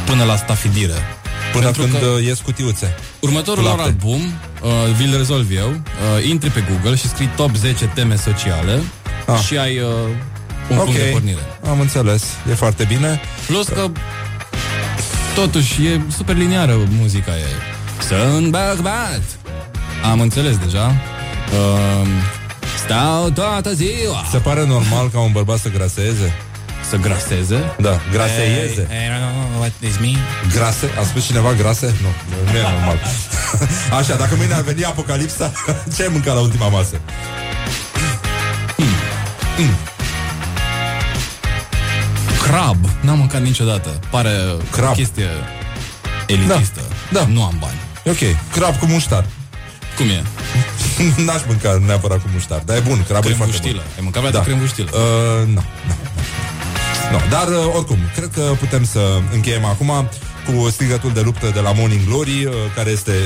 Până 0.05 0.23
la 0.23 0.35
stafidire 0.35 1.14
Până 1.57 1.63
Pentru 1.71 1.81
când 1.81 2.03
că- 2.03 2.05
uh, 2.19 2.25
ies 2.25 2.39
cutiuțe. 2.39 2.95
Următorul 3.19 3.63
Cu 3.63 3.69
lor 3.69 3.77
lapte. 3.77 3.91
album, 3.91 4.21
uh, 4.21 4.69
vi-l 4.97 5.17
rezolv 5.17 5.47
eu. 5.55 5.69
Uh, 5.69 6.27
intri 6.29 6.49
pe 6.49 6.63
Google 6.71 6.95
și 6.95 7.07
scrii 7.07 7.29
top 7.35 7.55
10 7.55 7.85
teme 7.85 8.15
sociale 8.15 8.81
Ah. 9.27 9.39
și 9.45 9.57
ai 9.57 9.77
uh, 9.79 9.89
un 10.69 10.77
ok, 10.77 10.83
punct 10.83 10.99
de 10.99 11.09
pornire. 11.11 11.39
am 11.69 11.79
înțeles. 11.79 12.23
E 12.49 12.53
foarte 12.53 12.83
bine. 12.83 13.19
Plus 13.47 13.67
că 13.67 13.87
totuși 15.35 15.85
e 15.85 16.01
super 16.17 16.35
liniară 16.35 16.77
muzica 16.99 17.31
e. 17.31 17.45
Sunt 18.07 18.49
bărbat. 18.49 19.21
Am 20.11 20.19
înțeles 20.19 20.57
deja. 20.57 20.95
Uh, 21.51 22.07
stau 22.83 23.29
toată 23.29 23.73
ziua. 23.73 24.23
Se 24.31 24.37
pare 24.37 24.65
normal 24.65 25.09
ca 25.09 25.19
un 25.19 25.31
bărbat 25.31 25.59
să 25.59 25.69
graseze? 25.69 26.33
Să 26.89 26.95
graseze? 26.97 27.75
Da, 27.77 28.01
graseieze. 28.11 28.87
Hey, 28.89 29.05
I 29.05 29.09
don't 29.09 29.33
know 29.49 29.59
what 29.59 29.71
this 29.79 29.97
means. 29.97 30.17
Grase? 30.53 30.89
A 30.99 31.03
spus 31.03 31.25
cineva 31.25 31.53
grase? 31.53 31.85
Nu, 32.01 32.07
nu, 32.29 32.51
nu 32.51 32.57
e 32.57 32.61
normal. 32.61 32.99
Așa, 33.99 34.15
dacă 34.15 34.35
mâine 34.35 34.53
ar 34.53 34.61
veni 34.61 34.83
apocalipsa, 34.85 35.51
ce 35.95 36.01
ai 36.03 36.09
mâncat 36.11 36.33
la 36.35 36.39
ultima 36.41 36.67
masă? 36.67 36.99
Crab. 42.43 42.77
N-am 43.01 43.17
mâncat 43.17 43.41
niciodată. 43.41 43.89
Pare 44.09 44.29
Crab. 44.71 44.89
o 44.89 44.93
chestie 44.93 45.29
elitistă. 46.27 46.81
Da. 47.11 47.25
Nu 47.25 47.43
am 47.43 47.55
bani. 47.59 47.79
Ok, 48.05 48.37
crab 48.51 48.79
cu 48.79 48.85
muștar. 48.85 49.25
Cum 49.97 50.05
e? 50.09 50.23
N-aș 51.25 51.41
mânca 51.47 51.81
neapărat 51.85 52.21
cu 52.21 52.29
muștar, 52.33 52.61
dar 52.65 52.77
e 52.77 52.79
bun, 52.79 53.03
crabul 53.07 53.31
e 53.31 53.33
foarte 53.33 53.57
bun. 53.61 53.61
Crembuștilă. 53.61 53.81
Ai 53.81 54.01
mâncat 54.01 54.21
vreodată 54.21 54.45
crembuștilă? 54.45 54.89
Uh, 54.93 55.47
nu, 55.47 55.53
nu, 55.53 55.63
nu. 55.87 56.14
Nu, 57.15 57.21
dar 57.29 57.47
uh, 57.47 57.73
oricum, 57.75 57.97
cred 58.15 58.29
că 58.33 58.41
putem 58.59 58.85
să 58.85 58.99
încheiem 59.33 59.65
acum 59.65 60.09
cu 60.45 60.69
strigătul 60.69 61.11
de 61.13 61.21
luptă 61.21 61.51
de 61.53 61.59
la 61.59 61.71
Morning 61.71 62.05
Glory, 62.07 62.45
uh, 62.45 62.53
care 62.75 62.89
este... 62.89 63.11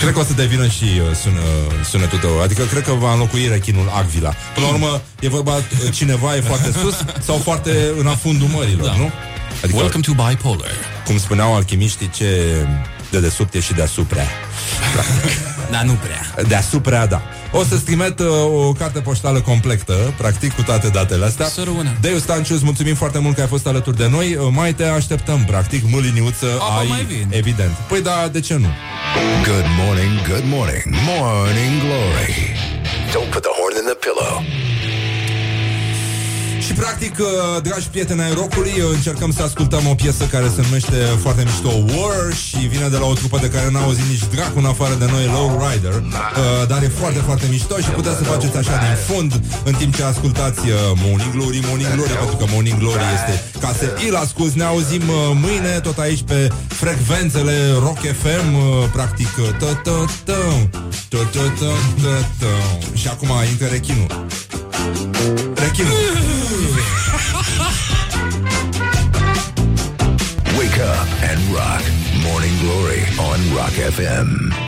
cred 0.00 0.12
că 0.12 0.18
o 0.18 0.24
să 0.24 0.32
devină 0.32 0.66
și 0.66 0.84
uh, 0.84 1.16
sună, 1.22 1.40
sunetul 1.84 2.18
tău. 2.18 2.40
Adică 2.42 2.62
cred 2.62 2.82
că 2.82 2.92
va 2.92 3.12
înlocui 3.12 3.48
rechinul 3.48 3.90
Agvila. 3.94 4.34
Până 4.54 4.66
la 4.66 4.72
urmă, 4.72 5.00
e 5.20 5.28
vorba, 5.28 5.56
uh, 5.56 5.62
cineva 5.92 6.36
e 6.36 6.40
foarte 6.40 6.72
sus 6.72 7.04
sau 7.24 7.36
foarte 7.36 7.90
în 7.98 8.06
afundul 8.06 8.48
mărilor, 8.48 8.86
Da. 8.86 8.96
nu? 8.96 9.10
Adică, 9.62 9.78
Welcome 9.78 10.04
to 10.06 10.12
Bipolar. 10.12 10.70
cum 11.04 11.18
spuneau 11.18 11.54
alchimiștii, 11.54 12.10
ce 12.10 12.26
de 13.10 13.20
desubt 13.20 13.54
e 13.54 13.60
și 13.60 13.72
deasupra. 13.72 14.22
Dar 15.72 15.82
nu 15.82 15.92
prea. 15.92 16.44
Deasupra, 16.48 17.06
da. 17.06 17.22
O 17.52 17.64
să-ți 17.64 17.82
trimit 17.84 18.18
uh, 18.18 18.26
o 18.66 18.72
carte 18.72 19.00
poștală 19.00 19.40
completă, 19.40 20.14
practic, 20.16 20.52
cu 20.54 20.62
toate 20.62 20.88
datele 20.88 21.24
astea. 21.24 21.46
Să 21.46 21.62
rămână. 21.64 21.96
Deiu 22.00 22.18
Stanciu, 22.18 22.54
îți 22.54 22.64
mulțumim 22.64 22.94
foarte 22.94 23.18
mult 23.18 23.34
că 23.34 23.40
ai 23.40 23.46
fost 23.46 23.66
alături 23.66 23.96
de 23.96 24.08
noi. 24.08 24.34
Uh, 24.34 24.48
Mai 24.50 24.72
te 24.74 24.84
așteptăm, 24.84 25.44
practic, 25.44 25.82
mâliniuță 25.90 26.46
Apa 26.60 26.78
ai, 26.78 26.86
mai 26.88 27.04
vin. 27.04 27.26
evident. 27.30 27.70
Păi 27.88 28.02
da, 28.02 28.28
de 28.32 28.40
ce 28.40 28.54
nu? 28.54 28.68
Good 29.44 29.66
morning, 29.84 30.12
good 30.28 30.44
morning, 30.46 30.82
morning 31.06 31.72
glory. 31.80 32.56
Don't 33.14 33.30
put 33.30 33.42
the 33.42 33.52
horn 33.58 33.74
in 33.80 33.84
the 33.92 33.96
pillow. 34.04 34.34
Și 36.66 36.72
practic, 36.72 37.14
uh, 37.18 37.62
dragi 37.62 37.88
prieteni 37.88 38.22
ai 38.22 38.34
rockului, 38.34 38.74
uh, 38.78 38.90
încercăm 38.98 39.32
să 39.32 39.42
ascultăm 39.42 39.82
o 39.92 39.94
piesă 39.94 40.24
care 40.24 40.48
se 40.54 40.60
numește 40.66 40.96
uh, 41.02 41.18
foarte 41.24 41.42
mișto 41.42 41.72
War 41.94 42.34
și 42.44 42.56
vine 42.74 42.88
de 42.88 42.96
la 42.96 43.06
o 43.06 43.14
trupă 43.14 43.38
de 43.40 43.48
care 43.48 43.68
n-au 43.70 43.82
auzit 43.82 44.04
nici 44.04 44.24
dracu 44.34 44.58
în 44.58 44.64
afară 44.64 44.94
de 44.94 45.06
noi 45.14 45.24
Low 45.24 45.48
Rider, 45.64 45.94
dar 46.68 46.82
e 46.82 46.88
foarte, 47.00 47.18
foarte 47.18 47.46
mișto 47.50 47.76
și 47.76 47.90
puteți 47.98 48.16
să 48.16 48.24
faceți 48.24 48.56
așa 48.56 48.76
din 48.84 48.94
fund, 49.06 49.40
în 49.64 49.74
timp 49.74 49.96
ce 49.96 50.02
ascultați 50.02 50.60
Morning 51.04 51.32
Glory, 51.36 51.60
Morning 51.68 51.92
Glory, 51.94 52.12
pentru 52.22 52.36
că 52.36 52.44
Morning 52.52 52.78
Glory 52.78 53.04
este 53.18 53.34
ca 53.60 53.70
să 53.78 53.86
îl 54.08 54.16
asculti. 54.16 54.58
Ne 54.58 54.64
auzim 54.64 55.02
mâine 55.44 55.80
tot 55.82 55.98
aici 55.98 56.22
pe 56.22 56.48
frecvențele 56.68 57.56
Rock 57.86 58.00
FM, 58.22 58.48
practic. 58.92 59.28
Și 62.94 63.08
acum 63.08 63.28
intră 63.50 63.66
rechinul. 63.66 64.06
Rechinul. 65.56 66.16
Wake 70.58 70.78
up 70.78 71.08
and 71.22 71.40
rock. 71.54 71.82
Morning 72.22 72.54
glory 72.60 73.02
on 73.18 73.38
Rock 73.56 73.72
FM. 73.72 74.52